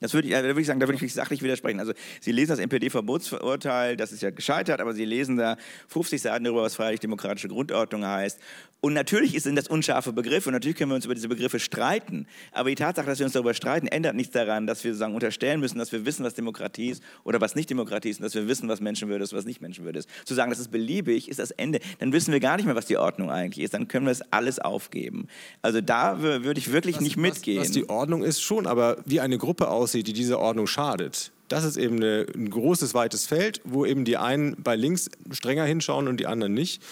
das 0.00 0.12
würde 0.12 0.28
ich, 0.28 0.34
da 0.34 0.42
würde 0.42 0.60
ich 0.60 0.66
sagen, 0.66 0.80
da 0.80 0.88
würde 0.88 1.04
ich 1.04 1.14
sachlich 1.14 1.42
widersprechen. 1.42 1.80
Also 1.80 1.92
Sie 2.20 2.32
lesen 2.32 2.50
das 2.50 2.58
NPD-Verbotsurteil, 2.58 3.96
das 3.96 4.12
ist 4.12 4.22
ja 4.22 4.30
gescheitert, 4.30 4.80
aber 4.80 4.92
Sie 4.92 5.04
lesen 5.04 5.36
da 5.36 5.56
50 5.88 6.20
Seiten 6.20 6.44
darüber, 6.44 6.62
was 6.62 6.74
freiheitlich-demokratische 6.74 7.48
Grundordnung 7.48 8.04
heißt. 8.04 8.38
Und 8.84 8.92
natürlich 8.92 9.42
sind 9.42 9.56
das 9.56 9.66
unscharfe 9.66 10.12
Begriffe 10.12 10.50
und 10.50 10.52
natürlich 10.52 10.76
können 10.76 10.90
wir 10.90 10.96
uns 10.96 11.06
über 11.06 11.14
diese 11.14 11.28
Begriffe 11.28 11.58
streiten. 11.58 12.26
Aber 12.52 12.68
die 12.68 12.74
Tatsache, 12.74 13.06
dass 13.06 13.18
wir 13.18 13.24
uns 13.24 13.32
darüber 13.32 13.54
streiten, 13.54 13.86
ändert 13.86 14.14
nichts 14.14 14.34
daran, 14.34 14.66
dass 14.66 14.84
wir 14.84 14.90
sozusagen 14.90 15.14
unterstellen 15.14 15.58
müssen, 15.58 15.78
dass 15.78 15.90
wir 15.90 16.04
wissen, 16.04 16.22
was 16.22 16.34
Demokratie 16.34 16.90
ist 16.90 17.02
oder 17.22 17.40
was 17.40 17.54
nicht 17.54 17.70
Demokratie 17.70 18.10
ist 18.10 18.20
und 18.20 18.24
dass 18.24 18.34
wir 18.34 18.46
wissen, 18.46 18.68
was 18.68 18.82
Menschenwürde 18.82 19.24
ist 19.24 19.32
was 19.32 19.46
nicht 19.46 19.62
Menschenwürde 19.62 20.00
ist. 20.00 20.10
Zu 20.26 20.34
sagen, 20.34 20.50
das 20.50 20.58
ist 20.58 20.70
beliebig, 20.70 21.30
ist 21.30 21.38
das 21.38 21.50
Ende. 21.50 21.80
Dann 21.98 22.12
wissen 22.12 22.30
wir 22.30 22.40
gar 22.40 22.58
nicht 22.58 22.66
mehr, 22.66 22.74
was 22.74 22.84
die 22.84 22.98
Ordnung 22.98 23.30
eigentlich 23.30 23.64
ist. 23.64 23.72
Dann 23.72 23.88
können 23.88 24.04
wir 24.04 24.12
es 24.12 24.20
alles 24.30 24.58
aufgeben. 24.58 25.28
Also 25.62 25.80
da 25.80 26.20
würde 26.20 26.60
ich 26.60 26.70
wirklich 26.70 26.96
was, 26.96 27.02
nicht 27.02 27.16
mitgehen. 27.16 27.60
Was, 27.60 27.68
was 27.68 27.72
die 27.72 27.88
Ordnung 27.88 28.22
ist 28.22 28.42
schon, 28.42 28.66
aber 28.66 28.98
wie 29.06 29.18
eine 29.18 29.38
Gruppe 29.38 29.68
aussieht, 29.68 30.08
die 30.08 30.12
dieser 30.12 30.40
Ordnung 30.40 30.66
schadet. 30.66 31.32
Das 31.48 31.64
ist 31.64 31.76
eben 31.76 31.96
eine, 31.96 32.26
ein 32.34 32.50
großes, 32.50 32.94
weites 32.94 33.26
Feld, 33.26 33.60
wo 33.64 33.84
eben 33.86 34.04
die 34.04 34.16
einen 34.16 34.56
bei 34.62 34.76
links 34.76 35.10
strenger 35.30 35.64
hinschauen 35.64 36.08
und 36.08 36.18
die 36.18 36.26
anderen 36.26 36.52
nicht 36.52 36.82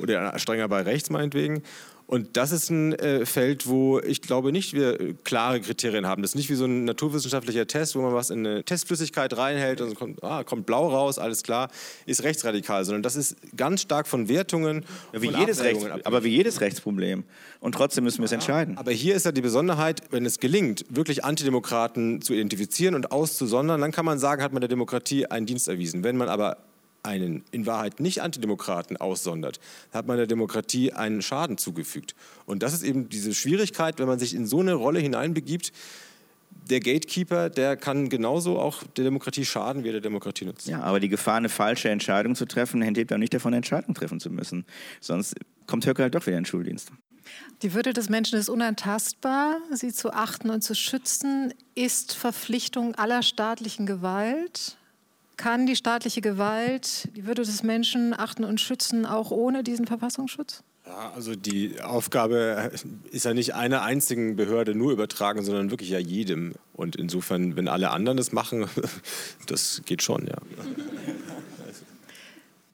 oder 0.00 0.38
strenger 0.38 0.68
bei 0.68 0.82
rechts 0.82 1.10
meinetwegen. 1.10 1.62
Und 2.10 2.36
das 2.36 2.50
ist 2.50 2.70
ein 2.70 2.92
äh, 2.94 3.24
Feld, 3.24 3.68
wo 3.68 4.00
ich 4.00 4.20
glaube 4.20 4.50
nicht 4.50 4.72
wir 4.72 5.00
äh, 5.00 5.14
klare 5.22 5.60
Kriterien 5.60 6.08
haben. 6.08 6.22
Das 6.22 6.32
ist 6.32 6.34
nicht 6.34 6.50
wie 6.50 6.56
so 6.56 6.64
ein 6.64 6.84
naturwissenschaftlicher 6.84 7.68
Test, 7.68 7.94
wo 7.94 8.00
man 8.00 8.12
was 8.12 8.30
in 8.30 8.44
eine 8.44 8.64
Testflüssigkeit 8.64 9.36
reinhält 9.36 9.80
und 9.80 9.94
kommt, 9.94 10.24
ah, 10.24 10.42
kommt 10.42 10.66
blau 10.66 10.88
raus, 10.88 11.20
alles 11.20 11.44
klar, 11.44 11.70
ist 12.06 12.24
rechtsradikal, 12.24 12.84
sondern 12.84 13.04
das 13.04 13.14
ist 13.14 13.36
ganz 13.56 13.82
stark 13.82 14.08
von 14.08 14.28
Wertungen. 14.28 14.84
Ja, 15.12 15.22
wie 15.22 15.30
von 15.30 15.38
jedes 15.38 15.62
Rechts, 15.62 15.86
aber 16.02 16.24
wie 16.24 16.30
jedes 16.30 16.60
Rechtsproblem. 16.60 17.22
Und 17.60 17.76
trotzdem 17.76 18.02
müssen 18.02 18.18
wir 18.18 18.24
es 18.24 18.32
ja, 18.32 18.38
entscheiden. 18.38 18.76
Aber 18.76 18.90
hier 18.90 19.14
ist 19.14 19.24
ja 19.24 19.30
die 19.30 19.40
Besonderheit, 19.40 20.02
wenn 20.10 20.26
es 20.26 20.40
gelingt, 20.40 20.84
wirklich 20.88 21.24
Antidemokraten 21.24 22.22
zu 22.22 22.34
identifizieren 22.34 22.96
und 22.96 23.12
auszusondern, 23.12 23.80
dann 23.80 23.92
kann 23.92 24.04
man 24.04 24.18
sagen, 24.18 24.42
hat 24.42 24.52
man 24.52 24.60
der 24.60 24.68
Demokratie 24.68 25.26
einen 25.26 25.46
Dienst 25.46 25.68
erwiesen. 25.68 26.02
Wenn 26.02 26.16
man 26.16 26.28
aber 26.28 26.56
einen 27.02 27.44
in 27.50 27.66
Wahrheit 27.66 28.00
nicht 28.00 28.22
Antidemokraten 28.22 28.96
aussondert, 28.96 29.60
hat 29.92 30.06
man 30.06 30.16
der 30.16 30.26
Demokratie 30.26 30.92
einen 30.92 31.22
Schaden 31.22 31.58
zugefügt. 31.58 32.14
Und 32.46 32.62
das 32.62 32.72
ist 32.72 32.82
eben 32.82 33.08
diese 33.08 33.34
Schwierigkeit, 33.34 33.98
wenn 33.98 34.06
man 34.06 34.18
sich 34.18 34.34
in 34.34 34.46
so 34.46 34.60
eine 34.60 34.74
Rolle 34.74 35.00
hineinbegibt. 35.00 35.72
Der 36.68 36.80
Gatekeeper, 36.80 37.48
der 37.48 37.76
kann 37.76 38.08
genauso 38.08 38.58
auch 38.58 38.82
der 38.96 39.04
Demokratie 39.04 39.44
schaden, 39.44 39.82
wie 39.82 39.88
er 39.88 39.92
der 39.92 40.00
Demokratie 40.00 40.44
nutzt. 40.44 40.68
Ja, 40.68 40.82
aber 40.82 41.00
die 41.00 41.08
Gefahr, 41.08 41.36
eine 41.36 41.48
falsche 41.48 41.88
Entscheidung 41.88 42.34
zu 42.34 42.46
treffen, 42.46 42.82
enthebt 42.82 43.12
auch 43.12 43.18
nicht 43.18 43.34
davon, 43.34 43.52
Entscheidungen 43.52 43.94
treffen 43.94 44.20
zu 44.20 44.30
müssen. 44.30 44.64
Sonst 45.00 45.34
kommt 45.66 45.86
Höcke 45.86 46.02
halt 46.02 46.14
doch 46.14 46.26
wieder 46.26 46.36
in 46.36 46.42
den 46.42 46.46
Schuldienst. 46.46 46.92
Die 47.62 47.74
Würde 47.74 47.92
des 47.92 48.08
Menschen 48.08 48.38
ist 48.38 48.48
unantastbar. 48.48 49.58
Sie 49.72 49.92
zu 49.92 50.12
achten 50.12 50.50
und 50.50 50.62
zu 50.62 50.74
schützen 50.74 51.54
ist 51.74 52.14
Verpflichtung 52.14 52.94
aller 52.96 53.22
staatlichen 53.22 53.86
Gewalt 53.86 54.76
kann 55.40 55.64
die 55.64 55.74
staatliche 55.74 56.20
Gewalt 56.20 57.08
die 57.16 57.26
Würde 57.26 57.42
des 57.42 57.62
Menschen 57.62 58.12
achten 58.12 58.44
und 58.44 58.60
schützen, 58.60 59.06
auch 59.06 59.30
ohne 59.30 59.62
diesen 59.62 59.86
Verfassungsschutz? 59.86 60.62
Ja, 60.84 61.12
also 61.14 61.34
die 61.34 61.80
Aufgabe 61.80 62.70
ist 63.10 63.24
ja 63.24 63.32
nicht 63.32 63.54
einer 63.54 63.80
einzigen 63.80 64.36
Behörde 64.36 64.74
nur 64.74 64.92
übertragen, 64.92 65.42
sondern 65.42 65.70
wirklich 65.70 65.88
ja 65.88 65.98
jedem. 65.98 66.52
Und 66.74 66.94
insofern, 66.94 67.56
wenn 67.56 67.68
alle 67.68 67.90
anderen 67.90 68.18
das 68.18 68.32
machen, 68.32 68.66
das 69.46 69.80
geht 69.86 70.02
schon, 70.02 70.26
ja. 70.26 70.36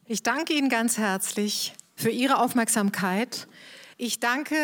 Ich 0.06 0.24
danke 0.24 0.52
Ihnen 0.52 0.68
ganz 0.68 0.98
herzlich 0.98 1.72
für 1.94 2.10
Ihre 2.10 2.38
Aufmerksamkeit. 2.40 3.46
Ich 3.96 4.18
danke 4.18 4.56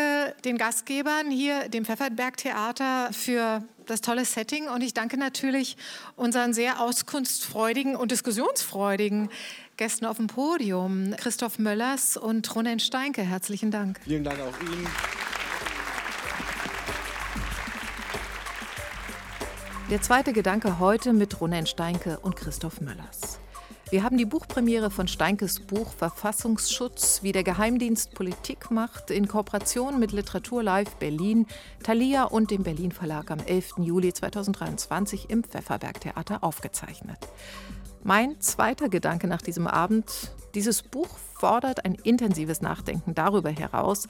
den 0.45 0.59
Gastgebern 0.59 1.31
hier, 1.31 1.69
dem 1.69 1.85
Pfefferberg 1.85 2.37
Theater, 2.37 3.11
für 3.13 3.63
das 3.93 4.01
tolle 4.01 4.25
Setting 4.25 4.69
und 4.69 4.81
ich 4.83 4.95
danke 4.95 5.19
natürlich 5.19 5.77
unseren 6.17 6.55
sehr 6.55 6.81
auskunftsfreudigen 6.81 7.95
und 7.95 8.11
diskussionsfreudigen 8.11 9.29
Gästen 9.77 10.07
auf 10.07 10.17
dem 10.17 10.27
Podium, 10.27 11.15
Christoph 11.19 11.59
Möllers 11.59 12.17
und 12.17 12.55
Ronen 12.55 12.81
Steinke. 12.81 13.23
Herzlichen 13.23 13.71
Dank. 13.71 14.01
Vielen 14.03 14.25
Dank 14.25 14.41
auch 14.41 14.61
Ihnen. 14.63 14.87
Der 19.91 20.01
zweite 20.01 20.33
Gedanke 20.33 20.79
heute 20.79 21.13
mit 21.13 21.39
Ronen 21.41 21.67
Steinke 21.67 22.19
und 22.21 22.35
Christoph 22.35 22.81
Möllers. 22.81 23.42
Wir 23.93 24.05
haben 24.05 24.17
die 24.17 24.25
Buchpremiere 24.25 24.91
von 24.91 25.07
Steinkes 25.07 25.61
Buch 25.61 25.93
Verfassungsschutz, 25.93 27.23
wie 27.23 27.33
der 27.33 27.45
Geheimdienst 27.45 28.15
Politik 28.15 28.71
macht, 28.71 29.11
in 29.11 29.29
Kooperation 29.29 30.01
mit 30.01 30.13
Literatur 30.13 30.63
Live 30.63 30.97
Berlin, 30.97 31.47
Thalia 31.83 32.25
und 32.25 32.51
dem 32.51 32.63
Berlin 32.63 32.91
Verlag 32.91 33.31
am 33.31 33.41
11. 33.41 33.75
Juli 33.81 34.15
2023 34.15 35.29
im 35.29 35.45
Pfefferberg 35.45 36.01
Theater 36.01 36.43
aufgezeichnet. 36.43 37.19
Mein 38.03 38.41
zweiter 38.41 38.89
Gedanke 38.89 39.27
nach 39.27 39.43
diesem 39.43 39.67
Abend, 39.67 40.33
dieses 40.55 40.81
Buch 40.81 41.19
fordert 41.35 41.85
ein 41.85 41.95
intensives 41.95 42.63
Nachdenken 42.63 43.15
darüber 43.15 43.51
heraus, 43.51 44.09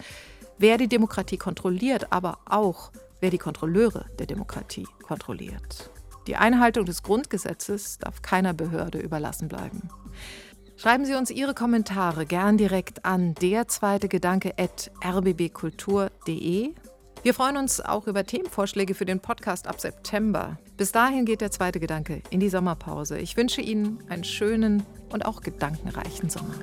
wer 0.59 0.79
die 0.79 0.87
Demokratie 0.87 1.39
kontrolliert, 1.39 2.13
aber 2.13 2.39
auch 2.45 2.93
wer 3.19 3.31
die 3.31 3.39
Kontrolleure 3.39 4.07
der 4.21 4.27
Demokratie 4.27 4.87
kontrolliert. 5.03 5.91
Die 6.27 6.37
Einhaltung 6.37 6.85
des 6.85 7.03
Grundgesetzes 7.03 7.99
darf 7.99 8.23
keiner 8.23 8.55
Behörde 8.55 8.99
überlassen 8.99 9.49
bleiben. 9.49 9.89
Schreiben 10.77 11.05
Sie 11.05 11.15
uns 11.15 11.31
Ihre 11.31 11.55
Kommentare 11.55 12.27
gern 12.27 12.57
direkt 12.57 13.05
an 13.05 13.35
der 13.35 13.69
zweite 13.69 14.09
Gedanke 14.09 14.55
at 14.59 14.91
rbbkultur.de. 15.05 16.75
Wir 17.23 17.35
freuen 17.35 17.57
uns 17.57 17.81
auch 17.81 18.09
über 18.09 18.25
Themenvorschläge 18.25 18.95
für 18.95 19.05
den 19.05 19.21
Podcast 19.21 19.69
ab 19.69 19.81
September. 19.81 20.59
Bis 20.77 20.91
dahin 20.91 21.25
geht 21.25 21.41
der 21.41 21.53
zweite 21.53 21.79
Gedanke 21.79 22.23
in 22.31 22.41
die 22.41 22.49
Sommerpause. 22.49 23.19
Ich 23.19 23.37
wünsche 23.37 23.61
Ihnen 23.61 24.03
einen 24.09 24.25
schönen 24.25 24.83
und 25.11 25.25
auch 25.25 25.41
gedankenreichen 25.41 26.31
Sommer. 26.31 26.55